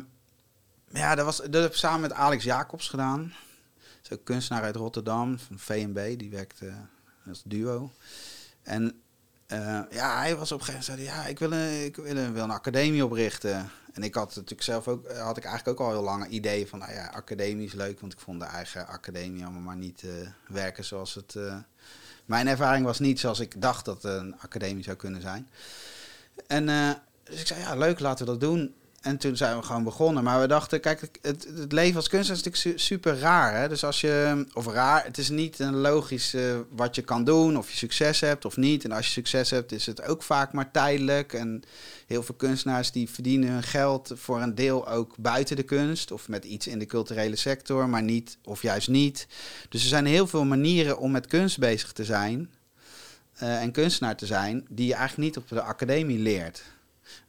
ja, 0.91 1.15
dat, 1.15 1.25
was, 1.25 1.37
dat 1.37 1.61
heb 1.61 1.71
ik 1.71 1.77
samen 1.77 2.01
met 2.01 2.13
Alex 2.13 2.43
Jacobs 2.43 2.89
gedaan. 2.89 3.33
Dat 4.01 4.11
is 4.11 4.17
ook 4.17 4.23
kunstenaar 4.23 4.63
uit 4.63 4.75
Rotterdam, 4.75 5.39
van 5.39 5.59
VNB. 5.59 6.17
Die 6.17 6.29
werkte 6.29 6.73
als 7.27 7.41
duo. 7.45 7.91
En 8.63 9.01
eh, 9.47 9.79
ja, 9.89 10.19
hij 10.19 10.35
was 10.35 10.51
op 10.51 10.59
een 10.59 10.65
gegeven 10.65 10.91
moment, 10.91 11.09
zei 11.09 11.19
ja, 11.19 11.27
ik 11.27 11.39
wil 11.39 11.51
een, 11.51 11.85
ik 11.85 11.95
wil 11.95 12.17
een, 12.17 12.33
wil 12.33 12.43
een 12.43 12.51
academie 12.51 13.05
oprichten. 13.05 13.69
En 13.93 14.03
ik 14.03 14.15
had 14.15 14.27
natuurlijk 14.27 14.61
zelf 14.61 14.87
ook, 14.87 15.11
had 15.11 15.37
ik 15.37 15.45
eigenlijk 15.45 15.79
ook 15.79 15.87
al 15.87 15.93
heel 15.93 16.03
lang 16.03 16.23
een 16.23 16.33
idee 16.33 16.67
van, 16.67 16.79
nou 16.79 16.91
ja, 16.91 17.07
academie 17.07 17.65
is 17.65 17.73
leuk, 17.73 17.99
want 17.99 18.13
ik 18.13 18.19
vond 18.19 18.39
de 18.39 18.45
eigen 18.45 18.87
academie 18.87 19.43
allemaal 19.43 19.61
maar 19.61 19.75
niet 19.75 20.03
eh, 20.03 20.09
werken 20.47 20.83
zoals 20.85 21.13
het... 21.13 21.35
eh, 21.35 21.57
mijn 22.25 22.47
ervaring 22.47 22.85
was 22.85 22.99
niet 22.99 23.19
zoals 23.19 23.39
ik 23.39 23.61
dacht 23.61 23.85
dat 23.85 24.03
een 24.03 24.39
academie 24.39 24.83
zou 24.83 24.97
kunnen 24.97 25.21
zijn. 25.21 25.49
En 26.47 26.69
eh, 26.69 26.91
dus 27.23 27.39
ik 27.39 27.47
zei, 27.47 27.59
ja, 27.59 27.75
leuk, 27.75 27.99
laten 27.99 28.25
we 28.25 28.31
dat 28.31 28.41
doen. 28.41 28.75
En 29.07 29.17
toen 29.17 29.37
zijn 29.37 29.57
we 29.57 29.63
gewoon 29.63 29.83
begonnen. 29.83 30.23
Maar 30.23 30.39
we 30.41 30.47
dachten, 30.47 30.79
kijk, 30.79 31.09
het, 31.21 31.47
het 31.55 31.71
leven 31.71 31.95
als 31.95 32.09
kunstenaar 32.09 32.39
is 32.39 32.43
natuurlijk 32.45 32.79
su- 32.79 32.85
super 32.95 33.19
raar. 33.19 33.55
Hè? 33.59 33.69
Dus 33.69 33.83
als 33.83 34.01
je, 34.01 34.45
of 34.53 34.67
raar, 34.67 35.03
het 35.05 35.17
is 35.17 35.29
niet 35.29 35.59
een 35.59 35.75
logisch 35.75 36.33
eh, 36.33 36.41
wat 36.69 36.95
je 36.95 37.01
kan 37.01 37.23
doen, 37.23 37.57
of 37.57 37.71
je 37.71 37.77
succes 37.77 38.19
hebt 38.19 38.45
of 38.45 38.57
niet. 38.57 38.83
En 38.83 38.91
als 38.91 39.05
je 39.05 39.11
succes 39.11 39.49
hebt, 39.49 39.71
is 39.71 39.85
het 39.85 40.01
ook 40.03 40.23
vaak 40.23 40.53
maar 40.53 40.71
tijdelijk. 40.71 41.33
En 41.33 41.63
heel 42.07 42.23
veel 42.23 42.35
kunstenaars 42.35 42.91
die 42.91 43.09
verdienen 43.09 43.49
hun 43.49 43.63
geld 43.63 44.11
voor 44.15 44.41
een 44.41 44.55
deel 44.55 44.87
ook 44.89 45.15
buiten 45.17 45.55
de 45.55 45.63
kunst. 45.63 46.11
Of 46.11 46.27
met 46.27 46.45
iets 46.45 46.67
in 46.67 46.79
de 46.79 46.85
culturele 46.85 47.35
sector, 47.35 47.89
maar 47.89 48.03
niet, 48.03 48.37
of 48.43 48.61
juist 48.61 48.87
niet. 48.87 49.27
Dus 49.69 49.81
er 49.81 49.89
zijn 49.89 50.05
heel 50.05 50.27
veel 50.27 50.45
manieren 50.45 50.97
om 50.99 51.11
met 51.11 51.27
kunst 51.27 51.59
bezig 51.59 51.91
te 51.91 52.03
zijn. 52.05 52.49
eh, 53.37 53.61
en 53.61 53.71
kunstenaar 53.71 54.15
te 54.15 54.25
zijn, 54.25 54.65
die 54.69 54.87
je 54.87 54.93
eigenlijk 54.93 55.27
niet 55.27 55.37
op 55.43 55.49
de 55.49 55.61
academie 55.61 56.19
leert. 56.19 56.63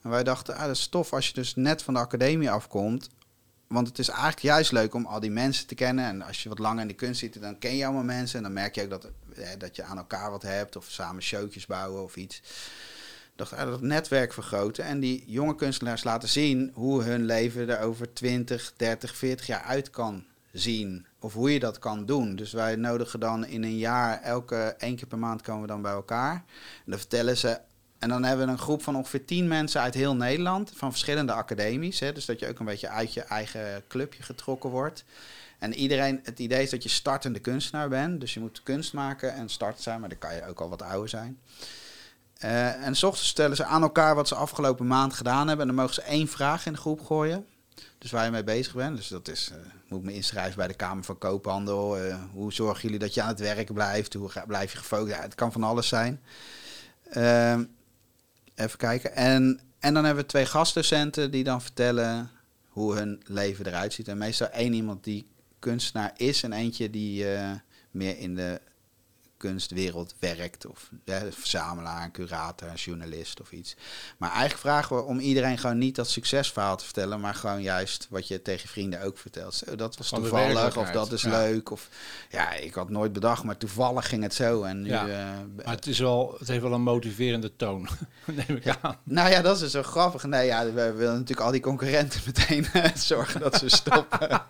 En 0.02 0.10
wij 0.10 0.24
dachten, 0.24 0.54
ah, 0.54 0.66
dat 0.66 0.76
is 0.76 0.86
tof 0.86 1.12
als 1.12 1.26
je 1.26 1.34
dus 1.34 1.54
net 1.54 1.82
van 1.82 1.94
de 1.94 2.00
academie 2.00 2.50
afkomt. 2.50 3.08
want 3.66 3.88
het 3.88 3.98
is 3.98 4.08
eigenlijk 4.08 4.40
juist 4.40 4.72
leuk 4.72 4.94
om 4.94 5.06
al 5.06 5.20
die 5.20 5.30
mensen 5.30 5.66
te 5.66 5.74
kennen. 5.74 6.04
En 6.04 6.22
als 6.22 6.42
je 6.42 6.48
wat 6.48 6.58
langer 6.58 6.80
in 6.80 6.88
de 6.88 6.94
kunst 6.94 7.20
zit, 7.20 7.40
dan 7.40 7.58
ken 7.58 7.76
je 7.76 7.84
allemaal 7.84 8.04
mensen. 8.04 8.36
En 8.36 8.42
dan 8.42 8.52
merk 8.52 8.74
je 8.74 8.82
ook 8.82 8.90
dat, 8.90 9.08
eh, 9.34 9.48
dat 9.58 9.76
je 9.76 9.82
aan 9.82 9.96
elkaar 9.96 10.30
wat 10.30 10.42
hebt. 10.42 10.76
Of 10.76 10.84
samen 10.88 11.22
showtjes 11.22 11.66
bouwen 11.66 12.02
of 12.02 12.16
iets. 12.16 12.42
Dacht, 13.36 13.52
ah, 13.52 13.70
dat 13.70 13.80
netwerk 13.80 14.32
vergroten. 14.32 14.84
En 14.84 15.00
die 15.00 15.24
jonge 15.26 15.54
kunstenaars 15.54 16.04
laten 16.04 16.28
zien 16.28 16.70
hoe 16.74 17.02
hun 17.02 17.24
leven 17.24 17.68
er 17.68 17.80
over 17.80 18.12
20, 18.12 18.72
30, 18.76 19.16
40 19.16 19.46
jaar 19.46 19.62
uit 19.62 19.90
kan 19.90 20.24
zien. 20.52 21.06
Of 21.20 21.32
hoe 21.32 21.52
je 21.52 21.58
dat 21.58 21.78
kan 21.78 22.06
doen. 22.06 22.36
Dus 22.36 22.52
wij 22.52 22.76
nodigen 22.76 23.20
dan 23.20 23.46
in 23.46 23.62
een 23.62 23.78
jaar, 23.78 24.22
elke 24.22 24.74
één 24.78 24.96
keer 24.96 25.06
per 25.06 25.18
maand 25.18 25.42
komen 25.42 25.62
we 25.62 25.66
dan 25.66 25.82
bij 25.82 25.92
elkaar. 25.92 26.34
En 26.34 26.90
dan 26.90 26.98
vertellen 26.98 27.36
ze 27.36 27.60
en 27.98 28.08
dan 28.08 28.24
hebben 28.24 28.46
we 28.46 28.52
een 28.52 28.58
groep 28.58 28.82
van 28.82 28.96
ongeveer 28.96 29.24
tien 29.24 29.48
mensen 29.48 29.80
uit 29.80 29.94
heel 29.94 30.14
Nederland, 30.14 30.72
van 30.74 30.90
verschillende 30.90 31.32
academies. 31.32 32.00
Hè, 32.00 32.12
dus 32.12 32.24
dat 32.24 32.40
je 32.40 32.48
ook 32.48 32.58
een 32.58 32.66
beetje 32.66 32.88
uit 32.88 33.14
je 33.14 33.20
eigen 33.20 33.84
clubje 33.88 34.22
getrokken 34.22 34.70
wordt. 34.70 35.04
En 35.58 35.74
iedereen, 35.74 36.20
het 36.22 36.38
idee 36.38 36.62
is 36.62 36.70
dat 36.70 36.82
je 36.82 36.88
startende 36.88 37.38
kunstenaar 37.38 37.88
bent. 37.88 38.20
Dus 38.20 38.34
je 38.34 38.40
moet 38.40 38.62
kunst 38.62 38.92
maken 38.92 39.34
en 39.34 39.48
start 39.48 39.80
zijn, 39.80 40.00
maar 40.00 40.08
dan 40.08 40.18
kan 40.18 40.34
je 40.34 40.46
ook 40.46 40.60
al 40.60 40.68
wat 40.68 40.82
ouder 40.82 41.08
zijn. 41.08 41.38
Uh, 42.44 42.86
en 42.86 42.96
s 42.96 43.02
ochtends 43.02 43.28
stellen 43.28 43.56
ze 43.56 43.64
aan 43.64 43.82
elkaar 43.82 44.14
wat 44.14 44.28
ze 44.28 44.34
afgelopen 44.34 44.86
maand 44.86 45.14
gedaan 45.14 45.48
hebben. 45.48 45.68
En 45.68 45.74
dan 45.74 45.82
mogen 45.82 45.94
ze 45.94 46.02
één 46.02 46.28
vraag 46.28 46.66
in 46.66 46.72
de 46.72 46.78
groep 46.78 47.04
gooien. 47.06 47.46
Dus 47.98 48.10
waar 48.10 48.24
je 48.24 48.30
mee 48.30 48.44
bezig 48.44 48.74
bent. 48.74 48.96
Dus 48.96 49.08
dat 49.08 49.28
is, 49.28 49.50
uh, 49.52 49.58
moet 49.88 49.98
ik 49.98 50.04
me 50.04 50.14
inschrijven 50.14 50.56
bij 50.56 50.66
de 50.66 50.74
Kamer 50.74 51.04
van 51.04 51.18
Koophandel. 51.18 52.04
Uh, 52.04 52.16
hoe 52.32 52.52
zorgen 52.52 52.82
jullie 52.82 52.98
dat 52.98 53.14
je 53.14 53.22
aan 53.22 53.28
het 53.28 53.40
werk 53.40 53.72
blijft? 53.72 54.14
Hoe 54.14 54.30
blijf 54.46 54.72
je 54.72 54.78
gefocust? 54.78 55.22
Het 55.22 55.34
kan 55.34 55.52
van 55.52 55.62
alles 55.62 55.88
zijn. 55.88 56.20
Even 58.58 58.78
kijken. 58.78 59.14
En, 59.14 59.60
en 59.78 59.94
dan 59.94 60.04
hebben 60.04 60.22
we 60.22 60.28
twee 60.28 60.46
gastdocenten 60.46 61.30
die 61.30 61.44
dan 61.44 61.62
vertellen 61.62 62.30
hoe 62.68 62.94
hun 62.94 63.22
leven 63.24 63.66
eruit 63.66 63.92
ziet. 63.92 64.08
En 64.08 64.18
meestal 64.18 64.48
één 64.48 64.72
iemand 64.72 65.04
die 65.04 65.26
kunstenaar 65.58 66.12
is 66.16 66.42
en 66.42 66.52
eentje 66.52 66.90
die 66.90 67.24
uh, 67.24 67.50
meer 67.90 68.18
in 68.18 68.34
de 68.34 68.60
kunstwereld 69.38 70.14
werkt. 70.18 70.66
Of 70.66 70.90
ja, 71.04 71.20
verzamelaar, 71.30 72.10
curator, 72.10 72.68
een 72.68 72.74
journalist 72.74 73.40
of 73.40 73.52
iets. 73.52 73.76
Maar 74.16 74.30
eigenlijk 74.30 74.60
vragen 74.60 74.96
we 74.96 75.02
om 75.02 75.18
iedereen 75.18 75.58
gewoon 75.58 75.78
niet 75.78 75.94
dat 75.94 76.08
succesverhaal 76.10 76.76
te 76.76 76.84
vertellen. 76.84 77.20
Maar 77.20 77.34
gewoon 77.34 77.62
juist 77.62 78.06
wat 78.10 78.28
je 78.28 78.42
tegen 78.42 78.68
vrienden 78.68 79.02
ook 79.02 79.18
vertelt. 79.18 79.54
Zo, 79.54 79.76
dat 79.76 79.96
was 79.96 80.08
Van 80.08 80.20
toevallig 80.20 80.76
of 80.76 80.90
dat 80.90 81.12
is 81.12 81.22
leuk. 81.22 81.70
Of 81.70 81.88
ja, 82.30 82.52
ik 82.52 82.74
had 82.74 82.90
nooit 82.90 83.12
bedacht, 83.12 83.42
maar 83.42 83.56
toevallig 83.56 84.08
ging 84.08 84.22
het 84.22 84.34
zo. 84.34 84.62
En 84.62 84.82
nu, 84.82 84.88
Ja. 84.88 85.08
eh, 85.08 85.64
Maar 85.64 85.74
het, 85.74 85.86
is 85.86 85.98
wel, 85.98 86.36
het 86.38 86.48
heeft 86.48 86.62
wel 86.62 86.72
een 86.72 86.82
motiverende 86.82 87.56
toon, 87.56 87.88
neem 88.46 88.56
ik 88.56 88.76
aan. 88.80 88.96
Nou 89.02 89.30
ja, 89.30 89.42
dat 89.42 89.60
is 89.60 89.70
zo 89.70 89.82
grappig. 89.82 90.22
Nee, 90.24 90.46
ja, 90.46 90.64
we 90.64 90.72
willen 90.92 91.12
natuurlijk 91.14 91.40
al 91.40 91.50
die 91.52 91.60
concurrenten 91.60 92.20
meteen 92.26 92.66
eh, 92.72 92.94
zorgen 92.96 93.40
dat 93.40 93.54
ze 93.58 93.68
stoppen. 93.68 94.42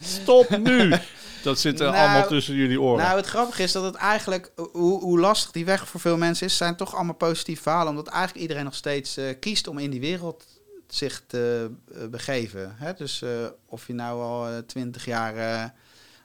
Stop 0.00 0.56
nu! 0.58 0.94
Dat 1.42 1.58
zit 1.58 1.80
er 1.80 1.90
Nou, 1.90 1.98
allemaal 1.98 2.28
tussen 2.28 2.54
jullie 2.54 2.80
oren. 2.80 3.04
nou, 3.04 3.16
het 3.16 3.26
grappige 3.26 3.62
is 3.62 3.72
dat 3.72 3.84
het 3.84 3.94
eigenlijk, 3.94 4.52
hoe, 4.72 5.00
hoe 5.00 5.18
lastig 5.18 5.50
die 5.50 5.64
weg 5.64 5.88
voor 5.88 6.00
veel 6.00 6.16
mensen 6.16 6.46
is, 6.46 6.56
zijn 6.56 6.76
toch 6.76 6.94
allemaal 6.94 7.14
positieve 7.14 7.62
verhalen. 7.62 7.88
Omdat 7.88 8.08
eigenlijk 8.08 8.42
iedereen 8.42 8.64
nog 8.64 8.74
steeds 8.74 9.16
eh, 9.16 9.38
kiest 9.40 9.66
om 9.66 9.78
in 9.78 9.90
die 9.90 10.00
wereld 10.00 10.44
zich 10.88 11.22
te 11.26 11.70
eh, 11.94 12.06
begeven. 12.06 12.74
Hè? 12.76 12.94
Dus 12.94 13.22
eh, 13.22 13.30
of 13.66 13.86
je 13.86 13.92
nou 13.92 14.22
al 14.22 14.66
twintig 14.66 15.04
jaar 15.04 15.74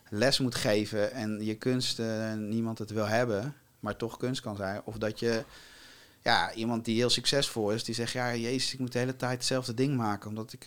les 0.10 0.40
moet 0.40 0.56
geven 0.56 1.12
en 1.12 1.46
je 1.46 1.56
kunst 1.56 2.02
niemand 2.36 2.78
het 2.78 2.92
wil 2.92 3.08
hebben, 3.08 3.56
maar 3.80 3.96
toch 3.96 4.18
kunst 4.18 4.42
kan 4.42 4.56
zijn. 4.56 4.82
Of 4.84 4.98
dat 4.98 5.20
je 5.20 5.44
ja, 6.22 6.54
iemand 6.54 6.86
die 6.86 6.96
heel 6.96 7.10
succesvol 7.10 7.72
is, 7.72 7.84
die 7.84 7.96
zegt, 7.96 8.12
ja, 8.12 8.36
jezus, 8.36 8.74
ik 8.74 8.80
moet 8.80 8.92
de 8.92 9.00
hele 9.00 9.16
tijd 9.16 9.34
hetzelfde 9.34 9.74
ding 9.74 9.98
maken, 9.98 10.30
omdat 10.30 10.54
ik, 10.54 10.66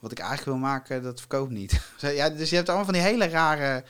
wat 0.00 0.12
ik 0.12 0.18
eigenlijk 0.18 0.48
wil 0.50 0.68
maken, 0.68 1.02
dat 1.02 1.18
verkoopt 1.18 1.50
niet. 1.50 1.80
ja, 2.00 2.30
dus 2.30 2.50
je 2.50 2.56
hebt 2.56 2.68
allemaal 2.68 2.86
van 2.86 2.94
die 2.94 3.02
hele 3.02 3.28
rare 3.28 3.84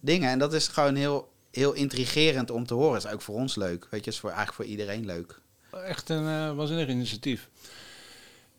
dingen 0.00 0.30
en 0.30 0.38
dat 0.38 0.52
is 0.52 0.68
gewoon 0.68 0.94
heel, 0.94 1.32
heel 1.50 1.72
intrigerend 1.72 2.50
om 2.50 2.66
te 2.66 2.74
horen. 2.74 2.94
Het 2.94 3.04
is 3.04 3.10
ook 3.12 3.22
voor 3.22 3.34
ons 3.34 3.54
leuk, 3.54 3.86
weet 3.90 4.04
je, 4.04 4.10
is 4.10 4.18
voor, 4.18 4.30
eigenlijk 4.30 4.58
voor 4.58 4.70
iedereen 4.70 5.06
leuk. 5.06 5.40
Echt 5.86 6.08
een 6.08 6.24
uh, 6.24 6.52
waanzinnig 6.54 6.88
initiatief. 6.88 7.48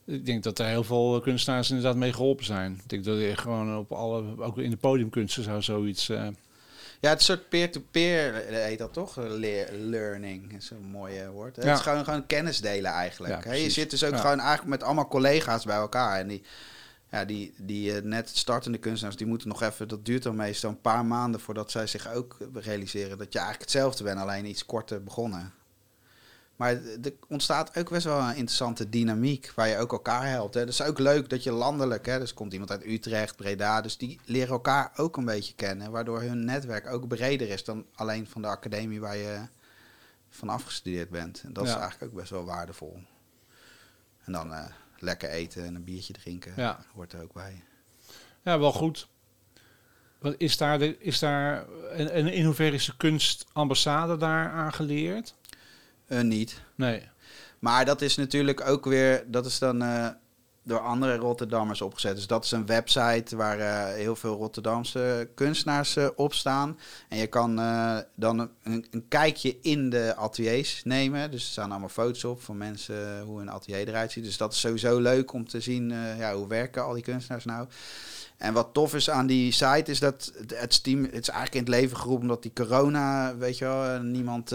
Ik 0.05 0.25
denk 0.25 0.43
dat 0.43 0.59
er 0.59 0.65
heel 0.65 0.83
veel 0.83 1.21
kunstenaars 1.21 1.69
inderdaad 1.69 1.95
mee 1.95 2.13
geholpen 2.13 2.45
zijn. 2.45 2.73
Ik 2.83 2.89
denk 2.89 3.03
dat 3.03 3.17
je 3.17 3.35
gewoon 3.37 3.77
op 3.77 3.91
alle, 3.91 4.41
ook 4.43 4.57
in 4.57 4.69
de 4.69 4.77
podiumkunsten 4.77 5.43
zou 5.43 5.61
zoiets... 5.61 6.09
eh, 6.09 6.27
Ja, 6.99 7.09
het 7.09 7.21
soort 7.21 7.49
peer-to-peer 7.49 8.35
eh, 8.35 8.63
heet 8.63 8.79
dat 8.79 8.93
toch? 8.93 9.15
Leer, 9.17 9.69
learning 9.79 10.55
is 10.55 10.69
een 10.69 10.83
mooi 10.91 11.17
eh, 11.17 11.29
woord. 11.29 11.55
Ja. 11.55 11.61
Het 11.61 11.77
is 11.77 11.83
gewoon, 11.83 12.03
gewoon 12.03 12.27
kennis 12.27 12.61
delen 12.61 12.91
eigenlijk. 12.91 13.43
Ja? 13.45 13.51
Je 13.51 13.69
zit 13.69 13.89
dus 13.89 14.03
ook 14.03 14.11
Ja. 14.11 14.17
gewoon 14.17 14.39
eigenlijk 14.39 14.69
met 14.69 14.83
allemaal 14.83 15.07
collega's 15.07 15.65
bij 15.65 15.75
elkaar. 15.75 16.19
En 16.19 16.27
die, 16.27 16.41
ja, 17.13 17.25
die, 17.25 17.53
die 17.57 17.95
eh, 17.95 18.03
net 18.03 18.29
startende 18.29 18.77
kunstenaars, 18.77 19.15
die 19.15 19.27
moeten 19.27 19.47
nog 19.47 19.61
even... 19.61 19.87
Dat 19.87 20.05
duurt 20.05 20.23
dan 20.23 20.35
meestal 20.35 20.69
een 20.69 20.81
paar 20.81 21.05
maanden 21.05 21.39
voordat 21.41 21.71
zij 21.71 21.87
zich 21.87 22.13
ook 22.13 22.37
realiseren... 22.53 23.17
dat 23.17 23.33
je 23.33 23.39
eigenlijk 23.39 23.71
hetzelfde 23.71 24.03
bent, 24.03 24.19
alleen 24.19 24.45
iets 24.45 24.65
korter 24.65 25.03
begonnen. 25.03 25.53
Maar 26.55 26.71
er 27.01 27.13
ontstaat 27.27 27.77
ook 27.77 27.89
best 27.89 28.05
wel 28.05 28.19
een 28.19 28.35
interessante 28.35 28.89
dynamiek 28.89 29.51
waar 29.55 29.67
je 29.67 29.77
ook 29.77 29.91
elkaar 29.91 30.27
helpt. 30.27 30.53
Hè. 30.53 30.59
Dat 30.59 30.73
is 30.73 30.81
ook 30.81 30.99
leuk 30.99 31.29
dat 31.29 31.43
je 31.43 31.51
landelijk, 31.51 32.05
hè, 32.05 32.19
dus 32.19 32.33
komt 32.33 32.53
iemand 32.53 32.71
uit 32.71 32.85
Utrecht, 32.85 33.35
Breda, 33.35 33.81
dus 33.81 33.97
die 33.97 34.19
leren 34.25 34.53
elkaar 34.53 34.91
ook 34.95 35.17
een 35.17 35.25
beetje 35.25 35.55
kennen. 35.55 35.91
Waardoor 35.91 36.21
hun 36.21 36.45
netwerk 36.45 36.87
ook 36.87 37.07
breder 37.07 37.49
is 37.49 37.63
dan 37.63 37.85
alleen 37.95 38.27
van 38.27 38.41
de 38.41 38.47
academie 38.47 38.99
waar 38.99 39.17
je 39.17 39.41
van 40.29 40.49
afgestudeerd 40.49 41.09
bent. 41.09 41.41
En 41.43 41.53
dat 41.53 41.65
is 41.65 41.73
eigenlijk 41.73 42.03
ook 42.11 42.19
best 42.19 42.29
wel 42.29 42.45
waardevol. 42.45 42.99
En 44.23 44.31
dan 44.31 44.53
eh, 44.53 44.65
lekker 45.03 45.29
eten 45.29 45.65
en 45.65 45.75
een 45.75 45.83
biertje 45.83 46.13
drinken 46.13 46.53
Ja. 46.55 46.85
hoort 46.93 47.13
er 47.13 47.21
ook 47.21 47.33
bij. 47.33 47.63
ja, 48.43 48.59
wel 48.59 48.71
goed. 48.71 49.07
Wat 50.19 50.35
is 50.37 50.57
daar, 50.57 50.79
de, 50.79 50.97
is 50.99 51.19
daar 51.19 51.65
en, 51.91 52.11
en 52.11 52.27
in 52.33 52.45
hoeverre 52.45 52.75
is 52.75 52.85
de 52.85 52.97
kunstambassade 52.97 54.17
daar 54.17 54.49
aangeleerd? 54.49 55.33
Eh, 56.07 56.21
niet. 56.21 56.61
Nee. 56.75 57.09
Maar 57.59 57.85
dat 57.85 58.01
is 58.01 58.15
natuurlijk 58.15 58.61
ook 58.67 58.85
weer, 58.85 59.23
dat 59.27 59.45
is 59.45 59.59
dan 59.59 59.81
eh, 59.81 60.09
door 60.63 60.79
andere 60.79 61.15
Rotterdammers 61.15 61.81
opgezet. 61.81 62.15
Dus 62.15 62.27
dat 62.27 62.43
is 62.43 62.51
een 62.51 62.65
website 62.65 63.35
waar 63.35 63.59
eh, 63.59 63.93
heel 63.93 64.15
veel 64.15 64.35
Rotterdamse 64.35 65.29
kunstenaars 65.35 65.95
eh, 65.95 66.07
op 66.15 66.33
staan. 66.33 66.79
En 67.09 67.17
je 67.17 67.27
kan 67.27 67.59
eh, 67.59 67.97
dan 68.15 68.49
een, 68.63 68.85
een 68.91 69.07
kijkje 69.07 69.57
in 69.61 69.89
de 69.89 70.15
ateliers 70.15 70.81
nemen. 70.83 71.31
Dus 71.31 71.43
er 71.43 71.51
staan 71.51 71.71
allemaal 71.71 71.89
foto's 71.89 72.23
op 72.23 72.41
van 72.41 72.57
mensen, 72.57 73.21
hoe 73.21 73.41
een 73.41 73.51
atelier 73.51 73.87
eruit 73.87 74.11
ziet. 74.11 74.23
Dus 74.23 74.37
dat 74.37 74.53
is 74.53 74.59
sowieso 74.59 74.99
leuk 74.99 75.33
om 75.33 75.47
te 75.47 75.59
zien, 75.59 75.89
ja, 76.17 76.33
hoe 76.35 76.47
werken 76.47 76.83
al 76.83 76.93
die 76.93 77.03
kunstenaars 77.03 77.45
nou. 77.45 77.67
En 78.43 78.53
wat 78.53 78.73
tof 78.73 78.93
is 78.95 79.09
aan 79.09 79.27
die 79.27 79.51
site 79.51 79.91
is 79.91 79.99
dat 79.99 80.33
het, 80.47 80.83
team, 80.83 81.03
het 81.03 81.13
is 81.13 81.29
eigenlijk 81.29 81.53
in 81.53 81.59
het 81.59 81.81
leven 81.81 81.97
geroepen 81.97 82.21
omdat 82.21 82.41
die 82.41 82.53
corona, 82.53 83.37
weet 83.37 83.57
je 83.57 83.65
wel, 83.65 83.85
eh, 83.85 83.99
niemand 83.99 84.53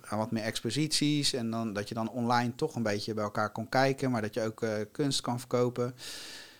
aan 0.00 0.18
wat 0.18 0.30
meer 0.30 0.42
exposities 0.42 1.32
en 1.32 1.50
dan 1.50 1.72
dat 1.72 1.88
je 1.88 1.94
dan 1.94 2.10
online 2.10 2.54
toch 2.54 2.74
een 2.74 2.82
beetje 2.82 3.14
bij 3.14 3.24
elkaar 3.24 3.50
kon 3.50 3.68
kijken, 3.68 4.10
maar 4.10 4.22
dat 4.22 4.34
je 4.34 4.42
ook 4.42 4.62
eh, 4.62 4.70
kunst 4.92 5.20
kan 5.20 5.38
verkopen. 5.38 5.94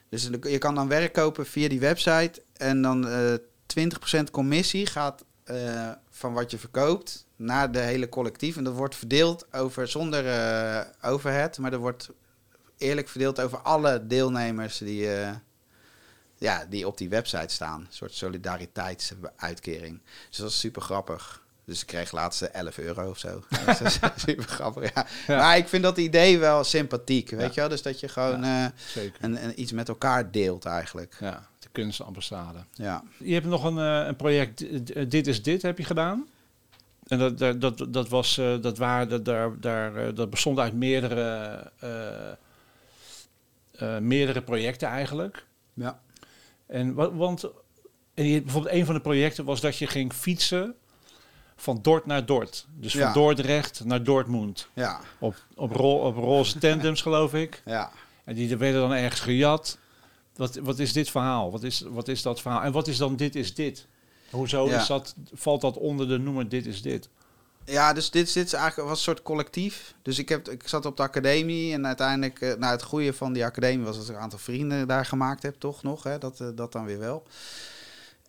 Dus 0.09 0.29
je 0.43 0.59
kan 0.59 0.75
dan 0.75 0.89
werk 0.89 1.13
kopen 1.13 1.47
via 1.47 1.69
die 1.69 1.81
website 1.81 2.43
en 2.57 2.83
dan 2.83 3.09
eh 3.09 3.35
20% 3.67 4.31
commissie 4.31 4.87
gaat 4.87 5.25
van 6.11 6.33
wat 6.33 6.51
je 6.51 6.59
verkoopt 6.59 7.27
naar 7.37 7.73
de 7.73 7.79
hele 7.79 8.09
collectief 8.09 8.57
en 8.57 8.65
dat 8.65 8.75
wordt 8.75 8.97
verdeeld 8.97 9.53
over 9.53 9.89
zonder 9.89 10.25
overhead, 11.03 11.59
maar 11.59 11.71
dat 11.71 11.81
wordt 11.81 12.11
eerlijk 12.77 13.09
verdeeld 13.09 13.41
over 13.41 13.59
alle 13.59 14.07
deelnemers 14.07 14.79
die 14.79 15.09
ja, 16.39 16.67
die 16.69 16.87
op 16.87 16.99
die 16.99 17.09
website 17.09 17.55
staan. 17.55 17.81
Een 17.81 17.87
soort 17.91 18.13
solidariteitsuitkering. 18.15 20.01
Dus 20.29 20.39
dat 20.39 20.51
is 20.51 20.59
super 20.59 20.83
grappig. 20.83 21.43
Dus 21.65 21.81
ik 21.81 21.87
kreeg 21.87 22.13
laatst 22.13 22.43
eh, 22.43 22.61
11 22.61 22.79
euro 22.79 23.11
of 23.11 23.19
zo. 23.19 23.43
dat 23.67 23.81
is 23.81 23.99
super 24.27 24.45
grappig, 24.45 24.95
ja. 24.95 25.07
Ja. 25.27 25.37
Maar 25.37 25.57
ik 25.57 25.69
vind 25.69 25.83
dat 25.83 25.99
idee 25.99 26.39
wel 26.39 26.65
sympathiek, 26.65 27.31
weet 27.31 27.41
Ja. 27.41 27.47
je 27.55 27.61
wel? 27.61 27.69
Dus 27.69 27.83
dat 27.83 28.01
je 28.01 28.09
gewoon 28.09 28.73
Zeker. 28.87 29.25
een, 29.25 29.45
een, 29.45 29.61
iets 29.61 29.73
met 29.73 29.89
elkaar 29.89 30.31
deelt 30.31 30.65
eigenlijk. 30.65 31.17
Ja, 31.21 31.47
de 31.59 31.69
kunstambassade. 31.73 32.59
Ja. 32.73 33.03
Je 33.19 33.35
hebt 33.35 33.47
nog 33.47 33.65
een, 33.65 33.79
eh, 33.79 34.07
een 34.07 34.17
project, 34.17 34.69
eh, 34.93 35.05
Dit 35.09 35.27
is 35.27 35.43
Dit, 35.43 35.63
heb 35.63 35.79
je 35.79 35.85
gedaan. 35.85 36.27
En 37.07 37.19
dat, 37.19 37.39
dat, 37.39 37.61
dat, 37.61 37.87
dat, 37.89 38.09
was, 38.09 38.35
dat, 38.61 38.79
waren, 38.79 39.09
dat, 39.09 39.25
daar, 39.25 39.61
daar, 39.61 40.15
dat 40.15 40.31
bestond 40.31 40.59
uit 40.59 40.73
meerdere, 40.73 41.71
meerdere 44.01 44.43
projecten 44.43 44.89
eigenlijk. 44.89 45.47
Ja. 45.75 46.01
En 46.69 46.95
wat, 46.95 47.13
want 47.13 47.51
en 48.15 48.25
je, 48.25 48.43
bijvoorbeeld 48.43 48.75
een 48.75 48.85
van 48.85 48.95
de 48.95 49.01
projecten 49.01 49.45
was 49.45 49.61
dat 49.61 49.77
je 49.77 49.87
ging 49.87 50.13
fietsen 50.13 50.75
van 51.57 51.79
Dort 51.83 52.07
naar 52.07 52.27
Dort. 52.27 52.67
Dus 52.75 52.93
van 52.93 53.01
Ja. 53.01 53.13
Dordrecht 53.13 53.85
naar 53.85 54.03
Dortmund. 54.03 54.69
Ja. 54.75 55.01
Op, 55.19 55.35
op, 55.55 55.73
ro, 55.73 56.07
op 56.07 56.17
roze 56.17 56.59
tandems, 56.59 57.03
geloof 57.03 57.35
ik. 57.35 57.63
Ja. 57.65 57.91
En 58.25 58.35
die 58.35 58.57
werden 58.57 58.81
dan 58.81 58.93
ergens 58.93 59.21
gejat. 59.21 59.79
Wat, 60.37 60.55
wat 60.57 60.79
is 60.79 60.93
dit 60.93 61.11
verhaal? 61.11 61.51
Wat 61.51 61.63
is, 61.63 61.81
wat 61.81 62.09
is 62.09 62.23
dat 62.23 62.41
verhaal? 62.41 62.63
En 62.63 62.73
wat 62.73 62.89
is 62.89 62.97
dan 62.97 63.17
dit 63.17 63.35
is 63.37 63.55
dit? 63.55 63.87
Hoezo 64.31 64.69
Ja. 64.69 64.81
is 64.81 64.87
dat, 64.87 65.15
valt 65.33 65.61
dat 65.61 65.77
onder 65.77 66.09
de 66.09 66.19
noemer 66.19 66.49
dit 66.49 66.67
is 66.67 66.83
dit? 66.83 67.09
Ja, 67.69 67.93
dus 67.93 68.11
dit, 68.11 68.33
dit 68.33 68.47
is 68.47 68.53
eigenlijk 68.53 68.91
een 68.91 68.97
soort 68.97 69.23
collectief. 69.23 69.95
Dus 70.03 70.19
ik, 70.19 70.29
heb, 70.29 70.49
ik 70.49 70.69
zat 70.69 70.87
op 70.87 70.97
de 70.97 71.03
academie 71.03 71.73
en 71.73 71.87
uiteindelijk, 71.87 72.41
uh, 72.41 72.55
nou 72.55 72.73
het 72.73 72.83
goede 72.83 73.13
van 73.13 73.33
die 73.33 73.45
academie 73.45 73.85
was 73.85 73.97
dat 73.97 74.09
ik 74.09 74.15
een 74.15 74.21
aantal 74.21 74.39
vrienden 74.39 74.89
daar 74.89 75.07
gemaakt 75.07 75.43
heb, 75.43 75.55
toch 75.59 75.83
nog, 75.83 76.03
hè? 76.03 76.19
Dat, 76.19 76.41
uh, 76.41 76.49
dat 76.55 76.73
dan 76.73 76.85
weer 76.85 76.99
wel. 76.99 77.27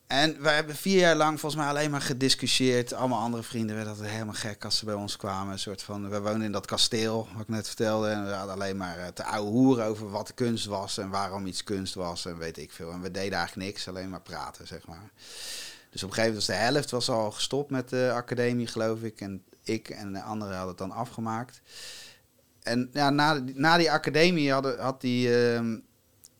En 0.08 0.42
we 0.42 0.50
hebben 0.50 0.76
vier 0.76 1.00
jaar 1.00 1.16
lang 1.16 1.40
volgens 1.40 1.62
mij 1.62 1.70
alleen 1.70 1.92
maar 1.92 2.02
gediscussieerd. 2.02 2.94
Allemaal 2.94 3.22
andere 3.22 3.44
vrienden 3.44 3.76
werden 3.76 3.98
dat 3.98 4.06
helemaal 4.06 4.34
gek 4.34 4.66
als 4.66 4.78
ze 4.78 4.86
bij 4.86 4.94
ons 4.94 5.18
kwamen. 5.18 5.54
Een 5.54 5.60
soort 5.60 5.82
van, 5.82 6.10
we 6.10 6.20
woonden 6.20 6.42
in 6.42 6.52
dat 6.52 6.66
kasteel, 6.66 7.28
wat 7.34 7.42
ik 7.42 7.48
net 7.48 7.68
vertelde. 7.68 8.10
En 8.10 8.26
we 8.26 8.32
hadden 8.32 8.56
alleen 8.56 8.78
maar 8.78 8.98
uh, 8.98 9.08
te 9.08 9.24
ouwe 9.24 9.50
hoeren 9.50 9.86
over 9.86 10.10
wat 10.10 10.34
kunst 10.34 10.66
was 10.66 10.98
en 10.98 11.10
waarom 11.10 11.46
iets 11.46 11.64
kunst 11.64 11.94
was 11.94 12.26
en 12.26 12.38
weet 12.38 12.58
ik 12.58 12.72
veel. 12.72 12.92
En 12.92 13.02
we 13.02 13.12
deden 13.12 13.38
eigenlijk 13.38 13.68
niks, 13.68 13.88
alleen 13.88 14.10
maar 14.10 14.22
praten, 14.22 14.68
zeg 14.68 14.88
maar. 14.88 15.10
Dus 15.90 16.04
op 16.04 16.10
een 16.10 16.16
gegeven 16.16 16.36
moment 16.36 16.36
was 16.36 16.46
de 16.46 16.64
helft 16.64 16.92
was 16.92 17.10
al 17.10 17.32
gestopt 17.32 17.70
met 17.70 17.90
de 17.90 18.12
academie, 18.14 18.68
geloof 18.68 19.02
ik. 19.02 19.22
En 19.22 19.44
ik 19.64 19.90
en 19.90 20.14
de 20.14 20.22
anderen 20.22 20.56
hadden 20.56 20.76
het 20.76 20.78
dan 20.78 20.92
afgemaakt. 20.92 21.62
En 22.64 22.90
ja, 22.94 23.10
na, 23.10 23.44
na 23.54 23.78
die 23.78 23.92
academie 23.92 24.52
hadden, 24.52 24.80
had 24.80 25.02
die, 25.02 25.28
uh, 25.28 25.56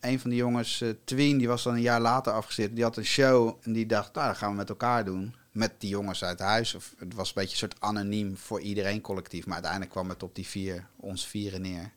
een 0.00 0.20
van 0.20 0.30
die 0.30 0.38
jongens, 0.38 0.80
uh, 0.80 0.90
Tween, 1.04 1.38
die 1.38 1.48
was 1.48 1.62
dan 1.62 1.74
een 1.74 1.80
jaar 1.80 2.00
later 2.00 2.32
afgezet. 2.32 2.74
Die 2.74 2.84
had 2.84 2.96
een 2.96 3.04
show 3.04 3.58
en 3.62 3.72
die 3.72 3.86
dacht, 3.86 4.14
nou, 4.14 4.26
dat 4.26 4.36
gaan 4.36 4.50
we 4.50 4.56
met 4.56 4.68
elkaar 4.68 5.04
doen. 5.04 5.34
Met 5.52 5.72
die 5.78 5.90
jongens 5.90 6.24
uit 6.24 6.38
huis. 6.38 6.74
Of, 6.74 6.94
het 6.98 7.14
was 7.14 7.28
een 7.28 7.34
beetje 7.34 7.50
een 7.50 7.70
soort 7.70 7.80
anoniem 7.80 8.36
voor 8.36 8.60
iedereen 8.60 9.00
collectief. 9.00 9.44
Maar 9.44 9.54
uiteindelijk 9.54 9.92
kwam 9.92 10.08
het 10.08 10.22
op 10.22 10.34
die 10.34 10.46
vier, 10.46 10.86
ons 10.96 11.26
vieren 11.26 11.62
neer. 11.62 11.92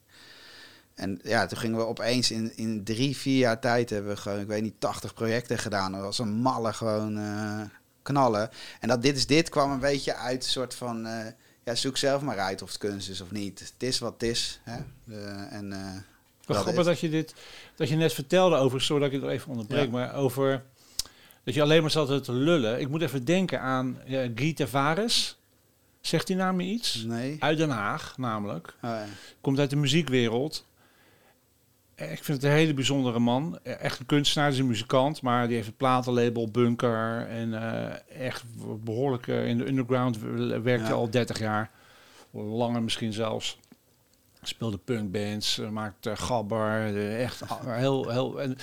En 0.95 1.19
ja, 1.23 1.45
toen 1.45 1.57
gingen 1.57 1.77
we 1.77 1.85
opeens 1.85 2.31
in, 2.31 2.57
in 2.57 2.83
drie, 2.83 3.17
vier 3.17 3.37
jaar 3.37 3.59
tijd 3.59 3.89
hebben 3.89 4.11
we 4.11 4.17
gewoon, 4.17 4.39
ik 4.39 4.47
weet 4.47 4.61
niet, 4.61 4.79
80 4.79 5.13
projecten 5.13 5.57
gedaan. 5.57 5.91
Dat 5.91 6.01
was 6.01 6.19
een 6.19 6.33
malle 6.33 6.73
gewoon 6.73 7.17
uh, 7.17 7.61
knallen. 8.01 8.49
En 8.79 8.87
dat 8.87 9.01
dit 9.01 9.15
is 9.15 9.27
dit 9.27 9.49
kwam 9.49 9.71
een 9.71 9.79
beetje 9.79 10.15
uit 10.15 10.43
een 10.43 10.49
soort 10.49 10.75
van, 10.75 11.07
uh, 11.07 11.25
ja, 11.63 11.75
zoek 11.75 11.97
zelf 11.97 12.21
maar 12.21 12.39
uit 12.39 12.61
of 12.61 12.67
het 12.67 12.77
kunst 12.77 13.09
is 13.09 13.21
of 13.21 13.31
niet. 13.31 13.59
Het 13.59 13.83
is 13.83 13.99
wat 13.99 14.13
het 14.13 14.23
is. 14.23 14.59
Hè? 14.63 14.79
Uh, 15.05 15.53
en, 15.53 16.05
Wat 16.45 16.57
grappig 16.57 16.85
dat 16.85 16.99
je 16.99 17.09
dit, 17.09 17.33
dat 17.75 17.89
je 17.89 17.95
net 17.95 18.13
vertelde 18.13 18.55
over, 18.55 18.81
sorry 18.81 19.03
dat 19.03 19.13
ik 19.13 19.21
het 19.21 19.31
even 19.31 19.49
onderbreek, 19.49 19.85
ja. 19.85 19.91
maar 19.91 20.15
over 20.15 20.63
dat 21.43 21.53
je 21.53 21.61
alleen 21.61 21.81
maar 21.81 21.91
zat 21.91 22.23
te 22.23 22.33
lullen. 22.33 22.79
Ik 22.79 22.89
moet 22.89 23.01
even 23.01 23.25
denken 23.25 23.61
aan 23.61 23.97
Guy 24.35 24.53
Tavares. 24.53 25.37
Zegt 26.01 26.27
die 26.27 26.35
naam 26.35 26.61
je 26.61 26.67
iets? 26.67 27.03
Nee. 27.03 27.35
Uit 27.39 27.57
Den 27.57 27.69
Haag, 27.69 28.17
namelijk. 28.17 28.67
Oh, 28.67 28.81
ja. 28.81 29.05
Komt 29.41 29.59
uit 29.59 29.69
de 29.69 29.75
muziekwereld. 29.75 30.65
Ik 31.95 32.23
vind 32.23 32.41
het 32.41 32.43
een 32.43 32.57
hele 32.57 32.73
bijzondere 32.73 33.19
man. 33.19 33.59
Echt 33.63 33.99
een 33.99 34.05
kunstenaar, 34.05 34.49
is 34.49 34.57
een 34.57 34.67
muzikant, 34.67 35.21
maar 35.21 35.45
die 35.47 35.55
heeft 35.55 35.67
het 35.67 35.77
platenlabel 35.77 36.51
Bunker. 36.51 37.27
En 37.27 37.49
uh, 37.49 38.27
echt 38.27 38.43
behoorlijk 38.83 39.27
uh, 39.27 39.47
in 39.47 39.57
de 39.57 39.67
underground 39.67 40.19
werkte 40.63 40.87
ja. 40.87 40.93
al 40.93 41.09
30 41.09 41.39
jaar. 41.39 41.71
Langer 42.31 42.83
misschien 42.83 43.13
zelfs. 43.13 43.59
Speelde 44.41 44.77
punkbands, 44.77 45.61
maakte 45.71 46.15
gabber. 46.15 46.97
Echt 47.17 47.41
heel, 47.65 48.09
heel. 48.09 48.41
En, 48.41 48.57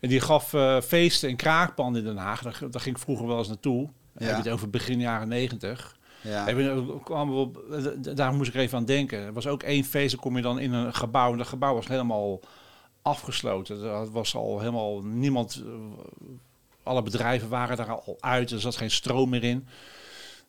en 0.00 0.08
die 0.08 0.20
gaf 0.20 0.52
uh, 0.52 0.80
feesten 0.80 1.28
in 1.28 1.36
kraakpanden 1.36 2.02
in 2.02 2.08
Den 2.08 2.16
Haag. 2.16 2.42
Daar, 2.42 2.58
daar 2.70 2.80
ging 2.80 2.96
ik 2.96 3.02
vroeger 3.02 3.26
wel 3.26 3.38
eens 3.38 3.48
naartoe. 3.48 3.88
Ja. 4.18 4.26
Heb 4.26 4.36
je 4.36 4.42
het 4.42 4.48
over 4.48 4.70
begin 4.70 5.00
jaren 5.00 5.28
90. 5.28 5.96
Ja. 6.20 6.44
Daar 8.14 8.34
moest 8.34 8.48
ik 8.48 8.54
even 8.54 8.78
aan 8.78 8.84
denken. 8.84 9.18
Er 9.18 9.32
was 9.32 9.46
ook 9.46 9.62
één 9.62 9.84
feest, 9.84 10.10
dan 10.10 10.20
kom 10.20 10.36
je 10.36 10.42
dan 10.42 10.58
in 10.58 10.72
een 10.72 10.94
gebouw. 10.94 11.32
En 11.32 11.38
dat 11.38 11.46
gebouw 11.46 11.74
was 11.74 11.88
helemaal 11.88 12.40
afgesloten. 13.02 13.82
Er 13.82 14.10
was 14.10 14.34
al 14.34 14.58
helemaal 14.58 15.02
niemand. 15.02 15.62
Alle 16.82 17.02
bedrijven 17.02 17.48
waren 17.48 17.76
daar 17.76 17.90
al 17.90 18.16
uit. 18.20 18.50
Er 18.50 18.60
zat 18.60 18.76
geen 18.76 18.90
stroom 18.90 19.28
meer 19.28 19.44
in. 19.44 19.66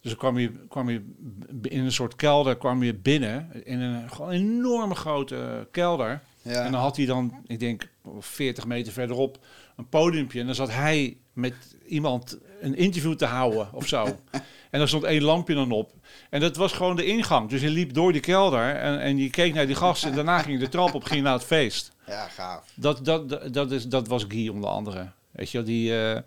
Dus 0.02 0.12
dan 0.12 0.20
kwam 0.20 0.38
je, 0.38 0.52
kwam 0.70 0.90
je 0.90 1.14
in 1.62 1.84
een 1.84 1.92
soort 1.92 2.16
kelder 2.16 2.58
kwam 2.58 2.84
je 2.84 2.94
binnen. 2.94 3.66
In 3.66 3.80
een 3.80 4.10
gewoon 4.10 4.32
enorme 4.32 4.96
grote 4.96 5.68
kelder. 5.72 6.22
Ja. 6.42 6.66
En 6.66 6.72
dan 6.72 6.82
had 6.82 6.98
hij 6.98 7.06
dan, 7.06 7.44
ik 7.48 7.60
denk 7.60 7.90
40 8.20 8.66
meter 8.66 8.94
verderop, 8.94 9.46
een 9.76 9.90
podiumpje. 9.90 10.40
En 10.40 10.46
dan 10.46 10.56
zat 10.56 10.72
hij 10.72 11.18
met 11.34 11.54
iemand 11.86 12.38
een 12.62 12.76
interview 12.76 13.14
te 13.14 13.26
houden 13.26 13.68
of 13.74 13.88
zo. 13.88 14.06
en 14.72 14.82
er 14.82 14.88
stond 14.88 15.04
één 15.04 15.24
lampje 15.24 15.54
dan 15.54 15.72
op. 15.72 15.94
En 16.30 16.40
dat 16.40 16.56
was 16.56 16.74
gewoon 16.74 16.96
de 16.96 17.06
ingang. 17.06 17.50
Dus 17.50 17.62
je 17.62 17.70
liep 17.70 17.94
door 17.94 18.12
die 18.12 18.22
kelder 18.22 18.76
en, 18.76 19.00
en 19.00 19.18
je 19.18 19.30
keek 19.30 19.54
naar 19.54 19.66
die 19.66 19.76
gasten. 19.76 20.10
En 20.10 20.16
daarna 20.16 20.40
ging 20.40 20.54
je 20.54 20.64
de 20.64 20.70
trap 20.70 20.94
op, 20.94 21.04
ging 21.04 21.16
je 21.16 21.22
naar 21.22 21.34
het 21.34 21.44
feest. 21.44 21.92
Ja, 22.08 22.28
gaaf. 22.28 22.72
Dat, 22.76 23.06
dat, 23.06 23.30
dat, 23.30 23.54
dat, 23.54 23.72
is, 23.72 23.88
dat 23.88 24.08
was 24.08 24.26
Guy 24.28 24.48
onder 24.48 24.70
andere. 24.70 25.12
Weet 25.32 25.52
je, 25.52 25.64
die 25.64 25.92
uh, 25.92 26.18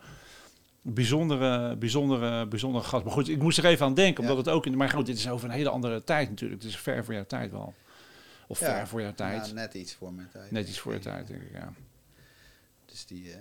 bijzondere, 0.83 1.77
bijzondere, 1.77 2.47
bijzondere 2.47 2.85
gast. 2.85 3.05
Maar 3.05 3.13
goed, 3.13 3.29
ik 3.29 3.43
moest 3.43 3.59
er 3.59 3.65
even 3.65 3.87
aan 3.87 3.95
denken, 3.95 4.21
omdat 4.21 4.37
ja. 4.37 4.43
het 4.43 4.53
ook 4.53 4.67
in. 4.67 4.77
Maar 4.77 4.89
goed, 4.89 5.07
dit 5.07 5.17
is 5.17 5.29
over 5.29 5.49
een 5.49 5.55
hele 5.55 5.69
andere 5.71 6.05
tijd 6.05 6.29
natuurlijk. 6.29 6.63
Het 6.63 6.71
is 6.71 6.79
ver 6.79 7.05
voor 7.05 7.15
jouw 7.15 7.27
tijd 7.27 7.51
wel. 7.51 7.75
Of 8.47 8.61
ja. 8.61 8.67
ver 8.67 8.89
voor 8.89 9.01
jouw 9.01 9.15
tijd. 9.15 9.47
Ja, 9.47 9.53
net 9.53 9.75
iets 9.75 9.95
voor 9.95 10.13
mijn 10.13 10.29
tijd. 10.33 10.51
Net 10.51 10.69
iets 10.69 10.79
voor 10.79 10.93
je 10.93 10.99
tijd, 10.99 11.27
denk 11.27 11.43
ik, 11.43 11.53
ja. 11.53 11.73
Dus 12.87 13.07
die. 13.07 13.25
Uh... 13.25 13.35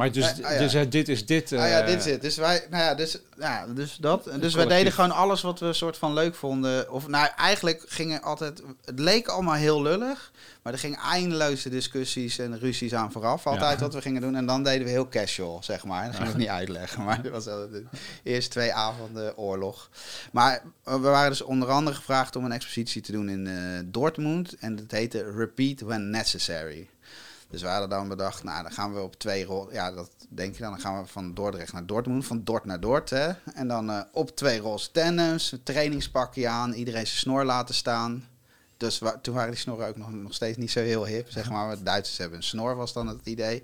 Maar 0.00 0.12
dus, 0.12 0.24
Ah, 0.24 0.44
ah, 0.44 0.52
ja. 0.52 0.58
dus 0.58 0.74
uh, 0.74 0.82
dit 0.88 1.08
is 1.08 1.26
dit. 1.26 1.52
Ah 1.52 1.58
ja, 1.58 1.80
eh, 1.80 1.86
dit 1.86 1.98
is 1.98 2.04
het. 2.12 2.20
Dus 2.22 2.36
wij, 2.36 2.66
nou 2.70 2.82
ja, 2.84 2.94
dus, 2.94 3.18
ja, 3.38 3.66
dus 3.66 3.96
dat. 3.96 4.30
Dus 4.40 4.54
wij 4.54 4.66
deden 4.66 4.92
gewoon 4.92 5.10
alles 5.10 5.42
wat 5.42 5.58
we 5.60 5.66
een 5.66 5.74
soort 5.74 5.96
van 5.96 6.12
leuk 6.12 6.34
vonden. 6.34 6.92
Of 6.92 7.08
nou, 7.08 7.28
eigenlijk 7.36 7.82
gingen 7.86 8.22
altijd, 8.22 8.62
het 8.84 8.98
leek 8.98 9.28
allemaal 9.28 9.54
heel 9.54 9.82
lullig, 9.82 10.32
maar 10.62 10.72
er 10.72 10.78
gingen 10.78 10.98
eindeloze 10.98 11.68
discussies 11.68 12.38
en 12.38 12.58
ruzies 12.58 12.94
aan 12.94 13.12
vooraf. 13.12 13.46
Altijd 13.46 13.78
Ja. 13.78 13.84
wat 13.84 13.94
we 13.94 14.00
gingen 14.00 14.20
doen. 14.20 14.34
En 14.36 14.46
dan 14.46 14.62
deden 14.62 14.84
we 14.84 14.90
heel 14.90 15.08
casual, 15.08 15.58
zeg 15.62 15.84
maar. 15.84 16.06
Dat 16.06 16.14
ging 16.16 16.28
ik 16.28 16.36
niet 16.36 16.48
uitleggen, 16.48 17.04
maar 17.04 17.22
dat 17.22 17.32
was 17.32 17.44
de 17.44 17.84
eerste 18.22 18.50
twee 18.50 18.72
avonden 18.72 19.36
oorlog. 19.36 19.88
Maar 20.32 20.62
eh, 20.84 20.94
we 20.94 21.08
waren 21.08 21.30
dus 21.30 21.42
onder 21.42 21.68
andere 21.68 21.96
gevraagd 21.96 22.36
om 22.36 22.44
een 22.44 22.52
expositie 22.52 23.02
te 23.02 23.12
doen 23.12 23.28
in 23.28 23.46
eh, 23.46 23.54
Dortmund. 23.84 24.56
En 24.58 24.76
dat 24.76 24.90
heette 24.90 25.32
Repeat 25.36 25.80
When 25.80 26.10
Necessary. 26.10 26.88
Dus 27.50 27.62
we 27.62 27.68
hadden 27.68 27.88
dan 27.88 28.08
bedacht, 28.08 28.42
nou, 28.44 28.62
dan 28.62 28.72
gaan 28.72 28.94
we 28.94 29.00
op 29.00 29.16
twee 29.16 29.44
rollen. 29.44 29.74
Ja, 29.74 29.92
dat 29.92 30.10
denk 30.28 30.54
je 30.54 30.62
dan. 30.62 30.70
Dan 30.70 30.80
gaan 30.80 31.02
we 31.02 31.08
van 31.08 31.34
Dordrecht 31.34 31.72
naar 31.72 31.86
Dortmund, 31.86 32.26
van 32.26 32.44
Dort 32.44 32.64
naar 32.64 32.80
Dort. 32.80 33.10
Hè? 33.10 33.30
En 33.54 33.68
dan 33.68 33.90
eh, 33.90 34.00
op 34.12 34.36
twee 34.36 34.58
roze 34.58 34.88
een 34.92 35.40
trainingspakje 35.62 36.48
aan, 36.48 36.72
iedereen 36.72 37.06
zijn 37.06 37.18
snor 37.18 37.44
laten 37.44 37.74
staan. 37.74 38.28
Dus 38.76 39.00
toen 39.22 39.34
waren 39.34 39.50
die 39.50 39.60
snorren 39.60 39.88
ook 39.88 39.96
nog, 39.96 40.12
nog 40.12 40.34
steeds 40.34 40.56
niet 40.56 40.70
zo 40.70 40.80
heel 40.80 41.06
hip, 41.06 41.30
zeg 41.30 41.50
maar. 41.50 41.76
De 41.76 41.82
Duitsers 41.82 42.18
hebben 42.18 42.38
een 42.38 42.44
snor, 42.44 42.76
was 42.76 42.92
dan 42.92 43.06
het 43.06 43.26
idee. 43.26 43.62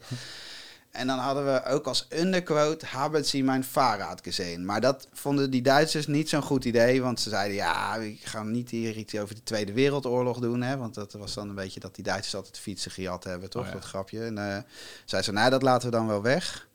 En 0.97 1.07
dan 1.07 1.19
hadden 1.19 1.45
we 1.45 1.65
ook 1.65 1.87
als 1.87 2.07
underquote, 2.13 2.87
hebben 2.89 3.25
Sie 3.25 3.45
mijn 3.45 3.65
Fahrrad 3.65 4.21
gezien. 4.23 4.65
Maar 4.65 4.81
dat 4.81 5.09
vonden 5.13 5.51
die 5.51 5.63
Duitsers 5.63 6.07
niet 6.07 6.29
zo'n 6.29 6.43
goed 6.43 6.65
idee. 6.65 7.03
Want 7.03 7.21
ze 7.21 7.29
zeiden, 7.29 7.57
ja, 7.57 7.99
we 7.99 8.17
gaan 8.23 8.51
niet 8.51 8.71
hier 8.71 8.97
iets 8.97 9.19
over 9.19 9.35
de 9.35 9.43
Tweede 9.43 9.73
Wereldoorlog 9.73 10.39
doen. 10.39 10.63
Hè? 10.63 10.77
Want 10.77 10.95
dat 10.95 11.13
was 11.13 11.35
dan 11.35 11.49
een 11.49 11.55
beetje 11.55 11.81
dat 11.81 11.95
die 11.95 12.05
Duitsers 12.05 12.35
altijd 12.35 12.59
fietsen 12.59 12.91
gejat 12.91 13.25
hebben, 13.25 13.51
toch? 13.51 13.63
Oh 13.63 13.69
ja. 13.69 13.75
Dat 13.75 13.85
grapje. 13.85 14.25
En 14.25 14.37
uh, 14.37 14.57
zei 15.05 15.23
ze, 15.23 15.33
nou, 15.33 15.51
dat 15.51 15.63
laten 15.63 15.91
we 15.91 15.97
dan 15.97 16.07
wel 16.07 16.23
weg. 16.23 16.69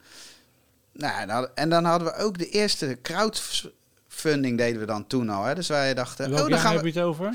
Nou, 0.93 1.19
en 1.22 1.27
dan- 1.27 1.48
en 1.56 1.69
dan 1.69 1.85
hadden 1.85 2.07
we 2.07 2.15
ook 2.15 2.38
de 2.38 2.49
eerste 2.49 2.98
crowdfunding 3.02 4.57
deden 4.57 4.80
we 4.80 4.85
dan 4.85 5.07
toen 5.07 5.30
al. 5.30 5.43
Hè? 5.43 5.56
Dus 5.56 5.68
wij 5.68 5.93
dachten, 5.93 6.30
Welk 6.30 6.35
oh, 6.35 6.39
dan 6.41 6.49
jaar 6.49 6.60
gaan 6.60 6.73
heb 6.73 6.81
we... 6.81 6.88
je 6.93 6.99
het 6.99 7.07
over? 7.07 7.34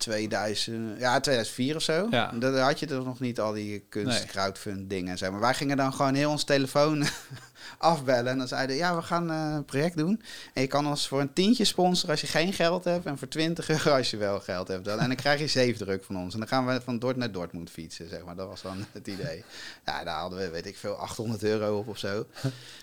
2000, 0.00 0.98
ja, 0.98 1.20
2004 1.20 1.76
of 1.76 1.82
zo. 1.82 2.06
Ja. 2.10 2.32
Dan 2.34 2.58
had 2.58 2.78
je 2.78 2.86
er 2.86 3.04
nog 3.04 3.20
niet 3.20 3.40
al 3.40 3.52
die 3.52 3.84
kunst, 3.88 4.18
Nee. 4.18 4.26
crowdfund 4.26 4.90
dingen 4.90 5.10
en 5.10 5.18
zo. 5.18 5.30
Maar 5.30 5.40
wij 5.40 5.54
gingen 5.54 5.76
dan 5.76 5.92
gewoon 5.92 6.14
heel 6.14 6.30
ons 6.30 6.44
telefoon 6.44 7.04
afbellen. 7.78 8.32
En 8.32 8.38
dan 8.38 8.48
zeiden 8.48 8.76
ja, 8.76 8.96
we 8.96 9.02
gaan 9.02 9.30
eh, 9.30 9.52
een 9.54 9.64
project 9.64 9.96
doen. 9.96 10.22
En 10.54 10.62
je 10.62 10.68
kan 10.68 10.86
ons 10.86 11.08
voor 11.08 11.20
een 11.20 11.32
tientje 11.32 11.64
sponsoren 11.64 12.10
als 12.10 12.20
je 12.20 12.26
geen 12.26 12.52
geld 12.52 12.84
hebt. 12.84 13.06
En 13.06 13.18
voor 13.18 13.28
20 13.28 13.68
euro 13.68 13.90
als 13.96 14.10
je 14.10 14.16
wel 14.16 14.40
geld 14.40 14.68
hebt. 14.68 14.86
En 14.86 14.96
dan 14.98 15.14
krijg 15.16 15.40
je 15.40 15.46
zeefdruk 15.60 16.04
van 16.04 16.16
ons. 16.16 16.32
En 16.32 16.38
dan 16.38 16.48
gaan 16.48 16.66
we 16.66 16.80
van 16.84 16.98
Dort 16.98 17.16
naar 17.16 17.32
Dortmund 17.32 17.70
fietsen, 17.70 18.08
zeg 18.08 18.24
maar. 18.24 18.36
Dat 18.36 18.48
was 18.48 18.62
dan 18.62 18.84
het 18.92 19.06
idee. 19.06 19.44
Ja, 19.86 20.04
daar 20.04 20.18
hadden 20.20 20.38
we, 20.38 20.50
weet 20.50 20.66
ik 20.66 20.76
veel, 20.76 20.94
800 20.94 21.42
euro 21.42 21.78
op 21.78 21.88
of 21.88 21.98
zo. 21.98 22.26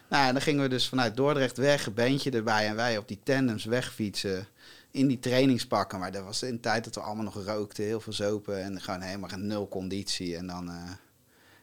nou, 0.10 0.28
en 0.28 0.34
dan 0.34 0.42
gingen 0.42 0.62
we 0.62 0.70
dus 0.70 0.88
vanuit 0.90 1.16
Dordrecht 1.16 1.58
weg, 1.58 1.86
een 1.86 1.94
bandje 1.94 2.32
erbij. 2.32 2.68
En 2.68 2.76
wij 2.76 2.98
op 2.98 3.08
die 3.08 3.20
tandems 3.24 3.66
wegfietsen 3.66 4.48
in 4.98 5.08
die 5.08 5.20
trainingspakken. 5.20 6.00
Maar 6.00 6.12
dat 6.12 6.24
was 6.24 6.44
in 6.44 6.54
de 6.54 6.60
tijd 6.60 6.84
dat 6.84 6.96
we 6.96 7.02
allemaal 7.02 7.24
nog 7.24 7.46
rookten, 7.46 7.84
heel 7.84 8.00
veel 8.00 8.14
zopen 8.14 8.64
en 8.64 8.82
gewoon 8.82 9.02
helemaal 9.02 9.30
geen 9.30 9.48
nul 9.48 9.68
conditie. 9.68 10.38
En 10.38 10.48
dan 10.48 10.70
eh, 10.70 10.92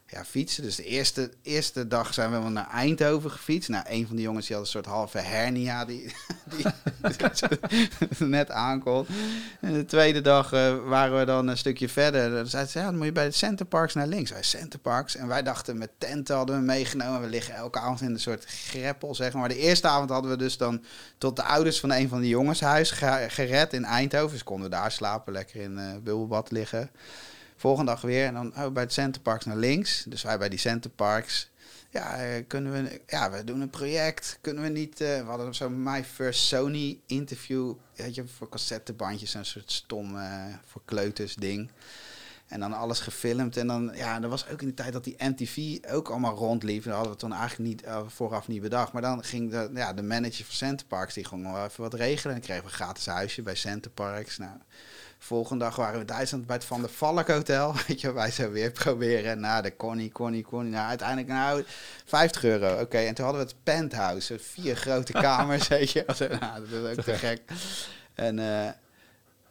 ja, 0.07 0.25
fietsen. 0.25 0.63
Dus 0.63 0.77
de 0.77 0.85
eerste, 0.85 1.31
eerste 1.43 1.89
dag 1.89 2.15
zijn 2.15 2.31
we 2.31 2.39
wel 2.39 2.51
naar 2.51 2.71
Eindhoven 2.71 3.31
gefietst. 3.31 3.69
Nou, 3.69 3.85
een 3.89 4.07
van 4.07 4.17
de 4.17 4.23
jongens 4.23 4.47
die 4.47 4.57
had 4.57 4.65
een 4.65 4.71
soort 4.71 4.87
halve 4.87 5.19
hernia 5.19 5.85
die, 5.85 6.13
die 6.57 6.67
net 8.27 8.51
aankomt. 8.51 9.09
En 9.61 9.73
de 9.73 9.85
tweede 9.85 10.21
dag 10.21 10.53
eh, 10.53 10.77
waren 10.85 11.19
we 11.19 11.25
dan 11.25 11.49
een 11.49 11.59
stukje 11.59 11.89
verder. 11.89 12.31
Dan 12.31 12.47
zeiden 12.47 12.73
ze, 12.73 12.79
ja, 12.79 12.85
dan 12.85 12.97
moet 12.97 13.07
je 13.07 13.13
bij 13.13 13.25
de 13.27 13.31
Centerparks 13.31 13.95
naar 13.95 14.07
links. 14.07 14.31
Wij 14.31 14.43
Centerparks. 14.43 15.17
En 15.17 15.27
wij 15.29 15.43
dachten, 15.43 15.79
met 15.79 15.91
tenten 15.99 16.37
hadden 16.37 16.57
we 16.57 16.63
meegenomen. 16.63 17.21
We 17.21 17.29
liggen 17.29 17.55
elke 17.55 17.79
avond 17.79 18.01
in 18.01 18.11
een 18.11 18.21
soort 18.21 18.45
greppel, 18.45 19.15
zeg 19.15 19.33
maar. 19.33 19.49
De 19.49 19.59
eerste 19.59 19.89
avond 19.89 20.11
hadden 20.11 20.31
we 20.31 20.37
dus 20.37 20.57
dan 20.57 20.85
tot 21.19 21.37
de 21.37 21.43
ouders 21.43 21.81
van 21.81 21.93
een 21.93 22.09
van 22.09 22.21
de 22.21 22.29
jongens 22.29 22.61
huis 22.61 22.91
ge- 22.91 23.27
gered 23.29 23.73
in 23.73 23.85
Eindhoven. 23.85 24.31
Dus 24.33 24.45
konden 24.45 24.71
we 24.71 24.77
daar 24.77 24.93
slapen, 24.93 25.33
lekker 25.33 25.61
in 25.61 25.79
eh 25.79 25.93
bubbelbad 25.93 26.51
liggen. 26.51 26.91
Volgende 27.65 27.91
dag 27.91 28.01
weer 28.01 28.27
en 28.27 28.35
dan 28.35 28.53
oh, 28.57 28.73
bij 28.73 28.82
het 28.82 28.93
Centerparks 28.93 29.45
naar 29.45 29.57
links. 29.57 30.05
Dus 30.09 30.23
wij 30.23 30.39
bij 30.39 30.49
die 30.49 30.59
Centerparks. 30.59 31.51
ja, 31.91 32.16
eh, 32.16 32.45
kunnen 32.47 32.73
we, 32.73 33.01
ja, 33.07 33.31
we 33.31 33.45
doen 33.45 33.61
een 33.61 33.70
project. 33.70 34.39
Kunnen 34.41 34.62
we 34.62 34.69
niet, 34.69 35.01
eh, 35.01 35.19
we 35.19 35.24
hadden 35.24 35.55
zo'n 35.55 35.82
My 35.82 36.05
First 36.05 36.41
Sony 36.41 37.01
interview, 37.07 37.74
weet 37.97 38.15
je, 38.15 38.27
voor 38.27 38.49
cassettebandjes, 38.49 39.35
een 39.35 39.45
soort 39.45 39.73
stom 39.73 40.19
eh, 40.19 40.45
voor 40.66 40.82
kleuters 40.85 41.35
ding. 41.35 41.70
En 42.47 42.61
dan 42.61 42.73
alles 42.73 43.01
gefilmd. 43.01 43.57
En 43.57 43.66
dan, 43.66 43.91
ja, 43.95 44.20
dat 44.20 44.31
was 44.31 44.49
ook 44.49 44.62
in 44.62 44.69
de 44.69 44.74
tijd 44.74 44.93
dat 44.93 45.05
die 45.05 45.16
MTV 45.19 45.78
ook 45.91 46.09
allemaal 46.09 46.36
rondliep. 46.36 46.85
Dat 46.85 46.95
hadden 46.95 47.12
we 47.12 47.19
toen 47.19 47.32
eigenlijk 47.32 47.69
niet, 47.70 47.85
vooraf 48.07 48.49
niet 48.49 48.62
bedacht. 48.62 48.93
Maar 48.93 49.03
dan 49.03 49.24
ging 49.24 49.51
de, 49.51 49.70
ja, 49.74 49.93
de 49.93 50.03
manager 50.03 50.45
van 50.45 50.55
Centerparks, 50.55 51.15
die 51.15 51.24
ging 51.24 51.53
wel 51.53 51.65
even 51.65 51.82
wat 51.82 51.95
regelen. 51.95 52.35
En 52.35 52.43
kregen 52.43 52.65
we 52.65 52.69
een 52.69 52.74
gratis 52.74 53.07
huisje 53.07 53.43
bij 53.43 53.55
Centerparks. 53.55 54.39
Nou, 54.39 54.57
volgende 55.25 55.65
dag 55.65 55.77
waren 55.77 55.95
we 55.95 56.01
in 56.01 56.07
Duitsland 56.07 56.47
bij 56.47 56.57
het 56.57 56.65
Van 56.65 56.81
der 56.81 56.91
Valk 56.91 57.29
Hotel. 57.29 57.75
Weet 57.87 58.01
je, 58.01 58.13
wij 58.13 58.31
zo 58.31 58.51
weer 58.51 58.71
proberen. 58.71 59.41
Nou, 59.41 59.63
de 59.63 59.77
Connie, 59.77 60.13
Connie, 60.13 60.43
Connie. 60.43 60.73
Nou, 60.73 60.89
uiteindelijk, 60.89 61.29
nou, 61.29 61.65
50 62.05 62.45
euro. 62.45 62.81
Oké, 62.81 62.99
en 62.99 63.15
toen 63.15 63.25
hadden 63.25 63.45
we 63.45 63.49
het 63.51 63.63
penthouse. 63.63 64.39
Vier 64.39 64.77
grote 64.77 65.13
kamers, 65.13 65.69
weet 65.79 65.91
je. 65.91 66.05
Nou, 66.41 66.69
dat 66.71 66.91
is 66.91 66.99
ook 66.99 67.05
te 67.05 67.15
gek. 67.15 67.43
En... 68.15 68.39
eh 68.39 68.69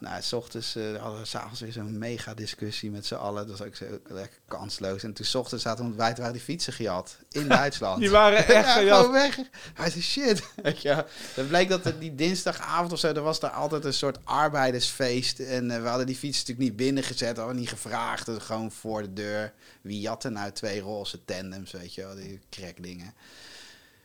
nou, 0.04 0.22
s 0.22 0.34
ochtends 0.34 0.76
uh, 0.76 1.02
hadden 1.02 1.20
we 1.20 1.26
s'avonds 1.26 1.60
weer 1.60 1.72
zo'n 1.72 1.98
mega 1.98 2.34
discussie 2.34 2.92
met 2.92 3.06
z'n 3.06 3.16
allen. 3.16 3.48
Dat 3.48 3.58
was 3.58 3.68
ook 3.68 3.76
zo 3.76 3.86
lekker 4.08 4.40
kansloos. 4.48 5.04
En 5.04 5.14
toen 5.14 5.26
s 5.26 5.36
ochtends 5.36 5.64
zaten 5.64 5.84
we 5.84 5.90
ontbijt, 5.90 6.18
waren 6.18 6.34
die 6.34 6.42
fietsen 6.42 6.74
gehad 6.74 7.18
in 7.30 7.48
Duitsland. 7.58 8.00
Die 8.00 8.10
waren 8.10 8.38
echt 8.38 8.48
ja, 8.68 8.74
gejat. 8.74 8.98
gewoon 8.98 9.12
weg. 9.12 9.38
Hij 9.74 9.90
zei, 9.90 10.02
shit. 10.02 10.44
Wel. 10.84 11.06
dan 11.36 11.48
bleek 11.48 11.70
dat 11.70 11.84
het 11.84 12.00
die 12.00 12.16
dinsdagavond 12.16 12.92
of 12.92 13.00
zo, 13.00 13.08
er 13.08 13.22
was 13.22 13.40
daar 13.40 13.52
altijd 13.52 13.86
een 13.86 13.94
soort 13.94 14.18
arbeidersfeest. 14.24 15.40
En 15.40 15.70
uh, 15.70 15.82
we 15.82 15.88
hadden 15.88 16.06
die 16.06 16.16
fietsen 16.16 16.42
natuurlijk 16.42 16.70
niet 16.70 16.86
binnengezet, 16.88 17.38
hadden 17.38 17.56
niet 17.56 17.70
gevraagd. 17.70 18.26
Dus 18.26 18.44
gewoon 18.44 18.72
voor 18.72 19.02
de 19.02 19.14
deur. 19.14 19.54
Wie 19.82 20.00
jatte 20.00 20.30
nou 20.30 20.52
twee 20.52 20.80
roze 20.80 21.26
tandems, 21.26 21.72
weet 21.72 21.94
je 21.94 22.02
wel, 22.02 22.16
die 22.16 22.40
crackdingen. 22.50 23.14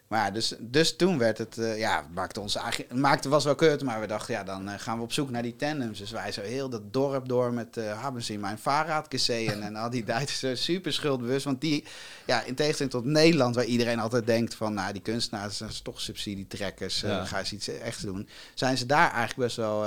Maar 0.09 0.25
ja, 0.25 0.31
dus, 0.31 0.55
dus 0.59 0.97
toen 0.97 1.19
werd 1.19 1.39
het, 1.39 1.57
uh, 1.59 1.79
ja, 1.79 2.07
maakte 2.15 2.41
ons 2.41 2.57
eigenlijk, 2.57 2.95
maakte 2.95 3.29
was 3.29 3.45
wel 3.45 3.55
kut, 3.55 3.83
maar 3.83 4.01
we 4.01 4.07
dachten, 4.07 4.35
ja, 4.35 4.45
dan 4.45 4.69
uh, 4.69 4.75
gaan 4.77 4.97
we 4.97 5.03
op 5.03 5.13
zoek 5.13 5.31
naar 5.31 5.43
die 5.43 5.57
tandems. 5.57 5.99
Dus 5.99 6.11
wij 6.11 6.33
zo 6.33 6.41
heel 6.41 6.69
dat 6.69 6.93
dorp 6.93 7.29
door 7.29 7.53
met, 7.53 7.77
uh, 7.77 8.03
hebben 8.03 8.23
ze 8.23 8.37
mijn 8.39 8.59
vaarraad 8.59 9.15
en, 9.29 9.63
en 9.63 9.77
al 9.77 9.91
die 9.91 10.05
Duitsers 10.15 10.65
super 10.65 10.93
schuldbewust. 10.93 11.45
Want 11.45 11.61
die, 11.61 11.85
ja, 12.25 12.43
in 12.43 12.55
tegenstelling 12.55 12.95
tot 12.95 13.05
Nederland, 13.05 13.55
waar 13.55 13.65
iedereen 13.65 13.99
altijd 13.99 14.27
denkt 14.27 14.55
van, 14.55 14.75
nou, 14.75 14.93
die 14.93 15.03
kunstenaars 15.03 15.57
zijn 15.57 15.71
toch 15.83 16.01
subsidietrekkers, 16.01 17.01
ja. 17.01 17.25
ga 17.25 17.39
eens 17.39 17.53
iets 17.53 17.69
echt 17.69 18.03
doen. 18.03 18.29
Zijn 18.55 18.79
ze 18.79 18.87
daar 18.87 19.11
eigenlijk 19.11 19.37
best 19.37 19.57
wel, 19.57 19.85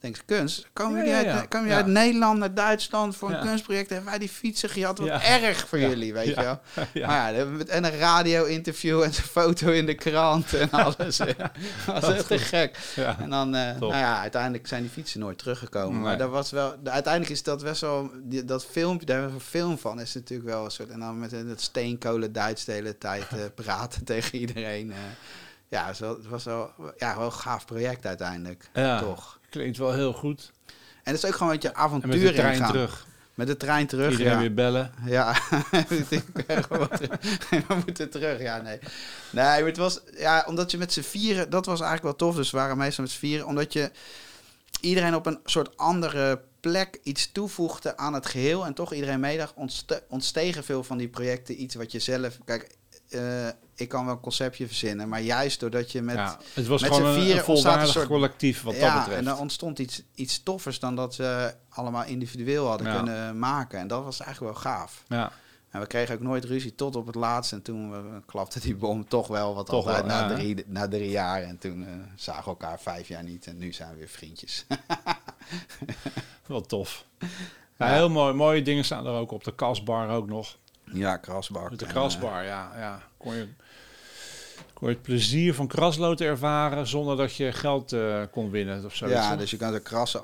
denk 0.00 0.16
ik, 0.16 0.22
kunst. 0.26 0.66
Komen 0.72 0.96
jullie 0.98 1.12
ja, 1.12 1.20
ja, 1.20 1.38
uit, 1.38 1.48
komen 1.48 1.68
ja. 1.68 1.76
uit 1.76 1.86
Nederland 1.86 2.38
naar 2.38 2.54
Duitsland 2.54 3.16
voor 3.16 3.30
een 3.30 3.40
kunstproject? 3.40 3.90
Hebben 3.90 4.10
wij 4.10 4.18
die 4.18 4.28
fietsen 4.28 4.68
gehad? 4.68 4.98
Wat 4.98 5.08
erg 5.08 5.68
voor 5.68 5.78
jullie, 5.78 6.12
weet 6.12 6.26
je 6.26 6.34
wel. 6.34 6.60
Maar 7.06 7.34
ja, 7.34 7.44
en 7.66 7.84
een 7.84 7.98
radio-interview 7.98 9.02
en 9.02 9.08
een 9.08 9.12
foto 9.12 9.53
in 9.62 9.86
de 9.86 9.94
krant 9.94 10.54
en 10.54 10.70
alles. 10.84 11.16
dat 11.16 11.26
was 11.86 12.08
echt 12.08 12.26
te 12.26 12.38
gek. 12.38 12.78
Ja. 12.96 13.18
En 13.18 13.30
dan, 13.30 13.46
uh, 13.54 13.78
nou 13.78 13.96
ja, 13.96 14.20
uiteindelijk 14.20 14.66
zijn 14.66 14.82
die 14.82 14.90
fietsen 14.90 15.20
nooit 15.20 15.38
teruggekomen. 15.38 15.92
Nee. 15.92 16.02
Maar 16.02 16.18
dat 16.18 16.30
was 16.30 16.50
wel, 16.50 16.74
uiteindelijk 16.84 17.32
is 17.32 17.42
dat 17.42 17.62
best 17.62 17.80
wel, 17.80 18.10
die, 18.22 18.44
dat 18.44 18.66
filmpje, 18.66 19.06
daar 19.06 19.16
hebben 19.16 19.36
we 19.36 19.42
een 19.42 19.50
film 19.50 19.78
van, 19.78 20.00
is 20.00 20.14
natuurlijk 20.14 20.48
wel 20.48 20.64
een 20.64 20.70
soort, 20.70 20.88
en 20.88 21.00
dan 21.00 21.18
met 21.18 21.30
het 21.30 21.60
steenkolen 21.60 22.32
Duits 22.32 22.64
de 22.64 22.72
hele 22.72 22.98
tijd 22.98 23.26
uh, 23.34 23.40
praten 23.64 24.04
tegen 24.04 24.38
iedereen. 24.38 24.88
Uh, 24.88 24.96
ja, 25.68 25.86
het 25.86 25.88
was, 25.88 25.98
wel, 25.98 26.16
het 26.16 26.28
was 26.28 26.44
wel, 26.44 26.70
ja, 26.96 27.16
wel 27.16 27.26
een 27.26 27.32
gaaf 27.32 27.64
project 27.64 28.06
uiteindelijk, 28.06 28.70
ja, 28.72 29.00
toch. 29.00 29.38
Klinkt 29.50 29.78
wel 29.78 29.92
heel 29.92 30.12
goed. 30.12 30.52
En 31.02 31.12
het 31.12 31.22
is 31.22 31.26
ook 31.28 31.36
gewoon 31.36 31.52
een 31.52 31.58
beetje 31.58 31.74
avontuur 31.74 32.12
en 32.12 32.18
met 32.18 32.28
de 32.28 32.34
trein 32.34 32.54
ingaan. 32.54 32.70
terug. 32.70 33.06
Met 33.34 33.46
de 33.46 33.56
trein 33.56 33.86
terug. 33.86 34.10
Iedereen 34.10 34.32
ja. 34.32 34.38
weer 34.38 34.54
bellen. 34.54 34.92
Ja, 35.04 35.32
we 37.68 37.74
moeten 37.84 38.10
terug. 38.10 38.40
Ja, 38.40 38.60
nee. 38.62 38.78
Nee, 39.30 39.64
het 39.64 39.76
was, 39.76 40.00
ja, 40.16 40.44
omdat 40.46 40.70
je 40.70 40.78
met 40.78 40.92
z'n 40.92 41.00
vieren, 41.00 41.50
dat 41.50 41.66
was 41.66 41.80
eigenlijk 41.80 42.18
wel 42.18 42.28
tof. 42.28 42.36
Dus 42.36 42.50
we 42.50 42.56
waren 42.56 42.76
meestal 42.76 43.04
met 43.04 43.12
z'n 43.12 43.18
vieren, 43.18 43.46
omdat 43.46 43.72
je 43.72 43.90
iedereen 44.80 45.14
op 45.14 45.26
een 45.26 45.38
soort 45.44 45.76
andere 45.76 46.40
plek 46.60 46.98
iets 47.02 47.32
toevoegde 47.32 47.96
aan 47.96 48.14
het 48.14 48.26
geheel. 48.26 48.66
En 48.66 48.74
toch 48.74 48.92
iedereen 48.92 49.20
meedag 49.20 49.52
ontste 49.54 50.02
ontstegen 50.08 50.64
veel 50.64 50.84
van 50.84 50.98
die 50.98 51.08
projecten 51.08 51.62
iets 51.62 51.74
wat 51.74 51.92
je 51.92 51.98
zelf. 51.98 52.38
Kijk, 52.44 52.76
uh, 53.08 53.48
ik 53.76 53.88
kan 53.88 54.04
wel 54.04 54.14
een 54.14 54.20
conceptje 54.20 54.66
verzinnen, 54.66 55.08
maar 55.08 55.20
juist 55.20 55.60
doordat 55.60 55.92
je 55.92 56.02
met. 56.02 56.14
Ja, 56.14 56.38
het 56.54 56.66
was 56.66 56.82
met 56.82 56.94
gewoon 56.94 57.14
een, 57.18 57.38
volwaardig 57.40 57.88
soort- 57.88 58.06
collectief 58.06 58.62
wat 58.62 58.76
ja, 58.76 58.80
dat 58.80 58.94
betreft. 58.98 59.18
en 59.18 59.24
dan 59.24 59.38
ontstond 59.38 59.78
iets, 59.78 60.02
iets 60.14 60.42
toffers 60.42 60.78
dan 60.78 60.96
dat 60.96 61.14
ze 61.14 61.54
allemaal 61.68 62.04
individueel 62.04 62.66
hadden 62.66 62.86
Ja. 62.86 62.96
kunnen 62.96 63.38
maken. 63.38 63.78
En 63.78 63.86
dat 63.88 64.04
was 64.04 64.20
eigenlijk 64.20 64.52
wel 64.52 64.62
gaaf. 64.62 65.02
ja. 65.08 65.32
En 65.70 65.80
we 65.80 65.86
kregen 65.86 66.14
ook 66.14 66.20
nooit 66.20 66.44
ruzie 66.44 66.74
tot 66.74 66.96
op 66.96 67.06
het 67.06 67.14
laatste. 67.14 67.54
En 67.54 67.62
toen 67.62 67.92
eh, 67.94 67.98
klapte 68.26 68.60
die 68.60 68.74
bom 68.76 69.08
toch 69.08 69.26
wel 69.26 69.54
wat 69.54 69.66
Toch 69.66 69.86
altijd 69.86 70.06
wel, 70.06 70.16
na, 70.16 70.28
ja. 70.28 70.34
drie, 70.34 70.64
na 70.66 70.88
drie 70.88 71.10
jaar. 71.10 71.42
En 71.42 71.58
toen 71.58 71.86
eh, 71.86 71.92
zagen 72.16 72.42
we 72.42 72.48
elkaar 72.48 72.80
vijf 72.80 73.08
jaar 73.08 73.22
niet. 73.22 73.46
En 73.46 73.58
nu 73.58 73.72
zijn 73.72 73.90
we 73.90 73.96
weer 73.96 74.08
vriendjes. 74.08 74.66
Wel 76.46 76.60
tof. 76.60 77.04
Heel 77.76 78.08
mooi. 78.10 78.34
Mooie 78.34 78.62
dingen 78.62 78.84
staan 78.84 79.06
er 79.06 79.12
ook 79.12 79.30
op. 79.30 79.44
De 79.44 79.54
kasbar 79.54 80.08
ook 80.08 80.26
nog. 80.26 80.56
ja, 80.84 81.16
krasbak. 81.16 81.70
Met 81.70 81.78
de 81.78 81.84
En, 81.84 81.90
krasbar, 81.90 82.44
ja. 82.44 82.72
ja. 82.76 83.02
Kon, 83.16 83.34
je, 83.34 83.48
kon 84.74 84.88
je 84.88 84.94
het 84.94 85.02
plezier 85.02 85.54
van 85.54 85.66
krasloten 85.66 86.26
ervaren 86.26 86.86
zonder 86.86 87.16
dat 87.16 87.34
je 87.36 87.52
geld 87.52 87.92
eh, 87.92 88.22
kon 88.30 88.50
winnen 88.50 88.84
of 88.84 88.92
eh, 88.92 88.96
zo. 88.98 89.08
ja, 89.08 89.36
dus 89.36 89.50
je 89.50 89.56
kan 89.56 89.72
ze 89.72 89.80
krassen 89.82 90.22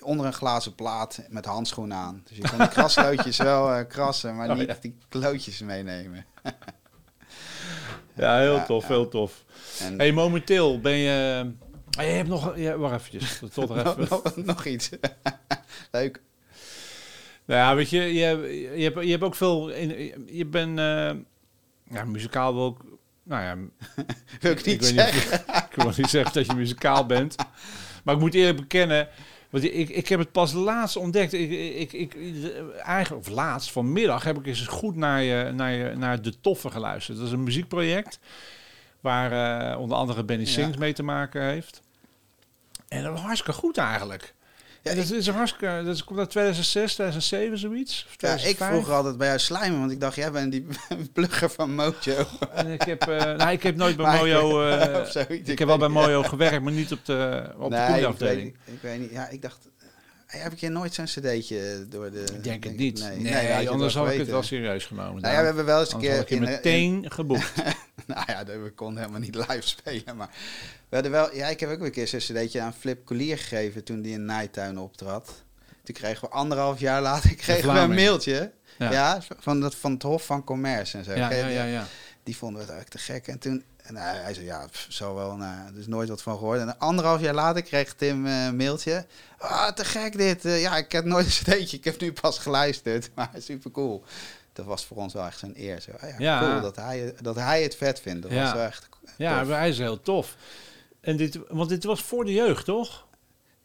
onder, 0.00 0.26
een 0.26 0.32
glazen 0.32 0.74
plaat 0.74 1.20
met 1.28 1.44
handschoenen 1.44 1.96
aan. 1.96 2.22
Dus 2.28 2.36
je 2.36 2.42
kan 2.42 2.58
die 2.58 2.68
kraslootjes 2.68 3.36
wel 3.52 3.72
eh, 3.72 3.86
krassen, 3.88 4.36
maar 4.36 4.50
Oh, 4.50 4.56
niet 4.56 4.66
ja. 4.68 4.76
die 4.80 4.96
klootjes 5.08 5.60
meenemen. 5.60 6.24
ja, 8.16 8.38
heel 8.38 8.54
Ja, 8.54 8.64
tof, 8.64 8.82
ja. 8.82 8.88
heel 8.88 9.08
tof. 9.08 9.44
En 9.80 9.98
hey, 9.98 10.12
momenteel 10.12 10.80
ben 10.80 10.96
je... 10.96 11.50
Ah, 11.98 12.04
je 12.04 12.10
hebt 12.10 12.28
nog... 12.28 12.56
Ja, 12.56 12.76
wacht 12.76 12.94
eventjes. 12.94 13.40
Tot 13.52 13.70
er 13.70 13.86
even. 13.98 14.32
nog, 14.46 14.64
iets. 14.64 14.90
Leuk. 15.90 16.22
Nou 17.44 17.60
ja, 17.60 17.74
weet 17.74 17.90
je, 17.90 18.00
je, 18.00 18.12
je, 18.76 18.82
hebt, 18.82 19.02
je 19.04 19.10
hebt 19.10 19.22
ook 19.22 19.34
veel... 19.34 19.68
In, 19.68 20.12
je 20.26 20.46
bent... 20.46 20.78
eh, 20.78 21.10
ja, 21.96 22.04
muzikaal 22.04 22.60
ook- 22.60 22.84
Nou 23.28 23.42
ja, 23.42 23.56
Wil 24.40 24.52
ik 24.52 24.64
niet 24.64 24.80
weet 24.80 24.84
zeggen. 24.84 25.40
Niet, 25.46 25.56
ik 25.70 25.74
wil 25.74 25.92
niet 25.96 26.08
zeggen 26.08 26.32
dat 26.34 26.46
je 26.46 26.54
muzikaal 26.54 27.06
bent. 27.06 27.36
Maar 28.04 28.14
ik 28.14 28.20
moet 28.20 28.34
eerlijk 28.34 28.60
bekennen... 28.60 29.08
Want 29.50 29.64
ik, 29.64 29.88
ik 29.88 30.08
heb 30.08 30.18
het 30.18 30.32
pas 30.32 30.52
laatst 30.52 30.96
ontdekt. 30.96 31.32
Ik, 31.32 31.50
ik, 31.50 31.92
ik, 31.92 32.16
eigenlijk, 32.82 33.26
of 33.26 33.34
laatst, 33.34 33.70
vanmiddag 33.70 34.24
heb 34.24 34.38
ik 34.38 34.46
eens 34.46 34.66
goed 34.66 34.96
naar, 34.96 35.22
je, 35.22 35.52
naar, 35.52 35.72
je, 35.72 35.94
naar 35.96 36.22
De 36.22 36.40
Toffe 36.40 36.70
geluisterd. 36.70 37.18
Dat 37.18 37.26
is 37.26 37.32
een 37.32 37.42
muziekproject 37.42 38.18
waar 39.00 39.32
eh, 39.70 39.80
onder 39.80 39.96
andere 39.96 40.24
Benny 40.24 40.44
Ja. 40.44 40.50
Sings 40.50 40.76
mee 40.76 40.92
te 40.92 41.02
maken 41.02 41.42
heeft. 41.42 41.82
En 42.88 43.02
dat 43.02 43.12
was 43.12 43.20
hartstikke 43.20 43.60
goed 43.60 43.76
eigenlijk. 43.76 44.34
Ja, 44.88 44.94
dat 44.94 45.10
is 45.10 45.26
een 45.26 45.34
hartstikke, 45.34 45.82
dat 45.84 46.04
komt 46.04 46.18
uit 46.18 46.30
2006, 46.30 46.92
2007 46.94 47.58
zoiets. 47.58 48.04
Of 48.08 48.10
Ja, 48.20 48.28
ik 48.32 48.38
2005. 48.38 48.68
vroeg 48.70 48.90
altijd 48.90 49.16
bij 49.18 49.26
jou 49.26 49.38
slijmen, 49.38 49.78
want 49.78 49.90
ik 49.92 50.00
dacht, 50.00 50.16
jij 50.16 50.30
bent 50.32 50.52
die 50.52 50.66
plugger 51.12 51.50
van 51.50 51.74
Mojo. 51.74 52.26
En 52.54 52.66
ik 52.72 52.82
heb, 52.82 53.02
eh, 53.08 53.18
nou, 53.36 53.50
ik 53.50 53.62
heb 53.62 53.76
nooit 53.76 53.96
bij 53.96 54.04
Maar 54.06 54.14
ik- 54.14 54.20
Mojo... 54.20 55.04
zoiets. 55.10 55.48
ik 55.50 55.58
heb 55.58 55.68
wel 55.68 55.78
bij 55.78 55.88
Mojo 55.88 56.22
gewerkt, 56.22 56.62
maar 56.62 56.72
niet 56.72 56.92
op 56.92 57.04
de, 57.04 57.50
op 57.58 57.70
de 57.70 57.76
nee, 57.76 57.86
ik 57.86 57.92
kundeafdeling. 57.92 58.56
weet, 58.64 58.74
ik 58.74 58.82
weet 58.82 59.00
niet. 59.00 59.10
Ja, 59.10 59.28
ik 59.28 59.42
dacht, 59.42 59.68
heb 60.36 60.52
ik 60.52 60.58
je 60.58 60.68
nooit 60.68 60.94
zo'n 60.94 61.04
cd'tje 61.04 61.86
door 61.88 62.10
de... 62.10 62.24
Ik 62.34 62.44
denk 62.44 62.64
het 62.64 62.76
niet. 62.76 62.98
Nee, 62.98 63.22
je 63.22 63.48
wel 63.64 63.68
anders 63.72 63.94
had 63.94 64.10
ik 64.10 64.18
het 64.18 64.28
wel 64.28 64.42
serieus 64.42 64.86
genomen. 64.86 65.22
Nou 65.22 65.34
ja, 65.34 65.40
we 65.40 65.46
hebben 65.46 65.64
wel 65.64 65.80
eens 65.80 65.92
een 65.92 66.00
keer... 66.00 66.18
ik 66.20 66.30
in- 66.30 66.40
meteen 66.42 67.10
geboekt. 67.10 67.52
nou 68.06 68.22
ja, 68.26 68.44
we 68.44 68.72
konden 68.74 68.98
helemaal 68.98 69.20
niet 69.20 69.34
live 69.48 69.68
spelen, 69.68 70.16
maar... 70.16 70.30
We 70.88 70.94
hadden 70.94 71.12
wel, 71.12 71.34
ja, 71.34 71.46
ik 71.46 71.60
heb 71.60 71.70
ook 71.70 71.80
een 71.80 71.90
keer 71.90 72.08
zo'n 72.08 72.18
cd'tje 72.18 72.60
aan 72.60 72.74
Flip 72.74 73.04
Collier 73.04 73.38
gegeven 73.38 73.84
toen 73.84 74.02
die 74.02 74.12
in 74.12 74.24
Nijtuin 74.24 74.78
optrad. 74.78 75.42
Toen 75.82 75.94
kregen 75.94 76.28
we 76.28 76.34
anderhalf 76.34 76.80
jaar 76.80 77.02
later 77.02 77.34
kregen 77.44 77.72
we 77.72 77.78
een 77.78 77.94
mailtje. 77.94 78.52
Ja. 78.78 78.90
Ja, 78.92 79.20
van, 79.38 79.60
dat, 79.60 79.74
van 79.74 79.92
het 79.92 80.02
Hof 80.02 80.24
van 80.26 80.44
Commerce 80.44 80.98
en 80.98 81.04
zo. 81.04 81.14
Ja, 81.14 81.30
ja, 81.32 81.64
ja. 81.64 81.86
Die 82.22 82.36
vonden 82.36 82.56
we 82.56 82.72
het 82.72 82.74
eigenlijk 82.74 83.04
te 83.04 83.12
gek. 83.12 83.26
En 83.26 83.38
toen, 83.38 83.64
en 83.88 83.96
hij, 83.96 84.16
hij 84.16 84.34
zei, 84.34 84.46
ja, 84.46 84.66
pff, 84.66 84.86
zo 84.88 85.14
wel, 85.14 85.36
nou, 85.36 85.66
er 85.72 85.78
is 85.78 85.86
nooit 85.86 86.08
wat 86.08 86.22
van 86.22 86.38
gehoord. 86.38 86.60
En 86.60 86.78
anderhalf 86.78 87.20
jaar 87.20 87.34
later 87.34 87.62
kreeg 87.62 87.94
Tim 87.94 88.26
eh, 88.26 88.44
een 88.44 88.56
mailtje. 88.56 89.06
Ah, 89.38 89.68
te 89.72 89.84
gek 89.84 90.16
dit. 90.16 90.44
Eh, 90.44 90.60
ja, 90.60 90.76
ik 90.76 90.92
heb 90.92 91.04
nooit 91.04 91.24
een 91.26 91.32
steentje. 91.32 91.76
Ik 91.76 91.84
heb 91.84 92.00
nu 92.00 92.12
pas 92.12 92.38
geluisterd. 92.38 93.10
Maar 93.14 93.30
super 93.38 93.70
cool. 93.70 94.04
Dat 94.52 94.66
was 94.66 94.84
voor 94.86 94.96
ons 94.96 95.12
wel 95.12 95.24
echt 95.26 95.38
zijn 95.38 95.52
eer. 95.56 95.80
Zo, 95.80 95.90
ah, 96.00 96.08
ja, 96.08 96.14
Ja. 96.18 96.40
cool 96.40 96.60
dat 96.60 96.76
hij, 96.76 97.14
dat 97.20 97.36
hij 97.36 97.62
het 97.62 97.76
vet 97.76 98.00
vindt. 98.00 98.22
Dat 98.22 98.30
Ja. 98.30 98.42
was 98.42 98.52
wel 98.52 98.62
echt 98.64 98.88
Ja, 99.16 99.38
tof. 99.40 99.48
hij 99.48 99.68
is 99.68 99.78
heel 99.78 100.00
tof. 100.02 100.36
En 101.00 101.16
dit, 101.16 101.38
want 101.48 101.68
dit 101.68 101.84
was 101.84 102.02
voor 102.02 102.24
de 102.24 102.32
jeugd, 102.32 102.64
toch? 102.64 103.06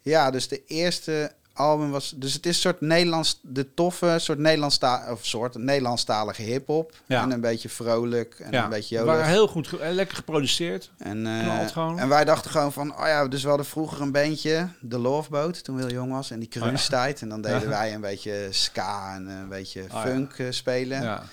Ja, 0.02 0.32
dus 0.32 0.48
de 0.48 0.66
eerste 0.66 1.32
album 1.54 1.92
was... 1.92 2.14
Dus 2.16 2.34
het 2.34 2.46
is 2.46 2.56
een 2.56 2.62
soort 2.62 2.82
Nederlands... 2.82 3.40
De 3.42 3.74
toffe 3.74 4.16
soort 4.20 4.40
Nederlandsta 4.40 5.12
of 5.12 5.26
soort 5.26 5.56
Nederlandstalige 5.56 6.42
hiphop. 6.42 6.94
Ja. 7.06 7.22
En 7.22 7.32
een 7.32 7.42
beetje 7.42 7.70
vrolijk. 7.70 8.40
En 8.40 8.52
ja. 8.52 8.64
een 8.64 8.70
beetje 8.70 8.96
We 8.96 9.02
jolig. 9.02 9.18
waren 9.18 9.34
heel 9.34 9.48
goed, 9.48 9.74
eh, 9.74 9.92
lekker 9.92 10.16
geproduceerd. 10.16 10.92
En, 10.98 11.28
eh, 11.28 11.76
en 11.76 12.10
wij 12.10 12.26
dachten 12.26 12.52
gewoon 12.52 12.74
van, 12.74 12.98
oh 12.98 13.06
ja, 13.06 13.28
dus 13.28 13.42
we 13.42 13.48
hadden 13.48 13.66
vroeger 13.66 14.02
een 14.02 14.12
bandje, 14.12 14.68
de 14.80 14.98
Love 14.98 15.30
Boat, 15.30 15.64
toen 15.64 15.76
Wil 15.76 15.92
jong 15.92 16.12
was, 16.12 16.32
en 16.32 16.40
die 16.40 16.50
crunch-tijd. 16.50 17.22
En 17.22 17.30
dan 17.30 17.42
deden 17.42 17.70
wij 17.70 17.94
een 17.94 18.02
beetje 18.02 18.48
ska 18.52 19.16
en 19.16 19.28
een 19.28 19.50
beetje 19.50 19.86
Oh 19.92 20.02
funk 20.02 20.40
eh, 20.40 20.48
spelen. 20.50 21.02
Ja. 21.02 21.24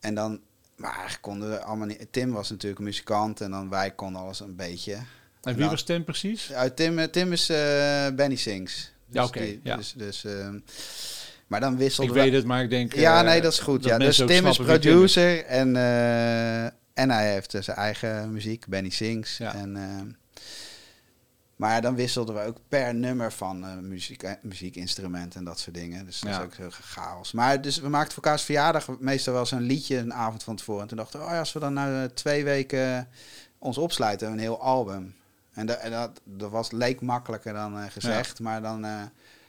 En 0.00 0.14
dan, 0.14 0.40
maar 0.76 0.90
eigenlijk 0.92 1.22
konden 1.22 1.50
we 1.50 1.62
allemaal 1.62 1.86
niet... 1.86 2.06
Tim 2.10 2.32
was 2.32 2.50
natuurlijk 2.50 2.78
een 2.78 2.86
muzikant 2.86 3.40
en 3.40 3.50
dan 3.50 3.68
wij 3.68 3.90
konden 3.90 4.22
alles 4.22 4.40
een 4.40 4.56
beetje. 4.56 4.98
En 5.42 5.56
wie 5.56 5.68
was 5.68 5.82
Tim 5.82 6.04
precies? 6.04 6.52
Uit 6.52 6.76
Tim, 6.76 7.10
Tim 7.10 7.32
is 7.32 7.46
Benny 8.14 8.36
Sings. 8.36 8.92
Ja, 9.12 9.24
oké, 9.24 9.56
ja. 9.62 9.76
Dus, 9.76 9.92
dus, 9.96 10.24
ehm, 10.24 10.58
maar 11.46 11.60
dan 11.60 11.72
Ik 11.72 11.78
wisselden 11.78 12.14
we... 12.14 12.20
weet 12.20 12.32
het, 12.32 12.44
maar 12.44 12.62
ik 12.62 12.70
denk... 12.70 12.94
Ja, 12.94 13.18
eh, 13.18 13.26
nee, 13.26 13.40
dat 13.40 13.52
is 13.52 13.58
goed. 13.58 13.82
dat 13.82 13.90
ja. 13.90 13.98
Dus 13.98 14.16
Tim 14.16 14.46
is 14.46 14.56
producer 14.56 15.44
en, 15.44 15.76
eh, 15.76 16.64
en 16.92 17.10
hij 17.10 17.32
heeft 17.32 17.50
dus 17.50 17.64
zijn 17.64 17.76
eigen 17.76 18.32
muziek, 18.32 18.66
Benny 18.66 18.90
Sings. 18.90 19.36
Ja. 19.36 19.54
En, 19.54 19.76
ehm, 19.76 20.06
maar 21.56 21.82
dan 21.82 21.94
wisselden 21.94 22.34
we 22.34 22.40
ook 22.40 22.56
per 22.68 22.94
nummer 22.94 23.32
van 23.32 23.64
eh, 23.64 23.76
muziek, 23.76 24.22
eh, 24.22 24.32
muziekinstrumenten 24.42 25.38
en 25.38 25.44
dat 25.44 25.58
soort 25.58 25.76
dingen. 25.76 26.04
Dus 26.04 26.20
dat 26.20 26.30
Ja. 26.30 26.38
is 26.38 26.44
ook 26.44 26.54
zo 26.54 26.68
chaos. 26.70 27.32
Maar 27.32 27.60
dus 27.60 27.78
we 27.80 27.88
maakten 27.88 28.14
voor 28.14 28.22
elkaars 28.22 28.42
verjaardag 28.42 28.98
meestal 28.98 29.34
wel 29.34 29.46
zo'n 29.46 29.60
liedje 29.62 29.96
een 29.96 30.14
avond 30.14 30.42
van 30.42 30.56
tevoren. 30.56 30.82
En 30.82 30.88
toen 30.88 30.96
dachten 30.96 31.18
we, 31.20 31.24
oh 31.26 31.30
ja, 31.32 31.38
als 31.38 31.52
we 31.52 31.60
dan 31.60 31.78
eh, 31.78 32.04
twee 32.14 32.44
weken 32.44 33.08
ons 33.58 33.78
opsluiten, 33.78 34.32
een 34.32 34.38
heel 34.38 34.60
album. 34.60 35.14
En, 35.52 35.66
dat- 35.66 35.82
dat, 35.82 36.20
dat 36.24 36.50
was, 36.50 36.70
leek 36.70 37.00
makkelijker 37.00 37.52
dan 37.52 37.78
eh, 37.78 37.90
gezegd, 37.90 38.40
maar 38.40 38.62
dan... 38.62 38.84
eh, 38.84 39.02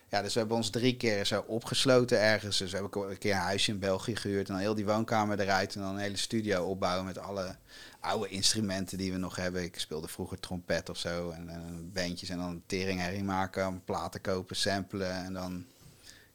ja, 0.09 0.21
dus 0.21 0.33
we 0.33 0.39
hebben 0.39 0.57
ons 0.57 0.69
drie 0.69 0.97
keer 0.97 1.25
zo 1.25 1.43
opgesloten 1.47 2.19
ergens. 2.19 2.57
Dus 2.57 2.71
we 2.71 2.77
hebben 2.77 3.09
een 3.09 3.17
keer 3.17 3.31
een 3.33 3.37
huisje 3.39 3.71
in 3.71 3.79
België 3.79 4.15
gehuurd. 4.15 4.47
En 4.47 4.53
dan 4.53 4.61
heel 4.63 4.75
die 4.75 4.85
woonkamer 4.85 5.39
eruit. 5.39 5.75
En 5.75 5.81
dan 5.81 5.89
een 5.93 5.97
hele 6.01 6.17
studio 6.17 6.63
opbouwen 6.65 7.05
met 7.05 7.17
alle 7.17 7.55
oude 7.99 8.27
instrumenten 8.29 8.97
die 8.97 9.11
we 9.11 9.17
nog 9.17 9.35
hebben. 9.35 9.63
Ik 9.63 9.79
speelde 9.79 10.07
vroeger 10.07 10.39
trompet 10.39 10.89
of 10.89 10.97
zo. 10.97 11.29
En, 11.29 11.49
en 11.49 11.89
bandjes. 11.93 12.29
En 12.29 12.37
dan 12.37 12.61
teringherrie 12.65 13.23
maken. 13.23 13.81
Platen 13.85 14.21
kopen, 14.21 14.55
samplen. 14.55 15.11
En 15.25 15.33
dan 15.33 15.65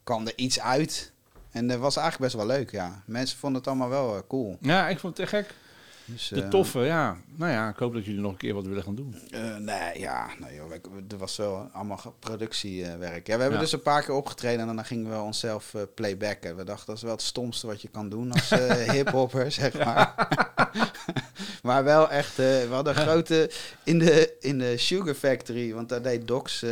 kwam 0.03 0.27
er 0.27 0.33
iets 0.35 0.59
uit. 0.59 1.11
En 1.51 1.67
dat 1.67 1.79
was 1.79 1.95
eigenlijk 1.97 2.31
best 2.33 2.45
wel 2.47 2.57
leuk, 2.57 2.71
ja. 2.71 3.03
Mensen 3.05 3.37
vonden 3.37 3.59
het 3.59 3.69
allemaal 3.69 3.89
wel 3.89 4.15
eh, 4.15 4.21
cool. 4.27 4.57
Ja, 4.61 4.89
ik 4.89 4.99
vond 4.99 5.17
het 5.17 5.29
te 5.29 5.35
gek. 5.37 5.53
Dus, 6.11 6.27
De 6.27 6.41
eh, 6.41 6.49
toffe, 6.49 6.79
ja. 6.79 7.17
Nou 7.35 7.51
ja, 7.51 7.69
ik 7.69 7.77
hoop 7.77 7.93
dat 7.93 8.05
jullie 8.05 8.21
nog 8.21 8.31
een 8.31 8.37
keer 8.37 8.53
wat 8.53 8.65
willen 8.65 8.83
gaan 8.83 8.95
doen. 8.95 9.15
Eh, 9.31 9.55
nee, 9.55 9.99
ja, 9.99 10.27
nou 10.39 10.53
joh, 10.53 10.71
er 11.11 11.17
was 11.17 11.37
wel 11.37 11.69
allemaal 11.73 12.15
productiewerk. 12.19 13.27
Ja, 13.27 13.35
we 13.35 13.41
hebben 13.41 13.51
Ja. 13.51 13.59
dus 13.59 13.71
een 13.71 13.81
paar 13.81 14.03
keer 14.03 14.15
opgetreden 14.15 14.69
en 14.69 14.75
dan 14.75 14.85
gingen 14.85 15.11
we 15.11 15.17
onszelf 15.17 15.73
eh, 15.73 15.81
playbacken. 15.95 16.55
We 16.55 16.63
dachten, 16.63 16.85
dat 16.85 16.95
is 16.95 17.01
wel 17.01 17.11
het 17.11 17.21
stomste 17.21 17.67
wat 17.67 17.81
je 17.81 17.87
kan 17.87 18.09
doen 18.09 18.31
als 18.31 18.49
hiphopper, 18.91 19.51
zeg 19.51 19.83
maar. 19.83 20.27
maar 21.63 21.83
wel 21.83 22.09
echt, 22.09 22.35
we 22.35 22.67
hadden 22.69 22.97
een 22.97 23.01
grote, 23.01 23.51
in 23.83 23.99
de, 23.99 24.35
in 24.39 24.57
de 24.57 24.77
Sugar 24.77 25.13
Factory, 25.13 25.73
want 25.73 25.89
daar 25.89 26.01
deed 26.01 26.27
Docs 26.27 26.65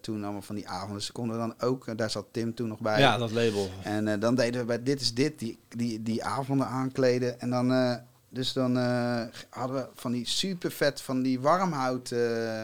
toen 0.00 0.24
allemaal 0.24 0.42
van 0.42 0.54
die 0.54 0.68
avonden. 0.68 0.96
Dus 0.96 1.12
konden 1.12 1.38
dan 1.38 1.54
ook, 1.60 1.98
daar 1.98 2.10
zat 2.10 2.26
Tim 2.30 2.54
toen 2.54 2.68
nog 2.68 2.80
bij. 2.80 2.98
Ja, 2.98 3.18
dat 3.18 3.32
label. 3.32 3.68
En 3.82 4.20
dan 4.20 4.34
deden 4.34 4.60
we 4.60 4.66
bij 4.66 4.82
Dit 4.82 5.00
is 5.00 5.14
Dit 5.14 5.38
die, 5.38 5.58
die, 5.68 6.02
die 6.02 6.24
avonden 6.24 6.66
aankleden. 6.66 7.40
En 7.40 7.50
dan, 7.50 8.00
dus 8.34 8.52
dan 8.52 8.78
eh, 8.78 9.24
hadden 9.48 9.76
we 9.76 9.88
van 9.94 10.12
die 10.12 10.26
super 10.26 10.70
vet, 10.70 11.00
van 11.00 11.22
die 11.22 11.40
warmhout 11.40 12.10
eh, 12.10 12.62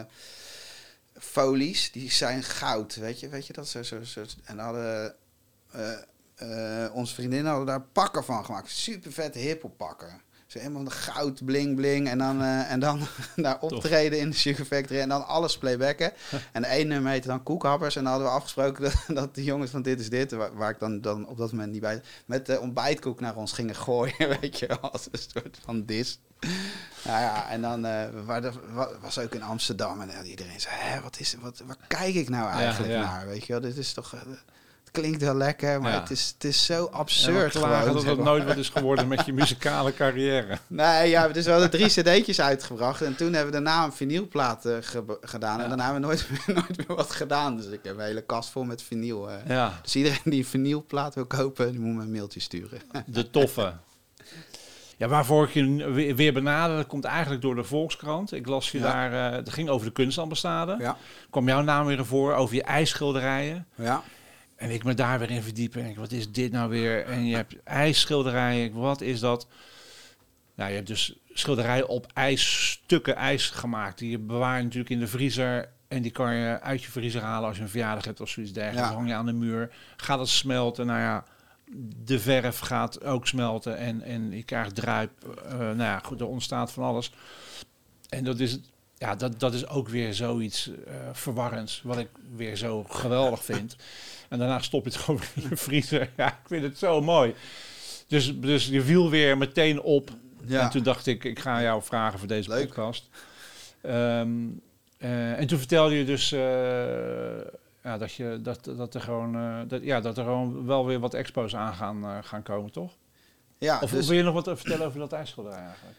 folies. 1.13 1.91
Die 1.91 2.11
zijn 2.11 2.43
goud, 2.43 2.95
weet 2.95 3.19
je, 3.19 3.29
weet 3.29 3.47
je 3.47 3.53
dat? 3.53 3.67
Zo, 3.67 3.83
zo, 3.83 4.03
zo. 4.03 4.23
En 4.43 4.59
hadden 4.59 5.15
eh, 6.35 6.89
onze 6.93 7.13
vriendinnen 7.13 7.49
hadden 7.49 7.67
daar 7.67 7.81
pakken 7.81 8.23
van 8.23 8.45
gemaakt. 8.45 8.69
Super 8.69 9.11
vet 9.11 9.35
hiphop 9.35 9.77
pakken. 9.77 10.21
Zo 10.51 10.59
helemaal 10.59 10.83
de 10.83 10.91
goud, 10.91 11.45
bling, 11.45 11.75
bling. 11.75 12.07
En 12.09 12.17
dan, 12.17 12.41
eh, 12.41 12.71
en 12.71 12.79
dan 12.79 13.07
daar 13.35 13.59
optreden 13.59 14.19
in 14.19 14.29
de 14.29 14.35
Sugar 14.35 14.65
Factory. 14.65 14.99
En 14.99 15.09
dan 15.09 15.27
alles 15.27 15.57
playbacken. 15.57 16.11
En 16.51 16.61
de 16.61 16.67
ene 16.67 16.83
nummer 16.93 17.11
heette 17.11 17.27
dan 17.27 17.43
Koekhappers. 17.43 17.95
En 17.95 18.03
dan 18.03 18.11
hadden 18.11 18.29
we 18.29 18.35
afgesproken 18.35 18.83
dat, 19.07 19.15
dat 19.15 19.35
de 19.35 19.43
jongens 19.43 19.71
van 19.71 19.81
Dit 19.81 19.99
is 19.99 20.09
Dit, 20.09 20.31
waar, 20.31 20.55
waar 20.55 20.69
ik 20.69 20.79
dan, 20.79 21.01
dan 21.01 21.27
op 21.27 21.37
dat 21.37 21.51
moment 21.51 21.71
niet 21.71 21.81
bij... 21.81 22.01
met 22.25 22.45
de 22.45 22.59
ontbijtkoek 22.59 23.19
naar 23.19 23.35
ons 23.35 23.51
gingen 23.51 23.75
gooien, 23.75 24.39
weet 24.41 24.59
je. 24.59 24.79
Als 24.79 25.07
een 25.11 25.19
soort 25.19 25.57
van 25.63 25.85
dis. 25.85 26.19
Nou 27.03 27.19
ja, 27.19 27.49
en 27.49 27.61
dan 27.61 27.81
wa- 27.81 28.89
was 29.01 29.19
ook 29.19 29.33
in 29.33 29.43
Amsterdam. 29.43 30.01
En 30.01 30.25
iedereen 30.25 30.59
zei, 30.61 30.75
hè, 30.77 31.01
wat 31.01 31.19
is, 31.19 31.35
wat, 31.39 31.61
waar 31.65 31.77
kijk 31.87 32.15
ik 32.15 32.29
nou 32.29 32.49
eigenlijk 32.51 32.93
ja. 32.93 33.01
naar? 33.01 33.27
Weet 33.27 33.45
je 33.45 33.51
wel, 33.53 33.61
dit 33.61 33.77
is 33.77 33.93
toch... 33.93 34.13
eh, 34.13 34.21
klinkt 34.91 35.21
wel 35.21 35.35
lekker, 35.35 35.81
maar 35.81 35.91
Ja. 35.91 35.99
het, 35.99 36.09
is, 36.11 36.31
het 36.33 36.43
is 36.43 36.65
zo 36.65 36.85
absurd 36.85 37.51
klagen 37.51 37.77
gewoon. 37.87 37.93
dat 38.05 38.15
het 38.15 38.25
nooit 38.25 38.43
wat 38.45 38.57
is 38.57 38.69
geworden 38.69 39.07
met 39.07 39.25
je 39.25 39.33
muzikale 39.33 39.93
carrière. 39.93 40.57
Nee, 40.67 41.09
ja, 41.09 41.27
dus 41.27 41.45
we 41.45 41.51
hadden 41.51 41.69
drie 41.69 41.87
cd'tjes 41.87 42.41
uitgebracht. 42.41 43.01
En 43.01 43.15
toen 43.15 43.33
hebben 43.33 43.45
we 43.53 43.61
daarna 43.63 43.83
een 43.83 43.93
vinylplaat 43.93 44.65
eh, 44.65 44.75
ge- 44.81 45.17
gedaan. 45.21 45.57
Ja. 45.57 45.63
En 45.63 45.67
daarna 45.69 45.83
hebben 45.83 46.01
we 46.01 46.07
nooit, 46.07 46.27
meer- 46.29 46.55
nooit 46.67 46.87
meer 46.87 46.97
wat 46.97 47.11
gedaan. 47.11 47.57
Dus 47.57 47.65
ik 47.65 47.79
heb 47.83 47.97
een 47.97 48.03
hele 48.03 48.21
kast 48.25 48.49
vol 48.49 48.63
met 48.63 48.81
vinyl. 48.83 49.29
eh. 49.29 49.35
Ja, 49.47 49.79
Dus 49.81 49.95
iedereen 49.95 50.19
die 50.23 50.39
een 50.39 50.45
vinylplaat 50.45 51.15
wil 51.15 51.25
kopen, 51.25 51.71
die 51.71 51.79
moet 51.79 51.95
me 51.95 52.01
een 52.01 52.11
mailtje 52.11 52.39
sturen. 52.39 52.79
de 53.05 53.29
toffe. 53.29 53.73
Ja, 54.97 55.07
waarvoor 55.07 55.43
ik 55.43 55.49
je 55.53 55.91
weer- 56.15 56.33
benaderde, 56.33 56.83
komt 56.83 57.03
eigenlijk 57.05 57.41
door 57.41 57.55
de 57.55 57.63
Volkskrant. 57.63 58.31
Ik 58.33 58.47
las 58.47 58.71
je 58.71 58.77
Ja. 58.79 58.83
daar, 59.09 59.33
het 59.33 59.49
ging 59.49 59.69
over 59.69 59.85
de 59.87 59.93
kunstambastade. 59.93 60.75
Ja. 60.79 60.97
Kwam 61.29 61.47
jouw 61.47 61.61
naam 61.61 61.85
weer 61.85 62.05
voor, 62.05 62.33
over 62.33 62.55
je 62.55 62.63
ijsschilderijen. 62.63 63.67
Ja. 63.75 64.03
En 64.61 64.69
ik 64.69 64.83
me 64.83 64.93
daar 64.93 65.19
weer 65.19 65.31
in 65.31 65.41
verdiepen. 65.41 65.83
En 65.83 65.89
ik, 65.89 65.97
wat 65.97 66.11
is 66.11 66.31
dit 66.31 66.51
nou 66.51 66.69
weer? 66.69 67.05
En 67.05 67.25
je 67.25 67.35
hebt 67.35 67.63
ijsschilderijen. 67.63 68.73
Wat 68.73 69.01
is 69.01 69.19
dat? 69.19 69.47
Nou, 70.55 70.69
je 70.69 70.75
hebt 70.75 70.87
dus 70.87 71.15
schilderijen 71.33 71.87
op 71.87 72.11
ijs, 72.13 72.71
stukken 72.71 73.15
ijs 73.15 73.49
gemaakt. 73.49 73.97
Die 73.97 74.09
je 74.09 74.19
bewaart 74.19 74.63
natuurlijk 74.63 74.89
in 74.89 74.99
de 74.99 75.07
vriezer. 75.07 75.69
En 75.87 76.01
die 76.01 76.11
kan 76.11 76.35
je 76.35 76.59
uit 76.59 76.83
je 76.83 76.91
vriezer 76.91 77.21
halen 77.21 77.47
als 77.47 77.57
je 77.57 77.63
een 77.63 77.69
verjaardag 77.69 78.05
hebt 78.05 78.21
of 78.21 78.29
zoiets 78.29 78.53
dergelijks. 78.53 78.81
Ja. 78.81 78.87
Dan 78.87 78.97
hang 78.97 79.09
je 79.09 79.15
aan 79.15 79.25
de 79.25 79.45
muur. 79.45 79.73
Gaat 79.97 80.19
het 80.19 80.27
smelten? 80.27 80.85
Nou 80.85 80.99
ja, 80.99 81.25
de 82.03 82.19
verf 82.19 82.59
gaat 82.59 83.03
ook 83.03 83.27
smelten. 83.27 83.77
En, 83.77 84.01
en 84.01 84.31
je 84.31 84.43
krijgt 84.43 84.75
druip. 84.75 85.11
Eh, 85.45 85.57
nou 85.57 85.77
ja, 85.77 85.99
goed, 85.99 86.19
er 86.19 86.27
ontstaat 86.27 86.71
van 86.71 86.83
alles. 86.83 87.11
En 88.09 88.23
dat 88.23 88.39
is, 88.39 88.59
ja, 88.97 89.15
dat, 89.15 89.39
dat 89.39 89.53
is 89.53 89.67
ook 89.67 89.89
weer 89.89 90.13
zoiets 90.13 90.69
eh 90.87 90.95
verwarrends. 91.11 91.81
Wat 91.83 91.97
ik 91.97 92.09
weer 92.35 92.55
zo 92.55 92.83
geweldig 92.83 93.43
vind. 93.43 93.75
En 94.31 94.37
daarna 94.37 94.59
stop 94.59 94.83
je 94.83 94.89
het 94.89 94.99
gewoon 95.03 95.21
in 95.35 95.49
je 95.49 95.57
vriezer. 95.57 96.09
Ja, 96.17 96.27
ik 96.27 96.47
vind 96.47 96.63
het 96.63 96.77
zo 96.77 97.01
mooi. 97.01 97.35
Dus, 98.07 98.39
dus 98.39 98.67
je 98.67 98.81
viel 98.81 99.09
weer 99.09 99.37
meteen 99.37 99.81
op. 99.81 100.09
Ja. 100.45 100.61
En 100.61 100.69
toen 100.69 100.83
dacht 100.83 101.07
ik, 101.07 101.23
ik 101.23 101.39
ga 101.39 101.61
jou 101.61 101.83
vragen 101.83 102.19
voor 102.19 102.27
deze 102.27 102.49
Leuk. 102.49 102.67
podcast. 102.67 103.09
Eh, 103.81 105.39
en 105.39 105.47
toen 105.47 105.57
vertelde 105.57 105.95
je 105.95 106.05
dus 106.05 106.31
eh, 106.31 106.39
ja, 107.83 107.97
dat, 107.97 108.13
je, 108.13 108.39
dat, 108.41 108.63
dat, 108.63 108.93
er 108.93 109.01
gewoon, 109.01 109.35
eh, 109.35 109.59
dat, 109.67 109.83
ja, 109.83 110.01
dat 110.01 110.17
er 110.17 110.23
gewoon 110.23 110.65
wel 110.65 110.85
weer 110.85 110.99
wat 110.99 111.13
expos 111.13 111.55
aan 111.55 111.73
gaan, 111.73 112.23
gaan 112.23 112.43
komen, 112.43 112.71
toch? 112.71 112.91
ja, 113.57 113.79
Of 113.81 113.91
dus, 113.91 114.07
wil 114.07 114.17
je 114.17 114.23
nog 114.23 114.43
wat 114.43 114.57
vertellen 114.59 114.85
over 114.85 114.99
dat 114.99 115.13
ijsschilderij 115.13 115.59
eigenlijk? 115.59 115.97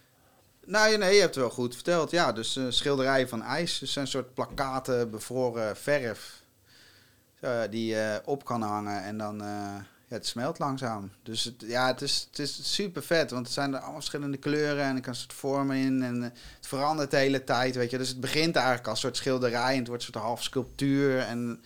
nou, 0.64 0.96
nee, 0.96 1.14
je 1.14 1.20
hebt 1.20 1.34
het 1.34 1.44
wel 1.44 1.54
goed 1.54 1.74
verteld. 1.74 2.10
Ja, 2.10 2.32
dus 2.32 2.60
schilderijen 2.68 3.28
van 3.28 3.42
ijs. 3.42 3.78
Dus 3.78 3.92
zijn 3.92 4.06
soort 4.06 4.34
plakaten, 4.34 5.10
bevroren 5.10 5.76
verf. 5.76 6.41
Eh, 7.42 7.60
die 7.70 7.86
je 7.86 8.22
op 8.24 8.44
kan 8.44 8.62
hangen 8.62 9.02
en 9.02 9.18
dan... 9.18 9.40
eh, 9.42 9.74
ja, 10.06 10.18
het 10.18 10.26
smelt 10.26 10.58
langzaam. 10.58 11.10
Dus 11.22 11.44
het, 11.44 11.54
ja, 11.58 11.86
het 11.86 12.02
is, 12.02 12.26
het 12.30 12.38
is 12.38 12.74
super 12.74 13.02
vet. 13.02 13.30
Want 13.30 13.44
het 13.46 13.54
zijn 13.54 13.70
er 13.72 13.78
allemaal 13.78 13.94
verschillende 13.94 14.36
kleuren 14.36 14.84
en 14.84 14.96
er 14.96 15.02
kan 15.02 15.14
soort 15.14 15.32
vormen 15.32 15.76
in. 15.76 16.02
En 16.02 16.16
eh, 16.22 16.30
het 16.56 16.66
verandert 16.66 17.10
de 17.10 17.16
hele 17.16 17.44
tijd, 17.44 17.74
weet 17.74 17.90
je. 17.90 17.98
Dus 17.98 18.08
het 18.08 18.20
begint 18.20 18.56
eigenlijk 18.56 18.86
als 18.86 18.94
een 18.96 19.02
soort 19.02 19.16
schilderij. 19.16 19.72
En 19.72 19.78
het 19.78 19.88
wordt 19.88 20.06
een 20.06 20.12
soort 20.12 20.24
half 20.24 20.42
sculptuur. 20.42 21.18
En, 21.18 21.62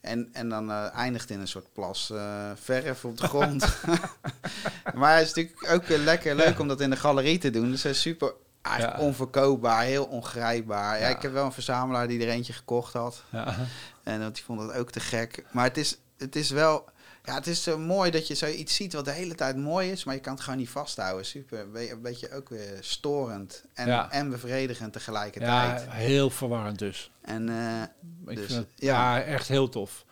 en, 0.00 0.28
en 0.32 0.48
dan 0.48 0.70
eh, 0.70 0.94
eindigt 0.94 1.30
in 1.30 1.40
een 1.40 1.48
soort 1.48 1.72
plas 1.72 2.10
eh, 2.10 2.50
verf 2.54 3.04
op 3.04 3.18
de 3.18 3.28
grond. 3.28 3.66
maar 4.94 5.16
het 5.16 5.26
is 5.26 5.34
natuurlijk 5.34 5.72
ook 5.72 5.84
eh, 5.98 5.98
lekker 6.04 6.34
leuk 6.34 6.58
om 6.58 6.68
dat 6.68 6.80
in 6.80 6.90
de 6.90 6.96
galerie 6.96 7.38
te 7.38 7.50
doen. 7.50 7.70
Dus 7.70 7.82
het 7.82 7.94
is 7.94 8.00
super 8.00 8.32
eigenlijk 8.62 8.96
Ja. 8.98 9.04
onverkoopbaar, 9.04 9.82
heel 9.82 10.04
ongrijpbaar. 10.04 10.98
Ja. 10.98 11.08
Ja. 11.08 11.16
ik 11.16 11.22
heb 11.22 11.32
wel 11.32 11.44
een 11.44 11.52
verzamelaar 11.52 12.08
die 12.08 12.20
er 12.22 12.28
eentje 12.28 12.52
gekocht 12.52 12.92
had. 12.92 13.22
Ja. 13.30 13.56
En 14.02 14.20
want 14.20 14.34
die 14.34 14.44
vond 14.44 14.60
het 14.60 14.72
ook 14.72 14.90
te 14.90 15.00
gek. 15.00 15.44
Maar 15.50 15.64
het 15.64 15.76
is, 15.76 15.96
het 16.18 16.36
is 16.36 16.50
wel... 16.50 16.90
Ja, 17.24 17.34
het 17.34 17.46
is 17.46 17.62
zo 17.62 17.78
mooi 17.78 18.10
dat 18.10 18.26
je 18.26 18.34
zoiets 18.34 18.74
ziet 18.74 18.92
wat 18.92 19.04
de 19.04 19.10
hele 19.10 19.34
tijd 19.34 19.56
mooi 19.56 19.90
is, 19.90 20.04
maar 20.04 20.14
je 20.14 20.20
kan 20.20 20.32
het 20.34 20.42
gewoon 20.42 20.58
niet 20.58 20.68
vasthouden. 20.68 21.26
Super. 21.26 21.60
Een 21.60 21.72
be- 21.72 21.90
Een 21.90 22.02
beetje 22.02 22.32
ook 22.32 22.48
weer 22.48 22.76
storend 22.80 23.64
en, 23.74 23.86
Ja. 23.86 24.10
en 24.10 24.30
bevredigend 24.30 24.92
tegelijkertijd. 24.92 25.80
ja, 25.84 25.90
heel 25.90 26.30
verwarrend 26.30 26.78
dus. 26.78 27.10
En 27.20 27.48
eh, 27.48 27.82
Ik 28.32 28.36
Dus, 28.36 28.46
vind 28.46 28.58
het 28.58 28.68
ja. 28.76 29.16
ja. 29.16 29.22
echt 29.24 29.48
heel 29.48 29.68
tof. 29.68 30.04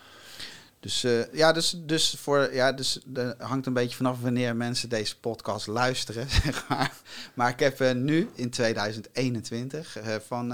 dus, 0.81 1.05
eh, 1.05 1.33
ja, 1.33 1.53
dus, 1.53 1.77
dus, 1.79 2.15
voor, 2.19 2.55
ja, 2.55 2.73
dus 2.73 3.01
er 3.15 3.35
hangt 3.39 3.67
een 3.67 3.73
beetje 3.73 3.97
vanaf 3.97 4.21
wanneer 4.21 4.57
mensen 4.57 4.89
deze 4.89 5.19
podcast 5.21 5.67
luisteren, 5.67 6.31
zeg 6.45 6.69
maar. 6.69 6.93
Maar 7.35 7.49
ik 7.51 7.61
heb 7.61 7.81
eh, 7.81 7.93
nu 7.95 8.31
in 8.35 8.51
2021 8.51 9.97
eh, 9.97 10.15
van 10.27 10.53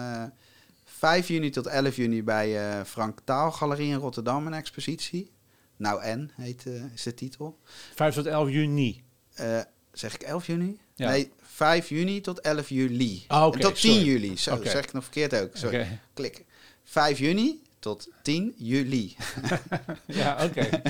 5 0.98 1.28
juni 1.28 1.50
tot 1.50 1.66
11 1.66 1.96
juni 1.96 2.22
bij 2.22 2.70
eh 2.70 2.84
Frank 2.84 3.18
Taal 3.24 3.52
Galerie 3.52 3.88
in 3.88 3.94
Rotterdam 3.98 4.46
een 4.46 4.54
expositie. 4.54 5.30
Nou 5.76 6.02
en, 6.02 6.30
heet, 6.34 6.66
eh, 6.66 6.92
is 6.94 7.02
de 7.02 7.14
titel. 7.14 7.58
5 7.94 8.14
tot 8.14 8.26
11 8.26 8.48
juni. 8.50 9.02
Eh, 9.34 9.60
zeg 9.92 10.14
ik 10.14 10.22
11 10.22 10.46
juni? 10.46 10.78
Ja. 10.94 11.08
Nee, 11.10 11.32
5 11.42 11.88
juni 11.88 12.20
tot 12.20 12.40
11 12.40 12.68
juli. 12.68 13.24
Ah, 13.28 13.46
oké, 13.46 13.56
en 13.56 13.62
tot 13.62 13.80
10 13.80 13.92
sorry. 13.94 14.06
juli. 14.06 14.36
Zo, 14.36 14.54
Oké. 14.54 14.68
zeg 14.68 14.84
ik 14.84 14.92
nog 14.92 15.02
verkeerd 15.02 15.34
ook. 15.34 15.50
Sorry. 15.56 15.98
Klik. 16.14 16.44
5 16.84 17.18
juni 17.18 17.62
tot 17.78 18.08
10 18.22 18.54
juli. 18.56 19.16
Ja, 20.06 20.44
oké. 20.44 20.68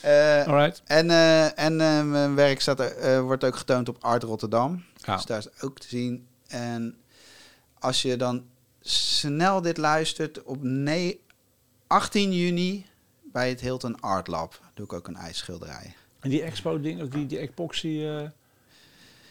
Eh, 0.00 0.46
Alright. 0.46 0.82
en 0.84 1.10
eh, 1.10 1.58
en 1.58 1.76
mijn 2.10 2.34
werk 2.34 2.60
staat, 2.60 2.80
er- 2.80 3.22
wordt 3.22 3.44
ook 3.44 3.56
getoond 3.56 3.88
op 3.88 3.96
Art 4.00 4.22
Rotterdam. 4.22 4.84
Ja. 4.96 5.14
Dus 5.16 5.24
daar 5.24 5.38
is 5.38 5.60
ook 5.62 5.78
te 5.78 5.88
zien. 5.88 6.26
En 6.46 6.96
als 7.78 8.02
je 8.02 8.16
dan 8.16 8.44
snel 8.88 9.60
dit 9.60 9.76
luistert, 9.76 10.42
op 10.42 10.62
ne 10.62 11.18
18 11.86 12.32
juni 12.32 12.86
bij 13.22 13.48
het 13.48 13.60
Hilton 13.60 14.00
Art 14.00 14.26
Lab 14.26 14.60
doe 14.74 14.84
ik 14.84 14.92
ook 14.92 15.08
een 15.08 15.16
ijsschilderij. 15.16 15.94
En 16.20 16.30
die 16.30 16.42
expo-ding, 16.42 17.02
of 17.02 17.08
die, 17.08 17.26
die 17.26 17.38
epoxy... 17.38 18.02
eh, 18.02 18.28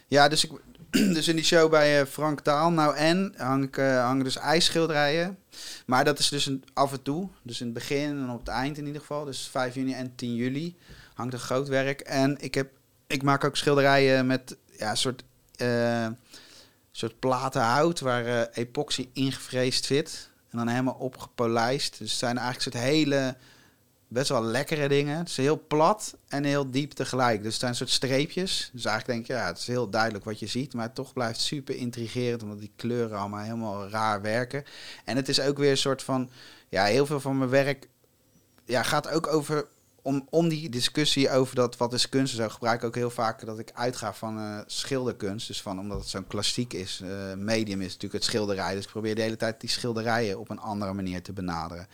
Ja, 0.07 0.27
dus, 0.27 0.45
ik, 0.45 0.51
dus 1.15 1.27
in 1.27 1.35
die 1.35 1.45
show 1.45 1.69
bij 1.69 1.99
eh, 2.01 2.07
Frank 2.07 2.39
Taal, 2.39 2.71
nou 2.71 2.95
en, 2.95 3.33
hang 3.37 3.63
ik, 3.63 3.77
eh, 3.77 4.05
hangen 4.05 4.23
dus 4.23 4.37
ijsschilderijen. 4.37 5.37
Maar 5.85 6.03
dat 6.03 6.19
is 6.19 6.29
dus 6.29 6.45
een, 6.45 6.63
af 6.73 6.91
en 6.91 7.01
toe, 7.01 7.29
dus 7.41 7.59
in 7.59 7.65
het 7.65 7.75
begin 7.75 8.09
en 8.09 8.29
op 8.29 8.39
het 8.39 8.47
eind 8.47 8.77
in 8.77 8.85
ieder 8.85 9.01
geval. 9.01 9.25
Dus 9.25 9.47
5 9.47 9.75
juni 9.75 9.93
en 9.93 10.15
10 10.15 10.35
juli 10.35 10.75
hangt 11.13 11.33
een 11.33 11.39
groot 11.39 11.67
werk. 11.67 12.01
En 12.01 12.37
ik, 12.39 12.53
heb, 12.53 12.71
ik 13.07 13.23
maak 13.23 13.43
ook 13.43 13.57
schilderijen 13.57 14.25
met 14.27 14.57
ja, 14.77 14.95
soort, 14.95 15.23
soort 16.97 17.19
platen 17.19 17.61
hout 17.61 17.99
waar 17.99 18.25
eh, 18.25 18.63
epoxy 18.63 19.09
ingevreesd 19.13 19.85
zit. 19.85 20.29
En 20.49 20.57
dan 20.57 20.67
helemaal 20.67 20.93
opgepolijst. 20.99 21.97
Dus 21.97 22.09
het 22.09 22.19
zijn 22.19 22.37
eigenlijk 22.37 22.61
soort 22.71 22.83
hele, 22.83 23.35
best 24.07 24.29
wel 24.29 24.43
lekkere 24.43 24.87
dingen. 24.87 25.17
Het 25.17 25.29
is 25.29 25.37
heel 25.37 25.63
plat 25.67 26.17
en 26.27 26.43
heel 26.43 26.71
diep 26.71 26.91
tegelijk. 26.91 27.43
Dus 27.43 27.51
het 27.51 27.61
zijn 27.61 27.75
soort 27.75 27.89
streepjes. 27.89 28.69
Dus 28.73 28.85
eigenlijk 28.85 29.17
denk 29.17 29.27
je, 29.27 29.43
ja, 29.43 29.47
het 29.47 29.57
is 29.57 29.67
heel 29.67 29.89
duidelijk 29.89 30.25
wat 30.25 30.39
je 30.39 30.47
ziet. 30.47 30.73
Maar 30.73 30.93
toch 30.93 31.13
blijft 31.13 31.39
super 31.39 31.75
intrigerend, 31.75 32.43
omdat 32.43 32.59
die 32.59 32.71
kleuren 32.75 33.17
allemaal 33.17 33.43
helemaal 33.43 33.89
raar 33.89 34.21
werken. 34.21 34.63
En 35.05 35.15
het 35.15 35.29
is 35.29 35.39
ook 35.39 35.57
weer 35.57 35.71
een 35.71 35.77
soort 35.77 36.03
van, 36.03 36.29
ja, 36.69 36.83
heel 36.83 37.05
veel 37.05 37.19
van 37.19 37.37
mijn 37.37 37.49
werk 37.49 37.87
ja, 38.65 38.83
gaat 38.83 39.09
ook 39.09 39.27
over, 39.27 39.67
om, 40.05 40.27
om 40.29 40.47
die 40.47 40.69
discussie 40.69 41.29
over 41.29 41.55
dat 41.55 41.77
wat 41.77 41.93
is 41.93 42.09
kunst 42.09 42.33
en 42.33 42.43
zo, 42.43 42.49
gebruik 42.49 42.81
ik 42.81 42.87
ook 42.87 42.95
heel 42.95 43.09
vaak 43.09 43.45
dat 43.45 43.59
ik 43.59 43.71
uitga 43.73 44.13
van 44.13 44.37
eh, 44.37 44.59
schilderkunst. 44.65 45.47
Dus 45.47 45.61
van, 45.61 45.79
omdat 45.79 45.99
het 45.99 46.07
zo'n 46.07 46.27
klassiek 46.27 46.73
is, 46.73 47.01
eh, 47.03 47.33
medium 47.33 47.79
is 47.79 47.85
natuurlijk 47.85 48.13
het 48.13 48.23
schilderij. 48.23 48.75
Dus 48.75 48.83
ik 48.83 48.89
probeer 48.89 49.15
de 49.15 49.21
hele 49.21 49.35
tijd 49.35 49.61
die 49.61 49.69
schilderijen 49.69 50.39
op 50.39 50.49
een 50.49 50.59
andere 50.59 50.93
manier 50.93 51.21
te 51.21 51.33
benaderen. 51.33 51.87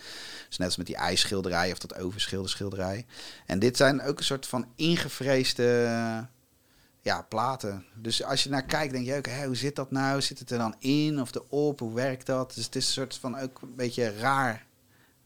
Dus 0.47 0.57
net 0.57 0.67
als 0.67 0.77
met 0.77 0.85
die 0.85 0.95
ijsschilderij 0.95 1.71
of 1.71 1.77
dat 1.77 1.97
overschilderschilderij. 1.97 3.05
En 3.45 3.59
dit 3.59 3.77
zijn 3.77 4.01
ook 4.01 4.17
een 4.17 4.23
soort 4.23 4.47
van 4.47 4.67
ingevreesde 4.75 5.89
ja, 7.01 7.21
platen. 7.21 7.85
Dus 7.95 8.23
als 8.23 8.43
je 8.43 8.49
naar 8.49 8.65
kijkt, 8.65 8.93
denk 8.93 9.05
je 9.05 9.15
ook, 9.15 9.27
hoe 9.45 9.55
zit 9.55 9.75
dat 9.75 9.91
nou? 9.91 10.21
Zit 10.21 10.39
het 10.39 10.51
er 10.51 10.57
dan 10.57 10.75
in 10.79 11.21
of 11.21 11.35
erop? 11.35 11.79
Hoe 11.79 11.93
werkt 11.93 12.25
dat? 12.25 12.53
Dus 12.55 12.65
het 12.65 12.75
is 12.75 12.85
een 12.85 12.93
soort 12.93 13.15
van 13.15 13.39
ook 13.39 13.61
een 13.61 13.75
beetje 13.75 14.17
raar 14.17 14.69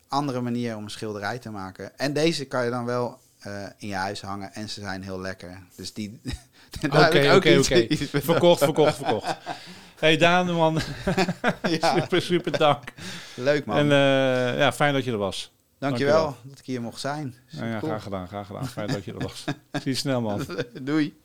andere 0.08 0.42
manier 0.42 0.76
om 0.76 0.84
een 0.84 0.90
schilderij 0.90 1.40
te 1.40 1.50
maken. 1.50 1.98
En 1.98 2.14
deze 2.14 2.46
kan 2.46 2.64
je 2.64 2.70
dan 2.70 2.86
wel 2.86 3.20
eh, 3.40 3.64
in 3.78 3.88
je 3.88 3.96
huis 3.96 4.22
hangen 4.22 4.54
en 4.54 4.70
ze 4.70 4.80
zijn 4.82 5.02
heel 5.04 5.20
lekker. 5.22 5.64
Dus 5.76 5.94
die... 5.94 6.22
Oké, 6.86 7.34
oké, 7.36 7.58
oké. 7.58 7.88
Verkocht, 8.22 8.64
verkocht, 8.64 8.96
verkocht. 8.96 9.36
hey 10.00 10.18
Daan, 10.18 10.54
man. 10.54 10.80
Ja, 11.80 12.00
Super, 12.00 12.22
super 12.22 12.58
dank. 12.58 12.94
leuk 13.36 13.66
man. 13.66 13.78
En 13.78 13.92
eh, 13.92 14.58
ja, 14.60 14.74
fijn 14.74 14.94
dat 14.94 15.04
je 15.04 15.12
er 15.12 15.18
was. 15.18 15.52
Dankjewel 15.78 16.14
dankjewel. 16.16 16.50
dat 16.50 16.60
ik 16.60 16.66
hier 16.66 16.82
mocht 16.82 17.00
zijn. 17.00 17.36
Nou 17.52 17.66
ja, 17.68 17.80
Cool. 17.80 17.90
graag 17.92 18.04
gedaan, 18.04 18.28
graag 18.28 18.48
gedaan. 18.48 18.68
Fijn 18.68 18.88
dat 18.88 19.04
je 19.06 19.12
er 19.14 19.20
was. 19.20 19.44
Zie 19.72 19.82
je 19.92 19.94
snel, 19.94 20.22
man. 20.22 20.46
Doei. 20.82 21.18